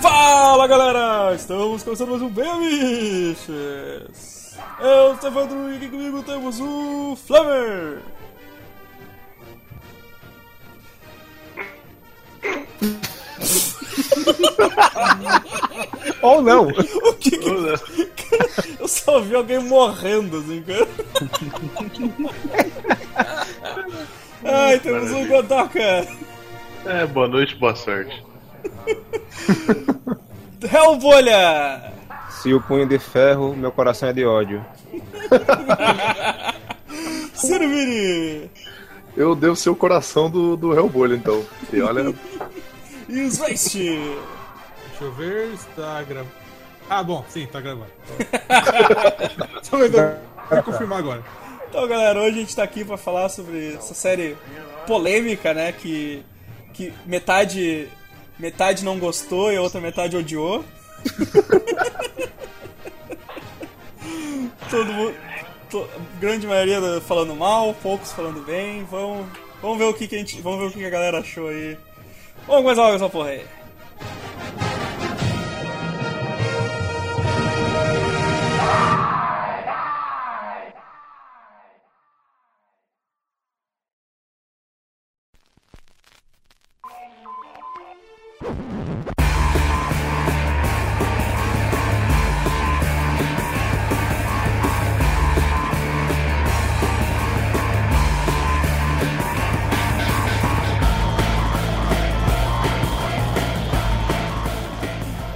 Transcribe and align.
Fala 0.00 0.66
galera! 0.66 1.34
Estamos 1.34 1.82
começando 1.82 2.08
mais 2.10 2.22
um 2.22 2.30
Bem 2.30 2.48
Amiches! 2.48 4.56
Eu 4.80 5.18
sou 5.20 5.24
o 5.24 5.26
Evandro 5.32 5.70
e 5.70 5.76
aqui 5.76 5.90
comigo 5.90 6.22
temos 6.22 6.58
o 6.60 7.14
Flamer! 7.26 8.00
Ou 16.22 16.40
não! 16.42 16.68
O 16.68 17.14
que 17.14 17.36
que... 17.36 17.48
Eu 18.80 18.88
só 18.88 19.20
vi 19.20 19.34
alguém 19.34 19.58
morrendo 19.58 20.38
assim, 20.38 20.62
cara. 20.62 20.88
Ai, 24.44 24.78
temos 24.78 25.10
um 25.10 25.26
Godoka! 25.26 26.06
É, 26.84 27.06
boa 27.06 27.28
noite, 27.28 27.56
boa 27.56 27.74
sorte. 27.74 28.24
Hellbolha! 30.62 31.92
Se 32.30 32.54
o 32.54 32.60
punho 32.60 32.86
de 32.86 32.98
ferro, 32.98 33.54
meu 33.56 33.72
coração 33.72 34.08
é 34.08 34.12
de 34.12 34.24
ódio. 34.24 34.64
Servini! 37.34 38.50
Eu 39.16 39.34
devo 39.34 39.56
ser 39.56 39.70
o 39.70 39.76
coração 39.76 40.30
do, 40.30 40.56
do 40.56 40.72
Hellbolha, 40.72 41.16
então. 41.16 41.44
E 41.72 41.80
olha, 41.80 42.14
E 43.08 43.22
os! 43.22 43.38
Deixa 43.38 43.78
eu 45.00 45.12
ver, 45.12 45.52
está 45.54 46.02
gravando. 46.02 46.30
Ah, 46.90 47.02
bom, 47.02 47.24
sim, 47.28 47.46
tá 47.46 47.60
gravando. 47.60 47.90
Só 49.62 49.76
Vou 50.50 50.62
confirmar 50.62 50.98
agora. 50.98 51.22
Então, 51.68 51.86
galera, 51.86 52.20
hoje 52.20 52.38
a 52.38 52.40
gente 52.40 52.56
tá 52.56 52.62
aqui 52.62 52.84
pra 52.84 52.96
falar 52.96 53.28
sobre 53.28 53.74
essa 53.74 53.94
série 53.94 54.36
polêmica, 54.86 55.52
né? 55.52 55.72
Que, 55.72 56.22
que 56.72 56.92
metade, 57.04 57.88
metade 58.38 58.84
não 58.84 58.98
gostou 58.98 59.52
e 59.52 59.56
a 59.56 59.62
outra 59.62 59.80
metade 59.80 60.16
odiou. 60.16 60.64
Todo 64.70 64.92
mundo. 64.92 65.14
to- 65.70 65.88
grande 66.20 66.46
maioria 66.46 66.80
falando 67.02 67.34
mal, 67.34 67.74
poucos 67.82 68.12
falando 68.12 68.40
bem. 68.44 68.84
Vamos, 68.90 69.26
vamos 69.60 69.78
ver 69.78 69.84
o 69.84 69.94
que, 69.94 70.08
que 70.08 70.16
a 70.16 70.18
gente. 70.18 70.40
Vamos 70.40 70.60
ver 70.60 70.66
o 70.66 70.70
que, 70.70 70.78
que 70.78 70.86
a 70.86 70.90
galera 70.90 71.18
achou 71.20 71.48
aí. 71.48 71.76
Vamos 72.46 72.62
começar 72.62 72.82
logo 72.82 72.96
essa 72.96 73.08
porra 73.08 73.30
aí. 73.30 73.44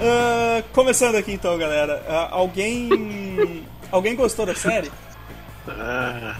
Ah, 0.05 0.61
começando 0.73 1.15
aqui 1.15 1.31
então, 1.33 1.57
galera. 1.57 2.03
Ah, 2.07 2.27
alguém. 2.31 3.63
Alguém 3.91 4.15
gostou 4.15 4.45
da 4.45 4.53
série? 4.55 4.91
Ah, 5.67 6.35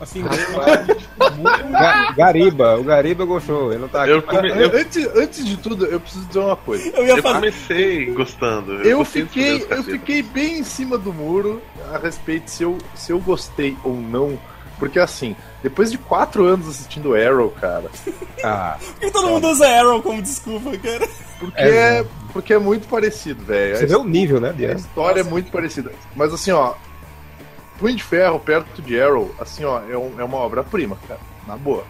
Assim, 0.00 0.22
Ga- 0.22 2.12
Gariba, 2.16 2.76
o 2.78 2.82
Gariba 2.84 3.24
gostou, 3.24 3.70
ele 3.72 3.80
não 3.82 3.88
tá 3.88 4.02
aqui. 4.02 4.10
eu, 4.12 4.22
come- 4.22 4.50
eu, 4.50 4.76
antes, 4.76 5.06
antes 5.16 5.46
de 5.46 5.56
tudo, 5.56 5.86
eu 5.86 6.00
preciso 6.00 6.26
dizer 6.26 6.40
uma 6.40 6.56
coisa. 6.56 6.88
Eu 6.88 7.04
ia 7.06 7.12
eu 7.16 7.22
fazer. 7.22 7.34
comecei 7.36 8.06
gostando. 8.06 8.72
Eu 8.82 8.98
dos 8.98 9.08
fiquei, 9.08 9.64
eu 9.70 9.82
fiquei 9.84 10.20
bem 10.22 10.58
em 10.58 10.64
cima 10.64 10.98
do 10.98 11.12
muro 11.12 11.62
a 11.92 11.98
respeito 11.98 12.50
se 12.50 12.64
eu, 12.64 12.76
se 12.94 13.12
eu 13.12 13.20
gostei 13.20 13.76
ou 13.84 13.94
não. 13.94 14.38
Porque 14.78 14.98
assim, 14.98 15.36
depois 15.62 15.90
de 15.90 15.98
quatro 15.98 16.44
anos 16.46 16.68
assistindo 16.68 17.14
Arrow, 17.14 17.50
cara, 17.50 17.84
Ah, 18.42 18.76
Por 18.78 19.00
que 19.00 19.10
todo 19.10 19.28
mundo 19.28 19.48
usa 19.48 19.66
Arrow 19.68 20.02
como 20.02 20.20
desculpa, 20.20 20.76
cara? 20.78 21.08
porque 21.38 21.60
É, 21.60 21.98
é, 22.00 22.06
porque 22.32 22.52
é 22.54 22.58
muito 22.58 22.86
parecido, 22.88 23.44
velho. 23.44 23.76
você 23.76 23.86
vê 23.86 23.96
o 23.96 24.04
nível, 24.04 24.40
né, 24.40 24.50
A 24.50 24.52
Diego? 24.52 24.78
história 24.78 25.20
é 25.20 25.24
muito 25.24 25.50
parecida. 25.50 25.92
Mas 26.16 26.32
assim, 26.34 26.50
ó, 26.50 26.74
Punho 27.78 27.96
de 27.96 28.02
Ferro 28.02 28.38
perto 28.38 28.80
de 28.82 29.00
Arrow, 29.00 29.34
assim, 29.40 29.64
ó, 29.64 29.80
é, 29.90 29.96
um- 29.96 30.14
é 30.18 30.24
uma 30.24 30.38
obra-prima, 30.38 30.96
cara. 31.08 31.20
Na 31.46 31.56
boa. 31.56 31.84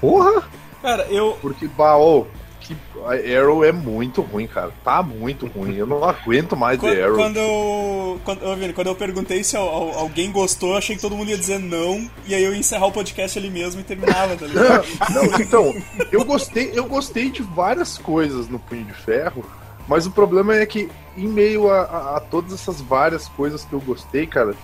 Porra! 0.00 0.42
Cara, 0.82 1.04
eu. 1.10 1.36
Porque, 1.40 1.66
bah, 1.68 1.96
ô, 1.96 2.26
que 2.66 2.76
a 3.04 3.40
Arrow 3.40 3.64
é 3.64 3.72
muito 3.72 4.20
ruim, 4.22 4.46
cara. 4.46 4.72
Tá 4.84 5.02
muito 5.02 5.46
ruim. 5.46 5.74
Eu 5.76 5.86
não 5.86 6.02
aguento 6.04 6.56
mais 6.56 6.78
Quando, 6.80 6.98
Arrow. 7.00 7.16
quando 7.16 7.36
eu. 7.38 8.20
Quando, 8.24 8.56
Vini, 8.56 8.72
quando 8.72 8.86
eu 8.88 8.94
perguntei 8.94 9.44
se 9.44 9.56
al- 9.56 9.68
al- 9.68 9.98
alguém 9.98 10.30
gostou, 10.32 10.70
eu 10.70 10.76
achei 10.76 10.96
que 10.96 11.02
todo 11.02 11.14
mundo 11.16 11.28
ia 11.30 11.38
dizer 11.38 11.58
não, 11.58 12.10
e 12.26 12.34
aí 12.34 12.42
eu 12.44 12.52
ia 12.52 12.58
encerrar 12.58 12.86
o 12.86 12.92
podcast 12.92 13.38
ali 13.38 13.50
mesmo 13.50 13.80
e 13.80 13.84
terminava, 13.84 14.36
tá 14.36 14.46
ligado? 14.46 14.86
Não, 15.14 15.24
então, 15.40 15.74
eu 16.10 16.24
gostei, 16.24 16.70
eu 16.74 16.84
gostei 16.86 17.30
de 17.30 17.42
várias 17.42 17.96
coisas 17.98 18.48
no 18.48 18.58
Punho 18.58 18.84
de 18.84 18.92
Ferro, 18.94 19.44
mas 19.88 20.06
o 20.06 20.10
problema 20.10 20.54
é 20.56 20.66
que, 20.66 20.90
em 21.16 21.28
meio 21.28 21.70
a, 21.70 21.80
a- 21.82 22.16
a 22.16 22.20
todas 22.20 22.52
essas 22.52 22.80
várias 22.80 23.28
coisas 23.28 23.64
que 23.64 23.72
eu 23.72 23.80
gostei, 23.80 24.26
cara, 24.26 24.54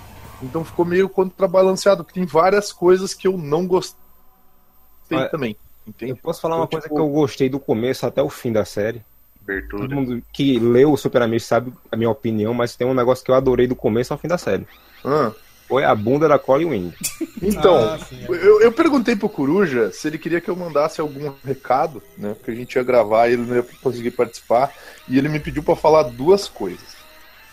então 0.42 0.64
ficou 0.64 0.84
meio 0.84 1.08
contrabalanceado, 1.08 2.02
porque 2.04 2.18
tem 2.18 2.26
várias 2.26 2.72
coisas 2.72 3.14
que 3.14 3.28
eu 3.28 3.36
não 3.38 3.66
gostei 3.66 3.96
Olha, 5.12 5.28
Eu 6.00 6.16
posso 6.16 6.40
falar 6.40 6.56
uma 6.56 6.64
Então, 6.64 6.70
coisa 6.80 6.86
tipo- 6.88 6.94
que 6.96 7.00
eu 7.02 7.08
gostei 7.08 7.48
do 7.48 7.58
começo 7.58 8.06
até 8.06 8.22
o 8.22 8.28
fim 8.30 8.52
da 8.52 8.64
série. 8.64 9.02
Abertura. 9.42 9.82
Todo 9.82 9.94
mundo 9.96 10.22
que 10.32 10.58
leu 10.58 10.92
o 10.92 10.96
Super 10.96 11.22
Amigo 11.22 11.40
sabe 11.40 11.72
a 11.90 11.96
minha 11.96 12.10
opinião, 12.10 12.54
mas 12.54 12.76
tem 12.76 12.86
um 12.86 12.94
negócio 12.94 13.24
que 13.24 13.30
eu 13.30 13.34
adorei 13.34 13.66
do 13.66 13.74
começo 13.74 14.12
ao 14.12 14.18
fim 14.18 14.28
da 14.28 14.38
série. 14.38 14.66
Ah, 15.04 15.32
Foi 15.68 15.84
a 15.84 15.94
bunda 15.94 16.28
da 16.28 16.38
Colin 16.38 16.66
Wing. 16.66 16.94
Então, 17.42 17.76
Ah, 17.76 17.98
sim, 17.98 18.22
é. 18.22 18.26
eu, 18.28 18.60
eu 18.60 18.70
perguntei 18.70 19.16
pro 19.16 19.28
Coruja 19.28 19.90
se 19.90 20.06
ele 20.06 20.16
queria 20.18 20.40
que 20.40 20.48
eu 20.48 20.54
mandasse 20.54 21.00
algum 21.00 21.32
recado, 21.44 22.00
né? 22.16 22.34
Porque 22.34 22.52
a 22.52 22.54
gente 22.54 22.76
ia 22.76 22.82
gravar 22.84 23.26
e 23.28 23.32
ele 23.32 23.42
não 23.42 23.56
ia 23.56 23.64
conseguir 23.82 24.12
participar. 24.12 24.72
E 25.08 25.18
ele 25.18 25.28
me 25.28 25.40
pediu 25.40 25.62
pra 25.62 25.74
falar 25.74 26.04
duas 26.04 26.46
coisas. 26.48 26.94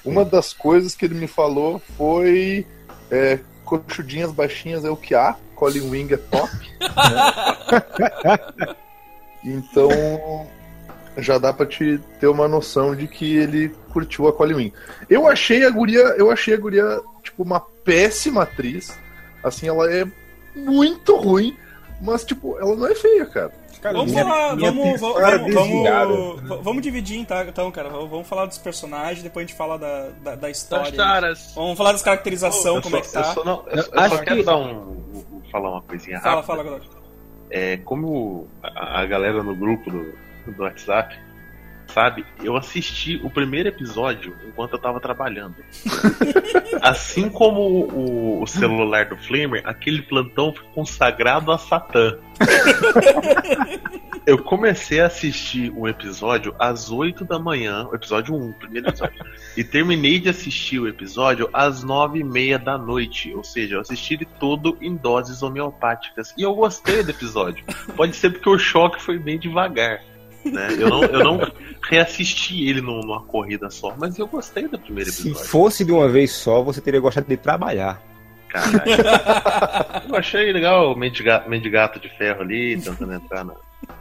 Uma 0.06 0.24
das 0.24 0.54
coisas 0.54 0.94
que 0.96 1.06
ele 1.06 1.16
me 1.16 1.26
falou 1.28 1.82
foi 1.98 2.68
é, 3.10 3.40
coxudinhas 3.66 4.32
baixinhas 4.32 4.86
é 4.86 4.90
o 4.92 4.96
que 4.98 5.16
há, 5.16 5.36
Colin 5.60 5.90
Wing 5.90 6.14
é 6.14 6.18
top. 6.18 6.50
né? 6.80 8.76
Então 9.42 9.90
já 11.18 11.38
dá 11.38 11.54
pra 11.54 11.66
te 11.66 11.98
ter 12.20 12.28
uma 12.28 12.46
noção 12.46 12.94
de 12.94 13.08
que 13.08 13.38
ele 13.38 13.70
curtiu 13.92 14.28
a 14.28 14.34
Colin 14.34 14.54
Wing. 14.54 14.74
Eu 15.10 15.28
achei 15.28 15.66
a 15.66 15.70
guria, 15.70 16.02
eu 16.18 16.30
achei 16.30 16.54
a 16.54 16.58
guria 16.58 17.02
tipo 17.24 17.44
uma 17.44 17.60
péssima 17.60 18.44
atriz. 18.44 18.98
Assim, 19.42 19.70
ela 19.70 19.90
é 19.90 20.06
muito 20.54 21.16
ruim, 21.16 21.58
mas 22.02 22.26
tipo, 22.26 22.58
ela 22.60 22.76
não 22.76 22.88
é 22.88 22.96
feia, 22.96 23.26
cara. 23.26 23.52
Cara, 23.82 23.96
Vamos 23.98 24.12
minha- 24.12 24.26
falar. 24.26 24.56
minha 24.58 24.72
Vamos, 24.72 25.00
vamos, 25.00 25.22
vamos, 25.54 26.42
vamos, 26.42 26.64
vamos 26.64 26.82
dividir 26.82 27.18
então, 27.20 27.42
então, 27.44 27.72
cara. 27.72 27.88
Vamos 27.90 28.28
falar 28.28 28.46
dos 28.46 28.58
personagens, 28.58 29.24
depois 29.24 29.46
a 29.46 29.48
gente 29.48 29.58
fala 29.58 29.78
da, 29.80 30.10
da, 30.22 30.36
da 30.36 30.50
história. 30.50 30.86
Das 30.92 30.96
taras. 30.96 31.52
Vamos 31.56 31.78
falar 31.78 31.94
das 31.94 32.02
caracterização, 32.02 32.76
Eu 32.76 32.82
como 32.82 32.98
é 32.98 33.04
só- 33.04 33.10
que 33.12 33.18
Eu 33.18 33.22
tá. 33.24 33.34
só, 33.34 33.44
não, 33.46 33.64
eu, 33.68 33.78
Eu 33.78 33.84
só- 33.84 33.92
eu 33.94 34.00
acho 34.02 34.16
só 34.18 34.24
quero 34.24 34.36
que- 34.38 34.44
dar 34.44 34.58
um, 34.58 35.42
falar 35.52 35.70
uma 35.72 35.82
coisinha 35.82 36.20
Fala, 36.20 36.36
rápida. 36.42 36.48
fala, 36.48 36.64
Godoka. 36.64 37.00
É, 37.52 37.78
como 37.78 38.48
a, 38.62 39.02
a 39.02 39.06
galera 39.06 39.42
no 39.42 39.56
grupo 39.56 39.90
do, 39.90 40.14
do 40.52 40.62
WhatsApp 40.64 41.18
sabe, 41.94 42.26
eu 42.44 42.56
assisti 42.56 43.20
o 43.24 43.30
primeiro 43.30 43.70
episódio 43.70 44.36
enquanto 44.48 44.74
eu 44.74 44.80
tava 44.80 45.00
trabalhando. 45.00 45.56
assim 46.82 47.30
como 47.30 47.62
o, 47.62 48.42
o 48.42 48.48
celular 48.48 49.06
do 49.06 49.18
Flamer, 49.18 49.62
aquele 49.66 50.02
plantão 50.02 50.54
foi 50.54 50.66
consagrado 50.74 51.52
a 51.52 51.58
Satã. 51.58 52.18
eu 54.26 54.38
comecei 54.38 55.02
a 55.02 55.08
assistir 55.08 55.72
um 55.72 55.88
episódio 55.88 56.56
às 56.60 56.92
8 56.92 57.26
da 57.26 57.40
manhã, 57.40 57.88
o 57.92 57.96
episódio 57.96 58.36
1, 58.36 58.50
o 58.50 58.54
primeiro 58.54 58.90
episódio. 58.90 59.26
e 59.58 59.64
terminei 59.64 60.20
de 60.20 60.30
assistir 60.30 60.80
o 60.80 60.88
episódio 60.88 61.50
às 61.52 61.84
9 61.84 62.20
e 62.20 62.24
meia 62.24 62.60
da 62.60 62.78
noite. 62.78 63.34
Ou 63.34 63.44
seja, 63.44 63.76
eu 63.76 63.82
assisti 63.82 64.14
ele 64.14 64.28
todo 64.40 64.78
em 64.82 64.96
doses 64.96 65.42
homeopáticas. 65.42 66.34
E 66.38 66.44
eu 66.44 66.54
gostei 66.54 67.04
do 67.04 67.12
episódio. 67.12 67.66
Pode 67.96 68.16
ser 68.16 68.30
porque 68.30 68.50
o 68.50 68.60
choque 68.60 69.02
foi 69.02 69.18
bem 69.18 69.40
devagar. 69.40 70.02
Né? 70.46 70.68
Eu, 70.80 70.90
não, 70.90 71.04
eu 71.04 71.24
não 71.24 71.52
reassisti 71.90 72.68
ele 72.70 72.82
num- 72.82 73.02
numa 73.02 73.22
corrida 73.24 73.70
só, 73.70 73.94
mas 73.98 74.18
eu 74.18 74.26
gostei 74.28 74.68
do 74.68 74.80
primeiro 74.80 75.12
Se 75.12 75.28
episódio. 75.30 75.50
fosse 75.50 75.84
de 75.86 75.92
uma 75.92 76.08
vez 76.08 76.32
só, 76.32 76.62
você 76.64 76.80
teria 76.80 77.00
gostado 77.00 77.28
de 77.28 77.36
trabalhar. 77.38 78.02
Caralho. 78.48 78.80
Eu 80.10 80.16
achei 80.16 80.52
legal 80.52 80.92
o 80.94 80.96
mendiga- 80.98 81.44
mendigato 81.48 82.00
de 82.00 82.10
ferro 82.18 82.42
ali, 82.42 82.80
tentando 82.82 83.14
entrar 83.14 83.44
na. 83.44 83.54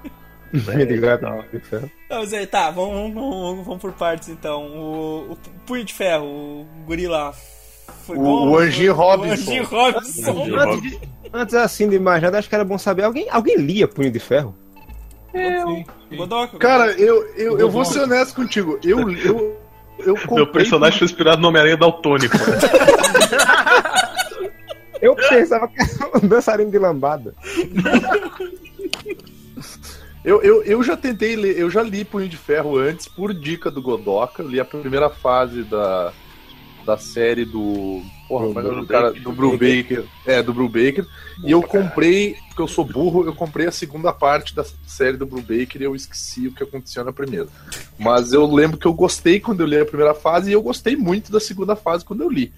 Mendigato 0.75 1.25
não. 1.25 1.45
de 1.53 1.61
ferro. 1.61 1.91
Não, 2.09 2.21
aí, 2.23 2.47
tá, 2.47 2.71
vamos, 2.71 3.13
vamos, 3.13 3.67
vamos 3.67 3.81
por 3.83 3.93
partes 3.93 4.31
então. 4.31 4.63
O, 4.69 5.33
o 5.33 5.39
Punho 5.67 5.85
de 5.85 5.93
Ferro, 5.93 6.25
o 6.25 6.67
gorila. 6.87 7.35
Foi 8.07 8.17
O- 8.17 8.23
bom? 8.23 8.47
o 8.49 8.53
O 8.53 8.93
Robinson. 8.95 9.33
Anjinho 9.35 9.65
Robinson. 9.65 10.31
Anjinho 10.31 10.61
Antes 10.61 11.01
Antes 11.31 11.55
assim 11.55 11.87
de 11.91 11.99
mais 11.99 12.23
nada, 12.23 12.39
acho 12.39 12.49
que 12.49 12.55
era 12.55 12.65
bom 12.65 12.79
saber. 12.79 13.03
Alguém, 13.05 13.27
alguém 13.31 13.57
lia 13.57 13.87
Punho 13.87 14.11
de 14.11 14.19
Ferro? 14.19 14.55
Godoka. 16.17 16.59
Cara, 16.59 16.93
eu, 16.93 17.27
eu, 17.37 17.59
eu 17.59 17.71
vou 17.71 17.85
ser 17.85 18.01
honesto 18.01 18.35
contigo. 18.35 18.79
Eu, 18.83 19.11
eu, 19.11 19.57
eu 19.99 20.15
comprei. 20.15 20.37
Meu 20.37 20.47
personagem 20.47 20.99
foi 20.99 21.07
inspirado 21.07 21.41
no 21.41 21.49
Homem-Aranha 21.49 21.77
Daltônico. 21.77 22.37
Eu 25.01 25.15
pensava 25.15 25.69
que 25.69 25.81
era 25.81 26.19
um 26.19 26.27
dançarino 26.27 26.71
de 26.71 26.79
lambada. 26.79 27.35
Eu, 30.25 30.43
eu, 30.43 30.63
eu 30.65 30.83
já 30.83 30.97
tentei 30.97 31.37
ler, 31.37 31.57
eu 31.57 31.71
já 31.71 31.83
li 31.83 32.05
Punho 32.05 32.29
de 32.29 32.37
Ferro 32.37 32.77
antes, 32.77 33.07
por 33.07 33.33
dica 33.33 33.71
do 33.71 33.81
Godoka. 33.81 34.43
Eu 34.43 34.49
li 34.49 34.61
a 34.61 34.65
primeira 34.65 35.09
fase 35.09 35.63
da, 35.63 36.13
da 36.89 36.97
série 36.97 37.45
do. 37.45 38.01
Porra, 38.27 38.47
como 38.47 38.61
é 38.61 38.63
é 38.63 38.75
do 38.75 38.87
cara? 38.87 39.13
Do 39.13 39.31
Brubaker. 39.31 40.05
É, 40.25 40.43
do 40.43 40.55
Brubaker. 40.55 41.07
E 41.45 41.51
eu 41.51 41.63
comprei, 41.63 42.35
porque 42.49 42.63
eu 42.63 42.67
sou 42.67 42.83
burro, 42.83 43.27
eu 43.27 43.35
comprei 43.35 43.67
a 43.67 43.73
segunda 43.73 44.11
parte 44.11 44.55
da 44.55 44.65
série 44.87 45.19
do 45.19 45.27
Brubaker 45.27 45.83
e 45.83 45.85
eu 45.85 45.95
esqueci 45.95 46.49
o 46.49 46.53
que 46.53 46.63
aconteceu 46.63 47.05
na 47.05 47.13
primeira. 47.13 47.47
Mas 47.99 48.33
eu 48.33 48.47
lembro 48.51 48.79
que 48.79 48.87
eu 48.87 48.95
gostei 48.95 49.39
quando 49.39 49.61
eu 49.61 49.67
li 49.67 49.79
a 49.79 49.85
primeira 49.85 50.15
fase 50.15 50.49
e 50.49 50.55
eu 50.55 50.63
gostei 50.63 50.97
muito 50.97 51.31
da 51.31 51.39
segunda 51.39 51.77
fase 51.77 52.07
quando 52.07 52.23
eu 52.23 52.31
li. 52.31 52.55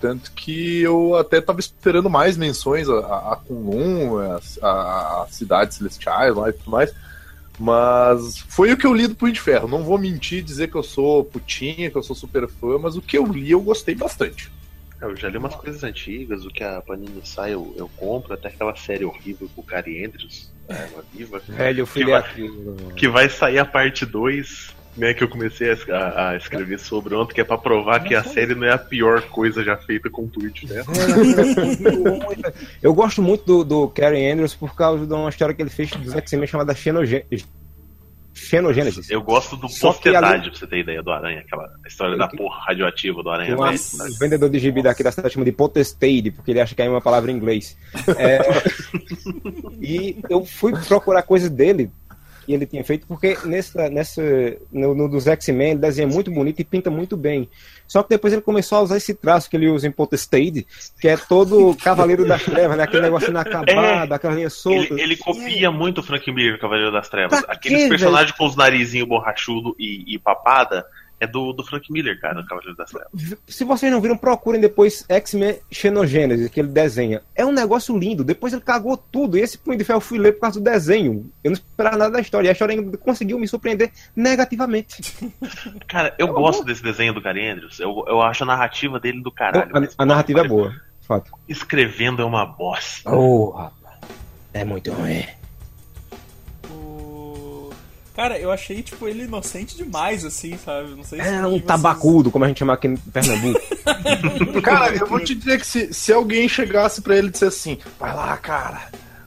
Tanto 0.00 0.30
que 0.30 0.80
eu 0.80 1.16
até 1.16 1.40
tava 1.40 1.58
esperando 1.58 2.08
mais 2.08 2.36
menções 2.36 2.88
a, 2.88 2.94
a, 2.94 3.32
a 3.32 3.36
Kunlun, 3.36 4.18
a, 4.18 4.40
a, 4.62 5.22
a 5.22 5.26
Cidades 5.28 5.78
Celestiais 5.78 6.36
lá 6.36 6.50
e 6.50 6.52
tudo 6.52 6.70
mais. 6.70 6.94
Mas 7.62 8.38
foi 8.48 8.72
o 8.72 8.76
que 8.76 8.84
eu 8.84 8.92
li 8.92 9.06
do 9.06 9.14
Punho 9.14 9.32
de 9.32 9.40
Ferro. 9.40 9.68
Não 9.68 9.84
vou 9.84 9.96
mentir, 9.96 10.42
dizer 10.42 10.68
que 10.68 10.74
eu 10.74 10.82
sou 10.82 11.24
putinha, 11.24 11.90
que 11.90 11.96
eu 11.96 12.02
sou 12.02 12.16
super 12.16 12.48
fã, 12.48 12.76
mas 12.76 12.96
o 12.96 13.00
que 13.00 13.16
eu 13.16 13.24
li 13.24 13.52
eu 13.52 13.60
gostei 13.60 13.94
bastante. 13.94 14.50
Eu 15.00 15.14
já 15.16 15.28
li 15.28 15.36
umas 15.38 15.54
coisas 15.54 15.84
antigas, 15.84 16.44
o 16.44 16.48
que 16.50 16.64
a 16.64 16.80
Panini 16.80 17.20
sai 17.24 17.54
eu, 17.54 17.72
eu 17.76 17.88
compro, 17.96 18.34
até 18.34 18.48
aquela 18.48 18.74
série 18.74 19.04
horrível 19.04 19.48
com 19.54 19.60
o 19.60 19.64
Gary 19.64 20.04
Andrews, 20.04 20.50
é, 20.68 20.88
uma 20.92 21.04
viva. 21.14 21.40
Velho, 21.48 21.80
eu 21.80 21.86
fui 21.86 22.02
Que 22.02 22.06
ler 22.06 22.12
vai- 22.20 22.30
aquilo. 22.30 22.76
Que 22.96 23.08
vai 23.08 23.28
sair 23.28 23.58
a 23.58 23.64
parte 23.64 24.04
2, 24.04 24.74
né, 24.96 25.14
que 25.14 25.24
eu 25.24 25.28
comecei 25.28 25.70
a, 25.90 26.28
a- 26.30 26.36
escrever 26.36 26.78
sobre 26.78 27.14
ontem, 27.14 27.34
que 27.34 27.40
é 27.40 27.44
pra 27.44 27.56
provar 27.56 28.00
que 28.04 28.14
a 28.14 28.22
série 28.22 28.54
não 28.54 28.66
é 28.66 28.72
a 28.72 28.78
pior 28.78 29.22
coisa 29.22 29.62
já 29.64 29.76
feita 29.76 30.10
com 30.10 30.26
Twitch, 30.28 30.64
né? 30.64 30.82
Eu 32.82 32.92
gosto 32.94 33.22
muito 33.22 33.44
do, 33.44 33.64
do 33.64 33.88
Karen 33.88 34.32
Andrews 34.32 34.54
por 34.54 34.74
causa 34.74 35.06
de 35.06 35.12
uma 35.12 35.28
história 35.30 35.54
que 35.54 35.62
ele 35.62 35.70
fez 35.70 35.90
dos 35.90 36.14
X-Men 36.14 36.46
chamada 36.46 36.74
Xenogê- 36.74 37.24
Xenogênesis. 38.34 39.10
Eu 39.10 39.22
gosto 39.22 39.56
do 39.56 39.68
Postedade, 39.68 40.26
ali- 40.26 40.50
pra 40.50 40.58
você 40.58 40.66
ter 40.66 40.78
ideia 40.80 41.02
do 41.02 41.10
Aranha, 41.10 41.40
aquela 41.40 41.70
história 41.86 42.16
da 42.16 42.26
porra 42.28 42.60
radioativa 42.66 43.22
do 43.22 43.30
Aranha. 43.30 43.54
Um 43.54 43.62
velho, 43.62 43.78
um 43.94 43.98
né? 43.98 44.10
vendedor 44.18 44.48
de 44.50 44.58
gibi 44.58 44.82
daqui 44.82 45.02
da 45.02 45.12
cidade 45.12 45.34
chama 45.34 45.44
de 45.44 45.52
potestate, 45.52 46.30
porque 46.30 46.50
ele 46.50 46.60
acha 46.60 46.74
que 46.74 46.80
é 46.82 46.88
uma 46.88 47.00
palavra 47.00 47.30
em 47.30 47.36
inglês. 47.36 47.76
É, 48.16 48.40
e 49.80 50.18
eu 50.30 50.44
fui 50.44 50.72
procurar 50.86 51.22
coisas 51.22 51.50
dele 51.50 51.90
que 52.44 52.52
ele 52.52 52.66
tinha 52.66 52.84
feito, 52.84 53.06
porque 53.06 53.36
nessa, 53.44 53.88
nessa, 53.88 54.22
no, 54.72 54.94
no 54.94 55.08
dos 55.08 55.26
X-Men 55.26 55.72
ele 55.72 55.80
desenha 55.80 56.08
muito 56.08 56.30
bonito 56.30 56.60
e 56.60 56.64
pinta 56.64 56.90
muito 56.90 57.16
bem. 57.16 57.48
Só 57.86 58.02
que 58.02 58.08
depois 58.08 58.32
ele 58.32 58.42
começou 58.42 58.78
a 58.78 58.82
usar 58.82 58.96
esse 58.96 59.14
traço 59.14 59.50
que 59.50 59.56
ele 59.56 59.68
usa 59.68 59.86
em 59.86 59.92
Potestate, 59.92 60.66
que 61.00 61.08
é 61.08 61.16
todo 61.16 61.76
Cavaleiro 61.76 62.26
das 62.26 62.42
Trevas, 62.42 62.76
né? 62.76 62.84
aquele 62.84 63.02
negócio 63.02 63.30
inacabado, 63.30 64.14
aquela 64.14 64.34
linha 64.34 64.50
solta. 64.50 64.94
Ele, 64.94 65.02
ele 65.02 65.16
copia 65.16 65.70
muito 65.70 65.98
o 65.98 66.02
Frank 66.02 66.30
Miller, 66.32 66.58
Cavaleiro 66.58 66.90
das 66.90 67.08
Trevas. 67.08 67.42
Pra 67.42 67.54
Aqueles 67.54 67.88
personagens 67.88 68.32
com 68.32 68.46
os 68.46 68.56
narizinhos 68.56 69.08
borrachudo 69.08 69.76
e, 69.78 70.14
e 70.14 70.18
papada 70.18 70.84
é 71.20 71.26
do, 71.26 71.52
do 71.52 71.64
Frank 71.64 71.90
Miller, 71.92 72.20
cara, 72.20 72.34
no 72.34 72.46
Cavaleiro 72.46 72.76
das 72.76 72.90
Trevas. 72.90 73.36
Se 73.46 73.64
vocês 73.64 73.92
não 73.92 74.00
viram, 74.00 74.16
procurem 74.16 74.60
depois 74.60 75.04
X-Men 75.08 75.60
Xenogênesis, 75.70 76.48
que 76.50 76.60
ele 76.60 76.68
desenha. 76.68 77.22
É 77.34 77.44
um 77.46 77.52
negócio 77.52 77.96
lindo. 77.96 78.24
Depois 78.24 78.52
ele 78.52 78.62
cagou 78.62 78.96
tudo. 78.96 79.38
E 79.38 79.40
esse 79.40 79.56
Punho 79.56 79.78
de 79.78 79.84
Ferro 79.84 79.98
eu 79.98 80.00
fui 80.00 80.18
ler 80.18 80.32
por 80.32 80.40
causa 80.40 80.58
do 80.58 80.64
desenho. 80.64 81.30
Eu 81.44 81.50
não 81.50 81.56
esperava 81.56 81.96
nada 81.96 82.10
da 82.10 82.20
história. 82.20 82.46
E 82.46 82.50
a 82.50 82.52
história 82.52 82.74
ainda 82.74 82.96
conseguiu 82.98 83.38
me 83.38 83.46
surpreender 83.46 83.92
negativamente. 84.16 85.00
Cara, 85.86 86.14
eu 86.18 86.26
É 86.28 86.32
gosto 86.32 86.64
desse 86.64 86.82
desenho 86.82 87.14
do 87.14 87.20
Gary 87.20 87.48
Andrews. 87.48 87.78
Eu, 87.78 88.04
eu 88.08 88.20
acho 88.20 88.42
a 88.42 88.46
narrativa 88.46 88.98
dele 88.98 89.22
do 89.22 89.30
caralho. 89.30 89.70
a, 89.76 90.02
a 90.02 90.06
narrativa 90.06 90.40
é 90.40 90.48
boa, 90.48 90.70
de 91.00 91.06
fato. 91.06 91.30
Escrevendo 91.48 92.20
é 92.22 92.24
uma 92.24 92.44
bosta. 92.44 93.10
Oh, 93.10 93.50
rapaz. 93.50 93.98
É 94.52 94.64
muito 94.64 94.90
ruim. 94.92 95.24
Cara, 98.14 98.38
eu 98.38 98.50
achei, 98.50 98.82
tipo, 98.82 99.08
ele 99.08 99.24
inocente 99.24 99.76
demais, 99.76 100.24
assim, 100.24 100.58
sabe? 100.62 100.90
Não 100.94 101.02
sei 101.02 101.20
se 101.22 101.26
É 101.28 101.46
um 101.46 101.50
vocês- 101.52 101.64
tabacudo, 101.64 102.30
como 102.30 102.44
a 102.44 102.48
gente 102.48 102.58
chama 102.58 102.74
aqui 102.74 102.88
em 102.88 102.96
Pernambuco. 102.96 103.60
Cara, 104.62 104.94
eu 104.94 105.06
vou 105.06 105.18
te 105.20 105.34
dizer 105.34 105.58
que 105.58 105.66
se, 105.66 105.92
se 105.94 106.12
alguém 106.12 106.48
chegasse 106.48 107.00
pra 107.00 107.16
ele 107.16 107.28
e 107.28 107.30
dissesse 107.30 107.70
assim: 107.70 107.78
vai 107.98 108.14
lá, 108.14 108.36
cara, 108.36 108.82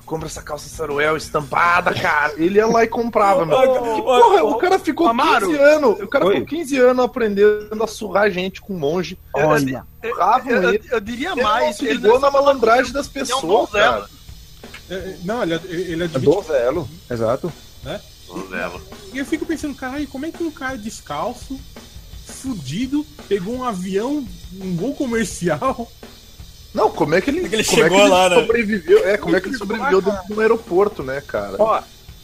compra 0.05 0.27
essa 0.27 0.41
calça 0.41 0.69
Saruel 0.69 1.17
estampada, 1.17 1.93
cara. 1.95 2.33
Ele 2.37 2.57
ia 2.59 2.67
lá 2.67 2.83
e 2.83 2.87
comprava, 2.87 3.43
meu. 3.45 3.57
Ô, 3.57 3.61
ô, 3.99 4.03
Porra, 4.03 4.43
ô, 4.43 4.51
o 4.51 4.57
cara 4.59 4.77
ficou 4.77 5.07
Amaro. 5.07 5.47
15 5.47 5.59
anos. 5.59 5.99
O 6.01 6.07
cara 6.07 6.25
Oi. 6.27 6.33
ficou 6.35 6.47
15 6.47 6.77
anos 6.79 7.05
aprendendo 7.05 7.83
a 7.83 7.87
surrar 7.87 8.29
gente 8.29 8.61
com 8.61 8.73
monge. 8.75 9.17
Olha. 9.33 9.83
Surravam 10.03 10.51
Eu, 10.51 10.61
eu, 10.61 10.69
ele. 10.75 10.83
eu 10.91 10.99
diria 11.01 11.31
Ele 11.31 11.41
mais. 11.41 11.79
ele 11.81 11.93
ligou 11.93 12.19
na 12.19 12.29
malandragem 12.29 12.93
das 12.93 13.07
Ele 13.13 13.19
é 13.31 13.35
um 13.35 13.41
pessoas, 13.41 13.69
cara. 13.71 14.05
É, 14.89 14.93
é, 14.93 15.17
Não, 15.23 15.41
ele, 15.41 15.59
ele 15.69 16.03
É 16.03 16.05
admite. 16.05 16.25
Donzelo, 16.25 16.87
exato. 17.09 17.51
Donzela. 18.35 18.81
E 19.13 19.17
eu 19.17 19.25
fico 19.25 19.45
pensando, 19.45 19.73
caralho, 19.75 20.07
como 20.07 20.25
é 20.25 20.31
que 20.31 20.43
um 20.43 20.51
cara 20.51 20.77
descalço, 20.77 21.59
fudido, 22.25 23.05
pegou 23.27 23.55
um 23.55 23.63
avião, 23.63 24.25
um 24.61 24.75
voo 24.75 24.93
comercial? 24.95 25.89
Não, 26.73 26.91
como 26.91 27.15
é 27.15 27.21
que 27.21 27.29
ele, 27.29 27.47
que 27.47 27.55
ele 27.55 27.63
como 27.63 27.79
é 27.79 27.83
chegou 27.83 27.97
que 27.97 28.03
ele 28.03 28.09
lá, 28.11 28.29
né? 28.29 28.35
sobreviveu? 28.35 29.07
É, 29.07 29.17
como 29.17 29.35
é 29.35 29.41
que 29.41 29.47
ele 29.47 29.57
sobreviveu 29.57 30.01
dentro 30.01 30.27
de 30.27 30.33
um 30.33 30.39
aeroporto, 30.41 31.01
né, 31.03 31.21
cara? 31.25 31.55
Ó, 31.57 31.81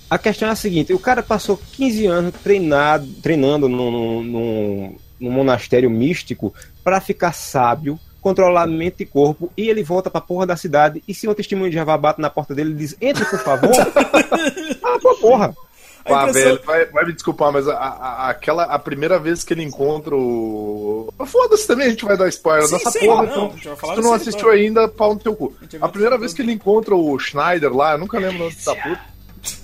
a 0.09 0.17
questão 0.17 0.49
é 0.49 0.51
a 0.51 0.55
seguinte: 0.55 0.93
o 0.93 0.99
cara 0.99 1.23
passou 1.23 1.57
15 1.73 2.05
anos 2.07 2.33
treinado, 2.43 3.07
treinando 3.21 3.69
num, 3.69 3.89
num, 3.91 4.23
num- 4.23 4.95
num 5.21 5.31
monastério 5.31 5.89
místico 5.89 6.53
pra 6.83 6.99
ficar 6.99 7.31
sábio, 7.31 7.97
controlar 8.19 8.67
mente 8.67 9.03
e 9.03 9.05
corpo, 9.05 9.49
e 9.55 9.69
ele 9.69 9.83
volta 9.83 10.09
pra 10.09 10.19
porra 10.19 10.45
da 10.45 10.57
cidade. 10.57 11.01
E 11.07 11.13
se 11.13 11.27
um 11.29 11.33
testemunho 11.33 11.69
de 11.69 11.77
Jeová 11.77 11.95
bate 11.97 12.19
na 12.19 12.29
porta 12.29 12.53
dele 12.53 12.71
e 12.71 12.75
diz: 12.75 12.97
Entre, 12.99 13.23
por 13.23 13.39
favor, 13.39 13.71
ah, 14.83 14.99
porra. 15.21 15.55
Pá, 16.03 16.27
impressão- 16.29 16.51
velho, 16.53 16.61
vai, 16.65 16.85
vai 16.85 17.05
me 17.05 17.13
desculpar, 17.13 17.51
mas 17.51 17.67
a, 17.67 17.75
a- 17.75 18.29
aquela 18.29 18.63
a 18.63 18.79
primeira 18.79 19.19
vez 19.19 19.43
que 19.43 19.53
ele 19.53 19.63
encontra 19.63 20.15
o. 20.15 21.13
Foda-se 21.25 21.67
também, 21.67 21.87
a 21.87 21.89
gente 21.91 22.05
vai 22.05 22.17
dar 22.17 22.27
spoiler 22.29 22.65
Sim, 22.67 22.77
dessa 22.77 22.91
sim, 22.91 23.05
porra. 23.05 23.23
não, 23.23 23.47
então, 23.47 23.75
se 23.75 23.95
tu 23.95 24.01
não 24.01 24.13
assistiu 24.13 24.49
ainda, 24.49 24.87
pau 24.87 25.13
no 25.13 25.19
teu 25.19 25.35
cu. 25.35 25.53
A 25.79 25.87
primeira 25.87 26.17
vez 26.17 26.33
que 26.33 26.41
ele 26.41 26.51
encontra 26.51 26.95
o 26.95 27.17
Schneider 27.19 27.73
lá, 27.75 27.93
eu 27.93 27.97
nunca 27.99 28.17
lembro 28.19 28.35
o 28.37 28.39
nome 28.39 28.55
da 28.65 28.75
puta. 28.75 29.01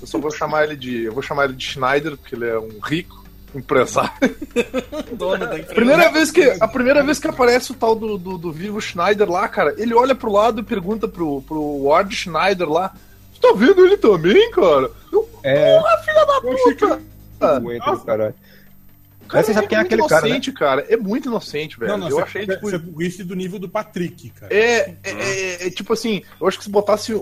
Eu 0.02 0.08
só 0.08 0.18
vou 0.20 0.32
chamar 0.32 0.64
ele 0.66 0.76
de. 0.76 1.04
Eu 1.04 1.14
vou 1.14 1.22
chamar 1.24 1.46
ele 1.46 1.54
de 1.54 1.64
Schneider, 1.66 2.18
porque 2.18 2.36
ele 2.36 2.48
é 2.48 2.58
um 2.58 2.80
rico 2.84 3.24
empresário. 3.56 4.12
dono 5.14 5.38
da 5.46 5.54
empresa. 5.58 5.74
Primeira 5.74 6.10
vez 6.12 6.32
que, 6.32 6.44
a 6.60 6.68
primeira 6.68 7.04
vez 7.04 7.20
que 7.20 7.28
aparece 7.28 7.72
o 7.72 7.76
tal 7.76 7.96
do, 7.96 8.18
do, 8.18 8.38
do 8.38 8.52
vivo 8.52 8.80
Schneider 8.82 9.30
lá, 9.30 9.48
cara, 9.48 9.74
ele 9.78 9.94
olha 9.94 10.16
pro 10.16 10.32
lado 10.32 10.62
e 10.62 10.64
pergunta 10.64 11.08
pro, 11.08 11.42
pro 11.44 11.84
Ward 11.84 12.14
Schneider 12.16 12.70
lá: 12.70 12.94
tá 13.42 13.54
vendo 13.56 13.86
ele 13.86 13.98
também, 13.98 14.50
cara? 14.52 14.90
Eu, 15.12 15.27
É, 15.44 15.78
Porra, 15.80 15.98
filha 16.00 16.26
da 16.26 16.42
puta! 16.42 17.60
doente 17.60 17.86
do 17.92 18.00
caralho. 18.06 18.36
Cara, 19.28 19.44
Você 19.44 19.54
sabe 19.54 19.68
quem 19.68 19.76
é 19.78 19.82
muito 19.82 19.94
aquele 19.94 20.08
cara, 20.08 20.22
né? 20.22 20.28
inocente, 20.30 20.52
cara, 20.54 20.86
É 20.88 20.96
muito 20.96 21.28
inocente, 21.28 21.78
velho. 21.78 21.92
não, 21.92 21.98
não, 21.98 22.08
eu 22.10 22.16
você, 22.16 22.22
achei, 22.24 22.46
você, 22.46 22.54
tipo. 22.56 22.70
você 22.70 22.76
é 22.78 22.80
burrice 22.80 23.24
do 23.26 23.36
nível 23.36 23.60
do 23.60 23.68
Patrick, 23.68 24.30
cara. 24.30 24.54
É, 24.56 24.96
é, 25.04 25.12
é, 25.12 25.68
é, 25.68 25.70
tipo 25.70 25.92
assim, 25.92 26.22
eu 26.40 26.48
acho 26.48 26.58
que 26.58 26.64
se 26.64 26.70
botasse 26.70 27.14
um, 27.14 27.18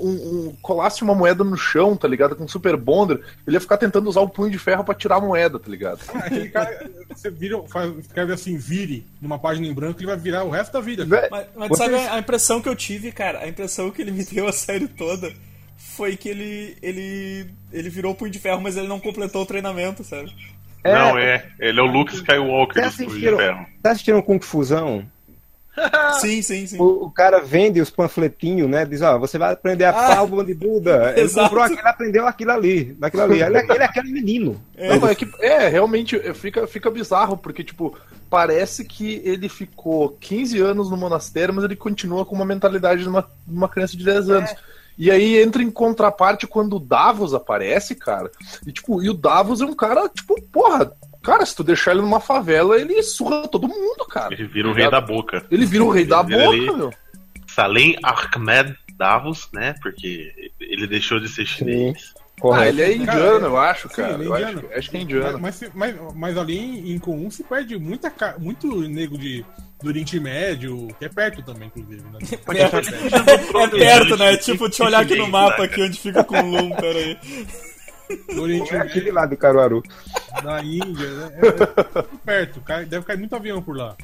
um- 0.49 0.55
colasse 0.61 1.01
uma 1.01 1.15
moeda 1.15 1.43
no 1.43 1.57
chão, 1.57 1.95
tá 1.97 2.07
ligado? 2.07 2.35
Com 2.35 2.43
um 2.43 2.47
super 2.47 2.77
bonder, 2.77 3.21
ele 3.47 3.55
ia 3.55 3.59
ficar 3.59 3.77
tentando 3.77 4.07
usar 4.07 4.21
o 4.21 4.29
punho 4.29 4.51
de 4.51 4.59
ferro 4.59 4.83
pra 4.83 4.93
tirar 4.93 5.15
a 5.15 5.19
moeda, 5.21 5.57
tá 5.57 5.67
ligado? 5.67 5.99
Aquele 6.13 6.49
cara, 6.49 6.87
você 7.09 7.31
vira, 7.31 7.59
faz, 7.67 7.91
escreve 7.97 8.33
assim, 8.33 8.55
vire, 8.55 9.03
numa 9.19 9.39
página 9.39 9.65
em 9.65 9.73
branco, 9.73 9.99
ele 9.99 10.05
vai 10.05 10.17
virar 10.17 10.43
o 10.43 10.51
resto 10.51 10.73
da 10.73 10.81
vida. 10.81 11.07
Mas, 11.07 11.47
mas 11.55 11.75
sabe 11.75 11.95
a 11.95 12.19
impressão 12.19 12.61
que 12.61 12.69
eu 12.69 12.75
tive, 12.75 13.11
cara? 13.11 13.39
A 13.39 13.47
impressão 13.47 13.89
que 13.89 14.03
ele 14.03 14.11
me 14.11 14.23
deu 14.23 14.47
a 14.47 14.53
série 14.53 14.87
toda 14.87 15.33
foi 15.95 16.15
que 16.15 16.29
ele 16.29 16.77
ele 16.81 17.47
ele 17.71 17.89
virou 17.89 18.11
o 18.11 18.15
punho 18.15 18.31
de 18.31 18.39
ferro, 18.39 18.61
mas 18.61 18.77
ele 18.77 18.87
não 18.87 18.99
completou 18.99 19.41
o 19.43 19.45
treinamento, 19.45 20.03
sabe? 20.03 20.33
Não, 20.83 21.17
é. 21.17 21.47
Ele 21.59 21.79
é 21.79 21.81
o 21.83 21.87
Luke 21.87 22.13
Skywalker 22.13 22.89
do 22.91 22.95
Punho 22.95 23.09
de 23.19 23.35
Ferro. 23.35 23.65
tá 23.81 23.91
assistindo 23.91 24.21
Kung 24.21 24.39
Fusão? 24.39 25.03
Sim, 26.21 26.41
sim, 26.41 26.65
sim. 26.65 26.77
O, 26.79 27.05
o 27.07 27.11
cara 27.11 27.41
vende 27.41 27.81
os 27.81 27.89
panfletinhos, 27.89 28.69
né? 28.69 28.85
Diz, 28.85 29.01
ó, 29.01 29.19
você 29.19 29.37
vai 29.37 29.51
aprender 29.51 29.83
a 29.83 29.89
Ah, 29.89 30.15
pálvula 30.15 30.45
de 30.45 30.53
Buda. 30.53 31.11
Ele 31.17 31.25
exato. 31.25 31.49
comprou 31.49 31.65
aquilo, 31.65 31.87
aprendeu 31.87 32.25
aquilo 32.27 32.51
ali, 32.51 32.83
daquilo 32.93 33.23
ali. 33.23 33.41
Ele, 33.43 33.57
é- 33.57 33.65
ele 33.69 33.79
é 33.83 33.85
aquele 33.85 34.09
menino. 34.09 34.61
Não, 34.77 34.99
mas 35.01 35.11
é, 35.11 35.15
que, 35.15 35.29
é, 35.41 35.67
realmente 35.67 36.15
é, 36.15 36.33
fica, 36.33 36.65
fica 36.65 36.89
bizarro, 36.89 37.35
porque, 37.35 37.61
tipo, 37.61 37.93
parece 38.29 38.85
que 38.85 39.21
ele 39.25 39.49
ficou 39.49 40.15
15 40.21 40.61
anos 40.61 40.89
no 40.89 40.95
monastério, 40.95 41.53
mas 41.53 41.65
ele 41.65 41.75
continua 41.75 42.25
com 42.25 42.35
uma 42.35 42.45
mentalidade 42.45 43.01
de 43.03 43.09
uma, 43.09 43.23
de 43.45 43.53
uma 43.57 43.67
criança 43.67 43.97
de 43.97 44.05
10 44.05 44.29
anos. 44.29 44.55
E 44.97 45.11
aí 45.11 45.41
entra 45.41 45.61
em 45.61 45.69
contraparte 45.71 46.47
quando 46.47 46.77
o 46.77 46.79
Davos 46.79 47.33
aparece, 47.33 47.95
cara. 47.95 48.31
E, 48.65 48.71
tipo, 48.71 49.01
e 49.03 49.09
o 49.09 49.13
Davos 49.13 49.61
é 49.61 49.65
um 49.65 49.73
cara, 49.73 50.07
tipo, 50.09 50.41
porra, 50.43 50.91
cara, 51.21 51.45
se 51.45 51.55
tu 51.55 51.63
deixar 51.63 51.91
ele 51.91 52.01
numa 52.01 52.19
favela, 52.19 52.79
ele 52.79 53.01
surra 53.03 53.47
todo 53.47 53.67
mundo, 53.67 54.05
cara. 54.09 54.33
Ele 54.33 54.47
vira 54.47 54.69
o 54.69 54.73
rei 54.73 54.89
da 54.89 55.01
boca. 55.01 55.45
Ele 55.51 55.65
vira 55.65 55.83
o 55.83 55.89
rei 55.89 56.05
da 56.05 56.21
Ele 56.21 56.29
boca, 56.35 56.47
ali. 56.49 56.71
meu. 56.77 56.93
Salem 57.47 57.95
Ahmed 58.03 58.75
Davos, 58.97 59.49
né? 59.53 59.75
Porque 59.81 60.51
ele 60.59 60.87
deixou 60.87 61.19
de 61.19 61.27
ser 61.29 61.45
chinês. 61.45 62.13
Ah, 62.17 62.21
Correto. 62.39 62.67
ele 62.67 62.81
é 62.81 62.95
indiano, 62.95 63.45
eu 63.47 63.57
acho, 63.57 63.87
Sim, 63.89 63.95
cara. 63.95 64.13
ele 64.13 64.23
é 64.23 64.27
eu 64.27 64.33
indiano. 64.35 64.59
acho, 64.59 64.79
acho 64.79 64.89
que 64.91 64.97
é 64.97 64.99
indiano. 65.01 65.39
Mas, 65.39 65.63
mas, 65.73 65.95
mas 66.15 66.37
ali 66.37 66.57
em, 66.57 66.91
em 66.93 66.99
comum 66.99 67.31
se 67.31 67.43
perde 67.43 67.77
muita, 67.77 68.13
muito 68.37 68.81
nego 68.81 69.17
de, 69.17 69.45
do 69.81 69.87
Oriente 69.87 70.19
Médio, 70.19 70.87
que 70.99 71.05
é 71.05 71.09
perto 71.09 71.41
também, 71.43 71.67
inclusive. 71.67 72.03
Né? 72.03 72.19
É 73.63 73.67
perto, 73.67 74.17
né? 74.17 74.37
Tipo, 74.37 74.67
deixa 74.67 74.83
eu 74.83 74.87
olhar 74.87 75.01
aqui 75.01 75.15
no 75.15 75.27
mapa 75.27 75.63
aqui 75.63 75.81
onde 75.81 75.99
fica 75.99 76.23
com 76.23 76.37
o 76.37 76.45
Lum, 76.51 76.69
pera 76.71 76.99
aí. 76.99 77.17
Do 78.35 78.43
Oriente 78.43 78.75
É 78.75 78.79
aquele 78.79 79.11
lá 79.11 79.25
do 79.25 79.35
Caruaru. 79.37 79.81
da 80.43 80.61
Índia, 80.61 81.09
né? 81.09 81.31
É, 81.41 81.47
é 81.47 81.51
muito 82.03 82.17
perto, 82.23 82.61
deve 82.87 83.05
cair 83.05 83.17
muito 83.17 83.35
avião 83.35 83.61
por 83.61 83.75
lá. 83.77 83.95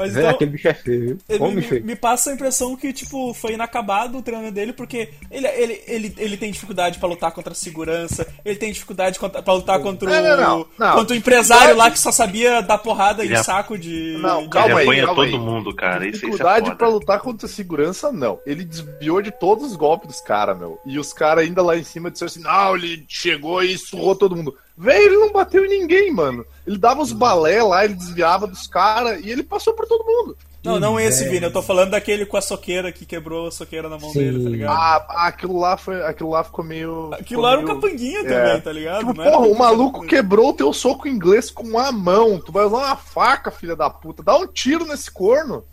Mas 0.00 0.16
É, 0.16 0.20
então, 0.20 0.30
aquele 0.30 0.50
bicho 0.52 0.68
é 0.68 0.74
feio, 0.74 1.18
Homem 1.38 1.56
me, 1.56 1.62
feio. 1.62 1.84
me 1.84 1.94
passa 1.96 2.30
a 2.30 2.34
impressão 2.34 2.74
que, 2.76 2.92
tipo, 2.92 3.32
foi 3.34 3.52
inacabado 3.52 4.18
o 4.18 4.22
treino 4.22 4.50
dele, 4.50 4.72
porque 4.72 5.10
ele, 5.30 5.46
ele, 5.48 5.82
ele, 5.86 6.14
ele 6.18 6.36
tem 6.36 6.50
dificuldade 6.50 6.98
pra 6.98 7.08
lutar 7.08 7.32
contra 7.32 7.52
a 7.52 7.56
segurança, 7.56 8.26
ele 8.44 8.56
tem 8.56 8.72
dificuldade 8.72 9.18
contra, 9.18 9.42
pra 9.42 9.54
lutar 9.54 9.80
contra 9.80 10.08
o, 10.08 10.12
Não, 10.12 10.36
não, 10.36 10.66
não, 10.78 10.94
contra 10.96 11.14
o 11.14 11.18
empresário 11.18 11.76
lá 11.76 11.90
que 11.90 11.98
só 11.98 12.10
sabia 12.10 12.60
dar 12.60 12.78
porrada 12.78 13.24
Ele 13.24 13.34
em 13.34 13.36
é- 13.36 13.42
saco 13.42 13.78
de. 13.78 14.16
Não, 14.20 14.42
de- 14.44 14.48
calma 14.48 14.82
ele 14.82 14.90
aí, 14.90 14.98
calma 15.06 15.14
todo 15.14 15.34
aí. 15.34 15.38
mundo, 15.38 15.74
cara. 15.74 16.06
Isso, 16.06 16.16
isso 16.16 16.26
é 16.26 16.30
Dificuldade 16.30 16.64
foda. 16.66 16.76
pra 16.76 16.88
lutar 16.88 17.20
contra 17.20 17.46
a 17.46 17.50
segurança, 17.50 18.10
não. 18.12 18.38
Ele 18.46 18.64
desviou 18.64 19.20
de 19.20 19.30
todos 19.30 19.64
os 19.70 19.76
golpes 19.76 20.08
dos 20.08 20.20
caras, 20.20 20.58
meu. 20.58 20.78
E 20.86 20.98
os 20.98 21.12
caras 21.12 21.44
ainda 21.44 21.62
lá 21.62 21.76
em 21.76 21.84
cima 21.84 22.10
disseram 22.10 22.30
assim: 22.30 22.40
não, 22.42 22.76
ele 22.76 23.04
chegou 23.08 23.62
e 23.62 23.76
surrou 23.76 24.14
todo 24.14 24.34
mundo. 24.36 24.56
Véi, 24.82 25.04
ele 25.04 25.16
não 25.18 25.30
bateu 25.30 25.62
em 25.64 25.68
ninguém, 25.68 26.10
mano. 26.10 26.44
Ele 26.66 26.78
dava 26.78 27.02
os 27.02 27.12
balé 27.12 27.62
lá, 27.62 27.84
ele 27.84 27.92
desviava 27.94 28.46
dos 28.46 28.66
caras 28.66 29.22
e 29.22 29.30
ele 29.30 29.42
passou 29.42 29.74
por 29.74 29.86
todo 29.86 30.04
mundo. 30.06 30.36
Não, 30.64 30.78
não 30.80 30.98
esse, 31.00 31.26
Vini. 31.28 31.44
Eu 31.44 31.52
tô 31.52 31.62
falando 31.62 31.90
daquele 31.90 32.24
com 32.26 32.36
a 32.36 32.40
soqueira 32.42 32.90
que 32.92 33.04
quebrou 33.06 33.48
a 33.48 33.50
soqueira 33.50 33.88
na 33.88 33.98
mão 33.98 34.10
Sim. 34.10 34.18
dele, 34.18 34.44
tá 34.44 34.50
ligado? 34.50 34.70
Ah, 35.10 35.26
aquilo 35.26 35.58
lá 35.58 35.76
foi. 35.76 36.02
Aquilo 36.02 36.30
lá 36.30 36.42
ficou 36.44 36.64
meio. 36.64 37.06
Aquilo 37.12 37.26
ficou 37.26 37.42
lá 37.42 37.52
era 37.52 37.60
um 37.60 37.64
meio- 37.64 37.74
capanguinha 37.80 38.20
É. 38.20 38.24
também, 38.24 38.60
tá 38.62 38.72
ligado? 38.72 38.98
Tipo, 39.00 39.14
porra, 39.14 39.46
o 39.46 39.58
maluco 39.58 40.06
quebrou 40.06 40.50
o 40.50 40.54
teu 40.54 40.72
soco 40.72 41.08
inglês 41.08 41.50
com 41.50 41.78
a 41.78 41.90
mão. 41.92 42.38
Tu 42.38 42.50
vai 42.52 42.64
usar 42.66 42.76
uma 42.76 42.96
faca, 42.96 43.50
filha 43.50 43.74
da 43.76 43.88
puta. 43.90 44.22
Dá 44.22 44.36
um 44.36 44.46
tiro 44.46 44.84
nesse 44.86 45.10
corno. 45.10 45.64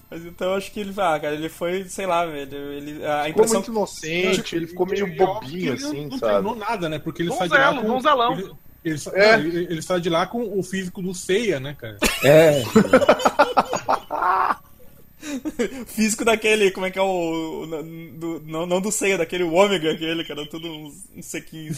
Mas 0.09 0.25
então 0.25 0.49
eu 0.49 0.55
acho 0.55 0.71
que 0.71 0.79
ele 0.79 0.91
vai, 0.91 1.15
ah, 1.15 1.19
cara, 1.19 1.35
ele 1.35 1.49
foi, 1.49 1.83
sei 1.85 2.05
lá, 2.07 2.25
velho. 2.25 2.57
Ele, 2.73 3.05
a 3.05 3.25
Ficou 3.25 3.29
impressão. 3.45 3.59
muito 3.59 3.71
inocente, 3.71 4.55
ele 4.55 4.65
ficou 4.67 4.85
meio 4.87 5.07
E 5.07 5.11
é 5.11 5.15
bobinho, 5.15 5.73
ele 5.73 5.81
não- 5.81 5.89
assim, 5.89 6.07
não 6.07 6.17
sabe? 6.17 6.31
treinou 6.33 6.55
nada, 6.55 6.89
né? 6.89 6.97
Porque 6.99 7.21
ele 7.21 7.31
sai 7.31 7.47
de 7.47 7.53
lá 7.57 7.73
com... 7.75 7.87
donzelão. 7.87 8.33
Ele, 8.33 8.51
ele, 8.85 8.97
sa- 8.97 9.11
É. 9.13 9.37
não, 9.37 9.45
ele, 9.45 9.57
ele 9.69 9.81
sai 9.83 10.01
de 10.01 10.09
lá 10.09 10.25
com 10.25 10.57
o 10.57 10.63
físico 10.63 10.99
do 11.01 11.13
Seiya, 11.13 11.59
né, 11.59 11.75
cara? 11.79 11.97
É, 12.23 12.63
físico 15.85 16.23
daquele, 16.23 16.71
como 16.71 16.85
é 16.85 16.91
que 16.91 16.97
é 16.97 17.01
o. 17.01 17.65
do- 18.17 18.41
não, 18.45 18.65
não 18.65 18.79
do 18.81 18.91
Seiya, 18.91 19.17
daquele 19.17 19.43
Ômega, 19.43 19.91
aquele, 19.91 20.23
cara, 20.23 20.45
tudo 20.47 20.67
uns, 20.67 20.93
uns 21.15 21.25
sequinhos. 21.25 21.77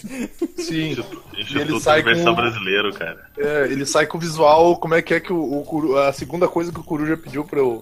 Sim. 0.57 0.91
Instituto 0.91 1.23
ele 1.59 1.79
sai 1.79 2.01
Universal 2.01 2.35
com- 2.35 2.41
Brasileiro, 2.41 2.93
cara. 2.93 3.25
É, 3.37 3.63
ele 3.65 3.85
sai 3.85 4.05
com 4.05 4.17
o 4.17 4.21
visual, 4.21 4.77
como 4.77 4.93
é 4.93 5.01
que 5.01 5.13
é 5.15 5.19
que 5.19 5.33
o, 5.33 5.59
o 5.59 5.63
Coru- 5.65 5.97
a 5.97 6.13
segunda 6.13 6.47
coisa 6.47 6.71
que 6.71 6.79
o 6.79 6.83
Coruja 6.83 7.17
pediu 7.17 7.43
pra 7.43 7.59
eu, 7.59 7.81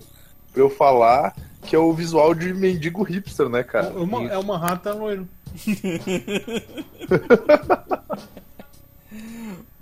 eu 0.59 0.69
falar, 0.69 1.35
que 1.63 1.75
é 1.75 1.79
o 1.79 1.93
visual 1.93 2.33
de 2.33 2.53
mendigo 2.53 3.03
hipster, 3.03 3.49
né, 3.49 3.59
É 3.59 3.63
cara? 3.63 3.89
uma, 3.89 4.23
é 4.31 4.37
uma 4.37 4.57
rata 4.57 4.93
loiro. 4.93 5.27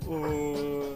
O... 0.08 0.87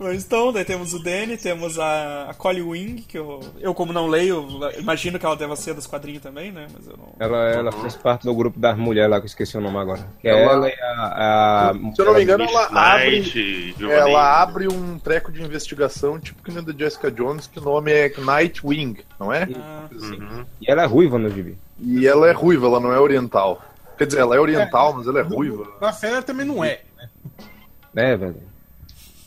Mas 0.00 0.24
então, 0.24 0.52
daí 0.52 0.64
temos 0.64 0.94
o 0.94 1.02
Danny, 1.02 1.36
temos 1.36 1.76
a, 1.78 2.30
a 2.30 2.34
Collie 2.34 2.62
Wing, 2.62 3.02
que 3.02 3.18
eu, 3.18 3.40
eu, 3.60 3.74
como 3.74 3.92
não 3.92 4.06
leio, 4.06 4.46
imagino 4.78 5.18
que 5.18 5.26
ela 5.26 5.34
deva 5.36 5.56
ser 5.56 5.74
dos 5.74 5.86
quadrinhos 5.88 6.22
também, 6.22 6.52
né? 6.52 6.68
Mas 6.72 6.86
eu 6.86 6.96
não. 6.96 7.12
ela, 7.18 7.38
ela 7.50 7.72
faz 7.72 7.96
parte 7.96 8.22
do 8.24 8.32
grupo 8.34 8.58
das 8.60 8.76
mulheres 8.78 9.10
lá, 9.10 9.18
que 9.18 9.24
eu 9.24 9.28
esqueci 9.28 9.56
o 9.56 9.60
nome 9.60 9.76
agora. 9.76 10.06
Que 10.20 10.28
é 10.28 10.40
Ela- 10.42 10.52
ela 10.52 10.68
e 10.68 10.80
a. 10.80 11.70
a 11.70 11.74
Se 11.94 12.00
eu 12.00 12.04
não 12.06 12.14
me 12.14 12.22
engano, 12.22 12.44
ela 12.44 12.92
abre, 12.94 13.74
ela 13.90 14.42
abre 14.42 14.68
um 14.68 14.98
treco 15.00 15.32
de 15.32 15.42
investigação, 15.42 16.18
tipo 16.20 16.42
que 16.42 16.52
nem 16.52 16.62
da 16.62 16.72
Jessica 16.72 17.10
Jones, 17.10 17.46
que 17.48 17.58
o 17.58 17.62
nome 17.62 17.90
é 17.92 18.12
Nightwing, 18.18 18.98
não 19.18 19.32
é? 19.32 19.48
Ah, 19.56 19.88
Uhum. 19.90 20.44
E 20.60 20.70
ela 20.70 20.82
é 20.82 20.86
ruiva 20.86 21.18
no 21.18 21.28
gibi. 21.30 21.58
E 21.80 22.06
ela 22.06 22.28
é 22.28 22.32
ruiva, 22.32 22.66
ela 22.66 22.78
não 22.78 22.92
é 22.92 23.00
oriental. 23.00 23.62
Quer 23.96 24.06
dizer, 24.06 24.20
ela 24.20 24.36
é 24.36 24.38
oriental, 24.38 24.92
mas 24.92 25.06
ela 25.08 25.18
é 25.18 25.22
ruiva. 25.22 25.66
Na 25.80 25.92
série 25.92 26.12
ela 26.14 26.22
também 26.22 26.46
não 26.46 26.62
é. 26.62 26.82
É, 27.96 28.16
velho. 28.16 28.36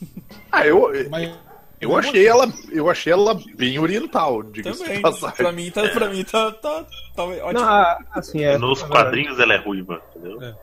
Ah, 0.52 0.66
eu, 0.68 0.92
Mas 1.10 1.32
eu 1.80 1.96
achei 1.96 2.28
ela, 2.28 2.52
eu 2.72 2.90
achei 2.90 3.14
ela 3.14 3.40
bem 3.56 3.80
oriental, 3.80 4.44
diga-se 4.44 4.84
de 4.84 5.00
passagem. 5.00 5.36
Pra 5.38 5.52
mim, 5.52 5.72
tá, 5.72 5.88
pra 5.90 6.10
mim 6.10 6.24
tá, 6.26 6.52
tá, 6.52 6.86
tá 7.16 7.24
ótimo. 7.24 7.54
Não, 7.54 7.98
assim, 8.12 8.44
é. 8.44 8.58
Nos 8.58 8.84
quadrinhos 8.84 9.40
ela 9.40 9.54
é 9.54 9.58
ruiva, 9.58 10.02
entendeu? 10.16 10.42
É. 10.42 10.56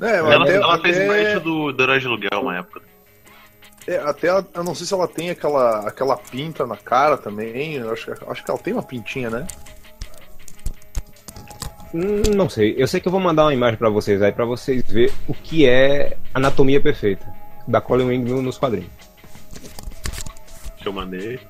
É, 0.00 0.16
Ela, 0.18 0.42
até, 0.44 0.54
ela 0.56 0.78
fez 0.80 0.96
até- 0.96 1.06
parte 1.32 1.44
do, 1.44 1.72
do 1.72 1.82
Herói 1.82 1.98
de 2.00 2.06
Aluguel 2.06 2.40
uma 2.40 2.56
época. 2.58 2.82
É, 3.86 3.96
até 3.98 4.28
ela- 4.28 4.46
eu 4.54 4.64
não 4.64 4.74
sei 4.74 4.86
se 4.86 4.94
ela 4.94 5.06
tem 5.08 5.30
aquela, 5.30 5.80
aquela 5.88 6.16
pinta 6.16 6.66
na 6.66 6.76
cara 6.76 7.16
também. 7.16 7.74
Eu 7.74 7.92
acho, 7.92 8.06
que- 8.12 8.24
acho 8.30 8.44
que 8.44 8.50
ela 8.50 8.60
tem 8.60 8.72
uma 8.72 8.82
pintinha, 8.82 9.30
né? 9.30 9.46
Não 12.34 12.48
sei. 12.48 12.74
Eu 12.76 12.88
sei 12.88 13.00
que 13.00 13.06
eu 13.06 13.12
vou 13.12 13.20
mandar 13.20 13.44
uma 13.44 13.54
imagem 13.54 13.76
pra 13.78 13.88
vocês 13.88 14.20
aí, 14.22 14.32
pra 14.32 14.44
vocês 14.44 14.82
verem 14.88 15.14
o 15.28 15.34
que 15.34 15.68
é 15.68 16.16
anatomia 16.32 16.80
perfeita 16.80 17.24
da 17.66 17.80
Colin 17.80 18.06
Wing 18.06 18.24
no- 18.30 18.42
nos 18.42 18.58
quadrinhos. 18.58 18.90
Que 20.78 20.88
eu 20.88 20.92
mandei. 20.92 21.40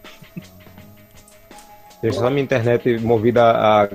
Deixa 2.03 2.19
só 2.21 2.29
minha 2.29 2.43
internet 2.43 2.99
movida 2.99 3.43
a 3.43 3.89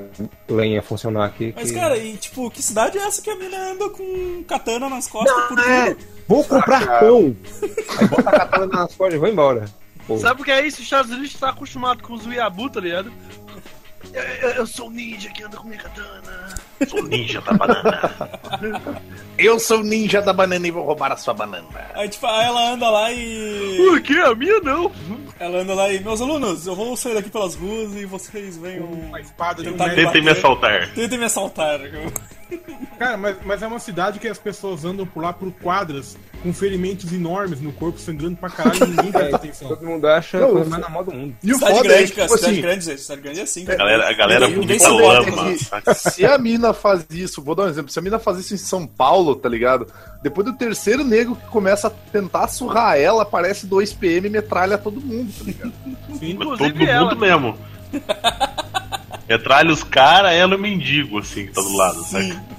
lenha 0.49 0.81
funcionar 0.81 1.25
aqui. 1.25 1.53
Mas, 1.55 1.69
que- 1.69 1.77
cara, 1.77 1.95
e 1.97 2.17
tipo, 2.17 2.49
que 2.49 2.61
cidade 2.61 2.97
é 2.97 3.01
essa 3.05 3.21
que 3.21 3.29
a 3.29 3.35
mina 3.35 3.71
anda 3.71 3.87
com 3.91 4.43
katana 4.47 4.89
nas 4.89 5.07
costas 5.07 5.43
por 5.47 5.59
É, 5.59 5.95
vou 6.27 6.43
comprar 6.43 6.99
pão! 6.99 7.35
Aí 7.99 8.07
bota 8.07 8.29
a 8.29 8.39
katana 8.39 8.65
nas 8.65 8.95
costas 8.95 9.13
e 9.13 9.17
vou 9.19 9.29
embora. 9.29 9.65
Pô, 10.07 10.17
Sabe 10.17 10.41
o 10.41 10.43
que 10.43 10.49
é 10.49 10.65
isso? 10.65 10.77
Os 10.77 10.83
Estados 10.85 11.11
Unidos 11.11 11.35
tá 11.35 11.49
acostumado 11.51 12.01
com 12.01 12.13
os 12.13 12.25
Uiabu, 12.25 12.67
tá 12.67 12.79
ligado? 12.79 13.13
Eu, 14.55 14.65
sou 14.65 14.87
um 14.87 14.91
ninja 14.91 15.29
que 15.29 15.43
anda 15.43 15.57
com 15.57 15.67
minha 15.67 15.81
katana. 15.81 16.55
Sou 16.87 17.03
ninja 17.03 17.41
da 17.41 17.53
banana. 17.53 19.01
Eu 19.37 19.59
sou 19.59 19.83
ninja 19.83 20.21
da 20.21 20.33
banana 20.33 20.67
e 20.67 20.71
vou 20.71 20.83
roubar 20.83 21.11
a 21.11 21.17
sua 21.17 21.33
banana. 21.33 21.67
Aí, 21.93 22.09
tipo, 22.09 22.25
aí 22.25 22.45
ela 22.45 22.71
anda 22.71 22.89
lá 22.89 23.11
e. 23.11 23.89
O 23.89 24.01
que? 24.01 24.17
A 24.17 24.33
minha 24.33 24.59
não. 24.61 24.91
Ela 25.39 25.59
anda 25.59 25.73
lá 25.73 25.91
e. 25.91 25.99
Meus 25.99 26.21
alunos, 26.21 26.65
eu 26.65 26.75
vou 26.75 26.95
sair 26.97 27.13
daqui 27.13 27.29
pelas 27.29 27.55
ruas 27.55 27.93
e 27.95 28.05
vocês 28.05 28.57
venham. 28.57 28.85
uma 28.85 29.19
espada 29.21 29.61
de 29.61 29.69
um. 29.69 29.77
Tentem 29.77 30.21
me 30.21 30.31
assaltar. 30.31 30.89
Tentem 30.93 31.19
me 31.19 31.25
assaltar. 31.25 31.79
Cara, 32.97 33.17
mas, 33.17 33.37
mas 33.45 33.61
é 33.61 33.67
uma 33.67 33.79
cidade 33.79 34.19
que 34.19 34.27
as 34.27 34.37
pessoas 34.37 34.83
andam 34.83 35.05
por 35.05 35.21
lá 35.23 35.31
por 35.31 35.51
quadras 35.51 36.17
com 36.41 36.53
ferimentos 36.53 37.11
enormes 37.13 37.61
no 37.61 37.71
corpo, 37.71 37.99
sangrando 37.99 38.37
pra 38.37 38.49
caralho 38.49 38.83
e 38.83 38.87
ninguém 38.87 39.11
presta 39.11 39.35
atenção. 39.35 39.67
todo 39.69 39.85
mundo 39.85 40.07
acha 40.07 40.39
Não, 40.39 40.47
a 40.49 40.51
coisa 40.51 40.69
mais 40.69 40.81
normal 40.81 41.03
do 41.03 41.11
mundo. 41.13 41.35
E 41.43 41.51
o 41.51 41.55
Cidade 41.55 41.73
foda 41.75 41.87
é 41.87 41.91
grande, 41.91 42.11
que, 42.11 42.15
cara. 42.15 42.27
tipo 42.27 42.37
Cidade 42.37 42.53
assim, 42.53 42.61
grande, 42.61 42.97
cidade 42.97 43.21
grande 43.21 43.39
é 43.39 43.43
assim, 43.43 43.63
A 43.63 43.65
cara. 43.65 43.77
galera, 43.77 44.09
a 44.09 44.13
galera 44.13 44.47
Ninguém 44.47 44.61
ninguém 44.61 45.57
se 45.95 46.25
a 46.25 46.37
mina 46.37 46.73
faz 46.73 47.05
isso, 47.11 47.41
vou 47.41 47.55
dar 47.55 47.63
um 47.63 47.67
exemplo, 47.69 47.91
se 47.91 47.99
a 47.99 48.01
mina 48.01 48.19
faz 48.19 48.39
isso 48.39 48.53
em 48.53 48.57
São 48.57 48.85
Paulo, 48.87 49.35
tá 49.35 49.47
ligado? 49.49 49.87
Depois 50.23 50.45
do 50.45 50.53
terceiro 50.57 51.03
nego 51.03 51.35
que 51.35 51.45
começa 51.47 51.87
a 51.87 51.91
tentar 51.91 52.47
surrar 52.47 52.97
ela, 52.97 53.23
aparece 53.23 53.65
2 53.65 53.93
PM 53.93 54.27
e 54.27 54.29
metralha 54.29 54.77
todo 54.77 54.99
mundo, 54.99 55.31
tá 55.37 55.43
ligado? 55.43 55.73
Sim. 56.17 56.35
Todo 56.35 56.83
ela. 56.83 57.03
mundo 57.05 57.15
mesmo. 57.17 57.57
Metralha 59.29 59.71
os 59.71 59.83
caras, 59.83 60.31
ela 60.31 60.53
e 60.53 60.57
o 60.57 60.59
mendigo, 60.59 61.19
assim, 61.19 61.45
que 61.45 61.51
tá 61.53 61.61
do 61.61 61.75
lado, 61.75 62.03
Sim. 62.03 62.33
saca? 62.33 62.49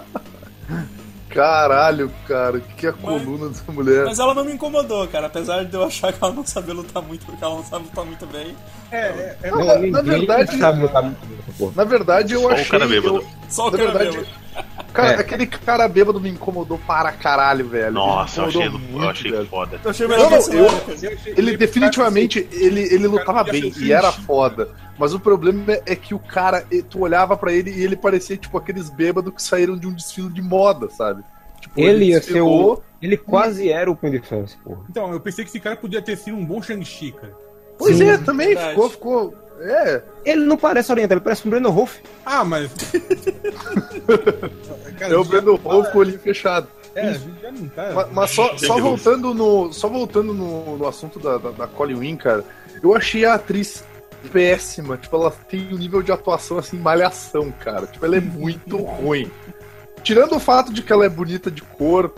Caralho, 1.34 2.12
cara, 2.28 2.58
o 2.58 2.60
que 2.60 2.86
é 2.86 2.90
a 2.90 2.92
coluna 2.92 3.48
dessa 3.48 3.72
mulher? 3.72 4.04
Mas 4.04 4.20
ela 4.20 4.32
não 4.34 4.44
me 4.44 4.52
incomodou, 4.52 5.08
cara. 5.08 5.26
Apesar 5.26 5.64
de 5.64 5.74
eu 5.74 5.82
achar 5.82 6.12
que 6.12 6.22
ela 6.22 6.32
não 6.32 6.46
sabe 6.46 6.72
lutar 6.72 7.02
muito, 7.02 7.26
porque 7.26 7.42
ela 7.42 7.56
não 7.56 7.64
sabe 7.64 7.86
lutar 7.86 8.04
muito 8.04 8.24
bem. 8.26 8.54
É, 8.94 9.36
é, 9.42 9.48
é, 9.48 9.50
Não, 9.50 9.58
Não, 9.58 9.66
na- 9.66 9.86
na 9.90 10.02
verdade- 10.02 10.58
sabe 10.58 10.80
lutar 10.82 11.02
muito 11.02 11.26
bem 11.26 11.36
nessa 11.38 11.52
porra. 11.58 11.72
Na 11.76 11.84
verdade, 11.84 12.34
eu 12.34 12.40
Só 12.40 12.46
o 12.48 12.50
achei. 12.52 12.64
cara 12.66 12.86
bêbado. 12.86 13.16
eu- 13.16 13.26
Só 13.48 13.68
o 13.68 13.70
cara 13.70 13.84
verdade, 13.84 14.16
mesmo. 14.18 14.32
cara, 14.92 15.08
É. 15.12 15.20
aquele 15.20 15.46
cara 15.46 15.88
bêbado 15.88 16.20
me 16.20 16.28
incomodou 16.30 16.78
para 16.86 17.12
caralho, 17.12 17.68
velho. 17.68 17.92
Nossa, 17.92 18.40
eu 18.40 18.44
achei, 18.46 18.60
incomodou 18.62 18.86
eu 18.88 18.92
muito, 18.98 19.10
achei 19.10 19.30
velho. 19.30 19.46
foda. 19.46 19.80
Eu 19.82 19.90
achei 19.90 20.06
Não, 20.06 20.14
melhor 20.16 20.30
não, 20.30 20.38
personagem, 20.38 20.64
eu- 20.64 20.80
cara. 20.80 21.24
eu 21.26 21.34
Ele 21.36 21.56
definitivamente, 21.56 22.48
ele, 22.52 22.80
ele 22.82 23.06
lutava 23.08 23.44
bem 23.44 23.72
e 23.76 23.92
era 23.92 24.12
foda. 24.12 24.68
Mas 24.98 25.12
o 25.12 25.18
problema 25.18 25.72
é- 25.86 25.96
que 25.96 26.14
o 26.14 26.18
cara, 26.20 26.64
tu 26.88 27.00
olhava 27.00 27.36
pra 27.36 27.52
ele 27.52 27.70
e 27.70 27.82
ele 27.82 27.96
parecia 27.96 28.36
tipo 28.36 28.56
aqueles 28.56 28.88
bêbados 28.88 29.34
que 29.34 29.42
saíram 29.42 29.76
de 29.76 29.86
um 29.88 29.92
desfile 29.92 30.28
de 30.28 30.40
moda, 30.40 30.88
sabe? 30.88 31.22
Tipo, 31.60 31.80
Ele 31.80 32.06
ia 32.06 32.22
ser 32.22 32.42
o. 32.42 32.80
Ele 33.02 33.16
quase 33.16 33.70
era 33.70 33.90
o 33.90 33.96
Punho 33.96 34.20
de 34.20 34.26
Ferro, 34.26 34.44
esse 34.44 34.56
porra. 34.58 34.80
Então, 34.88 35.12
eu 35.12 35.18
pensei 35.20 35.44
que 35.44 35.50
esse 35.50 35.58
cara 35.60 35.76
podia 35.76 36.00
ter 36.00 36.16
sido 36.16 36.36
um 36.36 36.44
bom 36.44 36.62
Shang-Chi, 36.62 37.12
cara. 37.12 37.34
Pois 37.78 37.96
Sim. 37.98 38.08
é, 38.08 38.18
também 38.18 38.48
Verdade. 38.48 38.70
ficou, 38.70 38.90
ficou. 38.90 39.34
É, 39.60 40.02
Ele 40.24 40.44
não 40.44 40.56
parece 40.56 40.90
oriental, 40.92 41.16
ele 41.16 41.24
parece 41.24 41.46
um 41.46 41.50
Brandon 41.50 41.70
Rolf. 41.70 41.96
Ah, 42.26 42.44
mas. 42.44 42.70
Cara, 44.98 45.14
é 45.14 45.16
o 45.16 45.24
já- 45.24 45.30
Brandon 45.30 45.56
Rolf 45.56 45.88
com 45.90 45.98
o 45.98 46.00
olhinho 46.00 46.18
fechado. 46.18 46.68
É, 46.94 47.14
já 47.14 47.50
não 47.50 47.68
tá. 47.68 47.90
Mas, 47.94 48.12
mas 48.12 48.30
só, 48.30 48.56
só 48.56 48.78
voltando 48.78 49.34
no, 49.34 49.72
só 49.72 49.88
voltando 49.88 50.32
no, 50.32 50.76
no 50.76 50.86
assunto 50.86 51.18
da, 51.18 51.38
da, 51.38 51.50
da 51.50 51.66
Colin 51.66 51.94
Wing, 51.96 52.16
cara, 52.16 52.44
eu 52.82 52.94
achei 52.94 53.24
a 53.24 53.34
atriz 53.34 53.82
péssima. 54.32 54.96
Tipo, 54.96 55.16
ela 55.16 55.30
tem 55.30 55.72
um 55.74 55.78
nível 55.78 56.02
de 56.02 56.12
atuação 56.12 56.56
assim, 56.58 56.78
malhação, 56.78 57.50
cara. 57.50 57.86
Tipo, 57.86 58.04
ela 58.06 58.16
é 58.16 58.20
muito 58.20 58.76
ruim. 58.78 59.28
Tirando 60.04 60.36
o 60.36 60.40
fato 60.40 60.72
de 60.72 60.82
que 60.82 60.92
ela 60.92 61.04
é 61.04 61.08
bonita 61.08 61.50
de 61.50 61.62
cor, 61.62 62.14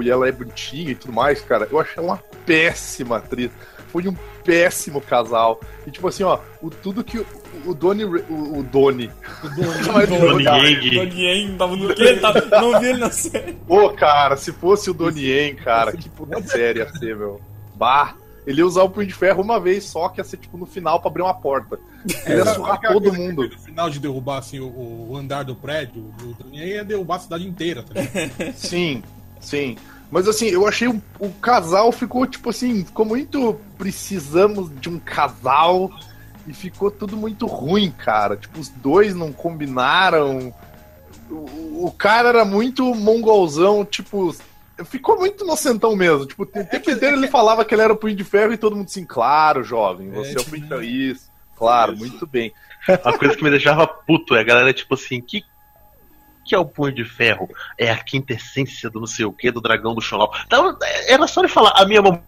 e 0.00 0.10
ela 0.10 0.26
é 0.28 0.32
bonitinha 0.32 0.92
e 0.92 0.94
tudo 0.94 1.12
mais, 1.12 1.40
cara, 1.42 1.68
eu 1.70 1.78
achei 1.78 2.02
ela 2.02 2.14
uma 2.14 2.22
péssima 2.46 3.18
atriz. 3.18 3.50
Foi 3.94 4.08
um 4.08 4.16
péssimo 4.42 5.00
casal. 5.00 5.60
E 5.86 5.90
tipo 5.92 6.08
assim, 6.08 6.24
ó, 6.24 6.40
o, 6.60 6.68
tudo 6.68 7.04
que 7.04 7.18
o, 7.18 7.26
o 7.64 7.72
Doni. 7.72 8.02
O, 8.04 8.58
o 8.58 8.62
Doni. 8.64 9.08
Mas 9.94 10.08
Donnie 10.08 10.44
cara, 10.44 10.68
Yang. 10.68 10.90
Donnie 10.96 11.24
Yen 11.24 11.56
tava 11.56 11.76
no 11.76 11.94
quê? 11.94 12.16
Tava- 12.16 12.44
não 12.60 12.80
vi 12.80 12.86
ele 12.88 12.98
na 12.98 13.10
série. 13.12 13.52
Pô, 13.52 13.90
cara, 13.90 14.36
se 14.36 14.50
fosse 14.50 14.90
o 14.90 14.94
Donnie 14.94 15.54
cara, 15.54 15.92
que 15.92 16.08
puta 16.08 16.42
série 16.42 16.80
ia 16.80 16.92
ser, 16.94 17.16
meu. 17.16 17.40
Bah, 17.76 18.16
ele 18.44 18.62
ia 18.62 18.66
usar 18.66 18.82
o 18.82 18.90
punho 18.90 19.06
de 19.06 19.14
ferro 19.14 19.40
uma 19.44 19.60
vez 19.60 19.84
só, 19.84 20.08
que 20.08 20.20
ia 20.20 20.24
ser 20.24 20.38
tipo 20.38 20.58
no 20.58 20.66
final 20.66 20.98
pra 20.98 21.08
abrir 21.08 21.22
uma 21.22 21.34
porta. 21.34 21.78
Ele 22.26 22.38
ia 22.38 22.46
surrar 22.46 22.80
todo 22.80 23.12
mundo. 23.12 23.48
No 23.48 23.58
final 23.60 23.88
de 23.88 24.00
derrubar 24.00 24.38
assim, 24.38 24.58
o, 24.58 25.10
o 25.10 25.16
andar 25.16 25.44
do 25.44 25.54
prédio, 25.54 26.12
o 26.20 26.34
Trunhei 26.34 26.72
ia 26.72 26.84
derrubar 26.84 27.14
a 27.14 27.20
cidade 27.20 27.46
inteira, 27.46 27.84
tá 27.84 27.94
ligado? 28.00 28.56
Sim, 28.56 29.04
sim. 29.38 29.76
Mas 30.14 30.28
assim, 30.28 30.46
eu 30.46 30.64
achei 30.64 30.86
o, 30.86 31.02
o 31.18 31.28
casal 31.40 31.90
ficou 31.90 32.24
tipo 32.24 32.50
assim, 32.50 32.84
ficou 32.84 33.04
muito. 33.04 33.58
Precisamos 33.76 34.70
de 34.80 34.88
um 34.88 34.96
casal. 34.96 35.90
E 36.46 36.54
ficou 36.54 36.88
tudo 36.88 37.16
muito 37.16 37.46
ruim, 37.46 37.90
cara. 37.90 38.36
Tipo, 38.36 38.60
os 38.60 38.68
dois 38.68 39.12
não 39.12 39.32
combinaram. 39.32 40.54
O, 41.28 41.86
o 41.86 41.90
cara 41.98 42.28
era 42.28 42.44
muito 42.44 42.94
mongolzão, 42.94 43.84
tipo. 43.84 44.32
Ficou 44.84 45.18
muito 45.18 45.42
inocentão 45.42 45.96
mesmo. 45.96 46.26
Tipo, 46.26 46.44
o 46.44 46.46
tempo 46.46 46.92
inteiro 46.92 47.16
ele 47.16 47.26
falava 47.26 47.64
que 47.64 47.74
ele 47.74 47.82
era 47.82 47.92
o 47.92 47.96
punho 47.96 48.14
de 48.14 48.22
ferro 48.22 48.52
e 48.52 48.56
todo 48.56 48.76
mundo 48.76 48.86
assim, 48.86 49.04
claro, 49.04 49.64
jovem, 49.64 50.10
você 50.10 50.36
é, 50.38 50.40
o 50.40 50.44
punho 50.44 50.62
de 50.62 50.68
ferro. 50.68 50.82
Isso, 50.84 51.28
claro, 51.56 51.96
muito 51.96 52.24
bem. 52.24 52.52
Uma 53.04 53.18
coisa 53.18 53.36
que 53.36 53.42
me 53.42 53.50
deixava 53.50 53.84
puto 53.84 54.36
é 54.36 54.40
a 54.40 54.44
galera, 54.44 54.72
tipo 54.72 54.94
assim, 54.94 55.20
que. 55.20 55.42
Que 56.44 56.54
é 56.54 56.58
o 56.58 56.64
punho 56.64 56.94
de 56.94 57.04
ferro? 57.04 57.48
É 57.78 57.90
a 57.90 57.96
quinta 57.96 58.32
essência 58.34 58.90
do 58.90 59.00
não 59.00 59.06
sei 59.06 59.24
o 59.24 59.32
que, 59.32 59.50
do 59.50 59.60
dragão 59.60 59.94
do 59.94 60.00
Xonal. 60.00 60.32
Então, 60.46 60.76
era 61.08 61.26
só 61.26 61.40
ele 61.40 61.48
falar, 61.48 61.72
a 61.76 61.84
minha 61.86 62.02
mão 62.02 62.22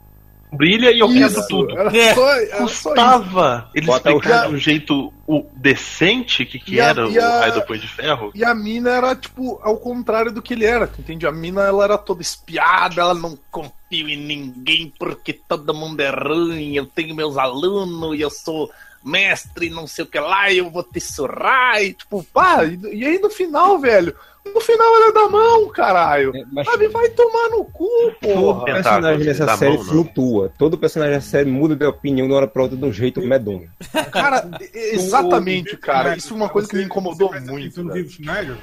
brilha 0.53 0.91
e 0.93 1.01
eu 1.01 1.09
quero 1.09 1.27
Isso, 1.27 1.47
tudo. 1.49 1.77
Era 1.79 1.95
É. 1.97 2.15
só, 2.15 2.31
era. 2.35 2.57
Custava 2.59 3.71
ele 3.75 3.91
explicar 3.91 4.49
de 4.49 4.55
um 4.55 4.59
jeito 4.59 5.13
o 5.27 5.45
decente 5.57 6.47
que, 6.47 6.59
que 6.59 6.81
a- 6.81 6.85
era 6.87 7.09
o 7.09 7.21
a- 7.21 7.41
raio 7.41 7.55
do 7.55 7.63
punho 7.63 7.81
de 7.81 7.89
ferro. 7.89 8.31
E 8.35 8.45
a 8.45 8.55
mina 8.55 8.91
era, 8.91 9.15
tipo, 9.17 9.61
ao 9.63 9.77
contrário 9.77 10.33
do 10.33 10.41
que 10.41 10.55
ele 10.55 10.65
era, 10.65 10.87
tu 10.87 11.01
entende? 11.01 11.27
A 11.27 11.33
mina, 11.33 11.63
ela 11.63 11.83
era 11.85 11.99
toda 11.99 12.23
espiada, 12.23 13.01
ela 13.01 13.13
não 13.15 13.37
confio 13.51 14.09
em 14.09 14.17
ninguém 14.17 14.93
porque 14.99 15.33
todo 15.33 15.75
mundo 15.75 16.01
é 16.01 16.11
ruim, 16.11 16.75
eu 16.77 16.87
tenho 16.87 17.15
meus 17.15 17.37
alunos 17.37 18.17
e 18.17 18.21
eu 18.21 18.31
sou 18.31 18.71
mestre, 19.07 19.71
não 19.71 19.87
sei 19.87 20.05
o 20.05 20.09
que 20.09 20.19
lá, 20.19 20.51
e 20.51 20.59
eu 20.59 20.69
vou 20.71 20.83
te 20.83 21.01
surrar, 21.01 21.83
e 21.83 21.93
tipo, 21.95 22.23
pá, 22.33 22.65
e, 22.65 22.79
e 22.93 23.07
aí 23.07 23.19
no 23.19 23.31
final, 23.31 23.79
velho, 23.79 24.15
no 24.55 24.61
final 24.61 24.87
ela 24.97 25.09
é 25.09 25.13
da 25.13 25.29
mão, 25.29 25.69
caralho. 25.69 26.33
É, 26.37 26.45
mas- 26.53 26.67
Sabe, 26.67 26.89
vai 26.89 27.09
tomar 27.11 27.49
no 27.51 27.65
cu, 27.65 27.89
Todo 28.21 28.33
porra. 28.35 28.65
personagem 28.65 29.01
Tentáculos, 29.19 29.27
nessa 29.27 29.47
da 29.47 29.57
série 29.57 29.77
mão, 29.77 29.85
não. 29.85 29.91
flutua. 29.91 30.53
Todo 30.59 30.79
personagem 30.79 31.15
dessa 31.15 31.31
série 31.31 31.51
muda 31.51 31.75
de 31.77 31.85
opinião 31.85 32.27
de 32.27 32.33
uma 32.33 32.39
hora 32.39 32.49
pra 32.49 32.63
outra 32.63 32.77
de 32.77 32.85
um 32.85 32.93
jeito 32.93 33.21
medonho. 33.23 33.69
Cara, 34.13 34.49
exatamente, 34.75 35.77
cara, 35.77 36.17
isso 36.17 36.33
é 36.33 36.37
uma 36.37 36.49
coisa 36.49 36.69
que 36.69 36.77
me 36.77 36.85
incomodou 36.85 37.33
muito. 37.41 37.83
no 37.83 37.97
Schneider, 38.09 38.57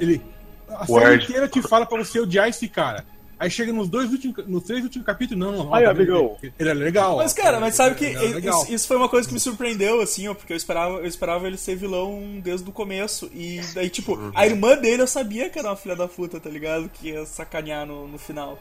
ele. 0.00 0.20
A 0.68 0.84
O 0.84 0.98
série 1.00 1.22
inteira 1.24 1.48
te 1.48 1.62
fala 1.62 1.86
pra 1.86 1.96
você 1.98 2.20
odiar 2.20 2.46
esse 2.48 2.68
cara. 2.68 3.04
Aí 3.38 3.48
chega 3.48 3.72
nos 3.72 3.88
dois 3.88 4.10
últimos, 4.10 4.46
nos 4.48 4.64
três 4.64 4.82
últimos 4.82 5.06
capítulos, 5.06 5.38
não, 5.38 5.64
não. 5.64 5.74
Aí, 5.74 5.86
ó, 5.86 5.90
amigão. 5.90 6.36
Ele 6.58 6.68
é 6.68 6.74
legal. 6.74 7.16
Mas, 7.16 7.32
cara, 7.32 7.60
mas 7.60 7.74
sabe 7.74 7.94
que 7.94 8.04
Ele 8.04 8.16
é 8.16 8.34
legal. 8.34 8.62
isso, 8.62 8.74
isso 8.74 8.88
foi 8.88 8.96
uma 8.96 9.08
coisa 9.08 9.28
que 9.28 9.34
me 9.34 9.38
surpreendeu, 9.38 10.00
assim, 10.00 10.26
ó, 10.26 10.34
porque 10.34 10.52
eu 10.52 10.56
esperava, 10.56 10.96
eu 10.96 11.06
esperava 11.06 11.46
ele 11.46 11.56
ser 11.56 11.76
vilão 11.76 12.40
desde 12.42 12.68
o 12.68 12.72
começo. 12.72 13.30
E 13.32 13.60
daí, 13.74 13.88
tipo, 13.88 14.18
a 14.34 14.44
irmã 14.44 14.76
dele 14.76 15.02
eu 15.02 15.06
sabia 15.06 15.48
que 15.48 15.58
era 15.58 15.68
uma 15.68 15.76
filha 15.76 15.94
da 15.94 16.08
puta, 16.08 16.40
tá 16.40 16.50
ligado? 16.50 16.88
Que 16.88 17.10
ia 17.10 17.24
sacanear 17.24 17.86
no, 17.86 18.08
no 18.08 18.18
final. 18.18 18.58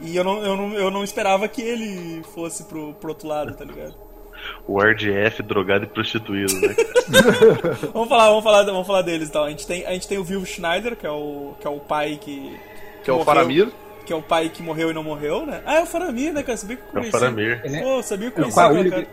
E 0.00 0.16
eu 0.16 0.22
não, 0.22 0.44
eu, 0.44 0.56
não, 0.56 0.74
eu 0.74 0.90
não 0.90 1.02
esperava 1.02 1.48
que 1.48 1.60
ele 1.60 2.22
fosse 2.34 2.64
pro, 2.64 2.94
pro 2.94 3.10
outro 3.10 3.26
lado, 3.26 3.54
tá 3.54 3.64
ligado? 3.64 3.94
O 4.66 4.80
RDF 4.80 5.42
drogado 5.42 5.84
e 5.84 5.88
prostituído, 5.88 6.54
né? 6.60 6.74
Vamos 7.92 8.08
falar, 8.08 8.28
vamos 8.28 8.44
falar, 8.44 8.62
vamos 8.62 8.86
falar 8.86 9.02
deles 9.02 9.28
então. 9.28 9.44
A 9.44 9.50
gente 9.50 9.66
tem, 9.66 9.84
a 9.84 9.92
gente 9.92 10.08
tem 10.08 10.16
o 10.16 10.24
Vivo 10.24 10.46
Schneider, 10.46 10.96
que 10.96 11.06
é 11.06 11.10
o, 11.10 11.54
que 11.60 11.66
é 11.66 11.70
o 11.70 11.80
pai 11.80 12.18
que. 12.18 12.56
Que 13.04 13.10
é 13.10 13.12
o 13.12 13.24
Faramir. 13.24 13.70
Que 14.10 14.14
é 14.14 14.16
o 14.16 14.22
pai 14.22 14.48
que 14.48 14.60
morreu 14.60 14.90
e 14.90 14.92
não 14.92 15.04
morreu, 15.04 15.46
né? 15.46 15.62
Ah, 15.64 15.76
é 15.76 15.82
o 15.84 15.86
Faramir, 15.86 16.32
né, 16.32 16.42
cara? 16.42 16.58
Sabia 16.58 16.78
que 16.78 16.82
eu 16.92 17.00
É 17.00 17.06
o. 17.06 17.10
Faramir. 17.12 17.62
Pô, 17.80 18.02
sabia 18.02 18.28
que 18.32 18.40
É 18.40 18.44
o 18.44 18.52
Caolho, 18.52 18.90
cara. 18.90 19.06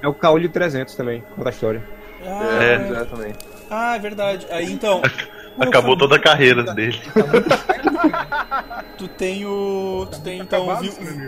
é 0.00 0.06
o 0.06 0.14
Caolho 0.14 0.48
300 0.48 0.94
também, 0.94 1.24
conta 1.34 1.48
a 1.48 1.50
história. 1.50 1.82
Ah, 2.24 2.62
É. 2.62 2.74
É, 3.00 3.04
também. 3.04 3.32
ah, 3.68 3.96
é 3.96 3.98
verdade. 3.98 4.46
Aí 4.52 4.72
então. 4.72 5.02
Acabou 5.58 5.96
toda 5.98 6.14
a 6.14 6.20
carreira 6.20 6.62
dele. 6.72 7.00
Tu 8.96 9.08
tem 9.08 9.44
o. 9.44 10.06
Tu 10.08 10.20
tem 10.22 10.38
então 10.40 10.68
o 10.68 10.76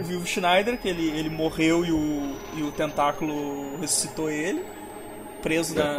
Vivo 0.04 0.24
Schneider, 0.24 0.78
que 0.78 0.86
ele, 0.88 1.10
ele 1.10 1.28
morreu 1.28 1.84
e 1.84 1.90
o, 1.90 2.36
e 2.56 2.62
o 2.62 2.70
tentáculo 2.70 3.76
ressuscitou 3.80 4.30
ele. 4.30 4.64
Preso 5.42 5.74
na. 5.74 5.98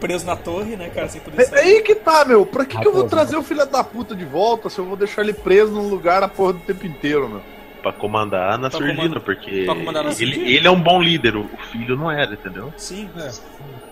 Preso 0.00 0.26
na 0.26 0.36
torre, 0.36 0.76
né, 0.76 0.90
cara, 0.90 1.08
sem 1.08 1.20
poder 1.20 1.40
É, 1.40 1.44
é 1.44 1.46
sair. 1.46 1.60
aí 1.76 1.82
que 1.82 1.94
tá, 1.94 2.24
meu. 2.24 2.44
Pra 2.44 2.64
que, 2.64 2.76
que 2.78 2.86
eu 2.86 2.92
vou 2.92 3.04
trazer 3.04 3.36
o 3.36 3.42
filho 3.42 3.64
da 3.66 3.82
puta 3.84 4.14
de 4.14 4.24
volta 4.24 4.68
se 4.68 4.78
eu 4.78 4.84
vou 4.84 4.96
deixar 4.96 5.22
ele 5.22 5.32
preso 5.32 5.72
num 5.72 5.88
lugar 5.88 6.22
a 6.22 6.28
porra 6.28 6.54
do 6.54 6.58
tempo 6.60 6.86
inteiro, 6.86 7.28
meu? 7.28 7.40
Pra 7.82 7.92
comandar 7.92 8.58
na 8.58 8.68
Pra 8.68 8.78
surdina, 8.78 9.20
porque 9.20 9.64
comandar 9.66 10.02
na 10.04 10.10
ele, 10.10 10.52
ele 10.56 10.66
é 10.66 10.70
um 10.70 10.80
bom 10.80 11.00
líder, 11.00 11.36
o 11.36 11.48
filho 11.70 11.96
não 11.96 12.10
era, 12.10 12.32
entendeu? 12.34 12.72
Sim. 12.76 13.08
É. 13.16 13.30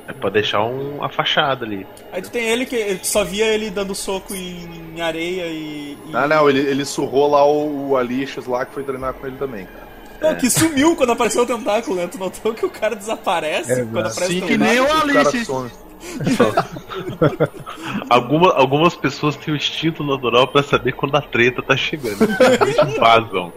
É 0.09 0.13
pra 0.13 0.29
deixar 0.31 0.63
um, 0.65 1.03
a 1.03 1.09
fachada 1.09 1.65
ali. 1.65 1.85
Aí 2.13 2.21
tu 2.23 2.31
tem 2.31 2.45
ele 2.49 2.65
que 2.67 2.97
tu 2.97 3.07
só 3.07 3.25
via 3.25 3.47
ele 3.47 3.71
dando 3.71 3.95
soco 3.95 4.35
em, 4.35 4.93
em 4.97 5.01
areia 5.01 5.47
e. 5.47 5.97
e- 6.07 6.11
Ah, 6.17 6.27
não, 6.29 6.49
ele, 6.51 6.61
ele 6.61 6.85
surrou 6.85 7.29
lá 7.31 7.45
o, 7.45 7.91
o 7.91 7.97
Alixas 7.97 8.47
lá 8.47 8.65
que 8.67 8.75
foi 8.75 8.83
treinar 8.85 9.15
com 9.15 9.27
ele 9.27 9.37
também, 9.37 9.67
cara. 9.67 9.86
Não, 10.31 10.37
que 10.37 10.51
sumiu 10.51 10.97
quando 10.97 11.13
apareceu 11.13 11.43
o 11.43 11.47
tentáculo, 11.47 11.97
né? 11.97 12.07
Tu 12.07 12.19
notou 12.19 12.53
que 12.55 12.65
o 12.67 12.71
cara 12.71 12.95
desaparece 12.97 13.73
É, 13.73 13.85
quando 13.85 13.99
aparece 14.07 14.27
Sim, 14.27 14.39
o 14.39 14.43
que 14.47 14.59
tentáculo? 14.59 14.59
nem 14.59 14.81
o 14.81 15.19
Alice. 15.21 15.47
Alguma, 18.09 18.53
algumas 18.55 18.95
pessoas 18.95 19.37
têm 19.37 19.53
o 19.53 19.57
instinto 19.57 20.05
natural 20.05 20.47
pra 20.49 20.63
saber 20.63 20.93
quando 20.93 21.17
a 21.17 21.21
treta 21.21 21.63
tá 21.63 21.77
chegando. 21.77 22.23
Eles 22.23 22.77
vazam. 22.99 23.53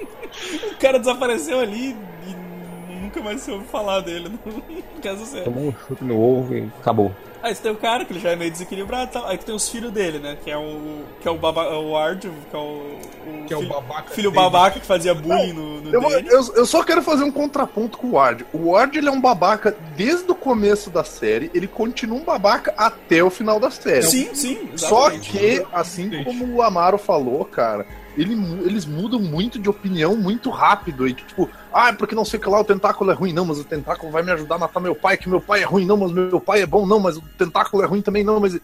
O 0.72 0.76
cara 0.80 1.00
desapareceu 1.00 1.60
ali 1.60 1.96
e 2.28 2.96
nunca 3.02 3.22
mais 3.22 3.42
se 3.42 3.52
ouviu 3.52 3.68
falar 3.68 4.02
dele. 4.02 4.32
Não 4.46 5.02
quer 5.02 5.16
dizer. 5.16 5.44
Tomou 5.44 5.68
um 5.68 5.74
chute 5.88 6.04
no 6.04 6.20
ovo 6.20 6.56
e 6.56 6.70
acabou. 6.80 7.14
Aí 7.42 7.56
você 7.56 7.62
tem 7.62 7.72
o 7.72 7.76
cara 7.76 8.04
que 8.04 8.12
ele 8.12 8.20
já 8.20 8.32
é 8.32 8.36
meio 8.36 8.52
desequilibrado 8.52 9.10
e 9.10 9.14
tal. 9.14 9.28
Aí 9.28 9.38
tu 9.38 9.46
tem 9.46 9.56
os 9.56 9.70
filhos 9.70 9.92
dele, 9.92 10.20
né? 10.20 10.38
Que 10.44 10.52
é 10.52 10.58
o. 10.58 11.04
Que 11.22 11.28
é 11.28 11.32
o, 11.32 11.38
baba, 11.38 11.78
o 11.78 11.96
Ard, 11.96 12.22
que 12.22 12.56
é 12.56 12.60
o. 12.60 12.62
o 12.62 13.46
Que 13.46 13.54
é 13.54 13.58
o 13.58 13.60
filho, 13.62 13.74
babaca. 13.74 14.12
filho 14.12 14.32
dele. 14.32 14.44
babaca 14.44 14.80
que 14.80 14.86
fazia 14.86 15.14
bullying 15.14 15.54
no, 15.54 15.82
no 15.82 15.94
Eu, 15.94 16.10
eu, 16.10 16.56
eu 16.56 16.66
só 16.66 16.84
quero 16.84 17.02
fazer 17.02 17.24
um 17.24 17.32
contraponto 17.32 17.98
com 17.98 18.08
o 18.08 18.12
Ward. 18.14 18.46
O 18.54 18.72
Ward 18.72 18.98
ele 18.98 19.08
é 19.08 19.12
um 19.12 19.22
babaca 19.22 19.76
desde 19.96 20.30
o 20.32 20.36
começo 20.36 20.90
da 20.90 21.04
série, 21.04 21.50
ele 21.54 21.68
continua 21.68 22.18
um 22.20 22.24
babaca 22.24 22.74
até 22.78 23.24
o 23.24 23.30
final 23.30 23.60
da 23.60 23.72
série. 23.72 24.04
Sim, 24.04 24.30
sim. 24.34 24.70
Só 24.76 25.10
exatamente. 25.12 25.32
que, 25.32 25.66
assim 25.72 26.24
como 26.24 26.46
o 26.56 26.62
Amaro 26.62 26.98
falou, 26.98 27.46
cara, 27.46 27.86
ele 28.18 28.34
eles 28.66 28.86
mudam 28.86 29.20
muito 29.20 29.58
de 29.58 29.70
opinião 29.70 30.16
muito 30.16 30.50
rápido. 30.50 31.08
E 31.08 31.14
tipo, 31.14 31.50
ah, 31.74 31.94
porque 31.94 32.16
não 32.16 32.26
sei 32.26 32.40
o 32.40 32.42
que 32.44 32.50
lá, 32.50 32.60
o 32.60 32.66
tentáculo 32.66 33.12
é 33.12 33.14
ruim, 33.14 33.34
não, 33.34 33.46
mas 33.46 33.60
o 33.60 33.64
tentáculo 33.64 34.12
vai 34.12 34.24
me 34.24 34.32
ajudar 34.32 34.56
a 34.56 34.60
matar 34.60 34.80
meu 34.80 34.96
pai, 34.96 35.18
que 35.18 35.30
meu 35.30 35.42
pai 35.42 35.62
é 35.62 35.66
ruim, 35.66 35.86
não, 35.86 35.98
mas 35.98 36.12
meu 36.12 36.40
pai 36.40 36.62
é 36.62 36.66
bom, 36.66 36.86
não, 36.86 37.00
mas 37.00 37.18
o 37.18 37.22
tentáculo 37.38 37.84
é 37.84 37.86
ruim 37.86 38.02
também, 38.02 38.24
não, 38.24 38.40
mas. 38.40 38.60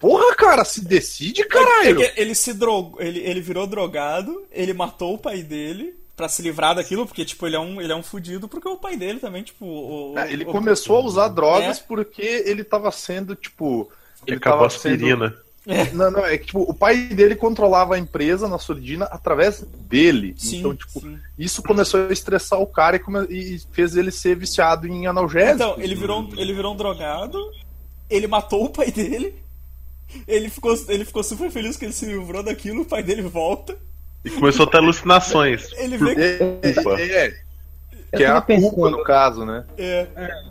Porra, 0.00 0.32
cara, 0.36 0.64
se 0.64 0.84
decide, 0.84 1.42
É 1.42 1.44
caralho! 1.44 1.96
que 1.96 2.12
ele 2.20 2.34
se 2.34 2.52
drogou, 2.54 3.00
ele, 3.02 3.18
ele 3.20 3.40
virou 3.40 3.66
drogado, 3.66 4.44
ele 4.52 4.72
matou 4.72 5.14
o 5.14 5.18
pai 5.18 5.42
dele 5.42 5.94
pra 6.16 6.28
se 6.28 6.40
livrar 6.40 6.74
daquilo, 6.76 7.04
porque, 7.06 7.24
tipo, 7.24 7.46
ele 7.46 7.56
é 7.56 7.60
um, 7.60 7.80
ele 7.80 7.92
é 7.92 7.96
um 7.96 8.02
fudido, 8.02 8.48
porque 8.48 8.68
o 8.68 8.76
pai 8.76 8.96
dele 8.96 9.18
também, 9.18 9.42
tipo. 9.42 9.64
O, 9.66 10.14
É, 10.16 10.32
ele 10.32 10.44
o- 10.44 10.46
começou 10.52 10.98
a 10.98 11.00
usar 11.00 11.28
drogas 11.28 11.78
É. 11.78 11.82
porque 11.86 12.22
ele 12.46 12.62
tava 12.62 12.90
sendo, 12.92 13.34
tipo. 13.34 13.90
E 14.26 14.30
Ele 14.30 14.36
acabou 14.36 14.66
a 14.66 14.68
tava 14.68 14.80
sendo. 14.80 14.94
Não, 15.92 16.10
não, 16.10 16.24
é 16.24 16.38
que 16.38 16.46
tipo, 16.46 16.60
o 16.62 16.72
pai 16.72 16.96
dele 17.08 17.36
controlava 17.36 17.94
a 17.94 17.98
empresa 17.98 18.48
na 18.48 18.58
surdina 18.58 19.04
através 19.06 19.60
dele. 19.60 20.34
Sim, 20.38 20.60
então, 20.60 20.74
tipo, 20.74 21.00
sim. 21.00 21.18
isso 21.38 21.62
começou 21.62 22.08
a 22.08 22.12
estressar 22.12 22.58
o 22.60 22.66
cara 22.66 22.96
e, 22.96 22.98
come- 22.98 23.26
e 23.28 23.60
fez 23.72 23.94
ele 23.94 24.10
ser 24.10 24.34
viciado 24.34 24.86
em 24.86 25.06
analgésicos. 25.06 25.56
Então, 25.60 25.76
ele 25.78 25.94
virou, 25.94 26.22
um- 26.22 26.38
ele 26.38 26.54
virou 26.54 26.72
um 26.72 26.76
drogado, 26.76 27.38
ele 28.08 28.26
matou 28.26 28.64
o 28.64 28.70
pai 28.70 28.90
dele, 28.90 29.34
ele 30.26 30.48
ficou, 30.48 30.74
ele 30.88 31.04
ficou 31.04 31.22
super 31.22 31.50
feliz 31.50 31.76
que 31.76 31.84
ele 31.84 31.92
se 31.92 32.06
livrou 32.06 32.42
daquilo, 32.42 32.80
o 32.82 32.86
pai 32.86 33.02
dele 33.02 33.22
volta. 33.22 33.76
E 34.24 34.30
começou 34.30 34.66
a 34.66 34.70
ter 34.70 34.78
alucinações. 34.78 35.70
Ele 35.76 35.96
vê 35.98 36.14
que 36.14 36.20
É, 36.20 36.80
Opa. 36.80 37.00
é, 37.00 37.40
é. 38.12 38.16
Que 38.16 38.24
é 38.24 38.26
a 38.28 38.40
culpa 38.40 38.46
pensando- 38.46 38.90
no 38.90 39.02
caso, 39.04 39.44
né? 39.44 39.64
É. 39.76 40.06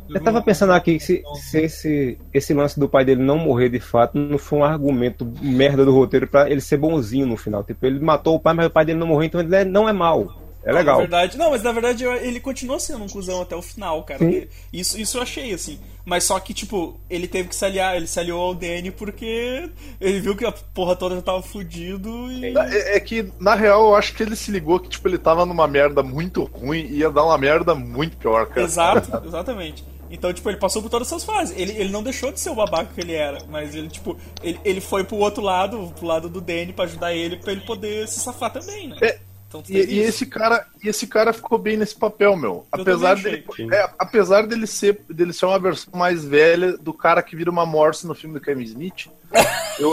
Eu 0.09 0.21
tava 0.23 0.41
pensando 0.41 0.73
aqui 0.73 0.97
que 0.97 1.03
se, 1.03 1.23
se 1.35 1.59
esse, 1.59 2.17
esse 2.33 2.53
lance 2.53 2.79
do 2.79 2.87
pai 2.87 3.03
dele 3.03 3.21
não 3.23 3.37
morrer 3.37 3.69
de 3.69 3.79
fato 3.79 4.17
não 4.17 4.37
foi 4.37 4.59
um 4.59 4.63
argumento 4.63 5.27
merda 5.41 5.83
do 5.83 5.93
roteiro 5.93 6.27
pra 6.27 6.49
ele 6.49 6.61
ser 6.61 6.77
bonzinho 6.77 7.25
no 7.25 7.35
final. 7.37 7.63
Tipo, 7.63 7.85
ele 7.85 7.99
matou 7.99 8.35
o 8.35 8.39
pai, 8.39 8.53
mas 8.53 8.67
o 8.67 8.69
pai 8.69 8.85
dele 8.85 8.99
não 8.99 9.07
morreu, 9.07 9.25
então 9.25 9.41
ele 9.41 9.55
é- 9.55 9.65
não 9.65 9.87
é 9.89 9.93
mal. 9.93 10.46
É 10.67 10.73
Na 10.73 10.79
legal. 10.79 10.97
verdade, 10.97 11.37
não, 11.37 11.51
mas 11.51 11.63
na 11.63 11.71
verdade 11.71 12.03
ele 12.03 12.41
continua 12.41 12.77
sendo 12.77 13.05
um 13.05 13.07
cuzão 13.07 13.41
até 13.41 13.55
o 13.55 13.61
final, 13.61 14.03
cara. 14.03 14.19
Sim. 14.19 14.47
Isso, 14.73 14.99
isso 14.99 15.17
eu 15.17 15.21
achei, 15.21 15.53
assim. 15.53 15.79
Mas 16.03 16.25
só 16.25 16.37
que, 16.41 16.53
tipo, 16.53 16.99
ele 17.09 17.25
teve 17.25 17.47
que 17.47 17.55
se 17.55 17.63
aliar, 17.63 17.95
ele 17.95 18.05
se 18.05 18.19
aliou 18.19 18.41
ao 18.41 18.53
Danny 18.53 18.91
porque 18.91 19.69
ele 20.01 20.19
viu 20.19 20.35
que 20.35 20.45
a 20.45 20.51
porra 20.51 20.93
toda 20.93 21.15
já 21.15 21.21
tava 21.21 21.41
fudido 21.41 22.29
e. 22.29 22.53
É, 22.57 22.97
é 22.97 22.99
que, 22.99 23.31
na 23.39 23.55
real, 23.55 23.87
eu 23.87 23.95
acho 23.95 24.13
que 24.13 24.21
ele 24.21 24.35
se 24.35 24.51
ligou 24.51 24.77
que, 24.77 24.89
tipo, 24.89 25.07
ele 25.07 25.17
tava 25.17 25.45
numa 25.45 25.67
merda 25.69 26.03
muito 26.03 26.43
ruim 26.43 26.85
e 26.89 26.97
ia 26.97 27.09
dar 27.09 27.23
uma 27.23 27.37
merda 27.37 27.73
muito 27.73 28.17
pior, 28.17 28.47
cara. 28.47 28.61
Exato, 28.61 29.21
exatamente. 29.25 29.85
Então, 30.09 30.33
tipo, 30.33 30.49
ele 30.49 30.57
passou 30.57 30.81
por 30.81 30.89
todas 30.89 31.07
essas 31.07 31.23
fases. 31.23 31.57
Ele, 31.57 31.71
ele 31.73 31.89
não 31.89 32.03
deixou 32.03 32.31
de 32.31 32.39
ser 32.41 32.49
o 32.49 32.55
babaca 32.55 32.91
que 32.93 32.99
ele 32.99 33.13
era, 33.13 33.39
mas 33.49 33.73
ele, 33.73 33.87
tipo, 33.87 34.17
ele, 34.43 34.59
ele 34.65 34.81
foi 34.81 35.05
pro 35.05 35.15
outro 35.17 35.41
lado, 35.41 35.93
pro 35.97 36.05
lado 36.07 36.27
do 36.29 36.41
Danny, 36.41 36.73
pra 36.73 36.85
ajudar 36.85 37.13
ele, 37.13 37.37
pra 37.37 37.51
ele 37.53 37.61
poder 37.61 38.07
se 38.07 38.19
safar 38.19 38.51
também, 38.51 38.89
né? 38.89 38.97
É, 39.01 39.19
Então, 39.47 39.63
E, 39.69 39.77
e 39.77 39.99
esse 39.99 40.25
cara, 40.25 40.67
e 40.83 40.89
esse 40.89 41.07
cara 41.07 41.31
ficou 41.31 41.57
bem 41.57 41.77
nesse 41.77 41.95
papel, 41.95 42.35
meu. 42.35 42.67
Apesar 42.71 43.15
também 43.15 43.43
dele, 43.57 43.73
é, 43.75 43.89
apesar 43.97 44.45
dele 44.45 44.67
ser, 44.67 44.99
dele 45.09 45.31
ser 45.31 45.45
uma 45.45 45.57
versão 45.57 45.93
mais 45.95 46.25
velha 46.25 46.77
do 46.77 46.93
cara 46.93 47.23
que 47.23 47.35
vira 47.35 47.49
uma 47.49 47.65
Morse 47.65 48.05
no 48.05 48.13
filme 48.13 48.33
do 48.37 48.41
Kevin 48.43 48.63
Smith. 48.63 49.07
Eu, 49.79 49.91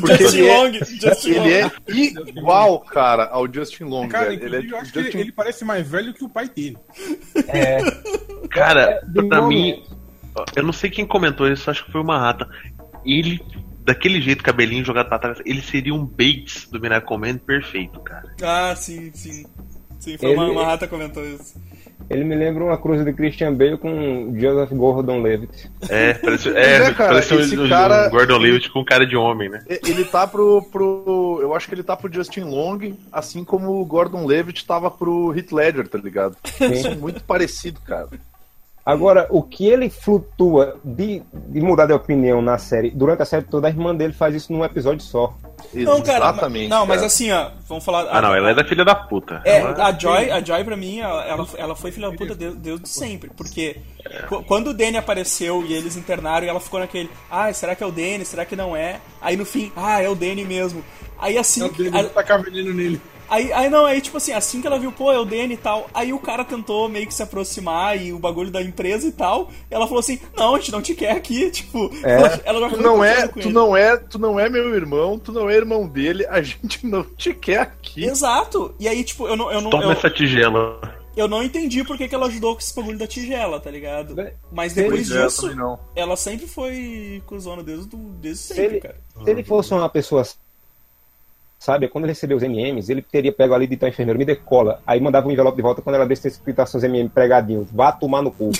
porque 0.00 0.24
Justin 0.24 0.38
ele 0.38 0.48
é, 0.48 0.56
Long, 0.58 0.72
Justin 0.72 1.32
Long. 1.34 1.44
ele 1.46 1.54
é 1.54 1.70
igual, 2.30 2.80
cara, 2.80 3.26
ao 3.26 3.50
Justin 3.52 3.84
Long. 3.84 4.08
Cara. 4.08 4.34
Ele 4.34 4.56
é 4.56 4.72
eu 4.72 4.76
acho 4.78 4.92
que 4.92 4.98
ele, 4.98 5.04
Justin- 5.06 5.18
ele 5.20 5.32
parece 5.32 5.64
mais 5.64 5.86
velho 5.86 6.12
que 6.12 6.24
o 6.24 6.28
pai 6.28 6.48
dele. 6.48 6.76
Cara, 8.50 9.00
de 9.06 9.22
pra 9.28 9.42
mim, 9.42 9.82
eu 10.56 10.62
não 10.62 10.72
sei 10.72 10.90
quem 10.90 11.06
comentou 11.06 11.46
isso, 11.48 11.70
acho 11.70 11.84
que 11.84 11.92
foi 11.92 12.00
uma 12.00 12.18
rata. 12.18 12.48
Ele, 13.04 13.40
daquele 13.92 14.20
jeito, 14.20 14.42
cabelinho 14.44 14.84
jogado 14.84 15.08
pra 15.08 15.18
trás, 15.18 15.38
ele 15.44 15.60
seria 15.60 15.92
um 15.94 16.04
Bates 16.04 16.68
do 16.70 16.80
Miracle 16.80 17.18
Man 17.18 17.38
perfeito, 17.38 18.00
cara. 18.00 18.34
Ah, 18.42 18.74
sim, 18.76 19.10
sim. 19.12 19.44
Sim, 19.98 20.16
foi 20.16 20.30
Ele- 20.30 20.36
uma, 20.38 20.48
uma 20.50 20.64
rata 20.64 20.86
comentou 20.86 21.24
isso. 21.26 21.54
Ele 22.08 22.24
me 22.24 22.34
lembra 22.34 22.64
uma 22.64 22.76
cruz 22.78 23.04
de 23.04 23.12
Christian 23.12 23.54
Bale 23.54 23.76
com 23.78 24.34
Joseph 24.36 24.70
Gordon-Levitt. 24.72 25.70
É, 25.88 26.14
parece, 26.14 26.48
é, 26.48 26.76
é, 26.88 26.94
cara, 26.94 27.10
parece 27.10 27.34
um, 27.34 27.40
esse 27.40 27.58
um- 27.58 27.68
cara- 27.68 28.08
um 28.08 28.10
Gordon 28.10 28.38
Lewitt 28.38 28.70
com 28.70 28.84
cara 28.84 29.06
de 29.06 29.16
homem, 29.16 29.48
né? 29.48 29.62
Ele 29.68 30.04
tá 30.04 30.26
pro, 30.26 30.62
pro. 30.72 31.38
Eu 31.42 31.54
acho 31.54 31.68
que 31.68 31.74
ele 31.74 31.82
tá 31.84 31.96
pro 31.96 32.12
Justin 32.12 32.40
Long, 32.44 32.94
assim 33.12 33.44
como 33.44 33.80
o 33.80 33.84
Gordon 33.84 34.24
Levitt 34.26 34.66
tava 34.66 34.90
pro 34.90 35.32
Heath 35.36 35.52
Ledger, 35.52 35.86
tá 35.86 35.98
ligado? 35.98 36.36
Eles 36.60 36.80
são 36.82 36.96
muito 36.96 37.22
parecidos, 37.22 37.82
cara. 37.84 38.08
Agora, 38.90 39.26
o 39.30 39.42
que 39.42 39.66
ele 39.66 39.88
flutua 39.88 40.76
de, 40.84 41.22
de 41.32 41.60
mudar 41.60 41.86
de 41.86 41.92
opinião 41.92 42.40
na 42.42 42.58
série, 42.58 42.90
durante 42.90 43.22
a 43.22 43.24
série 43.24 43.44
toda, 43.44 43.66
a 43.68 43.70
irmã 43.70 43.94
dele 43.94 44.12
faz 44.12 44.34
isso 44.34 44.52
num 44.52 44.64
episódio 44.64 45.02
só. 45.04 45.34
Não, 45.74 46.00
cara, 46.02 46.18
Exatamente. 46.30 46.68
não, 46.68 46.86
mas 46.86 46.96
cara. 46.96 47.06
assim, 47.06 47.30
ó, 47.30 47.50
vamos 47.68 47.84
falar. 47.84 48.08
Ah, 48.10 48.20
não, 48.22 48.34
ela 48.34 48.50
é 48.50 48.54
da 48.54 48.64
filha 48.64 48.84
da 48.84 48.94
puta. 48.94 49.40
É, 49.44 49.58
Ela- 49.58 49.86
a 49.86 49.92
Joy, 49.92 50.30
a 50.30 50.40
Joy 50.42 50.64
pra 50.64 50.76
mim, 50.76 51.00
ela, 51.00 51.46
ela, 51.56 51.76
foi 51.76 51.92
filha 51.92 52.10
da 52.10 52.16
puta 52.16 52.34
desde, 52.34 52.58
desde 52.58 52.88
sempre. 52.88 53.30
Porque 53.36 53.76
qu- 54.28 54.42
quando 54.44 54.68
o 54.68 54.74
Danny 54.74 54.96
apareceu 54.96 55.62
e 55.64 55.72
eles 55.74 55.96
internaram, 55.96 56.46
e 56.46 56.48
ela 56.48 56.60
ficou 56.60 56.80
naquele, 56.80 57.10
ah, 57.30 57.52
será 57.52 57.74
que 57.76 57.84
é 57.84 57.86
o 57.86 57.92
Danny? 57.92 58.24
Será 58.24 58.44
que 58.44 58.56
não 58.56 58.74
é? 58.74 59.00
Aí 59.20 59.36
no 59.36 59.44
fim, 59.44 59.70
ah, 59.76 60.02
é 60.02 60.08
o 60.08 60.14
Danny 60.14 60.44
mesmo. 60.44 60.82
Aí 61.18 61.36
assim. 61.38 61.62
É 61.62 61.66
o 61.66 61.72
dele 61.72 61.96
a- 61.98 62.04
tacar 62.04 62.42
veneno 62.42 62.72
nele. 62.72 63.00
Aí, 63.30 63.52
aí 63.52 63.70
não, 63.70 63.86
aí 63.86 64.00
tipo 64.00 64.16
assim, 64.16 64.32
assim 64.32 64.60
que 64.60 64.66
ela 64.66 64.78
viu, 64.78 64.90
pô, 64.90 65.12
é 65.12 65.18
o 65.18 65.24
Danny 65.24 65.54
e 65.54 65.56
tal, 65.56 65.88
aí 65.94 66.12
o 66.12 66.18
cara 66.18 66.44
tentou 66.44 66.88
meio 66.88 67.06
que 67.06 67.14
se 67.14 67.22
aproximar 67.22 67.96
e 68.00 68.12
o 68.12 68.18
bagulho 68.18 68.50
da 68.50 68.60
empresa 68.60 69.06
e 69.06 69.12
tal, 69.12 69.48
e 69.70 69.74
ela 69.74 69.86
falou 69.86 70.00
assim, 70.00 70.18
não, 70.36 70.56
a 70.56 70.58
gente 70.58 70.72
não 70.72 70.82
te 70.82 70.94
quer 70.94 71.12
aqui, 71.12 71.48
tipo, 71.52 71.90
É. 72.04 72.14
ela, 72.14 72.40
ela 72.44 72.68
Tu 72.70 72.82
não 72.82 73.04
é, 73.04 73.28
tu 73.28 73.38
ele. 73.38 73.52
não 73.52 73.76
é, 73.76 73.96
tu 73.96 74.18
não 74.18 74.38
é 74.40 74.48
meu 74.48 74.74
irmão, 74.74 75.16
tu 75.18 75.30
não 75.32 75.48
é 75.48 75.54
irmão 75.54 75.86
dele, 75.86 76.26
a 76.28 76.42
gente 76.42 76.84
não 76.84 77.04
te 77.04 77.32
quer 77.32 77.60
aqui. 77.60 78.04
Exato, 78.04 78.74
e 78.80 78.88
aí 78.88 79.04
tipo, 79.04 79.28
eu 79.28 79.36
não, 79.36 79.50
eu 79.52 79.60
não, 79.60 79.70
Toma 79.70 79.84
eu, 79.84 79.92
essa 79.92 80.10
tigela. 80.10 80.80
eu 81.16 81.28
não 81.28 81.42
entendi 81.42 81.84
por 81.84 81.96
que, 81.96 82.08
que 82.08 82.14
ela 82.14 82.26
ajudou 82.26 82.54
com 82.54 82.60
esse 82.60 82.74
bagulho 82.74 82.98
da 82.98 83.06
tigela, 83.06 83.60
tá 83.60 83.70
ligado? 83.70 84.16
Mas 84.50 84.72
depois 84.74 85.08
Pois 85.08 85.10
é, 85.20 85.24
disso, 85.26 85.78
ela 85.94 86.16
sempre 86.16 86.48
foi 86.48 87.22
cuzona 87.26 87.62
desde, 87.62 87.88
desde 88.20 88.40
Se 88.42 88.54
sempre, 88.54 88.64
ele, 88.64 88.80
cara. 88.80 88.96
se 89.24 89.30
ele 89.30 89.44
fosse 89.44 89.72
uma 89.72 89.88
pessoa 89.88 90.24
sabe, 91.60 91.88
quando 91.88 92.04
ele 92.04 92.12
recebeu 92.12 92.38
os 92.38 92.42
MMs, 92.42 92.90
ele 92.90 93.02
teria 93.02 93.30
pego 93.30 93.52
ali 93.52 93.66
de 93.66 93.76
tal 93.76 93.90
enfermeiro, 93.90 94.18
me 94.18 94.24
decola, 94.24 94.80
aí 94.86 94.98
mandava 94.98 95.28
o 95.28 95.30
envelope 95.30 95.56
de 95.56 95.62
volta 95.62 95.82
quando 95.82 95.96
ela 95.96 96.06
desse 96.06 96.26
escrito 96.26 96.60
assim, 96.60 96.78
os 96.78 96.84
MM 96.84 97.08
pregadinhos, 97.10 97.68
vá 97.70 97.92
tomar 97.92 98.22
no 98.22 98.30
cu. 98.32 98.50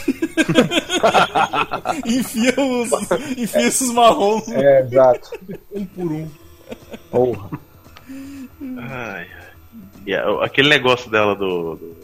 enfia 2.05 2.55
os, 2.59 2.91
enfia 3.39 3.67
esses 3.67 3.91
marrons. 3.93 4.47
é, 4.51 4.83
exato. 4.83 5.31
Um 5.73 5.87
por 5.87 6.13
um. 6.13 6.29
Porra. 7.11 7.51
Ai, 8.79 9.27
ai. 9.35 9.47
E 10.07 10.15
aquele 10.43 10.69
negócio 10.69 11.11
dela 11.11 11.35
do. 11.35 11.77
do 11.77 11.97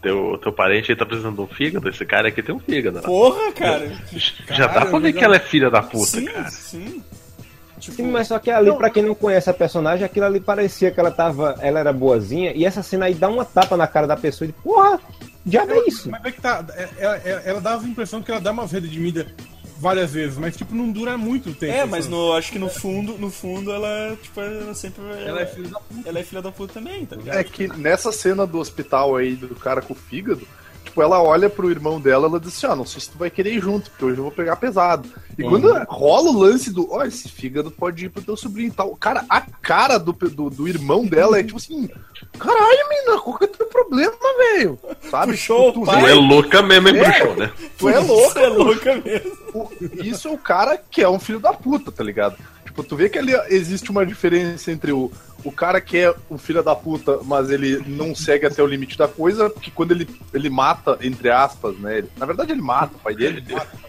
teu, 0.00 0.36
teu 0.42 0.52
parente 0.52 0.90
aí 0.90 0.98
tá 0.98 1.06
precisando 1.06 1.36
de 1.36 1.42
um 1.42 1.46
fígado, 1.46 1.88
esse 1.88 2.04
cara 2.04 2.26
aqui 2.26 2.42
tem 2.42 2.52
um 2.54 2.58
fígado. 2.58 2.96
né? 2.96 3.02
Porra, 3.02 3.52
cara. 3.52 3.88
Já 4.48 4.66
dá 4.66 4.72
Caralho, 4.72 4.90
pra 4.90 4.98
ver 4.98 5.04
legal. 5.06 5.18
que 5.20 5.24
ela 5.24 5.36
é 5.36 5.40
filha 5.40 5.70
da 5.70 5.80
puta, 5.80 6.06
sim, 6.06 6.24
cara. 6.24 6.50
sim. 6.50 7.02
Tipo, 7.82 7.96
Sim, 7.96 8.12
mas 8.12 8.28
só 8.28 8.38
que 8.38 8.48
ali, 8.48 8.72
pra 8.76 8.88
quem 8.88 9.02
não 9.02 9.12
conhece 9.14 9.50
a 9.50 9.54
personagem, 9.54 10.04
aquilo 10.06 10.24
ali 10.26 10.38
parecia 10.38 10.92
que 10.92 11.00
ela 11.00 11.10
tava. 11.10 11.56
Ela 11.60 11.80
era 11.80 11.92
boazinha, 11.92 12.52
e 12.54 12.64
essa 12.64 12.80
cena 12.80 13.06
aí 13.06 13.14
dá 13.14 13.28
uma 13.28 13.44
tapa 13.44 13.76
na 13.76 13.88
cara 13.88 14.06
da 14.06 14.16
pessoa 14.16 14.48
e 14.48 14.52
porra, 14.52 15.00
já 15.44 15.64
é 15.64 15.88
isso. 15.88 16.08
Mas 16.08 16.24
é 16.24 16.30
que 16.30 16.40
tá. 16.40 16.64
é- 16.76 16.88
é- 16.98 17.22
é- 17.24 17.42
ela 17.46 17.60
dava 17.60 17.84
a 17.84 17.88
impressão 17.88 18.22
que 18.22 18.30
ela 18.30 18.40
dá 18.40 18.52
umas 18.52 18.70
redimidas 18.70 19.26
várias 19.80 20.12
vezes, 20.12 20.38
mas 20.38 20.56
tipo, 20.56 20.72
não 20.76 20.92
dura 20.92 21.18
muito 21.18 21.52
tempo. 21.54 21.72
É, 21.72 21.84
mas 21.84 22.04
sabe? 22.04 22.16
no, 22.16 22.32
acho 22.34 22.52
que 22.52 22.58
no 22.60 22.68
fundo, 22.68 23.18
no 23.18 23.28
fundo 23.30 23.72
ela, 23.72 24.16
tipo, 24.22 24.40
ela 24.40 24.72
sempre. 24.74 25.02
Ela 25.26 25.40
é 25.40 25.46
filha 25.46 25.68
da 25.68 25.80
puta. 25.80 26.08
ela 26.08 26.18
é 26.20 26.22
filha 26.22 26.42
da 26.42 26.52
puta 26.52 26.74
também, 26.74 27.04
tá 27.04 27.16
ligado? 27.16 27.36
É 27.36 27.42
que 27.42 27.66
nessa 27.66 28.12
cena 28.12 28.46
do 28.46 28.60
hospital 28.60 29.16
aí 29.16 29.34
do 29.34 29.56
cara 29.56 29.82
com 29.82 29.92
o 29.92 29.96
fígado, 29.96 30.46
tipo, 30.92 31.02
ela 31.02 31.22
olha 31.22 31.48
pro 31.48 31.70
irmão 31.70 31.98
dela 31.98 32.26
ela 32.28 32.38
diz 32.38 32.48
assim, 32.56 32.66
ó, 32.66 32.76
não 32.76 32.84
sei 32.84 33.00
se 33.00 33.10
tu 33.10 33.18
vai 33.18 33.30
querer 33.30 33.54
ir 33.54 33.60
junto, 33.62 33.90
porque 33.90 34.04
hoje 34.04 34.18
eu 34.18 34.24
vou 34.24 34.32
pegar 34.32 34.56
pesado. 34.56 35.08
E 35.38 35.42
quando 35.42 35.72
rola 35.88 36.30
o 36.30 36.38
lance 36.38 36.70
do, 36.70 36.92
ó, 36.92 37.02
esse 37.04 37.28
fígado 37.28 37.70
pode 37.70 38.04
ir 38.04 38.08
pro 38.10 38.22
teu 38.22 38.36
sobrinho 38.36 38.68
e 38.68 38.72
tal. 38.72 38.94
Cara, 38.96 39.24
a 39.28 39.40
cara 39.40 39.98
do, 39.98 40.12
do, 40.12 40.50
do 40.50 40.68
irmão 40.68 41.06
dela 41.06 41.38
é 41.38 41.42
tipo 41.42 41.56
assim, 41.56 41.88
caralho, 42.38 42.88
mina, 42.90 43.18
qual 43.20 43.38
que 43.38 43.44
é 43.44 43.48
o 43.48 43.50
teu 43.50 43.66
problema, 43.66 44.12
velho? 44.54 44.78
Sabe? 45.10 45.32
Puxou 45.32 45.72
Tipo, 45.72 45.80
o 45.82 45.86
tu 45.86 45.90
pai. 45.90 46.00
Tu 46.02 46.06
é 46.08 46.14
louca 46.14 46.62
mesmo, 46.62 46.88
hein, 46.88 46.96
É. 46.98 47.04
bruxão, 47.04 47.36
né? 47.36 47.52
Tu 47.78 47.88
é 47.88 47.98
louco, 47.98 48.38
é 48.38 48.46
louca 48.48 48.96
mesmo. 48.96 49.32
o- 49.54 49.70
isso 50.04 50.28
é 50.28 50.30
o 50.30 50.38
cara 50.38 50.76
que 50.90 51.02
é 51.02 51.08
um 51.08 51.18
filho 51.18 51.40
da 51.40 51.52
puta, 51.54 51.90
tá 51.90 52.04
ligado? 52.04 52.36
Tipo, 52.72 52.82
tu 52.84 52.96
vê 52.96 53.10
que 53.10 53.18
ali 53.18 53.34
existe 53.50 53.90
uma 53.90 54.06
diferença 54.06 54.72
entre 54.72 54.92
o, 54.92 55.12
o 55.44 55.52
cara 55.52 55.78
que 55.78 55.98
é 55.98 56.14
um 56.30 56.38
filho 56.38 56.62
da 56.62 56.74
puta, 56.74 57.18
mas 57.22 57.50
ele 57.50 57.84
não 57.86 58.14
segue 58.14 58.46
até 58.46 58.62
o 58.62 58.66
limite 58.66 58.96
da 58.96 59.06
coisa, 59.06 59.50
porque 59.50 59.70
quando 59.70 59.90
ele, 59.92 60.08
ele 60.32 60.48
mata, 60.48 60.96
entre 61.02 61.28
aspas, 61.28 61.76
né? 61.76 61.98
ele- 61.98 62.08
na 62.16 62.24
verdade, 62.24 62.50
ele 62.52 62.62
mata 62.62 62.96
o 62.96 62.98
pai 62.98 63.14
dele. 63.14 63.44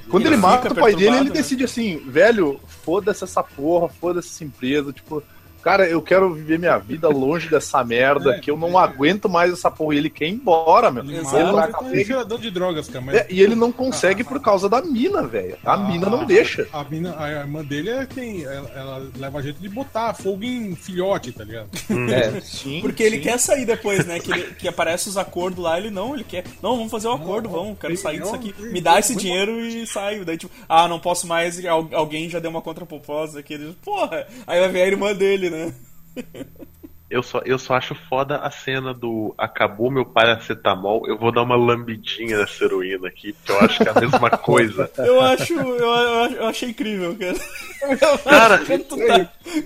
Quando 0.09 0.25
ele, 0.25 0.35
Ele 0.35 0.41
mata 0.41 0.73
o 0.73 0.75
pai 0.75 0.93
dele, 0.93 1.15
ele 1.15 1.23
né? 1.29 1.31
decide 1.31 1.63
assim, 1.63 1.95
velho, 2.05 2.59
foda-se 2.83 3.23
essa 3.23 3.41
porra, 3.41 3.87
foda-se 3.87 4.27
essa 4.27 4.43
empresa, 4.43 4.91
tipo. 4.91 5.23
Cara, 5.63 5.87
eu 5.87 6.01
quero 6.01 6.33
viver 6.33 6.59
minha 6.59 6.77
vida 6.77 7.07
longe 7.09 7.49
dessa 7.49 7.83
merda, 7.83 8.35
É, 8.35 8.39
que 8.39 8.51
eu 8.51 8.57
não 8.57 8.77
aguento 8.77 9.29
mais 9.29 9.51
essa 9.53 9.71
porra. 9.71 9.95
E 9.95 9.97
ele 9.97 10.09
quer 10.09 10.27
ir 10.27 10.31
embora, 10.33 10.91
meu. 10.91 11.03
Ele 11.03 11.17
Exato. 11.17 11.37
Ele 11.37 11.51
não 11.51 11.59
é 11.63 11.67
um 12.01 12.05
cheirador 12.05 12.39
de 12.39 12.51
drogas, 12.51 12.87
cara. 12.87 13.05
Mas 13.05 13.15
é, 13.15 13.27
e 13.29 13.41
ele 13.41 13.55
não 13.55 13.71
consegue 13.71 14.23
por 14.23 14.39
causa 14.41 14.67
da 14.67 14.81
mina, 14.81 15.23
velho. 15.25 15.57
A 15.63 15.77
mina 15.77 16.09
não 16.09 16.25
deixa. 16.25 16.67
A, 16.73 16.83
mina, 16.83 17.15
a 17.17 17.29
irmã 17.31 17.63
dele 17.63 17.89
é 17.89 18.05
quem. 18.05 18.43
Ela, 18.43 18.69
ela 18.75 19.07
leva 19.17 19.41
jeito 19.41 19.61
de 19.61 19.69
botar 19.69 20.13
fogo 20.13 20.43
em 20.43 20.75
filhote, 20.75 21.31
tá 21.31 21.43
ligado? 21.43 21.69
É. 22.11 22.39
Sim. 22.43 22.81
Porque 22.81 23.01
ele 23.03 23.19
quer 23.19 23.37
sair 23.39 23.65
depois, 23.65 24.05
né? 24.05 24.19
Que, 24.19 24.31
ele- 24.31 24.53
que 24.55 24.67
aparece 24.67 25.07
os 25.09 25.17
acordos 25.17 25.63
lá, 25.63 25.77
ele 25.77 25.89
não, 25.89 26.13
ele 26.13 26.23
quer. 26.23 26.43
Não, 26.61 26.75
vamos 26.75 26.91
fazer 26.91 27.07
o 27.07 27.13
acordo, 27.13 27.47
vamos, 27.49 27.77
quero 27.79 27.95
sair 27.97 28.19
disso 28.19 28.35
aqui. 28.35 28.53
Me 28.59 28.81
dá 28.81 28.99
esse 28.99 29.15
dinheiro 29.15 29.59
e 29.61 29.85
saio. 29.87 30.25
Daí, 30.25 30.37
tipo, 30.37 30.51
ah, 30.67 30.87
não 30.87 30.99
posso 30.99 31.25
mais, 31.27 31.63
al- 31.65 31.89
alguém 31.93 32.29
já 32.29 32.39
deu 32.39 32.49
uma 32.51 32.61
contraproposta 32.61 33.39
aqui. 33.39 33.53
Ele, 33.53 33.75
porra, 33.83 34.25
aí 34.47 34.59
vai 34.59 34.69
ver 34.69 34.81
a 34.83 34.87
irmã 34.87 35.13
dele, 35.13 35.49
né? 35.53 35.73
Eu 37.09 37.21
só, 37.21 37.41
eu 37.45 37.59
só 37.59 37.75
acho 37.75 37.93
foda 38.09 38.37
a 38.37 38.49
cena 38.49 38.91
do 38.91 39.35
acabou 39.37 39.91
meu 39.91 40.03
paracetamol, 40.03 41.07
eu 41.07 41.15
vou 41.15 41.31
dar 41.31 41.43
uma 41.43 41.55
lambidinha 41.55 42.39
nessa 42.39 42.63
heroína 42.65 43.07
aqui, 43.07 43.33
porque 43.33 43.51
eu 43.51 43.59
acho 43.59 43.83
que 43.83 43.87
é 43.87 43.91
a 43.91 44.01
mesma 44.01 44.29
coisa. 44.35 44.89
Eu 44.97 45.21
acho, 45.21 45.53
eu, 45.53 45.77
eu, 46.31 46.47
achei 46.47 46.69
incrível, 46.69 47.15
cara. 47.15 48.17
Cara, 48.23 48.57
Tu 48.65 48.97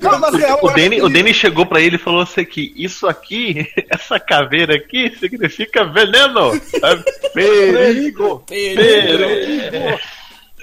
tá- 0.01 0.19
na 0.19 0.29
real, 0.37 0.59
o 0.61 0.69
Danny, 0.71 1.01
o 1.01 1.07
que- 1.07 1.13
Danny 1.13 1.33
chegou 1.33 1.65
pra 1.65 1.79
ele 1.79 1.95
e 1.95 1.99
falou 1.99 2.19
assim 2.21 2.41
aqui, 2.41 2.73
isso 2.75 3.07
aqui, 3.07 3.65
essa 3.89 4.19
caveira 4.19 4.75
aqui, 4.75 5.15
significa 5.17 5.85
veneno. 5.85 6.51
sabe? 6.81 7.03
Perigo! 7.33 8.43
Perigo. 8.45 9.99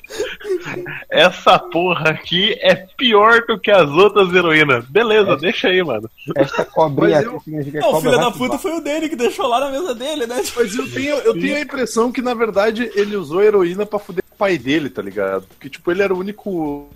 Essa 1.11 1.59
porra 1.59 2.11
aqui 2.11 2.53
é 2.61 2.75
pior 2.75 3.43
do 3.47 3.59
que 3.59 3.71
as 3.71 3.89
outras 3.91 4.33
heroínas. 4.35 4.85
Beleza, 4.87 5.33
É. 5.33 5.37
deixa 5.37 5.69
aí, 5.69 5.83
mano. 5.83 6.09
Esta 6.37 6.65
cobrinha 6.65 7.19
aqui 7.21 7.29
eu- 7.29 7.41
significa 7.41 7.81
Não, 7.81 7.95
o 7.95 8.01
filho 8.01 8.19
da 8.19 8.31
puta 8.31 8.59
foi 8.59 8.73
o 8.77 8.81
dele 8.81 9.09
que 9.09 9.17
deixou 9.17 9.47
lá 9.47 9.61
na 9.61 9.71
mesa 9.71 9.95
dele, 9.95 10.27
né? 10.27 10.43
Mas 10.57 10.75
eu 10.75 10.91
tenho, 10.91 11.17
eu 11.17 11.35
tenho 11.35 11.57
a 11.57 11.61
impressão 11.61 12.13
que, 12.13 12.23
na 12.23 12.35
verdade, 12.35 12.91
ele 12.95 13.17
usou 13.17 13.41
a 13.41 13.45
heroína 13.45 13.87
pra 13.87 13.99
fuder 13.99 14.25
o 14.31 14.37
pai 14.37 14.59
dele, 14.59 14.91
tá 14.91 15.01
ligado? 15.03 15.47
Porque, 15.47 15.69
tipo, 15.71 15.91
ele 15.91 16.03
era 16.03 16.13
o 16.15 16.19
único. 16.19 16.89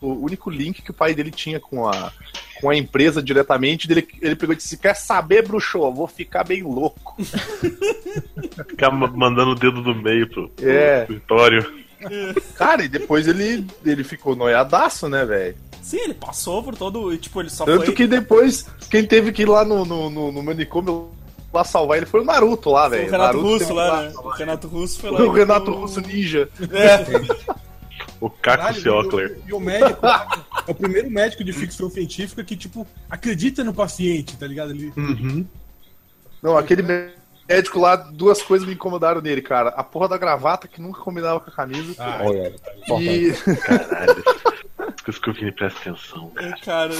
O 0.00 0.24
único 0.24 0.50
link 0.50 0.82
que 0.82 0.90
o 0.90 0.94
pai 0.94 1.14
dele 1.14 1.30
tinha 1.30 1.60
com 1.60 1.86
a, 1.88 2.10
com 2.60 2.68
a 2.68 2.76
empresa 2.76 3.22
diretamente. 3.22 3.88
Ele, 3.88 4.04
ele 4.20 4.34
pegou 4.34 4.52
e 4.52 4.56
disse: 4.56 4.76
Quer 4.76 4.94
saber, 4.96 5.46
bruxo? 5.46 5.78
Eu 5.78 5.92
Vou 5.94 6.08
ficar 6.08 6.42
bem 6.42 6.60
louco. 6.64 7.16
Ficar 8.68 8.90
ma- 8.90 9.06
mandando 9.06 9.52
o 9.52 9.54
dedo 9.54 9.80
do 9.80 9.94
meio 9.94 10.28
pro, 10.28 10.48
pro 10.48 10.68
É. 10.68 11.02
escritório. 11.02 11.81
Cara, 12.56 12.84
e 12.84 12.88
depois 12.88 13.26
ele, 13.28 13.66
ele 13.84 14.04
ficou 14.04 14.34
noiadaço, 14.36 15.08
né, 15.08 15.24
velho? 15.24 15.56
Sim, 15.82 15.98
ele 15.98 16.14
passou 16.14 16.62
por 16.62 16.76
todo. 16.76 17.16
Tipo, 17.16 17.40
ele 17.40 17.50
só 17.50 17.64
Tanto 17.64 17.86
foi. 17.86 17.94
que 17.94 18.06
depois, 18.06 18.66
quem 18.90 19.04
teve 19.04 19.32
que 19.32 19.42
ir 19.42 19.48
lá 19.48 19.64
no, 19.64 19.84
no, 19.84 20.08
no, 20.10 20.30
no 20.32 20.42
manicômio 20.42 21.10
lá 21.52 21.64
salvar 21.64 21.98
ele 21.98 22.06
foi 22.06 22.20
o 22.20 22.24
Naruto 22.24 22.70
lá, 22.70 22.88
velho. 22.88 23.02
o 23.08 23.10
Renato 23.10 23.36
Naruto 23.38 23.46
Russo 23.64 23.74
lá, 23.74 24.02
né? 24.02 24.12
O 24.16 24.28
Renato 24.30 24.68
Russo 24.68 25.00
foi 25.00 25.10
lá. 25.12 25.20
O 25.20 25.30
Renato 25.32 25.70
o- 25.70 25.74
Russo 25.80 26.00
Ninja. 26.00 26.48
É. 26.70 27.52
O 28.20 28.30
Caco 28.30 28.72
Ciocler. 28.74 29.36
E, 29.46 29.48
o- 29.48 29.48
e 29.48 29.52
o 29.54 29.60
médico 29.60 30.06
é 30.06 30.70
o 30.70 30.74
primeiro 30.74 31.10
médico 31.10 31.42
de 31.42 31.52
ficção 31.52 31.90
científica 31.90 32.44
que, 32.44 32.56
tipo, 32.56 32.86
acredita 33.10 33.64
no 33.64 33.74
paciente, 33.74 34.36
tá 34.36 34.46
ligado? 34.46 34.70
Ele, 34.70 34.92
Uhum. 34.96 35.44
Não, 36.40 36.56
aquele 36.56 36.82
médico 36.82 37.18
lá, 37.78 37.96
duas 37.96 38.42
coisas 38.42 38.66
me 38.66 38.74
incomodaram 38.74 39.20
nele, 39.20 39.42
cara. 39.42 39.70
A 39.70 39.82
porra 39.82 40.08
da 40.08 40.18
gravata 40.18 40.68
que 40.68 40.80
nunca 40.80 41.00
combinava 41.00 41.40
com 41.40 41.50
a 41.50 41.54
camisa. 41.54 41.94
Ah, 41.98 42.20
Olha, 42.22 42.54
importante. 42.78 43.04
e. 43.10 43.56
Caralho. 43.56 44.24
Que 45.04 45.44
me 45.44 45.52
presta 45.52 45.80
atenção, 45.80 46.30
cara. 46.30 46.56
Cara. 46.64 46.94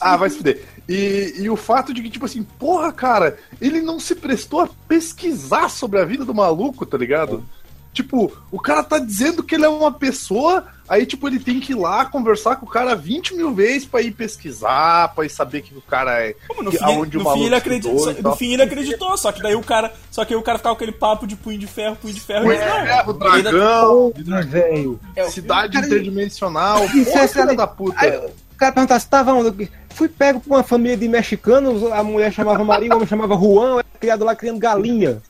Ah, 0.00 0.16
vai 0.16 0.30
se 0.30 0.38
fuder. 0.38 0.64
E, 0.88 1.34
e 1.38 1.50
o 1.50 1.56
fato 1.56 1.92
de 1.94 2.02
que, 2.02 2.10
tipo 2.10 2.24
assim, 2.24 2.42
porra, 2.42 2.92
cara, 2.92 3.38
ele 3.60 3.80
não 3.80 4.00
se 4.00 4.14
prestou 4.14 4.60
a 4.60 4.68
pesquisar 4.88 5.68
sobre 5.68 6.00
a 6.00 6.04
vida 6.04 6.24
do 6.24 6.34
maluco, 6.34 6.84
tá 6.84 6.96
ligado? 6.98 7.44
Tipo, 7.92 8.32
o 8.50 8.58
cara 8.58 8.82
tá 8.82 8.98
dizendo 8.98 9.42
que 9.42 9.54
ele 9.54 9.66
é 9.66 9.68
uma 9.68 9.92
pessoa, 9.92 10.64
aí, 10.88 11.04
tipo, 11.04 11.28
ele 11.28 11.38
tem 11.38 11.60
que 11.60 11.72
ir 11.72 11.74
lá 11.74 12.06
conversar 12.06 12.56
com 12.56 12.64
o 12.64 12.68
cara 12.68 12.94
20 12.96 13.34
mil 13.34 13.52
vezes 13.54 13.84
pra 13.86 14.00
ir 14.00 14.12
pesquisar, 14.12 15.14
pra 15.14 15.26
ir 15.26 15.28
saber 15.28 15.60
que 15.60 15.76
o 15.76 15.82
cara 15.82 16.18
é. 16.26 16.34
Como 16.48 16.62
no 16.62 16.70
que- 16.70 16.78
fim, 16.78 16.84
aonde 16.84 17.16
o 17.16 17.20
no 17.20 17.24
maluco 17.24 17.40
fim 17.42 17.46
ele 17.48 17.54
acreditou, 17.54 18.10
e 18.10 18.22
no 18.22 18.36
fim 18.36 18.52
ele 18.54 18.62
acreditou, 18.62 19.16
só 19.18 19.30
que 19.30 19.42
daí 19.42 19.54
o 19.54 19.62
cara, 19.62 19.92
só 20.10 20.24
que 20.24 20.32
aí 20.32 20.40
o 20.40 20.42
cara 20.42 20.56
ficava 20.58 20.74
com 20.74 20.82
aquele 20.82 20.96
papo 20.96 21.26
de 21.26 21.36
punho 21.36 21.58
de 21.58 21.66
ferro, 21.66 21.96
punho 21.96 22.14
de 22.14 22.20
ferro, 22.20 22.44
Punho 22.44 22.54
e 22.54 22.58
de 22.58 22.64
ferro, 22.64 22.80
ele 22.80 23.28
ainda- 23.28 23.50
dragão, 23.50 24.12
velho. 24.48 25.00
é, 25.14 25.24
cidade 25.28 25.76
interdimensional, 25.76 26.84
Isso 26.86 27.38
é 27.38 27.54
da 27.54 27.66
puta. 27.66 27.96
Aí, 28.00 28.20
cara 28.62 28.72
perguntasse, 28.72 29.08
tava 29.08 29.32
onde? 29.32 29.70
Fui 29.90 30.08
pego 30.08 30.40
por 30.40 30.50
uma 30.54 30.62
família 30.62 30.96
de 30.96 31.06
mexicanos, 31.08 31.82
a 31.92 32.02
mulher 32.02 32.32
chamava 32.32 32.64
Maria, 32.64 32.90
o 32.92 32.96
homem 32.96 33.06
chamava 33.06 33.34
Juan, 33.36 33.70
eu 33.72 33.78
era 33.80 33.86
criado 34.00 34.24
lá 34.24 34.34
criando 34.34 34.58
galinha. 34.58 35.20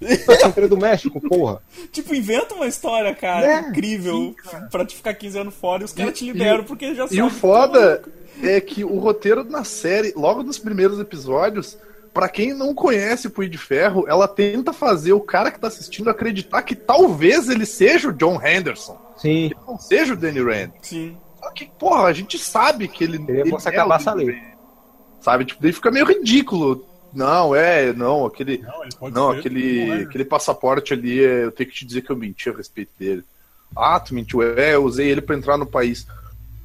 Fronteira 0.41 0.69
do 0.69 0.77
México, 0.77 1.21
porra. 1.21 1.61
tipo, 1.91 2.15
inventa 2.15 2.55
uma 2.55 2.67
história, 2.67 3.15
cara, 3.15 3.47
É, 3.47 3.61
incrível, 3.61 4.35
pra 4.71 4.85
te 4.85 4.95
ficar 4.95 5.15
15 5.15 5.39
anos 5.39 5.55
fora 5.55 5.83
e 5.83 5.85
os 5.85 5.93
caras 5.93 6.13
E- 6.13 6.15
te 6.15 6.25
e 6.25 6.33
liberam 6.33 6.61
o- 6.61 6.65
porque 6.65 6.95
já 6.95 7.05
E 7.05 7.07
o 7.07 7.09
sabem 7.09 7.31
foda 7.31 8.03
é 8.43 8.61
que 8.61 8.85
o 8.85 8.99
roteiro 8.99 9.43
na 9.45 9.65
série, 9.65 10.13
logo 10.17 10.43
nos 10.43 10.59
primeiros 10.59 10.99
episódios, 11.01 11.77
pra 12.15 12.29
quem 12.29 12.53
não 12.55 12.73
conhece 12.75 13.27
o 13.27 13.31
Punho 13.31 13.49
de 13.49 13.59
Ferro, 13.59 14.05
ela 14.09 14.29
tenta 14.29 14.73
fazer 14.73 15.13
o 15.13 15.21
cara 15.21 15.51
que 15.51 15.59
tá 15.59 15.67
assistindo 15.67 16.09
acreditar 16.09 16.63
que 16.63 16.75
talvez 16.77 17.49
ele 17.49 17.67
seja 17.67 18.09
o 18.11 18.13
John 18.13 18.41
Henderson, 18.41 18.97
Sim. 19.17 19.49
que 19.51 19.57
não 19.67 19.79
seja 19.79 20.15
o 20.15 20.17
Danny 20.17 20.41
Rand. 20.43 20.71
Sim. 20.83 21.17
Que, 21.55 21.67
porra, 21.67 22.05
a 22.05 22.13
gente 22.13 22.39
sabe 22.39 22.89
que 22.89 23.05
ele, 23.05 23.17
Ele 23.29 23.53
é 23.53 23.69
acabar 23.69 24.01
ali. 24.09 24.33
Rand. 24.33 24.53
Sabe, 25.21 25.45
tipo, 25.45 25.63
daí 25.63 25.73
fica 25.73 25.91
meio 25.91 26.07
ridículo. 26.07 26.85
Não, 27.13 27.55
é, 27.55 27.93
não, 27.93 28.25
aquele, 28.25 28.59
Não, 28.59 28.83
ele 28.83 28.95
pode 28.99 29.15
não, 29.15 29.31
aquele, 29.31 29.91
é. 29.91 29.95
aquele 30.03 30.25
passaporte 30.25 30.95
ali, 30.95 31.23
é, 31.23 31.45
eu 31.45 31.53
tenho 31.53 31.69
que 31.69 31.77
te 31.77 31.85
dizer 31.85 32.03
que 32.03 32.11
eu 32.11 32.17
menti 32.17 32.49
a 32.49 32.57
respeito 32.57 32.91
dele. 32.99 33.23
Ah, 33.77 34.01
tu 34.01 34.15
mentiu, 34.15 34.43
é, 34.43 34.75
eu 34.75 34.85
usei 34.85 35.09
ele 35.09 35.21
pra 35.21 35.37
entrar 35.37 35.57
no 35.57 35.67
país. 35.67 36.07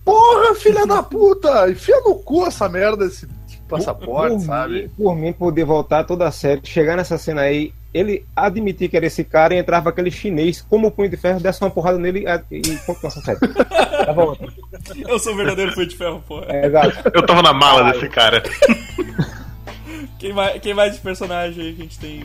Porra, 0.05 0.55
filha 0.55 0.87
da 0.87 1.03
puta! 1.03 1.69
Enfia 1.69 1.99
no 2.01 2.15
cu 2.15 2.45
essa 2.45 2.69
merda, 2.69 3.05
esse 3.05 3.27
passaporte, 3.67 4.37
por 4.37 4.45
sabe? 4.45 4.83
Mim, 4.83 4.89
por 4.89 5.15
mim, 5.15 5.33
poder 5.33 5.65
voltar 5.65 6.05
toda 6.05 6.25
a 6.27 6.31
série, 6.31 6.61
chegar 6.63 6.95
nessa 6.95 7.17
cena 7.17 7.41
aí, 7.41 7.73
ele 7.97 8.25
admitir 8.35 8.89
que 8.89 8.97
era 8.97 9.05
esse 9.05 9.23
cara 9.23 9.53
e 9.53 9.57
entrava 9.57 9.89
aquele 9.89 10.11
chinês, 10.11 10.61
como 10.61 10.87
o 10.87 10.91
punho 10.91 11.09
de 11.09 11.17
ferro, 11.17 11.39
desse 11.39 11.61
uma 11.61 11.69
porrada 11.69 11.97
nele 11.97 12.25
e, 12.51 12.57
e 12.57 12.77
continuação 12.85 13.21
série. 13.23 13.39
Tava 13.39 14.23
ótimo. 14.25 14.51
Eu 15.07 15.19
sou 15.19 15.33
o 15.33 15.35
verdadeiro 15.35 15.73
punho 15.73 15.87
de 15.87 15.97
ferro, 15.97 16.23
porra. 16.27 16.45
É, 16.49 16.65
exato. 16.67 17.11
Eu 17.13 17.25
tava 17.25 17.41
na 17.41 17.53
mala 17.53 17.91
desse 17.91 18.07
cara. 18.09 18.41
Quem, 20.19 20.33
mais, 20.33 20.59
quem 20.61 20.73
mais 20.73 20.93
de 20.93 20.99
personagem 20.99 21.63
aí 21.63 21.73
que 21.73 21.81
a 21.81 21.83
gente 21.83 21.99
tem? 21.99 22.23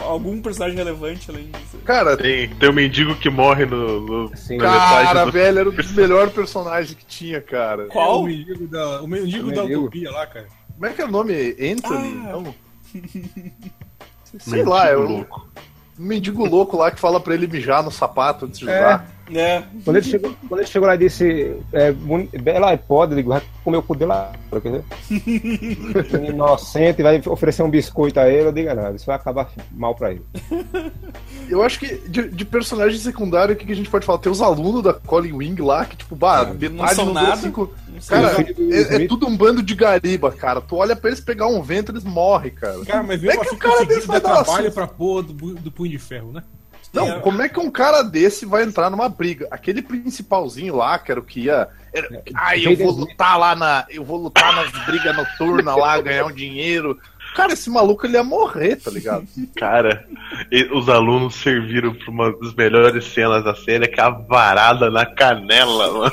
Algum 0.00 0.40
personagem 0.42 0.76
relevante 0.76 1.30
além 1.30 1.44
disso? 1.44 1.78
Cara, 1.84 2.16
Tem, 2.16 2.48
tem 2.48 2.68
um 2.68 2.72
mendigo 2.72 3.14
que 3.14 3.30
morre 3.30 3.64
no, 3.66 4.00
no 4.00 4.36
Sim. 4.36 4.56
na 4.56 4.72
metade 4.72 5.06
cara, 5.06 5.24
do... 5.26 5.30
velho, 5.32 5.58
era 5.60 5.70
dos 5.70 5.92
melhores 5.92 6.32
personagens 6.32 6.92
que 6.92 7.06
tinha, 7.06 7.40
cara. 7.40 7.84
É, 7.84 7.86
Qual? 7.86 8.22
o 8.22 8.26
mendigo 8.26 8.66
da, 8.66 9.00
o 9.02 9.06
mendigo 9.06 9.48
O 9.48 9.54
da 9.54 9.62
mendigo. 9.62 9.82
utopia 9.82 10.10
lá, 10.10 10.26
cara. 10.26 10.46
Como 10.74 10.86
é 10.86 10.92
que 10.92 11.00
é 11.02 11.04
o 11.04 11.10
nome? 11.10 11.32
Anthony? 11.60 12.20
Ah. 12.26 12.32
Não. 12.32 12.54
Sei 14.38 14.52
Mendigo 14.52 14.70
lá, 14.70 14.88
é 14.88 14.96
um 14.96 15.02
louco. 15.02 15.48
mendigo 15.98 16.44
louco 16.44 16.76
lá 16.76 16.90
que 16.90 16.98
fala 17.00 17.20
pra 17.20 17.34
ele 17.34 17.46
mijar 17.46 17.82
no 17.82 17.90
sapato 17.90 18.44
antes 18.46 18.58
de 18.58 18.66
jogar. 18.66 19.06
É. 19.34 19.62
Quando 19.84 19.96
ele 19.96 20.06
chegou, 20.06 20.34
quando 20.48 20.60
ele 20.60 20.68
chegou 20.68 20.86
lá 20.86 20.94
e 20.94 20.98
disse, 20.98 21.56
é, 21.72 21.90
boni- 21.92 22.28
bela 22.40 22.70
iPod, 22.70 23.10
eu 23.12 23.16
digo, 23.16 23.30
vai 23.30 23.42
comer 23.64 23.76
o 23.78 23.82
cu 23.82 23.94
dele 23.96 24.10
lá, 24.10 24.32
quer 24.50 24.60
dizer? 24.70 24.84
Inocente, 26.28 27.02
vai 27.02 27.20
oferecer 27.26 27.62
um 27.62 27.70
biscoito 27.70 28.20
a 28.20 28.28
ele, 28.28 28.48
eu 28.48 28.52
digo 28.52 28.72
nada, 28.74 28.94
isso 28.94 29.06
vai 29.06 29.16
acabar 29.16 29.50
mal 29.72 29.94
pra 29.94 30.12
ele. 30.12 30.22
Eu 31.48 31.62
acho 31.62 31.78
que 31.78 31.96
de, 32.08 32.28
de 32.28 32.44
personagem 32.44 32.98
secundário, 32.98 33.54
o 33.54 33.56
que, 33.58 33.66
que 33.66 33.72
a 33.72 33.76
gente 33.76 33.90
pode 33.90 34.04
falar? 34.06 34.18
Tem 34.18 34.30
os 34.30 34.40
alunos 34.40 34.82
da 34.82 34.92
Colin 34.94 35.32
Wing 35.32 35.60
lá, 35.62 35.84
que, 35.84 35.96
tipo, 35.96 36.14
bah, 36.16 36.44
metade 36.44 36.68
não 36.70 36.88
são 36.88 37.12
nada. 37.12 37.36
cinco-. 37.36 37.72
Cara, 38.08 38.36
é, 38.40 39.04
é 39.04 39.06
tudo 39.08 39.26
um 39.26 39.36
bando 39.36 39.62
de 39.62 39.74
gariba, 39.74 40.30
cara. 40.32 40.60
Tu 40.60 40.76
olha 40.76 40.94
pra 40.94 41.08
eles 41.10 41.20
pegar 41.20 41.46
um 41.46 41.62
vento, 41.62 41.92
eles 41.92 42.04
morrem, 42.04 42.50
cara. 42.52 42.84
Cara, 42.84 43.02
mas 43.02 43.20
Como 43.20 43.30
é 43.32 43.36
que 43.36 43.46
assim 43.46 43.56
o 43.56 43.58
cara 43.58 43.84
desse 43.86 44.06
vai 44.06 44.20
dar 44.20 44.34
trabalho 44.44 44.60
assunto? 44.66 44.74
pra 44.74 44.86
porra 44.86 45.22
do, 45.22 45.54
do 45.54 45.70
punho 45.72 45.90
de 45.90 45.98
ferro, 45.98 46.32
né? 46.32 46.42
Não, 46.96 47.08
É. 47.08 47.20
como 47.20 47.42
é 47.42 47.48
que 47.48 47.60
um 47.60 47.70
cara 47.70 48.02
desse 48.02 48.46
vai 48.46 48.62
entrar 48.62 48.88
numa 48.90 49.08
briga? 49.08 49.46
Aquele 49.50 49.82
principalzinho 49.82 50.74
lá, 50.74 50.98
que 50.98 51.10
era 51.12 51.20
o 51.20 51.24
que 51.24 51.40
ia. 51.40 51.68
Era, 51.92 52.22
Ai, 52.34 52.66
eu 52.66 52.76
vou 52.76 52.90
lutar 52.90 53.38
lá 53.38 53.54
na. 53.54 53.84
Eu 53.90 54.04
vou 54.04 54.16
lutar 54.18 54.54
nas 54.54 54.70
brigas 54.86 55.14
noturnas 55.14 55.76
lá, 55.76 56.00
ganhar 56.00 56.24
um 56.26 56.32
dinheiro. 56.32 56.98
Cara, 57.34 57.52
esse 57.52 57.68
maluco 57.68 58.06
ele 58.06 58.14
ia 58.16 58.24
morrer, 58.24 58.76
tá 58.76 58.90
ligado? 58.90 59.26
Cara, 59.56 60.06
e- 60.50 60.68
os 60.72 60.88
alunos 60.88 61.34
serviram 61.34 61.92
pra 61.94 62.10
uma 62.10 62.32
das 62.38 62.54
melhores 62.54 63.04
cenas 63.12 63.44
da 63.44 63.54
série, 63.54 63.88
que 63.88 64.00
é 64.00 64.04
a 64.04 64.10
varada 64.10 64.90
na 64.90 65.04
canela, 65.04 65.92
mano. 65.92 66.12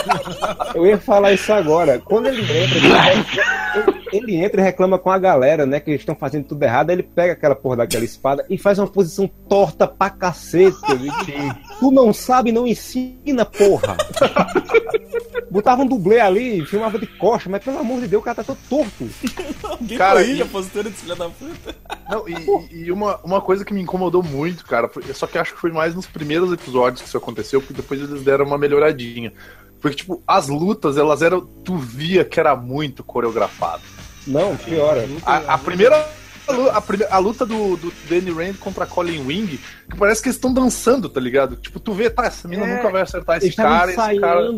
Eu 0.74 0.86
ia 0.86 0.98
falar 0.98 1.32
isso 1.32 1.52
agora. 1.52 1.98
Quando 1.98 2.26
ele 2.26 2.42
entra, 2.42 2.78
ele, 2.78 3.96
ele 4.12 4.36
entra 4.36 4.60
e 4.60 4.64
reclama 4.64 4.98
com 4.98 5.10
a 5.10 5.18
galera, 5.18 5.64
né? 5.66 5.80
Que 5.80 5.90
eles 5.90 6.00
estão 6.02 6.14
fazendo 6.14 6.44
tudo 6.46 6.62
errado. 6.62 6.90
Aí 6.90 6.96
ele 6.96 7.02
pega 7.02 7.32
aquela 7.32 7.54
porra 7.54 7.78
daquela 7.78 8.04
espada 8.04 8.44
e 8.50 8.58
faz 8.58 8.78
uma 8.78 8.86
posição 8.88 9.28
torta 9.48 9.86
pra 9.86 10.10
cacete. 10.10 10.76
Digo, 10.98 11.54
Tu 11.80 11.90
não 11.90 12.12
sabe, 12.12 12.52
não 12.52 12.66
ensina, 12.66 13.44
porra. 13.44 13.96
Botava 15.50 15.82
um 15.82 15.86
dublê 15.86 16.20
ali, 16.20 16.64
filmava 16.66 16.98
de 16.98 17.06
costa, 17.06 17.48
mas 17.50 17.62
pelo 17.64 17.78
amor 17.78 18.00
de 18.00 18.06
Deus, 18.08 18.20
o 18.20 18.24
cara 18.24 18.36
tá 18.36 18.44
todo 18.44 18.58
torto. 18.68 19.08
Alguém 19.64 19.98
Cara, 19.98 20.20
corrige 20.20 20.38
e- 20.38 20.42
a 20.42 20.46
postura 20.46 20.84
desse 20.90 21.02
filho 21.02 21.16
da 21.16 21.28
puta. 21.28 21.74
Não, 22.08 22.28
e, 22.28 22.84
e 22.84 22.92
uma, 22.92 23.16
uma 23.24 23.40
coisa 23.40 23.64
que 23.64 23.74
me 23.74 23.80
incomodou 23.80 24.22
muito, 24.22 24.64
cara, 24.64 24.88
foi- 24.88 25.02
só 25.14 25.26
que 25.26 25.38
acho 25.38 25.54
que 25.54 25.60
foi 25.60 25.72
mais 25.72 25.94
nos 25.94 26.06
primeiros 26.06 26.52
episódios 26.52 27.02
que 27.02 27.08
isso 27.08 27.16
aconteceu, 27.16 27.60
porque 27.60 27.74
depois 27.74 28.00
eles 28.00 28.22
deram 28.22 28.44
uma 28.44 28.58
melhoradinha. 28.58 29.32
Porque, 29.80 29.96
tipo, 29.96 30.22
as 30.26 30.46
lutas, 30.48 30.98
elas 30.98 31.22
eram. 31.22 31.40
Tu 31.64 31.74
via 31.78 32.22
que 32.22 32.38
era 32.38 32.54
muito 32.54 33.02
coreografado. 33.02 33.82
Não, 34.26 34.54
piora. 34.54 35.08
A, 35.24 35.54
a 35.54 35.58
primeira. 35.58 36.06
A, 36.50 36.82
a 37.16 37.18
luta 37.18 37.44
do, 37.46 37.76
do 37.76 37.92
Danny 38.08 38.30
Rand 38.30 38.54
contra 38.60 38.84
a 38.84 38.86
Colin 38.86 39.24
Wing, 39.26 39.58
que 39.90 39.96
parece 39.96 40.22
que 40.22 40.28
eles 40.28 40.36
estão 40.36 40.52
dançando, 40.52 41.08
tá 41.08 41.20
ligado? 41.20 41.56
Tipo, 41.56 41.78
tu 41.80 41.92
vê, 41.92 42.08
tá, 42.10 42.26
essa 42.26 42.46
mina 42.48 42.66
É, 42.66 42.76
nunca 42.76 42.90
vai 42.90 43.02
acertar 43.02 43.38
esse 43.38 43.52
cara, 43.52 43.90
esse 43.92 44.20
cara. 44.20 44.50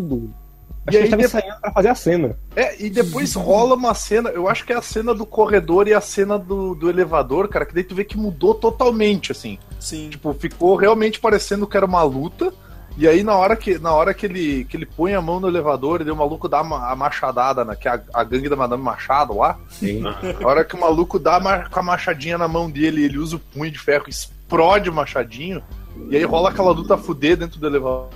E 0.90 0.96
Acho 0.96 0.98
que 0.98 1.04
aí 1.04 1.10
depois- 1.10 1.26
ensaiando 1.26 1.60
pra 1.60 1.70
fazer 1.72 1.88
a 1.88 1.94
cena. 1.94 2.36
É, 2.56 2.82
e 2.84 2.90
depois 2.90 3.34
rola 3.34 3.76
uma 3.76 3.94
cena, 3.94 4.30
eu 4.30 4.48
acho 4.48 4.64
que 4.66 4.72
é 4.72 4.76
a 4.76 4.82
cena 4.82 5.14
do 5.14 5.24
corredor 5.24 5.86
e 5.86 5.94
a 5.94 6.00
cena 6.00 6.36
do, 6.36 6.74
do 6.74 6.90
elevador, 6.90 7.46
cara, 7.48 7.64
que 7.64 7.72
daí 7.72 7.84
tu 7.84 7.94
vê 7.94 8.04
que 8.04 8.16
mudou 8.18 8.52
totalmente, 8.54 9.30
assim. 9.30 9.58
Sim. 9.78 10.08
Tipo, 10.10 10.34
ficou 10.34 10.74
realmente 10.74 11.20
parecendo 11.20 11.68
que 11.68 11.76
era 11.76 11.86
uma 11.86 12.02
luta. 12.02 12.52
E 12.96 13.08
aí, 13.08 13.22
na 13.22 13.34
hora 13.36 13.56
que, 13.56 13.78
na 13.78 13.92
hora 13.94 14.12
que, 14.12 14.26
ele, 14.26 14.64
que 14.64 14.76
ele 14.76 14.86
põe 14.86 15.14
a 15.14 15.20
mão 15.22 15.40
no 15.40 15.48
elevador 15.48 16.00
e 16.00 16.04
daí 16.04 16.12
o 16.12 16.16
maluco 16.16 16.48
dá 16.48 16.60
a 16.60 16.96
machadada, 16.96 17.64
né, 17.64 17.74
que 17.74 17.88
é 17.88 17.92
a, 17.92 18.00
a 18.12 18.24
gangue 18.24 18.48
da 18.48 18.56
Madame 18.56 18.82
Machado 18.82 19.36
lá. 19.36 19.58
Sim. 19.70 20.02
A 20.06 20.46
hora 20.46 20.64
que 20.64 20.74
o 20.74 20.80
maluco 20.80 21.18
dá 21.18 21.36
a 21.36 21.68
com 21.68 21.80
a 21.80 21.82
machadinha 21.82 22.36
na 22.36 22.46
mão 22.48 22.70
dele, 22.70 23.04
ele 23.04 23.18
usa 23.18 23.36
o 23.36 23.38
punho 23.40 23.70
de 23.70 23.78
ferro, 23.78 24.04
explode 24.08 24.90
o 24.90 24.92
machadinho. 24.92 25.62
E 26.10 26.16
aí 26.16 26.24
rola 26.24 26.50
aquela 26.50 26.70
luta 26.72 26.94
a 26.94 26.98
fuder 26.98 27.36
dentro 27.36 27.58
do 27.60 27.66
elevador. 27.66 28.10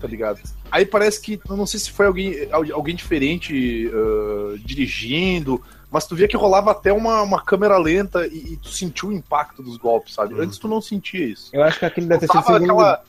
tá 0.00 0.06
ligado? 0.06 0.40
Aí 0.70 0.86
parece 0.86 1.20
que, 1.20 1.40
eu 1.48 1.56
não 1.56 1.66
sei 1.66 1.80
se 1.80 1.90
foi 1.90 2.06
alguém, 2.06 2.48
al- 2.52 2.72
alguém 2.72 2.94
diferente 2.94 3.90
ah, 3.92 4.56
dirigindo, 4.64 5.60
mas 5.90 6.06
tu 6.06 6.14
via 6.14 6.28
que 6.28 6.36
rolava 6.36 6.70
até 6.70 6.92
uma, 6.92 7.22
uma 7.22 7.42
câmera 7.42 7.76
lenta 7.78 8.26
e, 8.26 8.52
e 8.52 8.56
tu 8.56 8.68
sentiu 8.68 9.08
o 9.08 9.12
impacto 9.12 9.62
dos 9.62 9.76
golpes, 9.76 10.14
sabe? 10.14 10.38
Antes 10.40 10.58
tu 10.58 10.68
não 10.68 10.80
sentia 10.80 11.24
isso. 11.26 11.50
Eu 11.52 11.62
acho 11.64 11.78
que 11.80 11.84
aquele 11.84 12.06
deve 12.06 12.20
ter 12.20 12.26
sido 12.32 12.40
o 12.40 12.44
segundo. 12.44 12.62
aquela, 12.64 13.02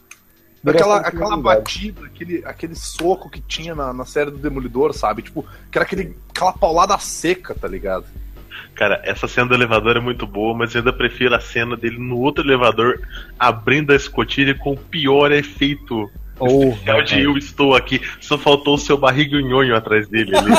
aquela, 0.71 0.97
aquela 0.97 1.37
batida, 1.37 2.05
aquele, 2.05 2.43
aquele 2.45 2.75
soco 2.75 3.29
que 3.29 3.41
tinha 3.41 3.75
na, 3.75 3.93
na 3.93 4.05
série 4.05 4.31
do 4.31 4.37
Demolidor, 4.37 4.93
sabe? 4.93 5.21
Tipo, 5.21 5.45
que 5.71 5.77
era 5.77 5.85
aquele, 5.85 6.15
aquela 6.29 6.53
paulada 6.53 6.97
seca, 6.97 7.55
tá 7.55 7.67
ligado? 7.67 8.05
Cara, 8.75 9.01
essa 9.03 9.27
cena 9.27 9.47
do 9.47 9.55
elevador 9.55 9.97
é 9.97 9.99
muito 9.99 10.27
boa, 10.27 10.55
mas 10.55 10.73
eu 10.73 10.79
ainda 10.79 10.93
prefiro 10.93 11.35
a 11.35 11.39
cena 11.39 11.75
dele 11.75 11.97
no 11.97 12.19
outro 12.19 12.43
elevador 12.43 13.01
abrindo 13.37 13.91
a 13.91 13.95
escotilha 13.95 14.53
com 14.55 14.73
o 14.73 14.77
pior 14.77 15.31
efeito 15.31 16.09
Oh, 16.39 16.69
especial 16.69 17.01
de 17.01 17.21
eu 17.21 17.37
estou 17.37 17.75
aqui. 17.75 18.01
Só 18.21 18.37
faltou 18.37 18.75
o 18.75 18.77
seu 18.77 18.97
barriga 18.97 19.41
nhonho 19.41 19.75
atrás 19.75 20.07
dele 20.07 20.37
ali. 20.37 20.51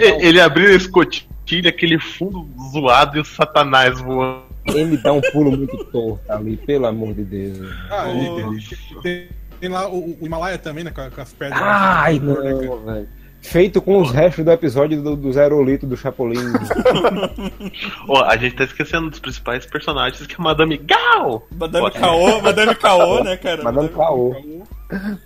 ele 0.20 0.40
abriu 0.40 0.68
a 0.68 0.74
escotilha, 0.74 1.68
aquele 1.68 1.98
fundo 1.98 2.48
zoado 2.70 3.18
e 3.18 3.20
o 3.20 3.24
satanás 3.24 4.00
voando. 4.00 4.51
Ele 4.66 4.96
dá 4.96 5.12
um 5.12 5.20
pulo 5.32 5.56
muito 5.56 5.84
torto 5.86 6.20
ali, 6.28 6.56
pelo 6.56 6.86
amor 6.86 7.14
de 7.14 7.24
Deus. 7.24 7.58
Ah, 7.90 8.06
O- 8.08 8.54
e- 8.54 9.02
tem, 9.02 9.28
tem 9.60 9.68
lá 9.70 9.88
o, 9.88 10.16
o 10.20 10.26
Himalaia 10.26 10.58
também, 10.58 10.84
né? 10.84 10.90
Com, 10.90 11.10
com 11.10 11.20
as 11.20 11.32
pedras. 11.32 11.60
Ai, 11.60 12.18
né, 12.18 12.34
não, 12.34 12.78
velho. 12.84 13.08
Feito 13.40 13.82
com 13.82 14.00
os 14.00 14.12
restos 14.12 14.44
do 14.44 14.52
episódio 14.52 15.02
do, 15.02 15.16
do 15.16 15.32
Zerolito 15.32 15.84
do 15.84 15.96
Chapolin. 15.96 16.38
Ó, 18.08 18.22
a 18.24 18.36
gente 18.36 18.54
tá 18.54 18.64
esquecendo 18.64 19.10
dos 19.10 19.18
principais 19.18 19.66
personagens, 19.66 20.24
que 20.26 20.34
é 20.34 20.38
Madame 20.38 20.76
Gal! 20.78 21.46
Madame 21.56 21.90
Caô, 21.90 22.40
Madame 22.40 22.74
Caô, 22.76 23.24
né, 23.24 23.36
cara? 23.36 23.62
Mandando 23.64 23.88
caô. 23.90 24.64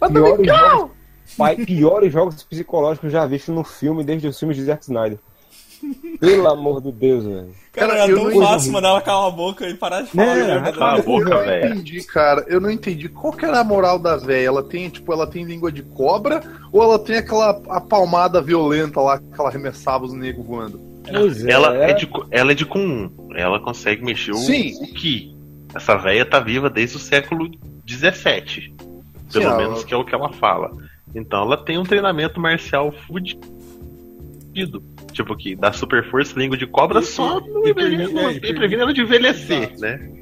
Madame 0.01 0.47
Gal! 0.47 0.69
jogos, 0.79 0.91
pai, 1.37 1.57
piores 1.57 2.13
jogos 2.13 2.43
psicológicos 2.43 3.13
já 3.13 3.27
vistos 3.27 3.55
no 3.55 3.65
filme 3.65 4.03
desde 4.05 4.29
os 4.29 4.39
filmes 4.39 4.57
de 4.57 4.65
Zack 4.65 4.83
Snyder. 4.85 5.19
Pelo 6.21 6.49
amor 6.49 6.81
de 6.81 6.91
Deus, 6.93 7.25
velho. 7.25 7.49
Cara, 7.73 7.89
Cara, 7.89 8.03
era 8.05 8.11
eu 8.13 8.17
tão 8.17 8.31
não- 8.31 8.47
fácil 8.47 8.73
mandar 8.73 8.89
ela 8.89 9.01
calar 9.03 9.29
a 9.29 9.31
boca 9.31 9.69
e 9.69 9.75
parar 9.75 10.03
de 10.03 10.11
falar. 10.11 10.35
Né, 10.35 10.45
merda, 10.47 10.73
cala 10.73 10.99
a 10.99 11.03
boca, 11.03 11.29
eu 11.29 11.35
não 11.37 11.45
velho. 11.45 11.67
entendi, 11.75 12.03
cara. 12.05 12.45
Eu 12.49 12.61
não 12.61 12.71
entendi. 12.71 13.09
Qual 13.09 13.33
que 13.33 13.45
era 13.45 13.61
a 13.61 13.65
moral 13.65 13.99
da 13.99 14.17
véia? 14.17 14.47
Ela 14.49 14.63
tem, 14.63 14.89
tipo, 14.89 15.13
ela 15.13 15.27
tem 15.27 15.45
língua 15.45 15.71
de 15.71 15.83
cobra 15.83 16.43
ou 16.73 16.83
ela 16.83 16.99
tem 16.99 17.17
aquela 17.19 17.61
a 17.69 17.81
palmada 17.81 18.41
violenta 18.41 19.01
lá 19.01 19.19
que 19.19 19.25
ela 19.39 19.49
arremessava 19.49 20.05
os 20.05 20.13
negros 20.15 20.47
voando? 20.47 20.81
Pois 21.09 21.45
é, 21.45 21.51
Ela 21.53 21.77
é, 21.77 21.83
era- 21.91 21.93
de, 21.93 22.09
ela 22.31 22.53
é 22.53 22.55
de 22.55 22.65
comum. 22.67 23.11
Ela 23.35 23.61
consegue 23.61 24.03
mexer 24.05 24.33
o, 24.33 24.37
Sim. 24.39 24.73
o 24.83 24.87
Ki. 24.95 25.37
Essa 25.75 25.95
véia 25.97 26.25
tá 26.25 26.41
viva 26.41 26.71
desde 26.71 26.97
o 26.97 27.01
século 27.01 27.51
XVII. 27.87 28.75
Pelo 28.79 28.91
Sim, 29.29 29.43
ela- 29.43 29.57
menos 29.59 29.85
que 29.85 29.93
é 29.93 29.97
o 29.97 30.05
que 30.05 30.15
ela 30.15 30.33
fala. 30.33 30.71
Então 31.15 31.43
ela 31.43 31.57
tem 31.57 31.79
um 31.79 31.83
treinamento 31.85 32.41
marcial 32.41 32.93
fudido. 33.07 33.56
Tipo 35.13 35.37
que 35.37 35.55
dá 35.57 35.73
super 35.73 36.09
força, 36.11 36.39
língua 36.39 36.57
de 36.57 36.67
cobra 36.67 37.01
Isso, 37.01 37.13
só 37.13 37.41
não 37.41 37.63
previne- 37.63 38.05
é, 38.05 38.81
ela 38.81 38.93
de 38.93 39.01
envelhecer, 39.03 39.73
Exato. 39.73 39.81
né? 39.81 40.13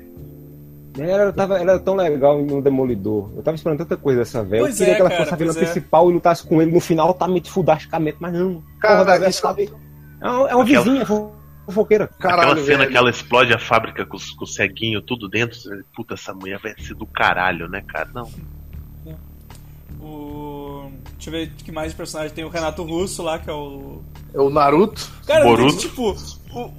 Ela, 0.96 1.32
tava, 1.32 1.58
ela 1.58 1.72
era 1.72 1.80
tão 1.80 1.96
legal 1.96 2.40
no 2.40 2.62
Demolidor. 2.62 3.32
Eu 3.36 3.42
tava 3.42 3.56
esperando 3.56 3.78
tanta 3.78 3.96
coisa 3.96 4.20
dessa 4.20 4.44
velha. 4.44 4.60
Eu 4.62 4.68
queria 4.72 4.92
é, 4.92 4.94
que 4.94 5.00
ela 5.00 5.10
cara, 5.10 5.22
fosse 5.22 5.34
a 5.34 5.36
vilã 5.36 5.52
é. 5.52 5.56
principal 5.56 6.08
e 6.10 6.14
lutasse 6.14 6.46
com 6.46 6.62
ele 6.62 6.70
no 6.70 6.80
final 6.80 7.08
altamente 7.08 7.50
fudasticamente, 7.50 8.16
mas 8.20 8.32
não. 8.32 8.62
Cara, 8.80 9.04
Porra, 9.04 9.32
sabe- 9.32 9.72
É 10.22 10.28
uma, 10.28 10.48
é 10.50 10.54
uma 10.54 10.62
Aquela- 10.62 10.84
vizinha 10.84 11.04
fo- 11.04 11.32
fofoqueira. 11.66 12.04
Aquela 12.04 12.36
Caralho, 12.36 12.64
cena 12.64 12.78
velho. 12.78 12.90
que 12.92 12.96
ela 12.96 13.10
explode 13.10 13.52
a 13.52 13.58
fábrica 13.58 14.06
com, 14.06 14.16
com 14.38 14.44
o 14.44 14.46
ceguinho 14.46 15.02
tudo 15.02 15.28
dentro. 15.28 15.58
Puta, 15.96 16.14
essa 16.14 16.32
mulher 16.32 16.60
vai 16.62 16.72
ser 16.78 16.94
do 16.94 17.06
caralho, 17.06 17.68
né, 17.68 17.82
cara? 17.88 18.08
Não. 18.14 18.30
O... 20.00 20.53
Deixa 21.14 21.30
eu 21.30 21.32
ver 21.32 21.50
que 21.56 21.72
mais 21.72 21.90
de 21.92 21.96
personagem. 21.96 22.34
Tem 22.34 22.44
o 22.44 22.48
Renato 22.48 22.82
Russo 22.82 23.22
lá, 23.22 23.38
que 23.38 23.48
é 23.48 23.52
o. 23.52 24.02
É 24.34 24.40
o 24.40 24.50
Naruto. 24.50 25.10
Cara, 25.26 25.44
Boruto. 25.44 25.78
tipo, 25.78 26.14
o, 26.52 26.60
o, 26.60 26.72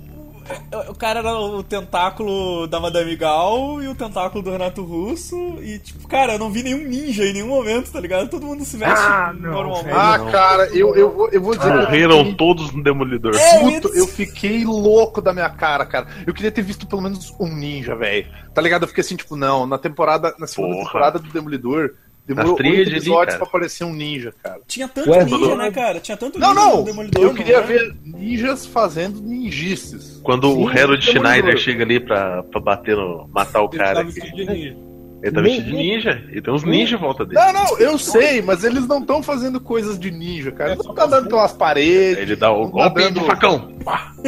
o 0.89 0.95
cara 0.95 1.19
era 1.21 1.33
o 1.39 1.63
tentáculo 1.63 2.67
da 2.67 2.79
Madame 2.79 3.15
Gal 3.15 3.81
e 3.81 3.87
o 3.87 3.95
tentáculo 3.95 4.43
do 4.43 4.51
Renato 4.51 4.83
Russo. 4.83 5.35
E, 5.61 5.79
tipo, 5.79 6.07
cara, 6.07 6.33
eu 6.33 6.39
não 6.39 6.51
vi 6.51 6.61
nenhum 6.63 6.87
ninja 6.87 7.23
em 7.25 7.33
nenhum 7.33 7.47
momento, 7.47 7.91
tá 7.91 7.99
ligado? 7.99 8.29
Todo 8.29 8.45
mundo 8.45 8.63
se 8.65 8.77
veste 8.77 8.93
Ah, 8.93 9.33
normalmente. 9.33 9.89
Ah, 9.95 10.19
cara, 10.31 10.67
eu, 10.75 10.93
eu, 10.95 11.11
vou- 11.11 11.29
eu 11.29 11.41
vou 11.41 11.55
dizer. 11.55 11.71
eu 11.73 11.81
Morreram 11.81 12.33
todos 12.35 12.71
no 12.71 12.83
Demolidor. 12.83 13.33
É, 13.35 13.59
puto, 13.59 13.87
eu 13.95 14.05
fiquei 14.05 14.63
louco 14.65 15.21
da 15.21 15.33
minha 15.33 15.49
cara, 15.49 15.85
cara. 15.85 16.07
Eu 16.27 16.33
queria 16.33 16.51
ter 16.51 16.61
visto 16.61 16.85
pelo 16.85 17.01
menos 17.01 17.33
um 17.39 17.47
ninja, 17.47 17.95
velho. 17.95 18.27
Tá 18.53 18.61
ligado? 18.61 18.83
Eu 18.83 18.87
fiquei 18.87 19.01
assim, 19.01 19.15
tipo, 19.15 19.35
não, 19.35 19.65
na 19.65 19.77
temporada, 19.77 20.35
na 20.37 20.45
segunda 20.45 20.73
Porra. 20.75 20.85
temporada 20.85 21.19
do 21.19 21.29
Demolidor, 21.29 21.91
demorou 22.25 22.57
oito 22.61 22.89
episódios 22.89 23.35
pra 23.37 23.45
aparecer 23.45 23.83
um 23.83 23.93
ninja, 23.93 24.33
cara. 24.43 24.59
Tinha 24.67 24.87
tanto 24.87 25.09
Ué, 25.09 25.23
ninja, 25.25 25.55
né, 25.55 25.71
cara? 25.71 25.99
Tinha 25.99 26.17
tanto 26.17 26.39
Não, 26.39 26.49
ninja 26.49 26.61
não, 26.65 26.77
no 26.77 26.83
Demolidor. 26.83 27.23
eu 27.23 27.33
queria 27.33 27.57
não 27.57 27.63
é? 27.63 27.67
ver 27.67 27.95
ninjas 28.03 28.65
fazendo 28.65 29.21
ninjices. 29.21 30.19
Quando 30.23 30.49
o 30.51 30.69
Sim, 30.69 30.77
Harold 30.77 31.05
Demolidor. 31.05 31.31
Schneider 31.31 31.57
chega 31.57 31.83
ali 31.83 31.99
pra, 31.99 32.43
pra 32.43 32.59
bater 32.59 32.95
no. 32.95 33.27
matar 33.31 33.61
o 33.61 33.69
Ele 33.71 33.77
cara. 33.77 34.01
aqui. 34.01 34.75
Ninja. 35.15 35.19
Ele 35.23 35.31
tá 35.31 35.41
Nem- 35.41 35.55
vestido 35.55 35.71
de 35.77 35.83
ninja. 35.83 36.23
E 36.33 36.41
tem 36.41 36.53
uns 36.53 36.63
ninjas 36.63 36.99
em 36.99 37.01
volta 37.01 37.25
dele. 37.25 37.39
Não, 37.39 37.53
não, 37.53 37.79
eu 37.79 37.97
sei, 37.97 38.41
mas 38.41 38.63
eles 38.63 38.87
não 38.87 38.99
estão 38.99 39.23
fazendo 39.23 39.59
coisas 39.59 39.97
de 39.97 40.11
ninja, 40.11 40.51
cara. 40.51 40.71
Eles 40.73 40.83
não 40.85 40.91
estão 40.93 41.09
dando 41.09 41.27
pelas 41.29 41.53
paredes. 41.53 42.17
Ele 42.21 42.35
dá 42.35 42.51
o 42.51 42.65
tá 42.65 42.71
golpe 42.71 43.01
dando- 43.01 43.19
de 43.19 43.25
facão. 43.25 43.69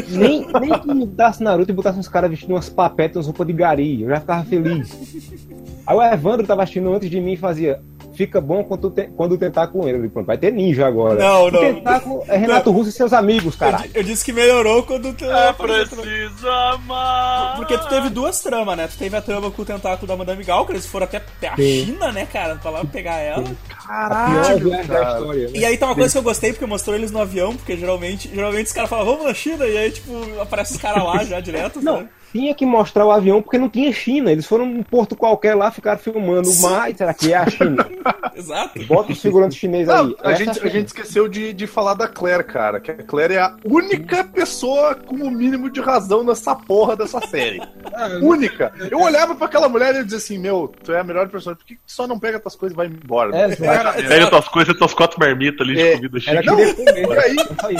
Nem, 0.09 0.47
nem 0.59 0.79
que 0.79 0.87
mudasse 0.87 1.43
Naruto 1.43 1.71
e 1.71 1.73
botasse 1.75 1.99
uns 1.99 2.07
caras 2.07 2.29
vestindo 2.29 2.51
umas 2.51 2.69
papetas, 2.69 3.17
umas 3.17 3.25
roupas 3.27 3.47
de 3.47 3.53
gari. 3.53 4.01
Eu 4.03 4.09
já 4.09 4.19
ficava 4.19 4.43
feliz. 4.45 5.37
Aí 5.85 5.95
o 5.95 6.01
Evandro 6.03 6.45
tava 6.45 6.63
assistindo 6.63 6.93
antes 6.93 7.09
de 7.09 7.19
mim 7.21 7.33
e 7.33 7.37
fazia. 7.37 7.79
Fica 8.17 8.41
bom 8.41 8.63
quando, 8.63 8.89
te, 8.89 9.03
quando 9.15 9.37
tentar 9.37 9.67
com 9.67 9.87
ele. 9.87 9.97
Eu 9.99 10.01
digo, 10.01 10.13
Pronto, 10.13 10.25
vai 10.25 10.37
ter 10.37 10.51
ninja 10.51 10.87
agora. 10.87 11.19
Não, 11.23 11.43
O 11.45 11.51
não. 11.51 11.59
tentáculo 11.59 12.23
é 12.27 12.35
Renato 12.35 12.71
Russo 12.71 12.89
e 12.89 12.91
seus 12.91 13.13
amigos, 13.13 13.53
Eu, 13.53 13.59
caralho. 13.59 13.91
eu 13.93 14.01
disse 14.03 14.25
que 14.25 14.33
melhorou 14.33 14.81
quando 14.83 15.13
tu. 15.13 15.23
É 15.25 15.53
preciso 15.53 16.47
amar. 16.49 17.55
Porque 17.57 17.77
tu 17.77 17.87
teve 17.87 18.09
duas 18.09 18.41
tramas, 18.41 18.75
né? 18.75 18.87
Tu 18.87 18.97
teve 18.97 19.15
a 19.15 19.21
trama 19.21 19.51
com 19.51 19.61
o 19.61 19.65
tentáculo 19.65 20.07
da 20.07 20.15
Madame 20.15 20.43
Gal, 20.43 20.65
que 20.65 20.71
eles 20.71 20.85
foram 20.87 21.03
até, 21.05 21.17
até 21.17 21.49
a 21.49 21.55
Sim. 21.55 21.85
China, 21.85 22.11
né, 22.11 22.25
cara? 22.25 22.55
Pra 22.55 22.71
lá 22.71 22.83
pegar 22.85 23.17
ela. 23.19 23.43
A 23.43 23.43
pior 23.43 23.85
Caralho, 23.87 24.69
viagem 24.69 24.87
da 24.87 24.95
cara. 24.99 25.19
história. 25.19 25.43
né? 25.49 25.51
E 25.53 25.65
aí 25.65 25.77
tá 25.77 25.85
uma 25.85 25.95
coisa 25.95 26.11
que 26.11 26.17
eu 26.17 26.23
gostei, 26.23 26.51
porque 26.53 26.65
mostrou 26.65 26.95
eles 26.95 27.11
no 27.11 27.21
avião, 27.21 27.55
porque 27.55 27.77
geralmente, 27.77 28.29
geralmente 28.33 28.65
os 28.67 28.73
caras 28.73 28.89
falam, 28.89 29.05
vamos 29.05 29.25
na 29.25 29.33
China, 29.33 29.65
e 29.65 29.77
aí, 29.77 29.91
tipo, 29.91 30.11
aparece 30.41 30.73
os 30.73 30.81
caras 30.81 31.03
lá 31.03 31.23
já 31.23 31.39
direto, 31.39 31.79
Não, 31.81 31.97
sabe? 31.97 32.09
Tinha 32.37 32.53
que 32.53 32.65
mostrar 32.65 33.05
o 33.05 33.11
avião 33.11 33.41
porque 33.41 33.57
não 33.57 33.67
tinha 33.69 33.91
China. 33.91 34.31
Eles 34.31 34.45
foram 34.45 34.65
num 34.65 34.83
porto 34.83 35.15
qualquer 35.15 35.55
lá, 35.55 35.71
ficaram 35.71 35.97
filmando 35.99 36.49
o 36.51 36.61
mar. 36.61 36.91
e 36.91 36.95
Será 36.95 37.13
que 37.13 37.33
é 37.33 37.37
a 37.37 37.49
China? 37.49 37.87
Exato. 38.35 38.79
Bota 38.85 39.11
os 39.11 39.21
figurantes 39.21 39.57
chineses 39.57 39.87
Não, 39.87 40.05
aí. 40.05 40.15
a, 40.23 40.31
Essa 40.31 40.37
gente, 40.45 40.49
a 40.49 40.53
China. 40.53 40.69
gente 40.69 40.87
esqueceu 40.87 41.27
de, 41.27 41.51
de 41.53 41.65
falar 41.65 41.95
da 41.95 42.07
Claire, 42.07 42.43
cara. 42.43 42.79
Que 42.79 42.91
a 42.91 42.95
Claire 42.95 43.33
é 43.33 43.39
a 43.39 43.55
única 43.65 44.23
pessoa 44.23 44.93
com 44.93 45.15
o 45.15 45.31
mínimo 45.31 45.69
de 45.69 45.81
razão 45.81 46.23
nessa 46.23 46.55
porra 46.55 46.95
dessa 46.95 47.19
série. 47.27 47.59
Ah, 47.99 48.19
única. 48.21 48.71
Eu 48.91 48.99
olhava 48.99 49.33
pra 49.33 49.47
aquela 49.47 49.67
mulher 49.67 49.95
e 49.95 49.97
eu 49.99 50.03
dizia 50.03 50.19
assim: 50.19 50.37
Meu, 50.37 50.71
tu 50.83 50.91
é 50.93 50.99
a 50.99 51.03
melhor 51.03 51.27
personagem, 51.29 51.57
por 51.59 51.65
que 51.65 51.73
que 51.75 51.81
tu 51.81 51.91
só 51.91 52.05
não 52.05 52.19
pega 52.19 52.39
tuas 52.39 52.55
coisas 52.55 52.75
e 52.75 52.77
vai 52.77 52.85
embora? 52.85 53.35
É, 53.35 53.45
exato. 53.45 54.03
Pega 54.07 54.27
tuas 54.29 54.47
coisas, 54.49 54.77
tuas 54.77 54.93
quatro 54.93 55.19
marmitas 55.19 55.61
ali 55.61 55.73
de 55.75 55.81
É, 55.81 55.95
comida 55.95 56.19
chique. 56.19 56.45
comer. 56.45 56.75
E 56.77 57.19
aí, 57.19 57.35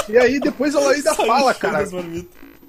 e 0.09 0.17
aí 0.17 0.39
depois 0.39 0.73
ela 0.73 0.91
ainda 0.91 1.13
fala, 1.13 1.53
cara. 1.53 1.85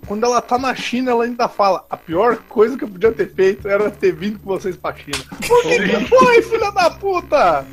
Quando 0.08 0.24
ela 0.24 0.40
tá 0.40 0.58
na 0.58 0.74
China, 0.74 1.10
ela 1.10 1.24
ainda 1.24 1.48
fala: 1.48 1.84
A 1.90 1.96
pior 1.96 2.38
coisa 2.48 2.78
que 2.78 2.84
eu 2.84 2.88
podia 2.88 3.12
ter 3.12 3.30
feito 3.30 3.68
era 3.68 3.90
ter 3.90 4.12
vindo 4.12 4.38
com 4.38 4.46
vocês 4.46 4.74
pra 4.74 4.94
China. 4.96 5.18
Por 5.46 5.62
que 5.62 5.78
que 5.80 6.04
foi, 6.06 6.42
filha 6.42 6.70
da 6.72 6.90
puta? 6.90 7.66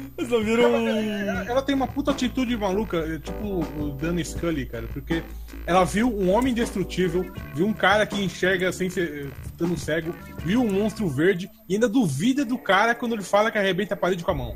Um... 0.67 1.29
Ela, 1.29 1.45
ela 1.45 1.61
tem 1.61 1.73
uma 1.73 1.87
puta 1.87 2.11
atitude 2.11 2.57
maluca, 2.57 2.97
é 2.97 3.19
tipo 3.19 3.65
o 3.79 3.91
Danny 3.91 4.23
Scully, 4.23 4.65
cara, 4.65 4.85
porque 4.91 5.23
ela 5.65 5.85
viu 5.85 6.09
um 6.09 6.29
homem 6.29 6.51
indestrutível, 6.51 7.25
viu 7.53 7.65
um 7.65 7.73
cara 7.73 8.05
que 8.05 8.21
enxerga 8.21 8.71
sem 8.71 8.89
ser 8.89 9.31
estando 9.45 9.77
cego, 9.77 10.13
viu 10.43 10.61
um 10.61 10.71
monstro 10.71 11.07
verde 11.07 11.49
e 11.69 11.75
ainda 11.75 11.87
duvida 11.87 12.43
do 12.43 12.57
cara 12.57 12.93
quando 12.93 13.13
ele 13.13 13.23
fala 13.23 13.49
que 13.49 13.57
arrebenta 13.57 13.93
a 13.93 13.97
parede 13.97 14.23
com 14.23 14.31
a 14.31 14.35
mão. 14.35 14.55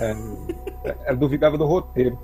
É, 0.00 0.10
Ela 1.04 1.16
duvidava 1.16 1.58
do 1.58 1.66
roteiro. 1.66 2.18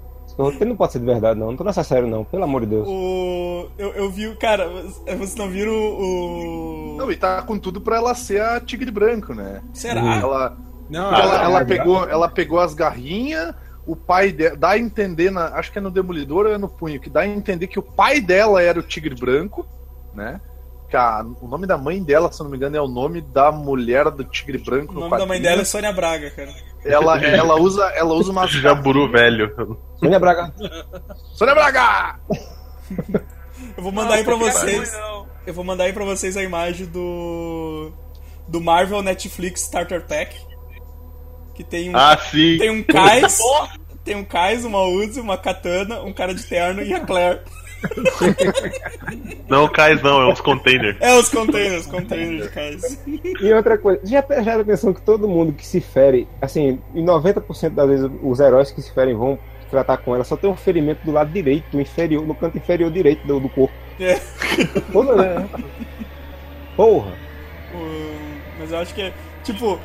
Roteiro 0.45 0.69
não 0.69 0.77
pode 0.77 0.93
ser 0.93 0.99
de 0.99 1.07
verdade, 1.07 1.39
não. 1.41 1.47
Não 1.49 1.57
tô 1.57 1.65
nessa 1.65 1.83
série, 1.83 2.07
não. 2.07 2.25
Pelo 2.25 2.45
amor 2.45 2.61
de 2.63 2.67
Deus. 2.69 2.87
o... 2.89 3.69
Eu, 3.79 3.93
eu 3.95 4.11
vi, 4.11 4.27
o- 4.29 4.37
cara, 4.37 4.69
vocês 4.69 5.35
não 5.37 5.49
viram 5.49 5.73
o... 5.73 6.97
Não, 6.99 7.11
e 7.11 7.17
tá 7.17 7.41
com 7.43 7.59
tudo 7.59 7.81
pra 7.81 7.97
ela 7.97 8.15
ser 8.15 8.41
a 8.43 8.61
Tigre 8.61 8.91
Branco, 8.91 9.35
né? 9.35 9.63
Será? 9.73 10.01
Ela, 10.17 10.57
Não, 10.91 11.09
ela, 11.09 11.19
ela, 11.19 11.43
ela 11.45 11.61
é 11.61 11.65
pegou, 11.65 12.09
ela 12.09 12.29
pegou 12.29 12.61
as 12.61 12.75
garrinhas, 12.75 13.55
o 13.87 13.97
pai 13.97 14.31
dela. 14.33 14.57
Dá 14.57 14.71
a 14.71 14.79
entender, 14.79 15.31
na, 15.31 15.47
acho 15.55 15.73
que 15.73 15.79
é 15.79 15.81
no 15.81 15.91
Demolidor 15.91 16.47
ou 16.47 16.53
é 16.53 16.59
no 16.59 16.69
Punho, 16.69 17.01
que 17.01 17.09
dá 17.11 17.21
a 17.21 17.27
entender 17.27 17.67
que 17.67 17.79
o 17.79 17.83
pai 17.83 18.21
dela 18.21 18.63
era 18.63 18.79
o 18.79 18.83
Tigre 18.83 19.15
Branco, 19.15 19.67
né? 20.15 20.41
Que 20.89 20.97
a- 20.97 21.25
o 21.41 21.49
nome 21.49 21.67
da 21.67 21.77
mãe 21.77 22.03
dela, 22.03 22.31
se 22.31 22.41
eu 22.41 22.45
não 22.45 22.51
me 22.51 22.57
engano, 22.57 22.77
é 22.77 22.81
o 22.81 22.87
nome 22.87 23.21
da 23.21 23.51
mulher 23.51 24.11
do 24.11 24.23
Tigre 24.25 24.59
Branco. 24.59 24.93
O 24.93 24.95
no 24.95 25.01
nome 25.01 25.19
da 25.19 25.27
mãe 25.27 25.41
dela 25.41 25.63
é 25.63 25.65
Sônia 25.65 25.93
Braga, 25.93 26.31
cara. 26.31 26.53
Ela, 26.85 27.21
ela 27.25 27.57
usa, 27.61 27.85
ela 27.97 28.15
usa 28.15 28.31
umas. 28.31 28.51
Jaburu 28.55 29.11
velho. 29.11 29.79
Sônia 29.99 30.19
Braga. 30.21 30.53
Sônia 31.35 31.55
Braga! 31.55 32.21
Eu 33.77 33.83
vou 33.83 33.93
mandar 33.93 34.15
aí 34.15 34.25
pra 34.25 34.37
Não 34.37 34.47
é 34.47 34.51
vocês. 34.53 34.93
ruim, 34.93 35.01
não. 35.01 35.27
Eu 35.47 35.55
vou 35.55 35.65
mandar 35.65 35.85
aí 35.85 35.93
pra 35.93 36.05
vocês 36.05 36.37
a 36.37 36.43
imagem 36.43 36.87
do. 36.87 37.93
Do 38.49 38.61
Marvel 38.61 39.03
Netflix 39.03 39.63
Starter 39.63 40.07
Pack. 40.07 40.37
Que 41.55 41.65
tem 41.65 41.91
um, 41.91 41.97
Ah, 41.97 42.17
sim. 42.19 42.59
tem 42.59 42.71
um 42.71 42.83
Kais, 42.83 43.39
tem 44.05 44.15
um 44.15 44.25
Kais, 44.25 44.65
uma 44.65 44.83
Uzi, 44.83 45.19
uma 45.21 45.37
Katana, 45.39 46.03
um 46.03 46.13
cara 46.13 46.33
de 46.35 46.43
terno 46.45 46.83
e 46.83 46.93
a 46.95 47.01
Claire. 47.01 47.41
Não, 49.49 49.69
Kais 49.69 50.03
não, 50.03 50.21
é 50.21 50.27
uns 50.27 50.41
containers. 50.41 50.97
É, 51.01 51.17
os 51.19 51.29
containers, 51.29 51.87
containers 51.87 52.45
de 52.45 52.49
Kais. 52.51 52.99
E 53.41 53.53
outra 53.53 53.79
coisa, 53.79 54.01
já 54.05 54.23
prestaram 54.23 54.61
atenção 54.63 54.93
que 54.93 55.01
todo 55.03 55.29
mundo 55.29 55.53
que 55.53 55.65
se 55.65 55.81
fere, 55.81 56.27
assim, 56.43 56.81
em 56.95 57.05
90% 57.05 57.71
das 57.71 57.89
vezes 57.89 58.11
os 58.23 58.41
heróis 58.41 58.71
que 58.73 58.83
se 58.83 58.93
ferem 58.93 59.15
vão 59.15 59.39
tratar 59.71 59.99
com 59.99 60.15
ela, 60.15 60.25
só 60.25 60.37
tem 60.37 60.51
um 60.51 60.57
ferimento 60.57 61.05
do 61.05 61.13
lado 61.13 61.31
direito, 61.31 61.79
inferior, 61.81 62.27
no 62.27 62.35
canto 62.35 62.57
inferior 62.59 62.91
direito 62.91 63.27
do, 63.27 63.39
do 63.41 63.49
corpo. 63.49 63.75
É. 64.01 64.21
Toda, 64.93 65.15
né? 65.17 65.49
Porra. 66.77 67.13
O- 67.75 68.59
Mas 68.59 68.71
eu 68.73 68.79
acho 68.79 68.95
que 68.95 69.03
é, 69.03 69.13
tipo, 69.45 69.79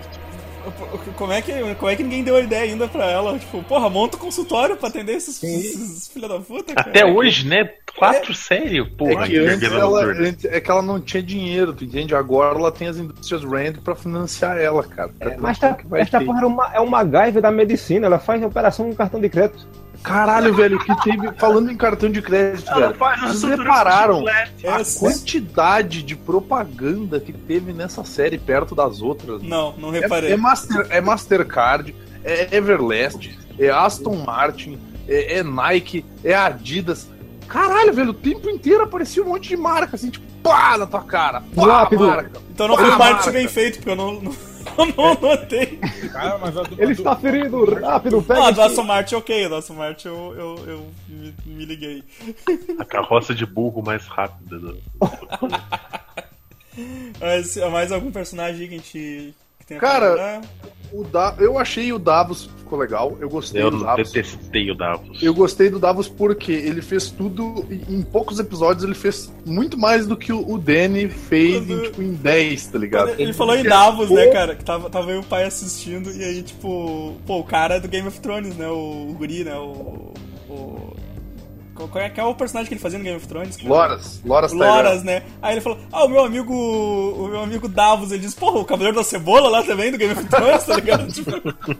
como 1.15 1.33
é 1.33 1.41
que, 1.41 1.51
como 1.75 1.91
é 1.91 1.95
que 1.95 2.03
ninguém 2.03 2.23
deu 2.23 2.35
a 2.35 2.41
ideia 2.41 2.63
ainda 2.71 2.87
pra 2.87 3.05
ela? 3.09 3.37
Tipo, 3.37 3.63
porra, 3.63 3.89
monta 3.89 4.17
um 4.17 4.19
consultório 4.19 4.75
pra 4.77 4.89
atender 4.89 5.13
esses, 5.13 5.41
esses 5.43 6.07
filha 6.07 6.27
da 6.27 6.39
puta, 6.39 6.73
cara. 6.73 6.89
Até 6.89 7.05
hoje, 7.05 7.47
né? 7.47 7.69
Quatro 7.97 8.33
séries? 8.33 8.87
Porra, 8.97 9.25
É 9.25 9.27
que 9.27 9.37
antes 9.37 9.71
ela, 9.71 10.01
é 10.45 10.59
que 10.61 10.71
ela 10.71 10.81
não 10.81 10.99
tinha 10.99 11.21
dinheiro, 11.21 11.73
tu 11.73 11.83
entende? 11.83 12.15
Agora 12.15 12.57
ela 12.57 12.71
tem 12.71 12.87
as 12.87 12.97
indústrias 12.97 13.43
Rand 13.43 13.81
pra 13.83 13.95
financiar 13.95 14.57
ela, 14.57 14.83
cara. 14.83 15.11
É 15.19 15.37
Mas 15.37 15.59
tá, 15.59 15.73
que 15.73 15.85
vai 15.87 16.01
esta 16.01 16.19
ter. 16.19 16.25
porra 16.25 16.41
é 16.41 16.45
uma, 16.45 16.73
é 16.75 16.79
uma 16.79 17.03
MacGyver 17.03 17.41
da 17.41 17.51
medicina, 17.51 18.07
ela 18.07 18.19
faz 18.19 18.41
operação 18.43 18.89
com 18.89 18.95
cartão 18.95 19.19
de 19.19 19.29
crédito. 19.29 19.67
Caralho, 20.03 20.53
velho, 20.53 20.79
que 20.79 20.95
teve. 21.03 21.31
Falando 21.37 21.71
em 21.71 21.77
cartão 21.77 22.09
de 22.09 22.21
crédito, 22.21 22.69
Ela 22.69 22.87
velho. 22.87 22.95
faz 22.95 23.21
Vocês 23.21 23.57
repararam 23.57 24.23
a 24.27 24.99
quantidade 24.99 26.01
de 26.03 26.15
propaganda 26.15 27.19
que 27.19 27.31
teve 27.31 27.71
nessa 27.73 28.03
série 28.03 28.37
perto 28.37 28.73
das 28.73 29.01
outras? 29.01 29.41
Não, 29.43 29.73
não 29.77 29.93
É, 29.93 29.99
reparei. 29.99 30.31
é, 30.31 30.37
Master, 30.37 30.87
é 30.89 30.99
Mastercard, 31.01 31.95
é 32.23 32.55
Everlast, 32.55 33.37
é 33.59 33.69
Aston 33.69 34.15
Martin, 34.25 34.79
é, 35.07 35.37
é 35.37 35.43
Nike, 35.43 36.05
é 36.23 36.33
Adidas. 36.33 37.07
Caralho, 37.47 37.93
velho, 37.93 38.09
o 38.11 38.13
tempo 38.13 38.49
inteiro 38.49 38.83
aparecia 38.83 39.21
um 39.21 39.27
monte 39.27 39.49
de 39.49 39.57
marca, 39.57 39.95
assim, 39.97 40.09
tipo, 40.09 40.25
pá, 40.41 40.77
na 40.77 40.87
tua 40.87 41.03
cara. 41.03 41.43
Pá, 41.55 41.65
Rápido. 41.65 42.07
marca. 42.07 42.41
Então 42.49 42.67
não 42.67 42.75
pá, 42.75 42.81
foi 42.85 42.95
marketing 42.97 43.31
bem 43.31 43.47
feito, 43.47 43.75
porque 43.77 43.89
eu 43.89 43.95
não, 43.95 44.21
não, 44.21 44.31
não 44.97 45.13
notei. 45.19 45.77
Cara, 46.11 46.37
mas 46.37 46.57
a, 46.57 46.61
Ele 46.77 46.85
a- 46.85 46.91
está 46.91 47.15
ferido, 47.15 47.65
rápido, 47.79 48.21
pega 48.21 48.45
Ah, 48.47 48.51
do 48.51 48.61
Aston 48.61 48.83
Martin, 48.83 49.15
ok, 49.15 49.47
do 49.49 49.55
Aston 49.55 49.73
Martin 49.73 50.07
eu, 50.07 50.35
eu, 50.37 50.55
eu 50.67 50.87
me, 51.07 51.33
me 51.45 51.65
liguei. 51.65 52.03
A 52.79 52.85
carroça 52.85 53.33
de 53.35 53.45
burro 53.45 53.81
mais 53.83 54.05
rápida. 54.07 54.59
do- 54.59 54.77
Mas 57.19 57.55
mais 57.57 57.91
algum 57.91 58.11
personagem 58.11 58.67
que 58.67 58.73
a 58.75 58.77
gente 58.77 59.33
que 59.59 59.65
tenha 59.65 59.79
Cara? 59.79 60.41
O 60.91 61.03
da... 61.03 61.35
Eu 61.39 61.57
achei 61.57 61.91
o 61.93 61.99
Davos 61.99 62.49
ficou 62.57 62.79
legal, 62.79 63.17
eu 63.19 63.29
gostei 63.29 63.61
Eu 63.61 63.69
do 63.71 63.83
Davos. 63.83 64.11
detestei 64.11 64.71
o 64.71 64.75
Davos. 64.75 65.21
Eu 65.21 65.33
gostei 65.33 65.69
do 65.69 65.79
Davos 65.79 66.07
porque 66.07 66.51
ele 66.51 66.81
fez 66.81 67.11
tudo, 67.11 67.65
em 67.69 68.01
poucos 68.01 68.39
episódios 68.39 68.83
ele 68.83 68.95
fez 68.95 69.31
muito 69.45 69.77
mais 69.77 70.07
do 70.07 70.15
que 70.15 70.31
o 70.31 70.57
Danny 70.57 71.09
fez 71.09 71.69
em, 71.69 71.79
tipo, 71.81 72.01
em 72.01 72.13
10, 72.13 72.67
tá 72.67 72.79
ligado? 72.79 73.09
Ele, 73.09 73.23
ele 73.23 73.33
falou 73.33 73.55
em 73.55 73.63
Davos, 73.63 74.09
né, 74.09 74.27
cara? 74.27 74.55
Que 74.55 74.63
tava, 74.63 74.89
tava 74.89 75.11
eu 75.11 75.17
e 75.17 75.19
o 75.19 75.23
pai 75.23 75.43
assistindo, 75.43 76.11
e 76.11 76.23
aí, 76.23 76.41
tipo, 76.41 77.15
pô, 77.25 77.39
o 77.39 77.43
cara 77.43 77.75
é 77.75 77.79
do 77.79 77.87
Game 77.87 78.07
of 78.07 78.19
Thrones, 78.21 78.55
né? 78.55 78.67
O, 78.67 79.07
o 79.09 79.15
Guri, 79.17 79.43
né? 79.43 79.55
O. 79.57 80.13
o 80.49 81.00
qual, 81.87 82.03
é, 82.03 82.09
qual 82.09 82.27
é 82.27 82.29
o 82.29 82.35
personagem 82.35 82.67
que 82.67 82.73
ele 82.73 82.81
fazia 82.81 82.97
no 82.97 83.03
Game 83.05 83.17
of 83.17 83.27
Thrones? 83.27 83.57
cara? 83.57 83.69
Loras, 83.69 84.21
Loras 84.23 84.51
Tyrell. 84.51 84.67
Loras, 84.67 85.03
né? 85.03 85.23
Aí 85.41 85.53
ele 85.53 85.61
falou, 85.61 85.79
ah, 85.91 86.05
o 86.05 86.09
meu 86.09 86.23
amigo. 86.23 86.53
O 86.53 87.27
meu 87.27 87.41
amigo 87.41 87.67
Davos, 87.67 88.11
ele 88.11 88.21
disse, 88.21 88.35
porra, 88.35 88.59
o 88.59 88.65
Cavaleiro 88.65 88.97
da 88.97 89.03
Cebola 89.03 89.49
lá 89.49 89.63
também 89.63 89.91
do 89.91 89.97
Game 89.97 90.13
of 90.13 90.25
Thrones, 90.25 90.63
tá 90.63 90.75
ligado? 90.75 91.07
tipo, 91.11 91.31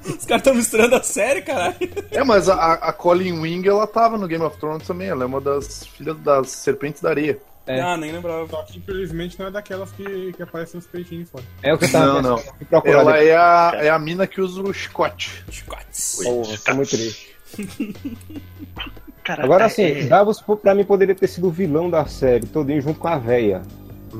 os 0.09 0.25
caras 0.25 0.43
tão 0.43 0.53
misturando 0.53 0.95
a 0.95 1.03
série, 1.03 1.41
caralho. 1.41 1.75
É, 2.11 2.23
mas 2.23 2.49
a, 2.49 2.73
a 2.73 2.93
Colin 2.93 3.39
Wing, 3.39 3.67
ela 3.67 3.87
tava 3.87 4.17
no 4.17 4.27
Game 4.27 4.43
of 4.43 4.57
Thrones 4.57 4.87
também, 4.87 5.09
ela 5.09 5.23
é 5.23 5.25
uma 5.25 5.41
das 5.41 5.85
filhas 5.85 6.17
das 6.19 6.49
Serpentes 6.49 7.01
da 7.01 7.09
Areia. 7.09 7.39
É. 7.67 7.79
Ah, 7.79 7.95
nem 7.95 8.11
lembrava. 8.11 8.47
Só 8.47 8.63
que 8.63 8.79
infelizmente 8.79 9.39
não 9.39 9.47
é 9.47 9.51
daquelas 9.51 9.91
que, 9.91 10.33
que 10.33 10.41
aparecem 10.43 10.79
os 10.79 10.87
peitinhos 10.87 11.29
fora. 11.29 11.43
É 11.61 11.73
o 11.73 11.77
que 11.77 11.85
eu 11.85 11.91
tava 11.91 12.05
Não, 12.05 12.21
não. 12.21 12.37
pensando, 12.37 12.87
Ela 12.87 13.17
é 13.19 13.35
a, 13.35 13.71
é 13.75 13.89
a 13.89 13.99
mina 13.99 14.25
que 14.25 14.41
usa 14.41 14.61
o 14.61 14.73
chicote. 14.73 15.43
Chicotes. 15.49 16.19
Porra, 16.23 16.57
tô 16.65 16.75
muito 16.75 16.89
triste. 16.89 17.35
Cara, 19.23 19.43
Agora 19.43 19.63
é- 19.63 19.67
assim, 19.67 20.07
Davos 20.07 20.41
pô, 20.41 20.57
pra 20.57 20.73
mim 20.73 20.83
poderia 20.83 21.13
ter 21.15 21.27
sido 21.27 21.47
o 21.47 21.51
vilão 21.51 21.89
da 21.89 22.05
série, 22.05 22.45
todinho 22.47 22.81
junto 22.81 22.99
com 22.99 23.07
a 23.07 23.17
véia. 23.17 23.61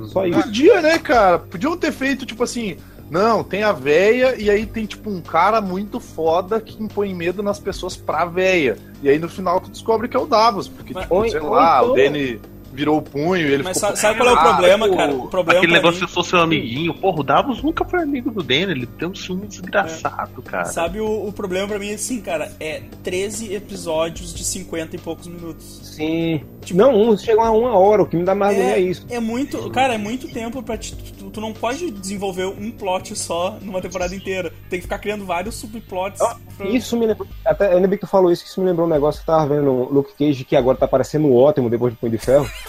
Só 0.05 0.25
isso. 0.25 0.41
Podia, 0.41 0.81
né, 0.81 0.97
cara? 0.99 1.39
Podiam 1.39 1.75
ter 1.75 1.91
feito, 1.91 2.25
tipo 2.25 2.43
assim, 2.43 2.77
não, 3.09 3.43
tem 3.43 3.61
a 3.63 3.73
véia 3.73 4.35
e 4.39 4.49
aí 4.49 4.65
tem, 4.65 4.85
tipo, 4.85 5.09
um 5.09 5.19
cara 5.21 5.59
muito 5.59 5.99
foda 5.99 6.61
que 6.61 6.81
impõe 6.81 7.13
medo 7.13 7.43
nas 7.43 7.59
pessoas 7.59 7.95
pra 7.97 8.23
véia. 8.25 8.77
E 9.03 9.09
aí 9.09 9.19
no 9.19 9.27
final 9.27 9.59
tu 9.59 9.69
descobre 9.69 10.07
que 10.07 10.15
é 10.15 10.19
o 10.19 10.25
Davos, 10.25 10.67
porque, 10.69 10.93
Mas- 10.93 11.03
tipo, 11.03 11.15
ou- 11.15 11.29
sei 11.29 11.39
ou 11.41 11.49
lá, 11.49 11.79
então- 11.81 11.91
o 11.91 11.95
Danny 11.95 12.39
virou 12.73 12.97
o 12.97 13.01
punho 13.01 13.37
e 13.47 13.53
ele 13.53 13.63
Mas 13.63 13.77
ficou... 13.77 13.89
sa- 13.91 13.95
sabe 13.95 14.17
qual 14.19 14.29
é 14.29 14.33
o 14.33 14.35
Ah, 14.37 14.43
problema, 14.53 14.85
tipo, 14.85 14.97
cara? 14.97 15.13
O 15.13 15.27
problema 15.27 15.59
Aquele 15.59 15.73
negócio 15.73 15.99
mim- 15.99 16.05
de 16.05 16.11
eu 16.11 16.13
sou 16.13 16.23
seu 16.23 16.39
amiguinho. 16.39 16.93
Porra, 16.93 17.19
o 17.19 17.23
Davos 17.23 17.61
nunca 17.61 17.83
foi 17.85 18.01
amigo 18.01 18.31
do 18.31 18.41
Danny. 18.41 18.71
Ele 18.71 18.85
tem 18.85 19.07
um 19.07 19.15
ciúme 19.15 19.47
desgraçado, 19.47 20.41
cara. 20.41 20.65
Sabe 20.65 20.99
o, 20.99 21.27
o 21.27 21.31
problema 21.33 21.67
pra 21.67 21.79
mim 21.79 21.89
é 21.91 21.93
assim, 21.95 22.21
cara? 22.21 22.51
É 22.59 22.81
13 23.03 23.53
episódios 23.53 24.33
de 24.33 24.43
50 24.43 24.95
e 24.95 24.99
poucos 24.99 25.27
minutos. 25.27 25.79
Sim. 25.83 26.41
Não, 26.73 26.93
um 26.95 27.17
chegam 27.17 27.43
a 27.43 27.51
uma 27.51 27.77
hora, 27.77 28.03
o 28.03 28.05
que 28.05 28.15
me 28.15 28.23
dá 28.23 28.35
mais 28.35 28.55
agonia 28.55 28.75
é 28.75 28.79
isso. 28.79 29.05
é 29.09 29.19
muito. 29.19 29.69
Cara, 29.71 29.95
é 29.95 29.97
muito 29.97 30.27
tempo 30.27 30.61
pra 30.63 30.77
te. 30.77 30.95
Tu, 30.95 31.29
tu 31.31 31.41
não 31.41 31.51
pode 31.53 31.89
desenvolver 31.91 32.45
um 32.45 32.71
plot 32.71 33.15
só 33.17 33.57
numa 33.61 33.81
temporada 33.81 34.15
inteira. 34.15 34.51
Tem 34.69 34.79
que 34.79 34.83
ficar 34.83 34.99
criando 34.99 35.25
vários 35.25 35.55
subplots. 35.55 36.21
Ah, 36.21 36.37
pra- 36.57 36.67
Isso 36.67 36.95
me 36.97 37.05
lembrou. 37.07 37.27
Até, 37.45 37.73
ainda 37.73 37.87
bem 37.87 37.97
que 37.97 38.05
tu 38.05 38.09
falou 38.09 38.31
isso, 38.31 38.43
que 38.43 38.49
isso 38.49 38.61
me 38.61 38.67
lembrou 38.67 38.85
um 38.87 38.89
negócio 38.89 39.23
que 39.23 39.29
eu 39.29 39.33
tava 39.35 39.47
vendo 39.47 39.63
no 39.65 39.89
Luke 39.91 40.13
Cage, 40.17 40.43
que 40.45 40.55
agora 40.55 40.77
tá 40.77 40.87
parecendo 40.87 41.33
ótimo 41.33 41.69
depois 41.69 41.93
de 41.93 41.99
Punho 41.99 42.11
de 42.11 42.17
Ferro. 42.17 42.47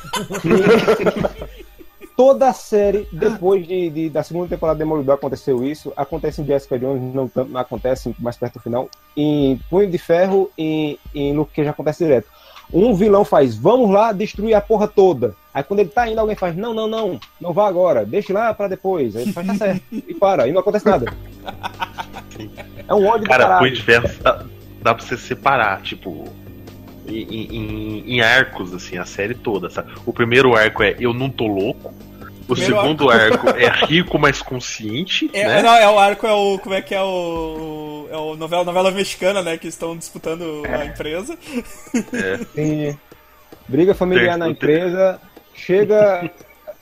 Toda 2.17 2.49
a 2.51 2.53
série, 2.53 3.09
depois 3.11 3.67
de, 3.67 3.89
de- 3.89 4.11
da 4.11 4.23
segunda 4.23 4.47
temporada 4.49 4.77
de 4.77 4.85
Demolidor 4.85 5.15
aconteceu 5.15 5.65
isso. 5.65 5.93
Acontece 5.97 6.43
em 6.43 6.47
Jessica 6.47 6.79
Jones, 6.79 7.15
não 7.15 7.27
tanto, 7.27 7.51
mas 7.51 7.63
acontece 7.63 8.15
mais 8.19 8.37
perto 8.37 8.55
do 8.55 8.61
final. 8.63 8.89
Em 9.17 9.59
Punho 9.71 9.91
de 9.91 9.97
Ferro 9.99 10.51
e 10.59 10.99
em 11.15 11.33
Luke 11.35 11.55
Cage 11.55 11.69
acontece 11.71 12.05
direto. 12.05 12.29
Um 12.73 12.95
vilão 12.95 13.25
faz, 13.25 13.57
vamos 13.57 13.91
lá 13.91 14.13
destruir 14.13 14.55
a 14.55 14.61
porra 14.61 14.87
toda. 14.89 15.35
Aí 15.55 15.63
quando 15.63 15.81
ele 15.81 15.89
tá 15.89 16.09
indo, 16.09 16.19
alguém 16.21 16.37
faz, 16.37 16.55
não, 16.55 16.73
não, 16.75 16.87
não, 16.87 17.19
não 17.41 17.53
vá 17.53 17.67
agora, 17.67 18.05
deixe 18.05 18.33
lá 18.33 18.53
pra 18.53 18.69
depois. 18.69 19.17
Aí 19.17 19.33
faz, 19.33 19.47
tá 19.47 19.55
certo, 19.55 19.83
e 19.91 20.15
para, 20.15 20.47
e 20.47 20.53
não 20.53 20.61
acontece 20.61 20.85
nada. 20.87 21.07
É 22.89 22.95
um 22.95 23.07
ódio 23.07 23.27
Cara. 23.29 23.59
Punho 23.59 23.73
de 23.73 23.83
Ferro 23.83 24.09
dá, 24.23 24.45
dá 24.83 24.95
pra 24.95 25.05
você 25.05 25.17
separar, 25.17 25.81
tipo, 25.83 26.25
em, 27.21 27.57
em- 27.57 28.05
em 28.17 28.21
arcos, 28.21 28.73
assim, 28.75 28.97
a 28.99 29.05
série 29.05 29.35
toda, 29.35 29.69
sabe? 29.71 29.93
O 30.07 30.13
primeiro 30.13 30.55
arco 30.55 30.83
é 30.83 30.97
Eu 30.99 31.13
Não 31.13 31.29
Tô 31.31 31.47
Louco. 31.47 31.93
O 32.49 32.55
Primeiro 32.55 32.77
segundo 32.83 33.09
arco 33.09 33.49
é 33.51 33.69
Rico, 33.87 34.19
mas 34.19 34.43
Consciente, 34.43 35.31
É, 35.33 35.47
né? 35.47 35.63
não, 35.63 35.75
é 35.75 35.89
o 35.89 35.99
arco, 35.99 36.27
é 36.27 36.33
o. 36.33 36.59
Como 36.59 36.75
é 36.75 36.83
que 36.83 36.95
é 36.95 37.01
o. 37.03 38.09
É 38.11 38.17
o 38.17 38.35
novela, 38.37 38.65
novela 38.65 38.91
mexicana, 38.91 39.43
né? 39.43 39.57
Que 39.57 39.69
estão 39.69 39.97
disputando 39.97 40.63
a 40.67 40.85
empresa. 40.85 41.39
Sim. 42.55 42.99
Briga 43.69 43.95
familiar 43.95 44.37
na 44.37 44.49
empresa, 44.49 45.21
chega 45.55 46.31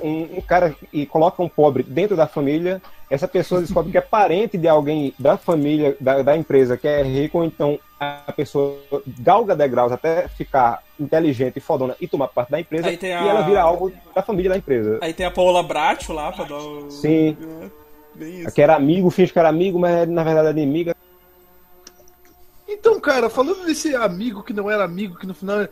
um, 0.03 0.39
um 0.39 0.41
cara 0.41 0.75
e 0.93 1.05
coloca 1.07 1.43
um 1.43 1.49
pobre 1.49 1.83
dentro 1.83 2.17
da 2.17 2.27
família, 2.27 2.81
essa 3.11 3.29
pessoa 3.29 3.61
descobre 3.61 3.93
que 3.93 3.99
é 3.99 4.01
parente 4.01 4.57
de 4.57 4.67
alguém 4.67 5.13
da 5.19 5.37
família, 5.37 5.95
da, 6.01 6.23
da 6.23 6.37
empresa, 6.37 6.77
que 6.77 6.89
é 6.89 7.03
rico, 7.03 7.39
ou 7.39 7.45
então 7.45 7.79
a 8.01 8.33
pessoa 8.33 8.79
galga 9.19 9.55
degraus 9.55 9.93
até 9.93 10.27
ficar 10.27 10.83
inteligente 10.99 11.59
e 11.59 11.61
fodona 11.61 11.95
e 12.01 12.09
tomar 12.09 12.29
parte 12.29 12.51
da 12.51 12.59
empresa, 12.59 12.97
tem 12.97 13.11
e 13.11 13.13
a- 13.13 13.27
ela 13.27 13.43
vira 13.43 13.61
algo 13.61 13.93
da 14.15 14.23
família 14.23 14.51
da 14.51 14.57
empresa. 14.57 14.99
Aí 15.03 15.13
tem 15.13 15.27
a 15.27 15.31
Paola 15.31 15.63
Bracho 15.63 16.13
lá 16.15 16.33
pra 16.33 16.45
dar 16.45 16.57
o. 16.57 16.91
Sim. 16.91 17.37
É, 17.63 17.71
bem 18.19 18.41
isso. 18.41 18.55
Que 18.55 18.63
era 18.63 18.75
amigo, 18.75 19.11
finge 19.11 19.31
que 19.33 19.39
era 19.39 19.51
amigo, 19.51 19.79
mas 19.79 20.09
na 20.09 20.25
verdade 20.25 20.49
era 20.49 20.59
inimiga. 20.61 20.97
Então, 22.67 22.99
cara, 23.01 23.29
falando 23.29 23.65
desse 23.67 23.95
amigo 23.95 24.43
que 24.43 24.53
não 24.53 24.71
era 24.71 24.83
amigo, 24.85 25.19
que 25.19 25.27
no 25.27 25.35
final. 25.35 25.69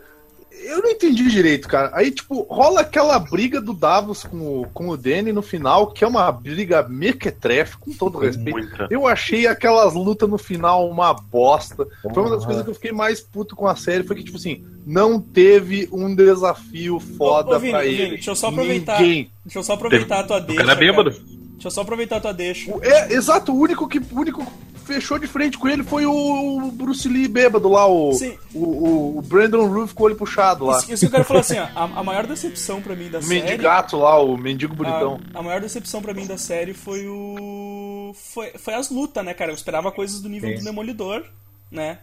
Eu 0.51 0.81
não 0.81 0.89
entendi 0.89 1.27
direito, 1.29 1.67
cara. 1.67 1.89
Aí, 1.93 2.11
tipo, 2.11 2.41
rola 2.49 2.81
aquela 2.81 3.17
briga 3.17 3.59
do 3.61 3.73
Davos 3.73 4.23
com 4.23 4.61
o, 4.61 4.67
com 4.73 4.89
o 4.89 4.97
Danny 4.97 5.31
no 5.31 5.41
final, 5.41 5.87
que 5.87 6.03
é 6.03 6.07
uma 6.07 6.31
briga 6.31 6.83
mequetrefe, 6.87 7.77
com 7.77 7.91
todo 7.91 8.17
respeito. 8.19 8.51
Muita. 8.51 8.87
Eu 8.89 9.07
achei 9.07 9.47
aquelas 9.47 9.93
lutas 9.93 10.29
no 10.29 10.37
final 10.37 10.89
uma 10.89 11.13
bosta. 11.13 11.87
Foi 12.13 12.23
uma 12.23 12.35
das 12.35 12.45
coisas 12.45 12.63
que 12.63 12.69
eu 12.69 12.73
fiquei 12.75 12.91
mais 12.91 13.21
puto 13.21 13.55
com 13.55 13.67
a 13.67 13.75
série, 13.75 14.03
foi 14.03 14.15
que, 14.17 14.23
tipo 14.23 14.37
assim, 14.37 14.63
não 14.85 15.19
teve 15.19 15.87
um 15.91 16.13
desafio 16.13 16.99
foda 16.99 17.51
Ô, 17.51 17.55
ô, 17.55 17.59
Vini, 17.59 17.71
pra 17.71 17.81
Vini, 17.81 17.93
ele. 17.95 18.09
deixa 18.11 18.31
eu 18.31 18.35
só 18.35 18.47
aproveitar. 18.49 19.01
Ninguém. 19.01 19.31
Deixa 19.45 19.59
eu 19.59 19.63
só 19.63 19.73
aproveitar 19.73 20.19
a 20.19 20.23
tua 20.23 20.37
O 20.37 20.41
deixa. 20.41 20.61
cara 20.61 20.71
é 20.73 20.75
bêbado. 20.75 21.11
cara. 21.11 21.23
Deixa 21.53 21.67
eu 21.67 21.71
só 21.71 21.81
aproveitar 21.81 22.17
a 22.17 22.21
tua 22.21 22.33
deixa. 22.33 22.71
É, 22.81 23.13
exato, 23.13 23.51
o 23.53 23.59
único 23.59 23.87
que 23.87 23.99
o 23.99 24.05
único 24.19 24.45
que 24.45 24.78
fechou 24.89 25.19
de 25.19 25.27
frente 25.27 25.55
com 25.57 25.69
ele 25.69 25.83
foi 25.83 26.05
o 26.07 26.71
Bruce 26.73 27.07
Lee 27.07 27.27
bêbado 27.27 27.69
lá, 27.69 27.85
o, 27.85 28.11
Sim. 28.13 28.35
o, 28.53 28.59
o, 28.63 29.17
o 29.19 29.21
Brandon 29.21 29.67
Roof 29.67 29.93
com 29.93 30.01
o 30.03 30.05
olho 30.07 30.15
puxado 30.15 30.65
lá. 30.65 30.79
Isso, 30.79 30.91
isso 30.93 30.99
que 31.01 31.05
eu 31.05 31.11
quero 31.11 31.23
falar 31.25 31.41
assim, 31.41 31.59
ó, 31.59 31.67
a, 31.75 31.83
a 31.99 32.03
maior 32.03 32.25
decepção 32.25 32.81
pra 32.81 32.95
mim 32.95 33.07
da 33.09 33.19
O 33.19 33.23
série. 33.23 33.41
mendigato 33.43 33.97
lá, 33.97 34.19
o 34.19 34.35
mendigo 34.35 34.73
bonitão. 34.75 35.19
A, 35.33 35.39
a 35.39 35.43
maior 35.43 35.61
decepção 35.61 36.01
pra 36.01 36.13
mim 36.13 36.25
da 36.25 36.37
série 36.37 36.73
foi 36.73 37.07
o. 37.07 38.11
foi, 38.15 38.51
foi 38.57 38.73
as 38.73 38.89
lutas, 38.89 39.23
né, 39.23 39.33
cara? 39.35 39.51
Eu 39.51 39.55
esperava 39.55 39.91
coisas 39.91 40.19
do 40.21 40.27
nível 40.27 40.49
Sim. 40.49 40.55
do 40.57 40.63
Demolidor, 40.63 41.23
né? 41.71 41.99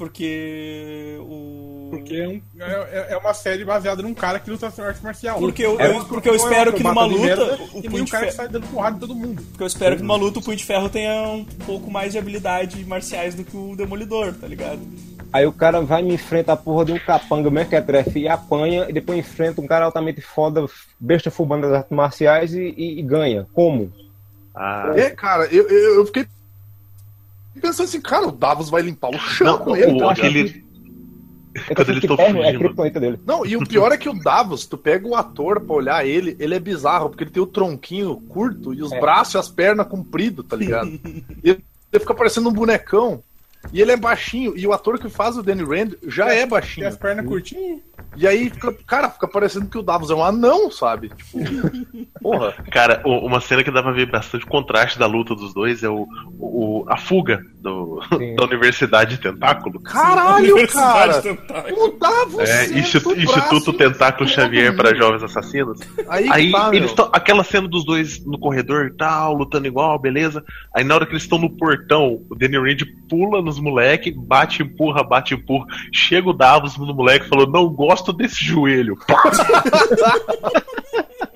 Porque 0.00 1.16
o. 1.20 1.88
Porque 1.90 2.16
é, 2.16 2.26
um- 2.28 2.40
é- 2.58 3.06
é 3.10 3.16
uma 3.18 3.34
série 3.34 3.66
baseada 3.66 4.00
num 4.02 4.14
cara 4.14 4.38
que 4.40 4.50
luta 4.50 4.72
arte 4.82 5.02
marcial. 5.04 5.38
Porque 5.38 5.62
eu- 5.62 5.78
É 5.78 5.94
eu- 5.94 6.04
porque 6.06 6.26
eu 6.30 6.34
espero 6.34 6.72
que 6.72 6.82
numa 6.82 7.04
luta, 7.04 7.20
merda 7.26 7.58
o 7.74 7.80
e 7.80 7.90
Punho 7.90 8.04
de 8.06 8.10
cara 8.10 8.24
Ferro- 8.24 8.36
sai 8.36 8.48
dando 8.48 8.66
porrada 8.68 8.96
em 8.96 9.00
todo 9.00 9.14
mundo. 9.14 9.42
Porque 9.50 9.62
eu 9.62 9.66
espero 9.66 9.96
que 9.96 10.02
numa 10.02 10.16
luta 10.16 10.38
o 10.38 10.42
Punho 10.42 10.56
de 10.56 10.64
Ferro 10.64 10.88
tenha 10.88 11.28
um 11.28 11.44
pouco 11.66 11.90
mais 11.90 12.12
de 12.12 12.18
habilidade 12.18 12.82
marciais 12.86 13.34
do 13.34 13.44
que 13.44 13.54
o 13.54 13.76
Demolidor, 13.76 14.32
tá 14.32 14.46
ligado? 14.46 14.80
Aí 15.32 15.46
o 15.46 15.52
cara 15.52 15.82
vai 15.82 16.00
e 16.00 16.04
me 16.06 16.14
enfrenta 16.14 16.54
a 16.54 16.56
porra 16.56 16.86
de 16.86 16.92
um 16.92 16.98
capanga 16.98 17.50
mequetrefe 17.50 18.20
e 18.20 18.28
apanha, 18.28 18.86
e 18.88 18.92
depois 18.94 19.18
enfrenta 19.18 19.60
um 19.60 19.66
cara 19.66 19.84
altamente 19.84 20.22
foda, 20.22 20.64
besta 20.98 21.30
fubando 21.30 21.66
das 21.68 21.76
artes 21.76 21.92
marciais 21.94 22.54
e, 22.54 22.74
e- 22.76 22.98
e 23.00 23.02
ganha. 23.02 23.46
Como? 23.52 23.92
Ah, 24.54 24.92
É, 24.96 25.10
cara, 25.10 25.44
eu, 25.52 25.68
eu, 25.68 25.94
eu 25.96 26.06
fiquei 26.06 26.26
pensando 27.58 27.86
assim, 27.86 28.00
cara, 28.00 28.28
o 28.28 28.32
Davos 28.32 28.68
vai 28.70 28.82
limpar 28.82 29.08
o 29.10 29.18
chão 29.18 29.46
não, 29.46 29.58
com 29.58 29.76
ele. 29.76 29.92
o, 29.92 29.98
tá 29.98 30.12
aquele. 30.12 30.42
ligado? 30.42 30.70
É 31.68 31.74
Quando 31.74 31.88
eles 31.88 32.00
que 32.00 32.06
tão 32.06 32.16
terno 32.16 32.42
é 32.44 32.50
a 32.50 32.56
criptonita 32.58 33.00
dele. 33.00 33.18
Não, 33.26 33.44
e 33.44 33.56
o 33.56 33.66
pior 33.66 33.90
é 33.90 33.96
que 33.96 34.08
o 34.08 34.14
Davos, 34.22 34.66
tu 34.66 34.78
pega 34.78 35.06
o 35.08 35.16
ator 35.16 35.60
pra 35.60 35.74
olhar 35.74 36.06
ele, 36.06 36.36
ele 36.38 36.54
é 36.54 36.60
bizarro, 36.60 37.08
porque 37.08 37.24
ele 37.24 37.30
tem 37.32 37.42
o 37.42 37.46
tronquinho 37.46 38.16
curto 38.28 38.72
e 38.72 38.80
os 38.82 38.92
É. 38.92 39.00
braços 39.00 39.34
e 39.34 39.38
as 39.38 39.48
pernas 39.48 39.88
compridos, 39.88 40.46
tá 40.46 40.54
ligado? 40.54 40.86
e 41.42 41.50
ele 41.50 42.00
fica 42.00 42.14
parecendo 42.14 42.48
um 42.48 42.52
bonecão. 42.52 43.20
E 43.72 43.80
ele 43.82 43.90
é 43.92 43.96
baixinho, 43.96 44.54
e 44.56 44.64
o 44.66 44.72
ator 44.72 44.98
que 44.98 45.08
faz 45.10 45.36
o 45.36 45.42
Danny 45.42 45.62
Rand 45.64 45.90
já 46.06 46.32
é 46.32 46.38
Tem 46.40 46.48
baixinho. 46.48 46.86
as 46.88 46.96
pernas 46.96 47.26
curtinhas. 47.26 47.80
E 48.16 48.26
aí, 48.26 48.50
fica, 48.50 48.72
cara, 48.86 49.08
fica 49.10 49.26
parecendo 49.28 49.66
que 49.66 49.78
o 49.78 49.82
Davos 49.82 50.10
é 50.10 50.14
um 50.14 50.24
anão, 50.24 50.70
sabe? 50.70 51.10
Tipo, 51.10 51.38
porra. 52.20 52.52
Cara, 52.70 53.02
uma 53.04 53.40
cena 53.40 53.62
que 53.64 53.70
dá 53.70 53.82
pra 53.82 53.92
ver 53.92 54.10
bastante 54.10 54.44
contraste 54.46 54.98
da 54.98 55.06
luta 55.06 55.34
dos 55.34 55.54
dois 55.54 55.82
é 55.82 55.88
o, 55.88 56.06
o- 56.38 56.84
a 56.88 56.96
fuga 56.96 57.40
do- 57.60 58.00
Sim. 58.16 58.34
da 58.36 58.44
Universidade 58.44 59.18
Tentáculo. 59.18 59.80
Caralho, 59.80 60.66
cara! 60.68 61.20
Tentáculo. 61.22 61.84
O 61.84 61.98
Davos! 61.98 62.48
É, 62.48 62.66
Instituto, 62.78 63.20
Instituto 63.20 63.72
Tentáculo 63.72 64.28
Xavier 64.28 64.74
para 64.76 64.94
Jovens 64.94 65.22
Assassinos. 65.22 65.78
Aí, 66.08 66.28
Aí 66.30 66.50
tá, 66.52 66.70
eles 66.74 66.90
estão. 66.90 67.08
Aquela 67.12 67.44
cena 67.44 67.68
dos 67.68 67.84
dois 67.84 68.24
no 68.26 68.38
corredor 68.38 68.86
e 68.86 68.96
tal, 68.96 69.34
lutando 69.34 69.66
igual, 69.66 69.98
beleza. 69.98 70.44
Aí 70.74 70.82
na 70.84 70.94
hora 70.94 71.06
que 71.06 71.12
eles 71.12 71.22
estão 71.22 71.38
no 71.38 71.50
portão, 71.50 72.20
o 72.28 72.34
Danny 72.34 72.56
Rand 72.58 72.84
pula 73.08 73.40
nos 73.42 73.58
moleque, 73.60 74.10
bate, 74.10 74.62
empurra, 74.62 75.02
bate, 75.02 75.34
empurra. 75.34 75.66
Chega 75.92 76.28
o 76.28 76.32
Davos 76.32 76.76
no 76.76 76.94
moleque 76.94 77.26
e 77.26 77.28
falou: 77.28 77.46
Não 77.46 77.68
gosto 77.68 77.89
desse 78.12 78.44
joelho. 78.44 78.96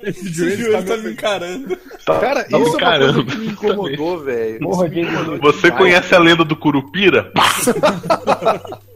Esse 0.02 0.20
Esse 0.20 0.32
joelho 0.34 0.64
joelho 0.66 0.84
tá 0.84 0.96
tá 0.96 1.02
me 1.02 1.10
encarando. 1.12 1.76
Tá- 2.04 2.18
Cara, 2.20 2.44
tá 2.44 2.58
isso 2.58 2.66
é 2.68 2.70
uma 2.70 2.76
encarando. 2.76 3.24
coisa 3.24 3.30
que 3.30 3.36
me 3.38 3.46
incomodou, 3.48 4.20
velho. 4.22 4.60
Me 4.60 5.00
incomodou 5.02 5.38
Você 5.40 5.62
demais. 5.62 5.78
conhece 5.78 6.14
a 6.14 6.18
lenda 6.18 6.44
do 6.44 6.54
Curupira? 6.56 7.32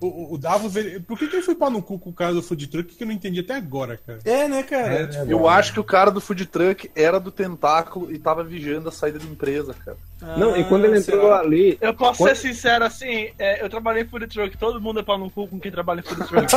O, 0.00 0.34
o- 0.34 0.38
Davos, 0.38 0.76
ele, 0.76 1.00
por 1.00 1.18
que, 1.18 1.26
que 1.26 1.36
ele 1.36 1.42
foi 1.42 1.54
pau 1.54 1.70
no 1.70 1.82
cu 1.82 1.98
com 1.98 2.10
o 2.10 2.12
cara 2.12 2.32
do 2.34 2.42
food 2.42 2.66
truck 2.66 2.94
que 2.94 3.02
eu 3.02 3.06
não 3.06 3.14
entendi 3.14 3.40
até 3.40 3.54
agora, 3.54 3.98
cara? 4.06 4.18
É, 4.24 4.46
né, 4.46 4.62
cara? 4.62 5.06
Tipo, 5.06 5.24
Eu 5.30 5.48
acho 5.48 5.72
que 5.72 5.80
o 5.80 5.84
cara 5.84 6.10
do 6.10 6.20
food 6.20 6.44
truck 6.46 6.90
era 6.94 7.18
do 7.18 7.30
tentáculo 7.30 8.12
e 8.12 8.18
tava 8.18 8.44
vigiando 8.44 8.88
a 8.88 8.92
saída 8.92 9.18
da 9.18 9.24
empresa, 9.24 9.74
cara. 9.84 9.96
Não, 10.38 10.56
e 10.56 10.64
quando 10.64 10.84
ele 10.84 10.94
Ah, 10.96 10.98
entrou 10.98 11.28
lá. 11.28 11.40
ali, 11.40 11.78
Eu 11.80 11.94
posso 11.94 12.18
Quando- 12.18 12.34
ser 12.36 12.48
sincero 12.48 12.84
assim, 12.84 13.30
é, 13.38 13.62
eu 13.64 13.68
trabalhei 13.68 14.02
em 14.02 14.06
food 14.08 14.26
truck, 14.26 14.56
todo 14.58 14.80
mundo 14.80 15.00
é 15.00 15.02
pau 15.02 15.18
no 15.18 15.30
cu 15.30 15.46
com 15.48 15.58
quem 15.60 15.70
trabalha 15.72 16.00
em 16.00 16.02
food 16.02 16.24
truck. 16.28 16.52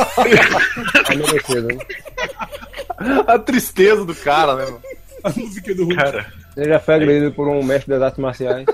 né? 1.62 1.78
A 3.26 3.38
tristeza 3.38 4.04
do 4.04 4.14
cara, 4.14 4.54
né, 4.56 4.64
mano? 4.66 4.80
A 5.22 5.30
música 5.30 5.74
do 5.74 5.84
Hulk. 5.84 5.96
Cara, 5.96 6.26
Ele 6.56 6.68
já 6.70 6.78
foi 6.80 6.94
agredido 6.94 7.32
por 7.32 7.46
um 7.48 7.62
mestre 7.62 7.90
das 7.90 8.02
artes 8.02 8.18
marciais. 8.18 8.64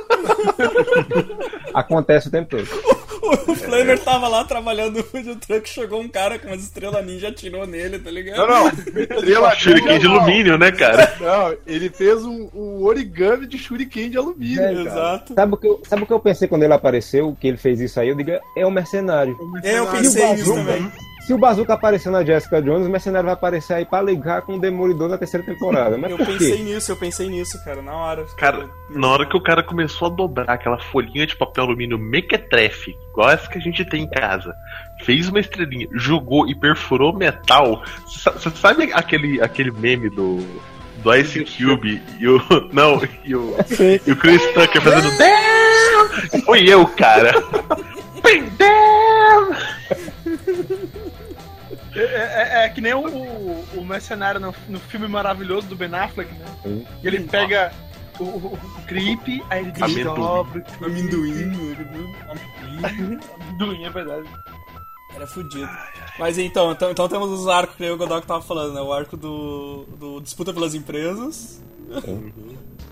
Acontece 1.75 2.29
o 2.29 2.31
tempo 2.31 2.51
todo. 2.57 2.69
O 3.47 3.55
Flamer 3.55 3.99
tava 3.99 4.29
lá 4.29 4.45
trabalhando 4.45 4.97
no 4.99 5.05
food 5.05 5.37
truck, 5.37 5.69
chegou 5.69 6.01
um 6.01 6.09
cara 6.09 6.39
com 6.39 6.49
umas 6.49 6.62
estrelas 6.62 7.05
ninja, 7.05 7.29
atirou 7.29 7.67
nele, 7.67 7.99
tá 7.99 8.11
ligado? 8.11 8.39
Não, 8.39 8.64
não. 8.64 8.69
Estrela 8.69 9.55
shuriken 9.55 9.99
de 9.99 10.07
alumínio, 10.07 10.59
né, 10.59 10.71
cara? 10.73 11.14
Não, 11.21 11.57
ele 11.67 11.89
fez 11.89 12.25
um, 12.25 12.49
um 12.55 12.85
origami 12.85 13.47
de 13.47 13.59
shuriken 13.59 14.11
de 14.11 14.19
alumínio, 14.19 14.62
É. 14.62 14.73
Exato. 14.87 15.35
Sabe 15.35 15.55
o, 15.55 15.57
que 15.57 15.67
eu, 15.67 15.83
sabe 15.87 16.03
o 16.03 16.07
que 16.07 16.12
eu 16.12 16.21
pensei 16.21 16.49
quando 16.49 16.62
ele 16.62 16.73
apareceu, 16.75 17.37
que 17.41 17.49
ele 17.49 17.57
fez 17.57 17.81
isso 17.81 17.99
aí? 17.99 18.09
Eu 18.09 18.17
digo, 18.17 18.33
é 18.57 18.67
um 18.67 18.71
mercenário. 18.71 19.37
É, 19.62 19.79
eu 19.79 19.85
E 19.85 19.89
o 19.89 19.91
pensei 19.91 20.33
nisso 20.33 20.55
também. 20.55 20.91
Se 21.27 21.35
o 21.35 21.39
Bazooka 21.39 21.74
aparecer 21.74 22.09
na 22.09 22.24
Jessica 22.24 22.62
Jones, 22.62 22.87
o 22.87 22.91
mercenário 22.91 23.24
vai 23.27 23.35
aparecer 23.35 23.74
aí 23.74 23.85
pra 23.85 24.01
ligar 24.01 24.43
com 24.43 24.55
o 24.55 24.61
Demolidor 24.61 25.09
na 25.09 25.18
terceira 25.18 25.45
temporada. 25.45 25.99
Mas 25.99 26.12
Eu 26.12 26.18
por 26.18 26.27
pensei 26.27 26.57
quê? 26.59 26.62
nisso, 26.62 26.93
eu 26.93 26.97
pensei 26.97 27.29
nisso, 27.29 27.64
cara, 27.64 27.83
na 27.83 27.97
hora. 27.97 28.24
Cara, 28.39 28.70
na 28.89 29.09
hora 29.09 29.27
que 29.27 29.37
o 29.37 29.43
cara 29.43 29.61
começou 29.61 30.07
a 30.07 30.11
dobrar 30.12 30.49
aquela 30.53 30.79
folhinha 30.79 31.27
de 31.27 31.35
papel 31.35 31.64
alumínio 31.64 31.99
mequetrefe, 31.99 32.97
igual 33.11 33.31
essa 33.31 33.49
que 33.51 33.59
a 33.59 33.61
gente 33.61 33.85
tem 33.85 34.05
em 34.05 34.09
casa, 34.09 34.55
fez 35.05 35.29
uma 35.29 35.41
estrelinha, 35.41 35.89
jogou 35.95 36.47
e 36.47 36.55
perfurou 36.55 37.12
metal. 37.12 37.83
Você 38.07 38.51
sabe 38.51 38.93
aquele, 38.93 39.41
aquele 39.43 39.72
meme 39.72 40.09
do, 40.09 40.39
do 41.03 41.12
Ice 41.16 41.45
Cube 41.45 42.01
e 42.20 42.29
o. 42.29 42.41
Não, 42.72 43.03
e 43.24 43.35
o, 43.35 43.57
e 44.07 44.12
o 44.12 44.16
Chris 44.16 44.47
Tucker 44.55 44.81
fazendo. 44.81 45.11
Damn! 45.18 46.43
Foi 46.45 46.62
eu, 46.68 46.87
cara! 46.87 47.33
Bem, 48.22 48.45
damn! 48.57 49.57
É, 51.99 52.61
é- 52.63 52.65
é 52.65 52.69
que 52.69 52.81
nem 52.81 52.95
o, 52.95 53.01
o, 53.75 53.85
mercenário 53.85 54.41
no, 54.41 54.55
no 54.69 54.79
filme 54.81 55.09
maravilhoso 55.09 55.67
do 55.67 55.77
Ben 55.77 55.93
Affleck, 55.95 56.33
né? 56.35 56.45
E 57.03 57.07
ele 57.07 57.21
pega 57.21 57.73
o, 58.19 58.25
o, 58.25 58.55
o 58.55 58.83
creep, 58.87 59.43
aí 59.51 59.61
ele 59.63 59.73
Amendoim. 59.81 59.95
desdobra. 59.95 60.65
Amendoim. 60.83 61.53
Amendoim, 63.41 63.85
é 63.85 63.91
verdade. 63.91 64.29
Era 65.15 65.27
fudido. 65.27 65.69
Mas 66.19 66.37
então, 66.37 66.73
então, 66.73 66.91
então 66.91 67.09
temos 67.09 67.31
os 67.31 67.49
arcos 67.49 67.77
que 67.77 67.89
o 67.91 67.97
Godok 67.97 68.27
tava 68.27 68.43
falando, 68.43 68.75
né? 68.75 68.81
O 68.83 68.93
arco 68.93 69.17
do, 69.17 69.85
do 69.99 70.21
Disputa 70.21 70.53
pelas 70.53 70.75
Empresas. 70.75 71.63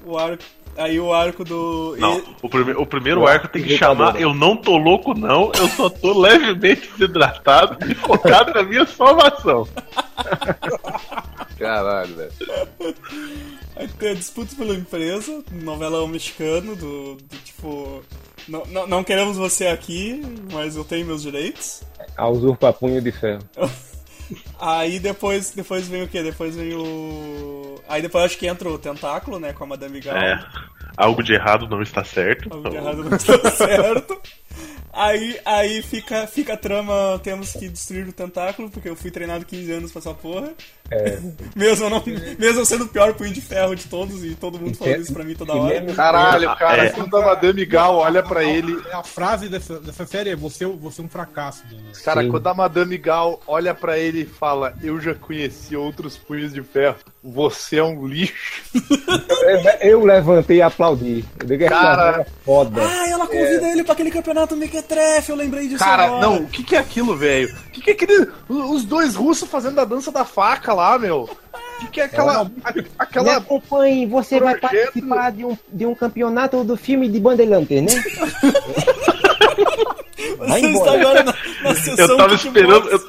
o 0.06 0.16
arco. 0.18 0.42
Aí 0.76 0.98
o 0.98 1.12
arco 1.12 1.44
do. 1.44 1.96
Não, 1.98 2.18
e- 2.18 2.24
o, 2.42 2.48
prime 2.48 2.72
o 2.72 2.86
primeiro 2.86 3.20
O 3.20 3.26
arco 3.26 3.48
tem 3.48 3.62
que 3.62 3.76
chamar 3.76 4.20
Eu 4.20 4.34
não 4.34 4.56
tô 4.56 4.76
louco, 4.76 5.14
não, 5.14 5.52
eu 5.54 5.68
só 5.68 5.88
tô 5.88 6.18
levemente 6.18 6.90
desidratado 6.96 7.78
e 7.90 7.94
focado 7.94 8.52
na 8.52 8.62
minha 8.62 8.86
salvação. 8.86 9.66
Caralho, 11.58 12.14
velho. 12.16 12.32
Aí 13.76 13.88
tem 13.88 14.10
a 14.10 14.14
disputa 14.14 14.54
pela 14.56 14.74
empresa, 14.74 15.42
novelão 15.52 16.06
mexicano, 16.08 16.74
do, 16.74 17.14
do 17.16 17.36
tipo. 17.44 18.02
Não, 18.48 18.64
não, 18.66 18.86
não 18.86 19.04
queremos 19.04 19.36
você 19.36 19.68
aqui, 19.68 20.20
mas 20.52 20.76
eu 20.76 20.84
tenho 20.84 21.06
meus 21.06 21.22
direitos. 21.22 21.82
A 22.16 22.28
usurpa 22.28 22.72
punho 22.72 23.00
de 23.00 23.12
ferro. 23.12 23.42
Aí 24.60 24.98
depois, 24.98 25.50
depois 25.50 25.86
vem 25.88 26.02
o 26.02 26.08
quê? 26.08 26.22
Depois 26.22 26.56
vem 26.56 26.74
o. 26.74 27.80
Aí 27.88 28.00
depois 28.00 28.24
acho 28.24 28.38
que 28.38 28.46
entra 28.46 28.68
o 28.68 28.78
tentáculo, 28.78 29.38
né? 29.38 29.52
Com 29.52 29.64
a 29.64 29.66
Madame 29.68 30.00
Gal. 30.00 30.16
É, 30.16 30.44
algo 30.96 31.22
de 31.22 31.34
errado 31.34 31.68
não 31.68 31.82
está 31.82 32.04
certo. 32.04 32.52
Algo 32.52 32.70
de 32.70 32.76
errado 32.76 33.04
não 33.04 33.16
está 33.16 33.50
certo. 33.50 34.20
Aí, 34.94 35.38
aí 35.44 35.82
fica, 35.82 36.26
fica 36.26 36.54
a 36.54 36.56
trama, 36.56 37.20
temos 37.22 37.52
que 37.52 37.68
destruir 37.68 38.06
o 38.08 38.12
tentáculo, 38.12 38.70
porque 38.70 38.88
eu 38.88 38.94
fui 38.96 39.10
treinado 39.10 39.44
15 39.44 39.72
anos 39.72 39.90
pra 39.92 39.98
essa 40.00 40.14
porra. 40.14 40.52
É. 40.90 41.18
Mesmo, 41.56 41.86
eu 41.86 41.90
não, 41.90 42.02
mesmo 42.38 42.64
sendo 42.64 42.84
o 42.84 42.88
pior 42.88 43.14
punho 43.14 43.32
de 43.32 43.40
ferro 43.40 43.74
de 43.74 43.86
todos, 43.86 44.22
e 44.24 44.34
todo 44.34 44.58
mundo 44.58 44.76
falando 44.76 45.00
isso 45.00 45.12
pra 45.12 45.24
mim 45.24 45.34
toda 45.34 45.54
hora. 45.54 45.94
Caralho, 45.94 46.54
cara, 46.56 46.84
É. 46.86 46.90
quando 46.90 47.16
a 47.16 47.24
Madame 47.24 47.64
Gal 47.64 47.96
olha 47.96 48.22
pra 48.22 48.44
ele. 48.44 48.76
A 48.92 49.02
frase 49.02 49.48
dessa, 49.48 49.80
dessa 49.80 50.04
série 50.06 50.30
é: 50.30 50.36
você, 50.36 50.66
você 50.66 51.00
é 51.00 51.04
um 51.04 51.08
fracasso. 51.08 51.64
Daniel. 51.66 51.92
Cara, 52.04 52.22
Sim. 52.22 52.30
quando 52.30 52.46
a 52.46 52.54
Madame 52.54 52.98
Gal 52.98 53.40
olha 53.46 53.74
pra 53.74 53.98
ele 53.98 54.20
e 54.22 54.26
fala: 54.26 54.74
Eu 54.82 55.00
já 55.00 55.14
conheci 55.14 55.74
outros 55.74 56.16
punhos 56.18 56.52
de 56.52 56.62
ferro, 56.62 56.96
você 57.26 57.78
é 57.78 57.82
um 57.82 58.06
lixo. 58.06 58.62
Eu, 59.80 59.88
eu 60.00 60.04
levantei 60.04 60.58
e 60.58 60.62
aplaudi. 60.62 61.24
Eu 61.40 61.46
digo, 61.46 61.64
essa 61.64 61.74
Cara. 61.74 62.20
é 62.20 62.26
foda. 62.44 62.82
Ah, 62.82 63.08
ela 63.08 63.26
convida 63.26 63.66
ele 63.70 63.82
pra 63.82 63.94
aquele 63.94 64.10
campeonato 64.10 64.54
Mequetrefe, 64.54 65.30
eu 65.30 65.36
lembrei 65.36 65.66
disso 65.66 65.82
Cara, 65.82 66.04
agora. 66.04 66.20
não, 66.20 66.36
o 66.42 66.46
que, 66.48 66.62
que 66.62 66.76
é 66.76 66.78
aquilo, 66.78 67.16
velho? 67.16 67.48
O 67.68 67.70
que, 67.70 67.80
que 67.80 67.90
é 67.90 67.92
aquele. 67.94 68.28
Os 68.48 68.84
dois 68.84 69.14
russos 69.14 69.48
fazendo 69.48 69.80
a 69.80 69.84
dança 69.86 70.12
da 70.12 70.24
faca 70.24 70.74
lá, 70.74 70.98
meu? 70.98 71.22
O 71.22 71.80
que, 71.80 71.86
que 71.92 72.00
é 72.00 72.04
aquela. 72.04 72.42
a- 72.62 72.72
Me 72.72 72.86
aquela. 72.98 73.36
acompanhe, 73.36 74.06
você 74.06 74.38
vai 74.38 74.54
projeto- 74.56 74.82
participar 74.92 75.32
de 75.32 75.44
um, 75.46 75.56
de 75.72 75.86
um 75.86 75.94
campeonato 75.94 76.62
do 76.62 76.76
filme 76.76 77.08
de 77.08 77.18
Bandeirantes, 77.18 77.82
né? 77.82 77.92
Vai 80.38 80.60
Você 80.60 80.66
está 80.66 80.96
embora. 80.96 81.00
agora 81.00 81.22
na, 81.24 81.34
na 81.62 81.74
sessão 81.74 82.06
Eu 82.06 82.16
tava 82.16 82.34
esperando. 82.34 82.88
Eu, 82.88 83.00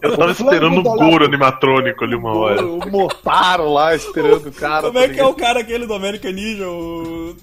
eu 0.00 0.16
tava 0.16 0.32
esperando 0.32 0.78
um 0.78 0.82
Goro 0.82 1.24
animatrônico 1.24 2.04
ali 2.04 2.14
uma 2.14 2.36
hora. 2.36 2.64
O 2.64 2.90
Motaro 2.90 3.72
lá 3.72 3.94
esperando 3.94 4.48
o 4.48 4.52
cara. 4.52 4.86
Como 4.86 4.98
é 4.98 5.08
tá 5.08 5.14
que 5.14 5.20
é 5.20 5.26
o 5.26 5.34
cara 5.34 5.60
aquele 5.60 5.86
do 5.86 5.94
American 5.94 6.32
Ninja? 6.32 6.68
O 6.68 7.36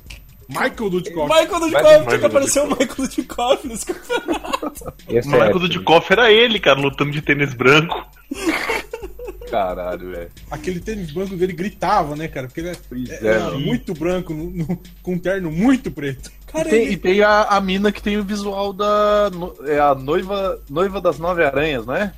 Michael 0.49 0.89
Dudikoff. 0.89 1.33
Michael 1.33 1.59
Dudikoff. 1.59 2.07
Tinha 2.07 2.19
que 2.19 2.25
aparecer 2.25 2.59
o 2.61 2.67
Michael 2.67 2.95
Dudikoff 2.95 3.67
nesse 3.67 3.85
campeonato. 3.85 4.93
Esse 5.09 5.27
O 5.27 5.31
Michael 5.31 5.55
é, 5.55 5.59
Dudikoff 5.59 6.13
era 6.13 6.31
ele, 6.31 6.59
cara, 6.59 6.79
lutando 6.79 7.11
de 7.11 7.21
tênis 7.21 7.53
branco. 7.53 8.05
Caralho, 9.53 10.09
velho. 10.11 10.31
Aquele 10.49 10.79
tênis 10.79 11.11
branco 11.11 11.35
dele 11.35 11.53
gritava, 11.53 12.15
né, 12.15 12.27
cara? 12.27 12.47
Porque 12.47 12.61
ele 12.61 12.69
é, 12.69 12.75
é, 13.21 13.27
era 13.27 13.39
mano. 13.45 13.59
muito 13.59 13.93
branco, 13.93 14.33
no- 14.33 14.49
no- 14.49 14.79
com 15.03 15.13
um 15.13 15.19
terno 15.19 15.51
muito 15.51 15.91
preto. 15.91 16.31
Cara, 16.47 16.67
E 16.67 16.71
tem, 16.71 16.81
ele- 16.81 16.91
e 16.93 16.97
tem 16.97 17.21
a, 17.21 17.43
a 17.43 17.61
mina 17.61 17.91
que 17.91 18.01
tem 18.01 18.17
o 18.17 18.23
visual 18.23 18.73
da. 18.73 19.29
no- 19.31 19.53
É 19.65 19.79
a 19.79 19.93
noiva, 19.93 20.59
noiva 20.69 20.99
das 20.99 21.19
nove 21.19 21.43
aranhas, 21.43 21.85
não 21.85 21.95
é? 21.95 22.11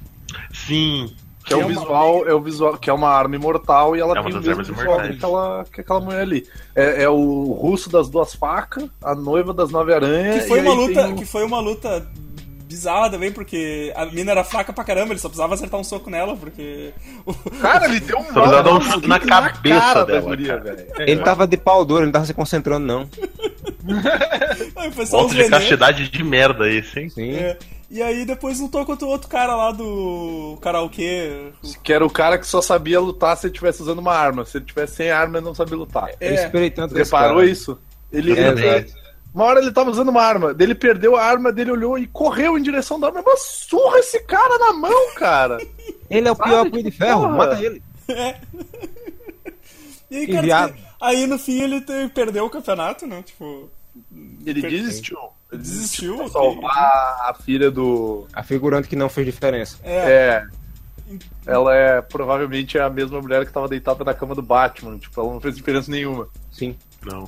Sim. 0.53 1.13
Que 1.45 1.53
é, 1.53 1.57
Que 1.57 1.61
o 1.61 1.61
é 1.61 1.65
uma- 1.65 1.79
visual, 1.81 2.27
é 2.27 2.33
o 2.33 2.41
visual, 2.41 2.77
que 2.77 2.89
é 2.89 2.93
uma 2.93 3.09
arma 3.09 3.35
imortal 3.35 3.95
e 3.95 3.99
ela 3.99 4.17
É 4.17 4.19
uma 4.21 4.29
tem 4.31 4.39
o 4.39 4.41
das 4.41 4.57
mesmo 4.57 4.73
visual 4.73 4.99
que 5.01 5.07
aquela, 5.09 5.65
que 5.71 5.81
aquela 5.81 5.99
mulher 5.99 6.21
ali. 6.21 6.47
É, 6.73 7.03
é 7.03 7.09
o 7.09 7.51
russo 7.51 7.87
das 7.89 8.09
duas 8.09 8.33
facas, 8.33 8.89
a 9.03 9.13
noiva 9.13 9.53
das 9.53 9.69
nove 9.69 9.93
aranhas. 9.93 10.41
que 10.41 10.47
foi 10.47 10.57
e 10.59 10.61
uma 10.63 10.73
luta, 10.73 11.03
tem 11.03 11.13
o- 11.13 11.15
que 11.17 11.25
foi 11.25 11.43
uma 11.45 11.59
luta 11.59 12.07
bizarra 12.67 13.09
também, 13.09 13.31
porque 13.31 13.93
a 13.95 14.05
mina 14.07 14.31
era 14.31 14.43
fraca 14.43 14.73
pra 14.73 14.83
caramba, 14.83 15.13
ele 15.13 15.19
só 15.19 15.27
precisava 15.29 15.53
acertar 15.53 15.79
um 15.79 15.83
soco 15.83 16.09
nela, 16.09 16.35
porque 16.35 16.93
Cara, 17.61 17.85
ele 17.85 17.99
deu 18.01 18.17
um 18.19 18.23
Só 18.25 18.31
precisava 18.33 18.63
dar 18.63 18.73
um 18.73 18.81
chute 18.81 19.07
na 19.07 19.19
cabeça 19.19 19.79
cara 19.79 19.99
da 19.99 20.05
dela, 20.05 20.21
guria, 20.21 20.57
cara. 20.57 20.75
velho. 20.75 20.87
Ele 20.99 21.21
tava 21.23 21.47
de 21.47 21.57
pau 21.57 21.85
duro, 21.85 21.99
ele 21.99 22.05
não 22.07 22.11
tava 22.13 22.25
se 22.25 22.33
concentrando, 22.33 22.85
não. 22.85 23.07
Foi 24.93 25.05
só 25.05 25.25
uns 25.25 25.33
de 25.33 25.49
castidade 25.49 26.09
de 26.09 26.23
merda 26.23 26.69
esse, 26.69 26.99
hein? 26.99 27.09
Sim. 27.09 27.35
É. 27.35 27.57
E 27.89 28.01
aí 28.01 28.25
depois 28.25 28.59
lutou 28.59 28.83
contra 28.83 29.05
o 29.05 29.09
outro 29.09 29.29
cara 29.29 29.55
lá 29.55 29.71
do 29.71 30.57
karaokê. 30.61 31.51
Que 31.83 31.93
era 31.93 32.03
o 32.05 32.09
cara 32.09 32.37
que 32.39 32.47
só 32.47 32.61
sabia 32.61 32.99
lutar 32.99 33.37
se 33.37 33.45
ele 33.45 33.51
estivesse 33.53 33.81
usando 33.83 33.99
uma 33.99 34.13
arma. 34.13 34.43
Se 34.43 34.57
ele 34.57 34.65
tivesse 34.65 34.95
sem 34.95 35.11
arma, 35.11 35.37
ele 35.37 35.45
não 35.45 35.53
sabia 35.53 35.77
lutar. 35.77 36.09
Eu 36.19 36.31
É. 36.31 36.45
esperei 36.45 36.71
tanto 36.71 36.95
reparou 36.95 37.37
cara. 37.37 37.49
isso? 37.49 37.77
Ele, 38.11 38.37
É, 38.37 38.47
ele-. 38.47 38.91
Uma 39.35 39.43
hora 39.43 39.59
ele 39.59 39.71
tava 39.71 39.91
usando 39.91 40.09
uma 40.09 40.21
arma, 40.23 40.53
dele 40.53 40.73
perdeu 40.73 41.15
a 41.15 41.23
arma, 41.23 41.51
dele 41.51 41.71
olhou 41.71 41.97
e 41.99 42.07
correu 42.07 42.57
em 42.57 42.61
direção 42.63 42.99
da 42.99 43.07
arma. 43.07 43.21
Mas 43.23 43.41
surra 43.41 43.99
esse 43.99 44.19
cara 44.23 44.57
na 44.57 44.73
mão, 44.73 45.13
cara! 45.15 45.57
Ele 46.09 46.27
é 46.27 46.31
o 46.31 46.35
pior 46.35 46.69
punho 46.69 46.83
de 46.83 46.91
que 46.91 46.97
ferro, 46.97 47.21
porra. 47.23 47.35
mata 47.35 47.61
ele. 47.61 47.81
E 50.09 50.17
aí, 50.17 50.25
Que 50.27 50.33
cara, 50.33 50.45
viado. 50.45 50.75
aí 51.01 51.25
no 51.27 51.37
fim 51.39 51.61
ele 51.61 51.81
te- 51.81 52.07
perdeu 52.13 52.45
o 52.45 52.49
campeonato, 52.49 53.07
né? 53.07 53.23
Tipo, 53.23 53.69
Ele 54.45 54.61
Perfeito. 54.61 54.83
desistiu. 54.85 55.17
Ele 55.51 55.61
desistiu. 55.63 56.17
pra 56.17 56.27
salvar 56.29 57.21
a 57.27 57.33
filha 57.33 57.71
do. 57.71 58.27
A 58.33 58.43
figurante 58.43 58.87
que 58.87 58.95
não 58.95 59.09
fez 59.09 59.25
diferença. 59.25 59.77
É, 59.83 59.97
É. 59.97 60.47
Ela 61.45 61.75
é 61.75 62.01
provavelmente 62.01 62.77
a 62.79 62.89
mesma 62.89 63.19
mulher 63.21 63.45
que 63.45 63.51
tava 63.53 63.67
deitada 63.67 64.03
na 64.03 64.13
cama 64.13 64.33
do 64.35 64.41
Batman. 64.41 64.97
Tipo, 64.97 65.21
ela 65.21 65.33
não 65.33 65.41
fez 65.41 65.55
diferença 65.55 65.89
nenhuma. 65.91 66.27
Sim. 66.51 66.75
Não. 67.03 67.27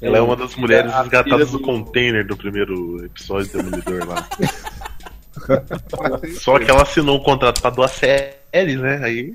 Ela 0.00 0.18
é 0.18 0.20
uma 0.20 0.36
das 0.36 0.54
mulheres 0.56 0.90
a 0.92 1.02
resgatadas 1.02 1.50
do 1.50 1.58
do- 1.58 1.64
container 1.64 2.26
do 2.26 2.36
primeiro 2.36 3.04
episódio 3.04 3.52
do 3.52 3.62
Demolidor 3.62 4.08
lá. 4.08 4.28
Só 6.40 6.58
que 6.58 6.70
ela 6.70 6.82
assinou 6.82 7.18
um 7.18 7.22
contrato 7.22 7.60
pra 7.60 7.70
duas 7.70 7.90
séries, 7.92 8.78
né? 8.80 9.00
Aí. 9.02 9.34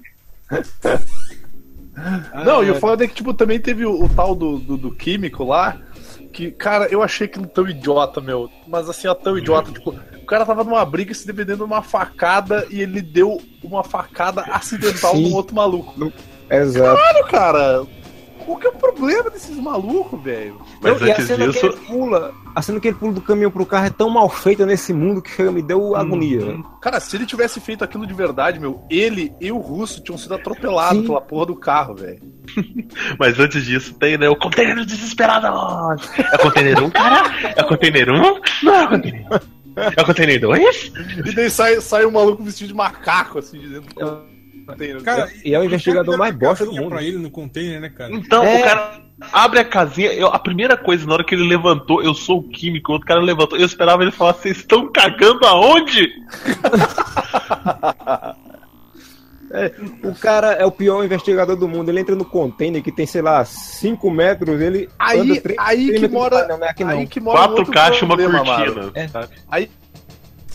Não, 2.45 2.63
e 2.63 2.69
o 2.69 2.75
foda 2.75 3.05
é 3.05 3.07
que, 3.07 3.15
tipo, 3.15 3.33
também 3.33 3.59
teve 3.59 3.85
o, 3.85 4.03
o 4.03 4.09
tal 4.09 4.35
do, 4.35 4.59
do, 4.59 4.77
do 4.77 4.91
químico 4.91 5.43
lá. 5.43 5.77
Que, 6.33 6.51
cara, 6.51 6.87
eu 6.87 7.01
achei 7.01 7.25
aquilo 7.25 7.47
tão 7.47 7.67
idiota, 7.69 8.19
meu. 8.19 8.49
Mas 8.67 8.89
assim, 8.89 9.07
ó, 9.07 9.13
tão 9.13 9.37
idiota. 9.37 9.71
Tipo, 9.71 9.91
o 9.91 10.25
cara 10.25 10.45
tava 10.45 10.63
numa 10.63 10.83
briga 10.83 11.13
se 11.13 11.25
defendendo 11.25 11.59
de 11.59 11.63
uma 11.63 11.81
facada 11.81 12.67
e 12.69 12.81
ele 12.81 13.01
deu 13.01 13.41
uma 13.63 13.83
facada 13.83 14.41
acidental 14.41 15.15
Sim. 15.15 15.29
no 15.29 15.35
outro 15.35 15.55
maluco. 15.55 16.11
Exato. 16.49 16.97
Caralho, 16.97 17.25
cara. 17.27 17.85
Qual 18.45 18.57
que 18.57 18.67
é 18.67 18.69
o 18.69 18.73
problema 18.73 19.29
desses 19.29 19.57
malucos, 19.57 20.21
velho? 20.23 20.61
Mas 20.81 20.99
Não, 21.01 21.07
e 21.07 21.11
a 21.11 21.13
antes 21.15 21.27
cena 21.27 21.45
que 21.45 21.51
disso. 21.53 21.65
ele 21.65 21.75
pula, 21.87 22.33
a 22.55 22.61
cena 22.61 22.79
que 22.79 22.87
ele 22.87 22.97
pula 22.97 23.13
do 23.13 23.21
caminhão 23.21 23.49
pro 23.51 23.65
carro 23.65 23.87
é 23.87 23.89
tão 23.89 24.09
mal 24.09 24.29
feita 24.29 24.65
nesse 24.65 24.93
mundo 24.93 25.21
que 25.21 25.41
me 25.43 25.61
deu 25.61 25.95
agonia. 25.95 26.39
velho. 26.39 26.63
Cara, 26.81 26.99
se 26.99 27.15
ele 27.15 27.25
tivesse 27.25 27.59
feito 27.59 27.83
aquilo 27.83 28.05
de 28.05 28.13
verdade, 28.13 28.59
meu, 28.59 28.83
ele 28.89 29.33
e 29.41 29.51
o 29.51 29.57
russo 29.57 30.01
tinham 30.03 30.17
sido 30.17 30.35
atropelados 30.35 31.01
Sim. 31.01 31.07
pela 31.07 31.21
porra 31.21 31.47
do 31.47 31.55
carro, 31.55 31.95
velho. 31.95 32.21
Mas 33.19 33.39
antes 33.39 33.65
disso 33.65 33.93
tem, 33.95 34.17
né? 34.17 34.29
O 34.29 34.35
container 34.35 34.85
desesperado! 34.85 35.47
É 36.31 36.37
container 36.37 36.83
1, 36.83 36.89
cara? 36.91 37.23
É 37.55 37.63
container 37.63 38.09
1? 38.09 38.39
Não 38.63 38.75
é 38.75 38.83
o 38.83 38.89
container 38.89 39.25
1. 39.31 39.55
É 39.97 40.01
o 40.01 40.05
container 40.05 40.39
2? 40.39 40.91
E 41.25 41.35
daí 41.35 41.49
sai, 41.49 41.81
sai 41.81 42.05
um 42.05 42.11
maluco 42.11 42.41
vestido 42.43 42.69
de 42.69 42.73
macaco, 42.73 43.39
assim, 43.39 43.59
dizendo. 43.59 43.85
Cara, 45.03 45.29
E 45.43 45.53
é 45.53 45.59
o 45.59 45.63
investigador 45.63 46.17
mais 46.17 46.35
bosta 46.35 46.65
do 46.65 46.73
mundo. 46.73 46.89
pra 46.89 47.03
ele 47.03 47.17
no 47.17 47.29
container, 47.29 47.79
né, 47.81 47.89
cara? 47.89 48.13
Então, 48.13 48.43
É. 48.43 48.59
o 48.59 48.63
cara 48.63 49.01
abre 49.31 49.59
a 49.59 49.65
casinha. 49.65 50.11
eu- 50.13 50.27
a 50.27 50.39
primeira 50.39 50.75
coisa, 50.75 51.05
na 51.05 51.13
hora 51.13 51.23
que 51.23 51.35
ele 51.35 51.47
levantou, 51.47 52.01
eu 52.03 52.13
sou 52.13 52.39
o 52.39 52.49
químico, 52.49 52.91
o 52.91 52.95
outro 52.95 53.07
cara 53.07 53.21
levantou. 53.21 53.57
Eu 53.57 53.65
esperava 53.65 54.01
ele 54.01 54.11
falar: 54.11 54.33
vocês 54.33 54.57
estão 54.57 54.91
cagando 54.91 55.45
aonde? 55.45 56.09
É, 59.51 59.71
o 60.03 60.13
cara 60.15 60.53
é 60.53 60.65
o 60.65 60.71
pior 60.71 61.05
investigador 61.05 61.55
do 61.55 61.67
mundo. 61.67 61.87
Ele 61.87 61.99
entra 62.01 62.15
no 62.15 62.25
container 62.25 62.81
que 62.81 62.91
tem, 62.91 63.05
sei 63.05 63.21
lá, 63.21 63.45
5 63.45 64.09
metros. 64.09 64.59
Ele 64.59 64.89
Aí, 64.99 65.19
anda 65.19 65.39
três- 65.41 65.59
aí 65.59 65.87
três 65.87 66.01
que 66.01 66.07
metros 66.07 66.11
mora. 66.11 66.41
de- 66.41 66.47
Não, 66.49 66.57
não 66.57 66.67
é 66.67 66.69
aqui 66.71 66.83
não. 66.83 66.91
Aí 66.91 67.07
que 67.07 67.19
mora 67.21 67.37
Quatro 67.37 67.65
caixas 67.67 68.01
e 68.01 68.05
uma 68.05 68.17
cortina. 68.43 68.91
É. 68.95 69.07
sabe? 69.07 69.27
Aí, 69.49 69.69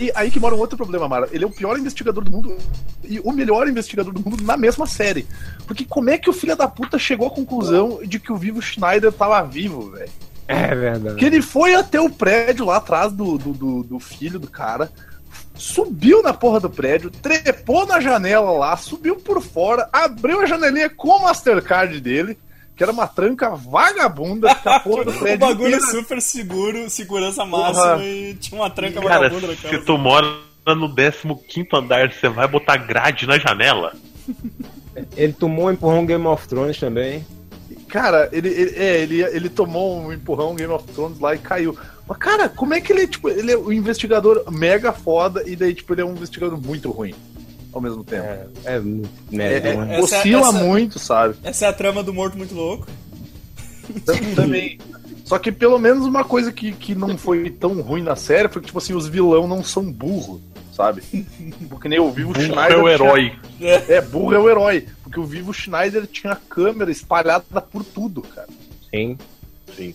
e 0.01 0.12
aí 0.14 0.30
que 0.30 0.40
mora 0.40 0.55
um 0.55 0.59
outro 0.59 0.76
problema, 0.76 1.09
Mara. 1.09 1.28
Ele 1.32 1.44
é 1.44 1.46
o 1.46 1.51
pior 1.51 1.78
investigador 1.78 2.24
do 2.24 2.30
mundo 2.30 2.57
e 3.05 3.20
o 3.20 3.32
melhor 3.32 3.68
investigador 3.68 4.12
do 4.12 4.20
mundo 4.28 4.42
na 4.42 4.57
mesma 4.57 4.86
série. 4.86 5.26
Porque 5.66 5.84
como 5.84 6.11
é 6.11 6.18
que 6.18 6.30
o 6.30 6.32
filho 6.32 6.57
da 6.57 6.66
puta 6.66 6.98
chegou 6.98 7.26
à 7.26 7.30
conclusão 7.30 8.01
de 8.05 8.18
que 8.18 8.32
o 8.32 8.36
Vivo 8.36 8.61
Schneider 8.62 9.12
tava 9.12 9.42
vivo, 9.42 9.90
velho? 9.90 10.11
É 10.48 10.74
verdade. 10.74 11.16
Que 11.16 11.24
ele 11.26 11.40
foi 11.42 11.74
até 11.74 12.01
o 12.01 12.11
prédio 12.11 12.64
lá 12.64 12.76
atrás 12.78 13.12
do, 13.12 13.38
do, 13.38 13.53
do- 13.53 13.82
do 13.84 13.98
filho 14.01 14.38
do 14.38 14.48
cara, 14.48 14.90
subiu 15.55 16.22
na 16.22 16.32
porra 16.32 16.59
do 16.61 16.70
prédio, 16.70 17.11
trepou 17.11 17.86
na 17.86 18.01
janela 18.01 18.51
lá, 18.53 18.76
subiu 18.76 19.16
por 19.16 19.40
fora, 19.42 19.88
abriu 19.92 20.40
a 20.40 20.46
janelinha 20.46 20.88
com 20.90 21.09
o 21.09 21.22
Mastercard 21.22 22.01
dele, 22.01 22.36
que 22.81 22.85
era 22.85 22.93
uma 22.93 23.07
tranca 23.07 23.51
vagabunda, 23.51 24.55
que 24.55 24.66
a 24.66 24.81
porra 24.81 25.05
do 25.12 25.12
prédio 25.12 25.39
bagulho 25.41 25.76
inteiro- 25.76 25.87
super 25.87 26.22
seguro, 26.22 26.89
segurança 26.89 27.45
Porra. 27.45 27.74
máxima 27.74 28.03
e 28.07 28.35
tinha 28.41 28.59
uma 28.59 28.70
tranca 28.70 29.03
Cara, 29.03 29.28
vagabunda 29.28 29.49
na 29.49 29.55
se 29.55 29.62
casa. 29.68 29.85
tu 29.85 29.99
mora 29.99 30.26
no 30.66 30.89
15 30.95 31.68
andar, 31.74 32.11
você 32.11 32.31
vai 32.31 32.49
botar 32.49 32.78
grade 32.78 33.26
na 33.26 33.39
janela? 33.39 33.93
Ele 35.14 35.35
tomou 35.35 35.66
um 35.66 35.72
empurrão 35.72 36.07
Game 36.07 36.26
of 36.26 36.49
Thrones 36.49 36.78
também. 36.78 37.22
Cara, 37.87 38.31
ele, 38.33 38.49
ele, 38.49 38.74
é, 38.78 39.03
ele, 39.03 39.22
ele 39.24 39.49
tomou 39.51 40.01
um 40.01 40.11
empurrão 40.11 40.55
Game 40.55 40.72
of 40.72 40.87
Thrones 40.95 41.20
lá 41.20 41.35
e 41.35 41.39
caiu. 41.39 41.76
Mas, 42.09 42.16
cara, 42.16 42.49
como 42.49 42.72
é 42.72 42.81
que 42.81 42.95
ele, 42.95 43.07
tipo, 43.07 43.28
ele 43.28 43.53
é 43.53 43.59
um 43.59 43.70
investigador 43.70 44.51
mega 44.51 44.91
foda 44.91 45.43
e 45.47 45.55
daí, 45.55 45.74
tipo, 45.74 45.93
ele 45.93 46.01
é 46.01 46.05
um 46.07 46.12
investigador 46.12 46.59
muito 46.59 46.91
ruim 46.91 47.14
ao 47.72 47.80
mesmo 47.80 48.02
tempo. 48.04 48.24
É, 48.24 48.46
é 48.64 48.80
muito 48.80 49.10
É, 49.32 49.56
é, 49.56 49.60
né? 49.76 49.98
Essa- 49.98 50.18
oscila 50.18 50.48
essa- 50.48 50.52
muito, 50.64 50.98
sabe? 50.98 51.34
Essa 51.42 51.66
é 51.66 51.68
a 51.68 51.72
trama 51.72 52.02
do 52.02 52.12
Morto 52.14 52.36
Muito 52.36 52.54
Louco. 52.54 52.86
Tam- 54.04 54.14
Também. 54.34 54.78
Só 55.24 55.38
que 55.38 55.52
pelo 55.52 55.78
menos 55.78 56.04
uma 56.06 56.24
coisa 56.24 56.50
que, 56.52 56.72
que 56.72 56.94
não 56.94 57.16
foi 57.16 57.50
tão 57.50 57.80
ruim 57.80 58.02
na 58.02 58.16
série 58.16 58.48
foi 58.48 58.60
que, 58.60 58.66
tipo 58.66 58.78
assim, 58.78 58.94
os 58.94 59.06
vilão 59.06 59.46
não 59.46 59.62
são 59.62 59.84
burro, 59.90 60.40
sabe? 60.74 61.02
Porque 61.68 61.88
nem 61.88 62.00
o 62.00 62.10
Vivo 62.10 62.32
Burro 62.32 62.44
Schneider. 62.44 62.72
é 62.72 62.76
o 62.76 62.82
tinha- 62.82 62.92
herói. 62.92 63.38
É, 63.60 64.00
burro 64.00 64.34
é 64.34 64.38
o 64.40 64.50
herói. 64.50 64.88
Porque 65.04 65.20
o 65.20 65.24
Vivo 65.24 65.52
Schneider 65.54 66.06
tinha 66.08 66.34
câmera 66.34 66.90
espalhada 66.90 67.60
por 67.60 67.84
tudo, 67.84 68.22
cara. 68.22 68.48
Sim. 68.92 69.16
Sim. 69.76 69.94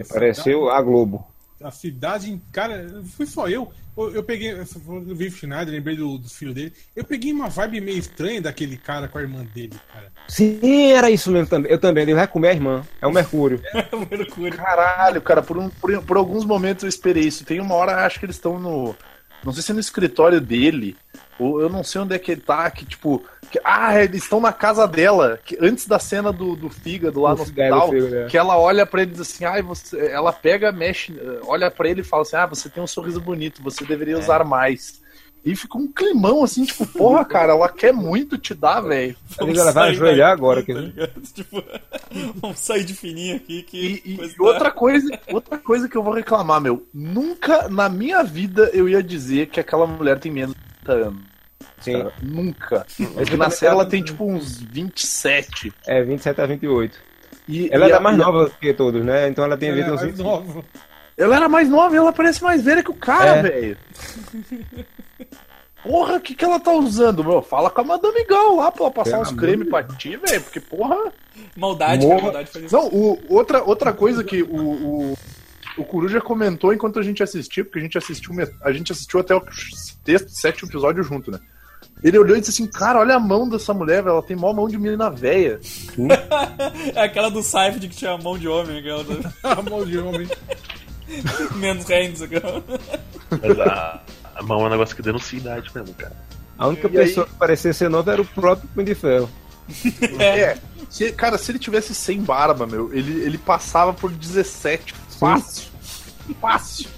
Apareceu 0.00 0.70
a 0.70 0.80
Globo. 0.80 1.26
A 1.64 1.70
cidade, 1.70 2.30
em- 2.30 2.42
cara, 2.52 3.02
fui 3.16 3.24
só 3.26 3.48
eu. 3.48 3.72
Eu, 3.96 4.16
eu 4.16 4.22
peguei, 4.22 4.52
do 4.54 5.14
Vivo 5.14 5.36
Schneider, 5.36 5.72
lembrei 5.72 5.96
do, 5.96 6.18
do 6.18 6.28
filho 6.28 6.52
dele. 6.52 6.72
Eu 6.94 7.04
peguei 7.04 7.32
uma 7.32 7.48
vibe 7.48 7.80
meio 7.80 7.98
estranha 7.98 8.42
daquele 8.42 8.76
cara 8.76 9.08
com 9.08 9.16
a 9.16 9.22
irmã 9.22 9.44
dele, 9.54 9.74
cara. 9.92 10.12
Sim, 10.28 10.92
era 10.92 11.10
isso 11.10 11.30
mesmo 11.30 11.46
também. 11.48 11.72
Eu 11.72 11.78
também. 11.78 12.02
Ele 12.02 12.14
vai 12.14 12.26
comer 12.28 12.48
a 12.48 12.52
irmã. 12.52 12.84
É 13.00 13.06
o 13.06 13.12
Mercúrio. 13.12 13.62
o 13.92 13.98
Mercúrio. 14.16 14.54
Caralho, 14.56 15.22
cara, 15.22 15.40
por, 15.42 15.56
um- 15.56 15.70
por, 15.70 16.02
por 16.02 16.16
alguns 16.18 16.44
momentos 16.44 16.82
eu 16.82 16.88
esperei 16.88 17.24
isso. 17.24 17.44
Tem 17.44 17.60
uma 17.60 17.74
hora, 17.74 18.04
acho 18.04 18.18
que 18.20 18.26
eles 18.26 18.36
estão 18.36 18.58
no. 18.60 18.94
Não 19.42 19.52
sei 19.52 19.62
se 19.62 19.70
é 19.70 19.74
no 19.74 19.80
escritório 19.80 20.40
dele, 20.40 20.96
ou 21.38 21.60
eu 21.60 21.68
não 21.68 21.84
sei 21.84 22.00
onde 22.00 22.14
é 22.14 22.18
que 22.18 22.32
ele 22.32 22.40
tá, 22.42 22.70
que 22.70 22.84
tipo. 22.84 23.24
Ah, 23.64 24.02
eles 24.02 24.22
estão 24.22 24.40
na 24.40 24.52
casa 24.52 24.86
dela, 24.86 25.38
que, 25.44 25.56
antes 25.60 25.86
da 25.86 25.98
cena 25.98 26.32
do, 26.32 26.54
do 26.56 26.68
fígado 26.70 27.20
lá 27.20 27.32
Do 27.34 27.40
no 27.40 27.46
fígado, 27.46 27.76
hospital, 27.76 27.90
fígado, 27.90 28.16
é. 28.24 28.26
que 28.28 28.38
ela 28.38 28.58
olha 28.58 28.84
pra 28.86 29.02
ele 29.02 29.10
e 29.10 29.14
diz 29.14 29.20
assim, 29.22 29.44
ai, 29.44 29.62
você. 29.62 30.06
Ela 30.10 30.32
pega, 30.32 30.70
mexe, 30.72 31.12
olha 31.46 31.70
pra 31.70 31.88
ele 31.88 32.00
e 32.00 32.04
fala 32.04 32.22
assim, 32.22 32.36
ah, 32.36 32.46
você 32.46 32.68
tem 32.68 32.82
um 32.82 32.86
sorriso 32.86 33.20
bonito, 33.20 33.62
você 33.62 33.84
deveria 33.84 34.18
usar 34.18 34.44
mais. 34.44 35.02
E 35.46 35.54
fica 35.54 35.76
um 35.76 35.86
climão 35.86 36.42
assim, 36.42 36.64
tipo, 36.64 36.86
porra, 36.86 37.22
cara, 37.28 37.52
ela 37.52 37.68
quer 37.68 37.92
muito 37.92 38.38
te 38.38 38.54
dar, 38.54 38.80
velho. 38.80 39.14
Ela 39.38 39.72
vai 39.72 39.90
ajoelhar 39.90 40.30
agora, 40.32 40.60
tá 40.60 40.66
quer 40.66 40.72
dizer. 40.72 40.86
ligado? 40.86 41.20
Tipo, 41.34 41.64
vamos 42.36 42.58
sair 42.60 42.82
de 42.82 42.94
fininho 42.94 43.36
aqui 43.36 43.62
que. 43.62 43.76
E, 44.06 44.10
e- 44.14 44.34
e 44.38 44.42
outra 44.42 44.70
coisa, 44.70 45.06
outra 45.30 45.58
coisa 45.58 45.86
que 45.86 45.96
eu 45.96 46.02
vou 46.02 46.14
reclamar, 46.14 46.62
meu, 46.62 46.86
nunca 46.94 47.68
na 47.68 47.90
minha 47.90 48.22
vida 48.22 48.70
eu 48.72 48.88
ia 48.88 49.02
dizer 49.02 49.48
que 49.48 49.60
aquela 49.60 49.86
mulher 49.86 50.18
tem 50.18 50.32
menos 50.32 50.54
de 50.54 50.62
30 50.84 50.92
anos. 51.08 51.20
Sim. 51.80 51.92
cara. 51.98 52.12
Nunca. 52.22 52.86
Na 52.98 53.24
também 53.24 53.50
série 53.50 53.72
ela 53.72 53.86
tem 53.86 54.02
tipo 54.02 54.24
uns 54.24 54.60
27. 54.60 55.72
É, 55.86 56.02
27 56.02 56.40
a 56.40 56.46
28. 56.46 56.98
E, 57.48 57.68
Ela 57.72 57.86
e 57.86 57.88
era 57.90 57.98
a- 57.98 58.00
mais 58.00 58.16
nova 58.16 58.50
que 58.60 58.72
todos, 58.72 59.04
né? 59.04 59.28
Então 59.28 59.44
ela 59.44 59.56
tem 59.56 59.68
Ela 59.68 59.76
vida 59.78 59.88
é 59.90 59.92
uns 59.92 60.00
mais 60.00 60.10
25. 60.16 60.28
nova. 60.30 60.64
Ela 61.16 61.36
era 61.36 61.48
mais 61.48 61.68
nova 61.68 61.94
e 61.94 61.98
ela 61.98 62.12
parece 62.12 62.42
mais 62.42 62.62
velha 62.64 62.82
que 62.82 62.90
o 62.90 62.94
cara, 62.94 63.36
É. 63.36 63.42
velho. 63.42 63.76
Porra, 65.82 66.14
o 66.16 66.20
que, 66.20 66.34
que 66.34 66.44
ela 66.44 66.58
tá 66.58 66.72
usando, 66.72 67.22
meu? 67.22 67.42
Fala 67.42 67.68
com 67.70 67.82
a 67.82 67.84
Madame 67.84 68.24
Gal 68.24 68.56
lá 68.56 68.72
pra 68.72 68.84
ela 68.84 68.90
passar 68.90 69.20
uns 69.20 69.30
cremes 69.32 69.68
pra 69.68 69.82
ti, 69.82 70.16
velho. 70.16 70.40
Porque, 70.40 70.58
porra. 70.58 70.96
Maldade, 71.54 72.08
cara, 72.08 72.22
maldade. 72.22 72.50
Não, 72.72 72.86
o, 72.88 73.18
outra, 73.28 73.62
outra 73.62 73.92
coisa 73.92 74.24
que 74.24 74.42
o, 74.42 74.56
o, 74.56 75.18
o 75.76 75.84
Coruja 75.84 76.22
comentou 76.22 76.72
enquanto 76.72 76.98
a 76.98 77.02
gente 77.02 77.22
assistiu, 77.22 77.66
porque 77.66 77.78
a 77.80 77.82
gente 77.82 77.98
assistiu, 77.98 78.32
a 78.62 78.72
gente 78.72 78.90
assistiu 78.92 79.20
até 79.20 79.34
o 79.34 79.42
sexto, 80.06 80.30
sétimo 80.30 80.70
episódio 80.70 81.02
junto, 81.02 81.30
né? 81.30 81.38
Ele 82.02 82.18
olhou 82.18 82.36
e 82.36 82.40
disse 82.40 82.50
assim, 82.52 82.66
cara, 82.70 82.98
olha 83.00 83.14
a 83.16 83.20
mão 83.20 83.48
dessa 83.48 83.72
mulher, 83.72 84.02
velho, 84.02 84.12
ela 84.14 84.22
tem 84.22 84.36
mó 84.36 84.52
mão 84.52 84.68
de 84.68 84.76
menina 84.78 85.08
véia. 85.10 85.58
É 86.94 87.02
aquela 87.02 87.30
do 87.30 87.42
Seifert 87.42 87.80
que 87.80 87.96
tinha 87.96 88.12
a 88.12 88.18
mão 88.18 88.36
de 88.38 88.46
homem, 88.46 88.78
aquela 88.78 89.02
do... 89.04 89.20
A 89.42 89.62
mão 89.62 89.84
de 89.84 89.98
homem. 89.98 90.28
menos 91.56 91.84
hands, 91.88 92.22
aquela. 92.22 92.62
Mas 93.30 93.58
a, 93.60 94.00
a 94.34 94.42
mão 94.42 94.62
é 94.62 94.66
um 94.66 94.70
negócio 94.70 94.94
que 94.94 95.02
denuncia 95.02 95.38
idade 95.38 95.70
mesmo, 95.74 95.94
cara. 95.94 96.14
A 96.58 96.66
única 96.68 96.88
E 96.88 96.98
aí- 96.98 97.06
pessoa 97.06 97.26
que 97.26 97.34
parecia 97.34 97.72
ser 97.72 97.88
nova 97.90 98.12
era 98.12 98.22
o 98.22 98.24
próprio 98.24 98.68
Punho 98.74 98.86
de 98.86 98.94
Ferro. 98.94 99.30
É. 100.20 100.56
Se- 100.90 101.12
cara, 101.12 101.38
se 101.38 101.50
ele 101.50 101.58
tivesse 101.58 101.94
sem 101.94 102.20
barba, 102.20 102.66
meu, 102.66 102.92
ele, 102.94 103.22
ele 103.24 103.38
passava 103.38 103.92
por 103.94 104.10
17. 104.10 104.94
Fácil. 105.18 105.68
Fácil. 106.40 106.88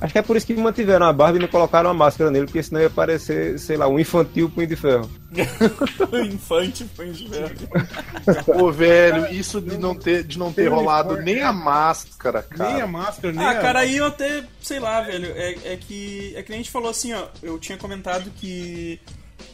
Acho 0.00 0.12
que 0.12 0.18
é 0.18 0.22
por 0.22 0.36
isso 0.36 0.46
que 0.46 0.54
mantiveram 0.54 1.06
a 1.06 1.12
barba 1.12 1.38
e 1.38 1.40
não 1.40 1.48
colocaram 1.48 1.88
a 1.88 1.94
máscara 1.94 2.30
nele, 2.30 2.46
porque 2.46 2.62
senão 2.62 2.80
ia 2.80 2.90
parecer, 2.90 3.58
sei 3.58 3.76
lá, 3.76 3.88
um 3.88 3.98
infantil 3.98 4.50
Punho 4.50 4.66
de 4.66 4.76
Ferro. 4.76 5.10
Infante, 6.32 6.88
foi 6.94 7.10
de 7.10 7.28
verde. 7.28 7.68
Ô, 8.46 8.70
velho, 8.70 9.32
isso 9.32 9.60
de 9.60 9.76
não 9.78 9.94
ter, 9.94 10.24
de 10.24 10.38
não 10.38 10.52
ter 10.52 10.68
rolado 10.68 11.16
nem 11.22 11.42
a 11.42 11.52
máscara, 11.52 12.42
cara. 12.42 12.72
Nem 12.72 12.82
a 12.82 12.86
máscara, 12.86 13.32
nem 13.32 13.44
Ah, 13.44 13.50
a... 13.50 13.60
cara, 13.60 13.80
aí 13.80 13.96
eu 13.96 14.06
até, 14.06 14.44
sei 14.60 14.78
lá, 14.80 15.00
velho, 15.00 15.32
é, 15.34 15.72
é 15.72 15.76
que. 15.76 16.32
É 16.36 16.42
que 16.42 16.52
a 16.52 16.56
gente 16.56 16.70
falou 16.70 16.90
assim, 16.90 17.12
ó. 17.12 17.26
Eu 17.42 17.58
tinha 17.58 17.78
comentado 17.78 18.30
que 18.36 19.00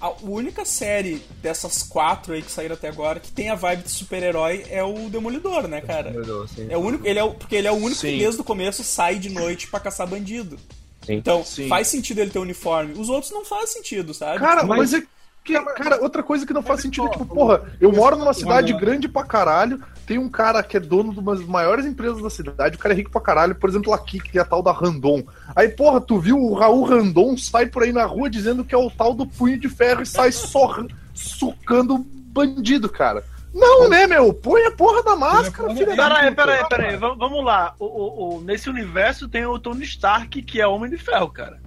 a 0.02 0.12
única 0.22 0.64
série 0.64 1.22
dessas 1.40 1.82
quatro 1.82 2.34
aí 2.34 2.42
que 2.42 2.50
saíram 2.50 2.74
até 2.74 2.88
agora 2.88 3.20
que 3.20 3.30
tem 3.30 3.48
a 3.50 3.54
vibe 3.54 3.84
de 3.84 3.90
super-herói 3.90 4.64
é 4.68 4.82
o 4.82 5.08
Demolidor, 5.08 5.68
né, 5.68 5.80
cara? 5.80 6.12
Assim. 6.44 6.66
É 6.68 6.76
o 6.76 6.80
único, 6.80 7.06
ele 7.06 7.18
é 7.18 7.22
o, 7.24 7.32
porque 7.34 7.54
ele 7.54 7.68
é 7.68 7.72
o 7.72 7.76
único 7.76 8.00
Sim. 8.00 8.08
que 8.12 8.18
desde 8.18 8.40
o 8.40 8.44
começo 8.44 8.82
sai 8.82 9.16
de 9.18 9.30
noite 9.30 9.68
pra 9.68 9.78
caçar 9.78 10.06
bandido. 10.06 10.58
Sim. 11.06 11.14
Então, 11.14 11.44
Sim. 11.44 11.68
faz 11.68 11.86
sentido 11.86 12.18
ele 12.20 12.30
ter 12.30 12.38
uniforme. 12.40 12.94
Os 13.00 13.08
outros 13.08 13.32
não 13.32 13.44
faz 13.44 13.70
sentido, 13.70 14.12
sabe? 14.12 14.40
Cara, 14.40 14.64
Mas- 14.64 14.78
mas 14.78 14.94
é 14.94 15.02
que, 15.44 15.52
cara, 15.74 16.00
outra 16.02 16.22
coisa 16.22 16.46
que 16.46 16.52
não 16.52 16.62
faz 16.62 16.80
sentido 16.82 17.06
é 17.06 17.10
tipo, 17.10 17.26
porra, 17.26 17.62
eu 17.80 17.92
moro 17.92 18.16
numa 18.16 18.34
cidade 18.34 18.72
grande 18.74 19.08
pra 19.08 19.24
caralho, 19.24 19.82
tem 20.06 20.18
um 20.18 20.28
cara 20.28 20.62
que 20.62 20.76
é 20.76 20.80
dono 20.80 21.12
de 21.12 21.18
uma 21.20 21.34
das 21.34 21.44
maiores 21.44 21.84
empresas 21.86 22.22
da 22.22 22.28
cidade, 22.30 22.76
o 22.76 22.78
cara 22.78 22.94
é 22.94 22.96
rico 22.96 23.10
pra 23.10 23.20
caralho, 23.20 23.54
por 23.54 23.68
exemplo, 23.70 23.92
aqui, 23.92 24.18
que 24.20 24.38
é 24.38 24.42
a 24.42 24.44
tal 24.44 24.62
da 24.62 24.72
Randon. 24.72 25.22
Aí, 25.54 25.68
porra, 25.68 26.00
tu 26.00 26.18
viu 26.18 26.36
o 26.38 26.54
Raul 26.54 26.84
Randon 26.84 27.36
sai 27.36 27.66
por 27.66 27.82
aí 27.82 27.92
na 27.92 28.04
rua 28.04 28.28
dizendo 28.30 28.64
que 28.64 28.74
é 28.74 28.78
o 28.78 28.90
tal 28.90 29.14
do 29.14 29.26
punho 29.26 29.58
de 29.58 29.68
ferro 29.68 30.02
e 30.02 30.06
sai 30.06 30.32
só 30.32 30.84
sucando 31.14 31.98
bandido, 31.98 32.88
cara. 32.88 33.22
Não, 33.54 33.86
né, 33.88 34.06
meu? 34.06 34.32
Põe 34.32 34.64
a 34.64 34.70
porra 34.70 35.02
da 35.02 35.14
máscara, 35.14 35.74
filha 35.74 35.94
da 35.94 36.08
Peraí, 36.08 36.30
puta. 36.30 36.42
peraí, 36.46 36.68
peraí, 36.68 36.96
vamos, 36.96 37.44
lá. 37.44 37.74
O, 37.78 37.84
o- 37.84 38.36
o- 38.36 38.40
nesse 38.40 38.70
universo 38.70 39.28
tem 39.28 39.44
o 39.44 39.58
Tony 39.58 39.84
Stark, 39.84 40.40
que 40.42 40.58
é 40.60 40.66
Homem 40.66 40.90
de 40.90 40.96
Ferro, 40.96 41.28
cara. 41.28 41.60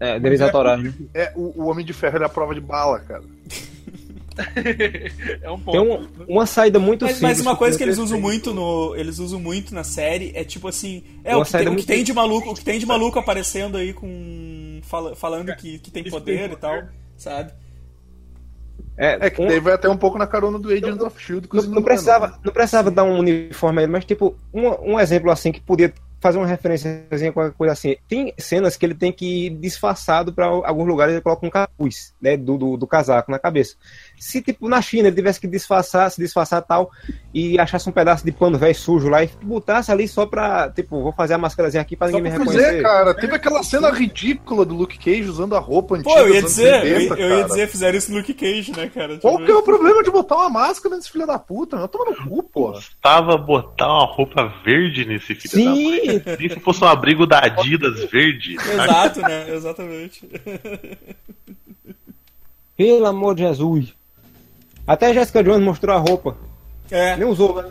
É, 0.00 0.18
direitos 0.18 0.40
autorais. 0.44 0.82
né? 0.82 0.92
É, 1.14 1.32
o, 1.36 1.62
o 1.62 1.66
Homem 1.68 1.84
de 1.86 1.92
Ferro 1.92 2.16
ele 2.16 2.24
é 2.24 2.26
a 2.26 2.30
prova 2.30 2.54
de 2.54 2.60
bala, 2.60 2.98
cara. 2.98 3.22
é 5.42 5.50
um 5.50 5.56
Tem 5.56 5.64
ponto. 5.64 5.80
um- 5.82 6.24
uma 6.34 6.46
saída 6.46 6.78
muito 6.78 7.04
Mas, 7.04 7.16
simples. 7.16 7.38
mas 7.38 7.40
uma 7.46 7.56
coisa 7.56 7.76
que 7.76 7.82
eles 7.84 7.98
usam 7.98 8.20
muito 8.20 8.52
no. 8.54 8.94
Eles 8.96 9.18
usam 9.18 9.38
muito 9.40 9.74
na 9.74 9.84
série 9.84 10.32
é 10.34 10.44
tipo 10.44 10.68
assim. 10.68 11.02
É 11.24 11.34
Uma 11.36 11.42
o 11.42 11.44
que, 11.46 11.52
tem, 11.52 11.68
o 11.68 11.76
que 11.76 11.86
tem 11.86 12.04
de 12.04 12.12
maluco, 12.12 12.50
o 12.50 12.54
que 12.54 12.64
tem 12.64 12.78
de 12.78 12.86
maluco 12.86 13.18
aparecendo 13.18 13.76
aí 13.76 13.92
com. 13.92 14.80
fala- 14.82 15.14
falando 15.16 15.54
que, 15.56 15.78
que 15.78 15.90
tem 15.90 16.04
poder 16.04 16.48
tem 16.48 16.52
e 16.52 16.56
tal, 16.56 16.82
sabe? 17.16 17.52
É, 18.96 19.26
É 19.26 19.30
que 19.30 19.40
um- 19.40 19.60
vai 19.60 19.72
até 19.72 19.88
um 19.88 19.96
pouco 19.96 20.18
na 20.18 20.26
carona 20.26 20.58
do 20.58 20.68
Agents 20.70 21.00
of 21.02 21.18
Shield. 21.22 21.48
não, 21.52 21.62
não 21.64 21.82
precisava, 21.82 22.38
não 22.44 22.52
precisava 22.52 22.90
dar 22.90 23.04
um 23.04 23.18
uniforme 23.18 23.78
a 23.80 23.82
ele, 23.84 23.92
mas 23.92 24.04
tipo, 24.04 24.36
um, 24.52 24.92
um 24.94 25.00
exemplo 25.00 25.30
assim 25.30 25.50
que 25.50 25.60
podia 25.60 25.92
fazer 26.20 26.38
uma 26.38 26.46
referênciazinha, 26.46 27.32
qualquer 27.32 27.56
coisa 27.56 27.72
assim. 27.72 27.96
Tem 28.06 28.32
cenas 28.38 28.76
que 28.76 28.86
ele 28.86 28.94
tem 28.94 29.10
que 29.10 29.46
ir 29.46 29.50
disfarçado 29.56 30.32
para 30.32 30.46
alguns 30.46 30.86
lugares, 30.86 31.14
ele 31.14 31.20
coloca 31.22 31.44
um 31.44 31.50
capuz, 31.50 32.14
né, 32.20 32.36
do, 32.36 32.56
do, 32.56 32.76
do 32.76 32.86
casaco 32.86 33.28
na 33.30 33.40
cabeça. 33.40 33.74
Se, 34.22 34.40
tipo, 34.40 34.68
na 34.68 34.80
China 34.80 35.08
ele 35.08 35.16
tivesse 35.16 35.40
que 35.40 35.48
disfarçar, 35.48 36.08
se 36.08 36.22
disfarçar 36.22 36.62
tal, 36.62 36.92
e 37.34 37.58
achasse 37.58 37.88
um 37.88 37.92
pedaço 37.92 38.24
de 38.24 38.30
pano 38.30 38.56
velho 38.56 38.72
sujo 38.72 39.08
lá 39.08 39.24
e 39.24 39.30
botasse 39.42 39.90
ali 39.90 40.06
só 40.06 40.24
pra, 40.26 40.70
tipo, 40.70 41.02
vou 41.02 41.12
fazer 41.12 41.34
a 41.34 41.38
máscarazinha 41.38 41.80
aqui 41.82 41.96
pra 41.96 42.06
ninguém 42.06 42.22
me 42.22 42.30
Pois 42.30 42.50
reconhecer. 42.50 42.78
é, 42.78 42.82
cara, 42.82 43.14
teve 43.14 43.34
aquela 43.34 43.64
cena 43.64 43.90
ridícula 43.90 44.64
do 44.64 44.76
Luke 44.76 44.96
Cage 44.96 45.28
usando 45.28 45.56
a 45.56 45.58
roupa 45.58 45.96
antiga. 45.96 46.14
Pô, 46.14 46.20
eu 46.20 46.34
ia 46.34 46.42
dizer, 46.42 46.72
anos 46.72 46.88
eu, 46.88 47.00
70, 47.00 47.20
eu 47.20 47.38
ia 47.38 47.44
dizer, 47.44 47.68
fizeram 47.68 47.98
isso 47.98 48.12
no 48.12 48.18
Luke 48.18 48.32
Cage, 48.32 48.70
né, 48.76 48.88
cara? 48.94 49.18
Qual 49.18 49.34
Tipo, 49.34 49.46
que 49.46 49.50
é 49.50 49.54
o 49.56 49.62
problema 49.64 50.02
de 50.04 50.10
botar 50.12 50.36
uma 50.36 50.50
máscara 50.50 50.94
nesse 50.94 51.10
filho 51.10 51.26
da 51.26 51.38
puta? 51.40 51.76
Meu? 51.76 51.88
Toma 51.88 52.10
no 52.12 52.16
cu, 52.28 52.42
porra. 52.44 52.80
Tava 53.02 53.36
botar 53.36 53.88
uma 53.88 54.06
roupa 54.06 54.54
verde 54.64 55.04
nesse 55.04 55.34
filho 55.34 55.64
da 55.64 55.70
mãe. 55.72 56.00
Sim, 56.00 56.22
Nem 56.38 56.48
se 56.48 56.60
fosse 56.60 56.84
um 56.84 56.86
abrigo 56.86 57.26
da 57.26 57.40
Adidas 57.40 58.04
verde. 58.08 58.54
Exato, 58.54 59.20
né? 59.20 59.52
Exatamente. 59.52 60.28
pelo 62.76 63.06
amor 63.06 63.34
de 63.34 63.42
Jesus. 63.42 63.94
Até 64.86 65.06
a 65.06 65.14
Jessica 65.14 65.42
Jones 65.42 65.62
mostrou 65.62 65.94
a 65.94 65.98
roupa. 65.98 66.36
É. 66.90 67.16
Nem 67.16 67.28
usou, 67.28 67.62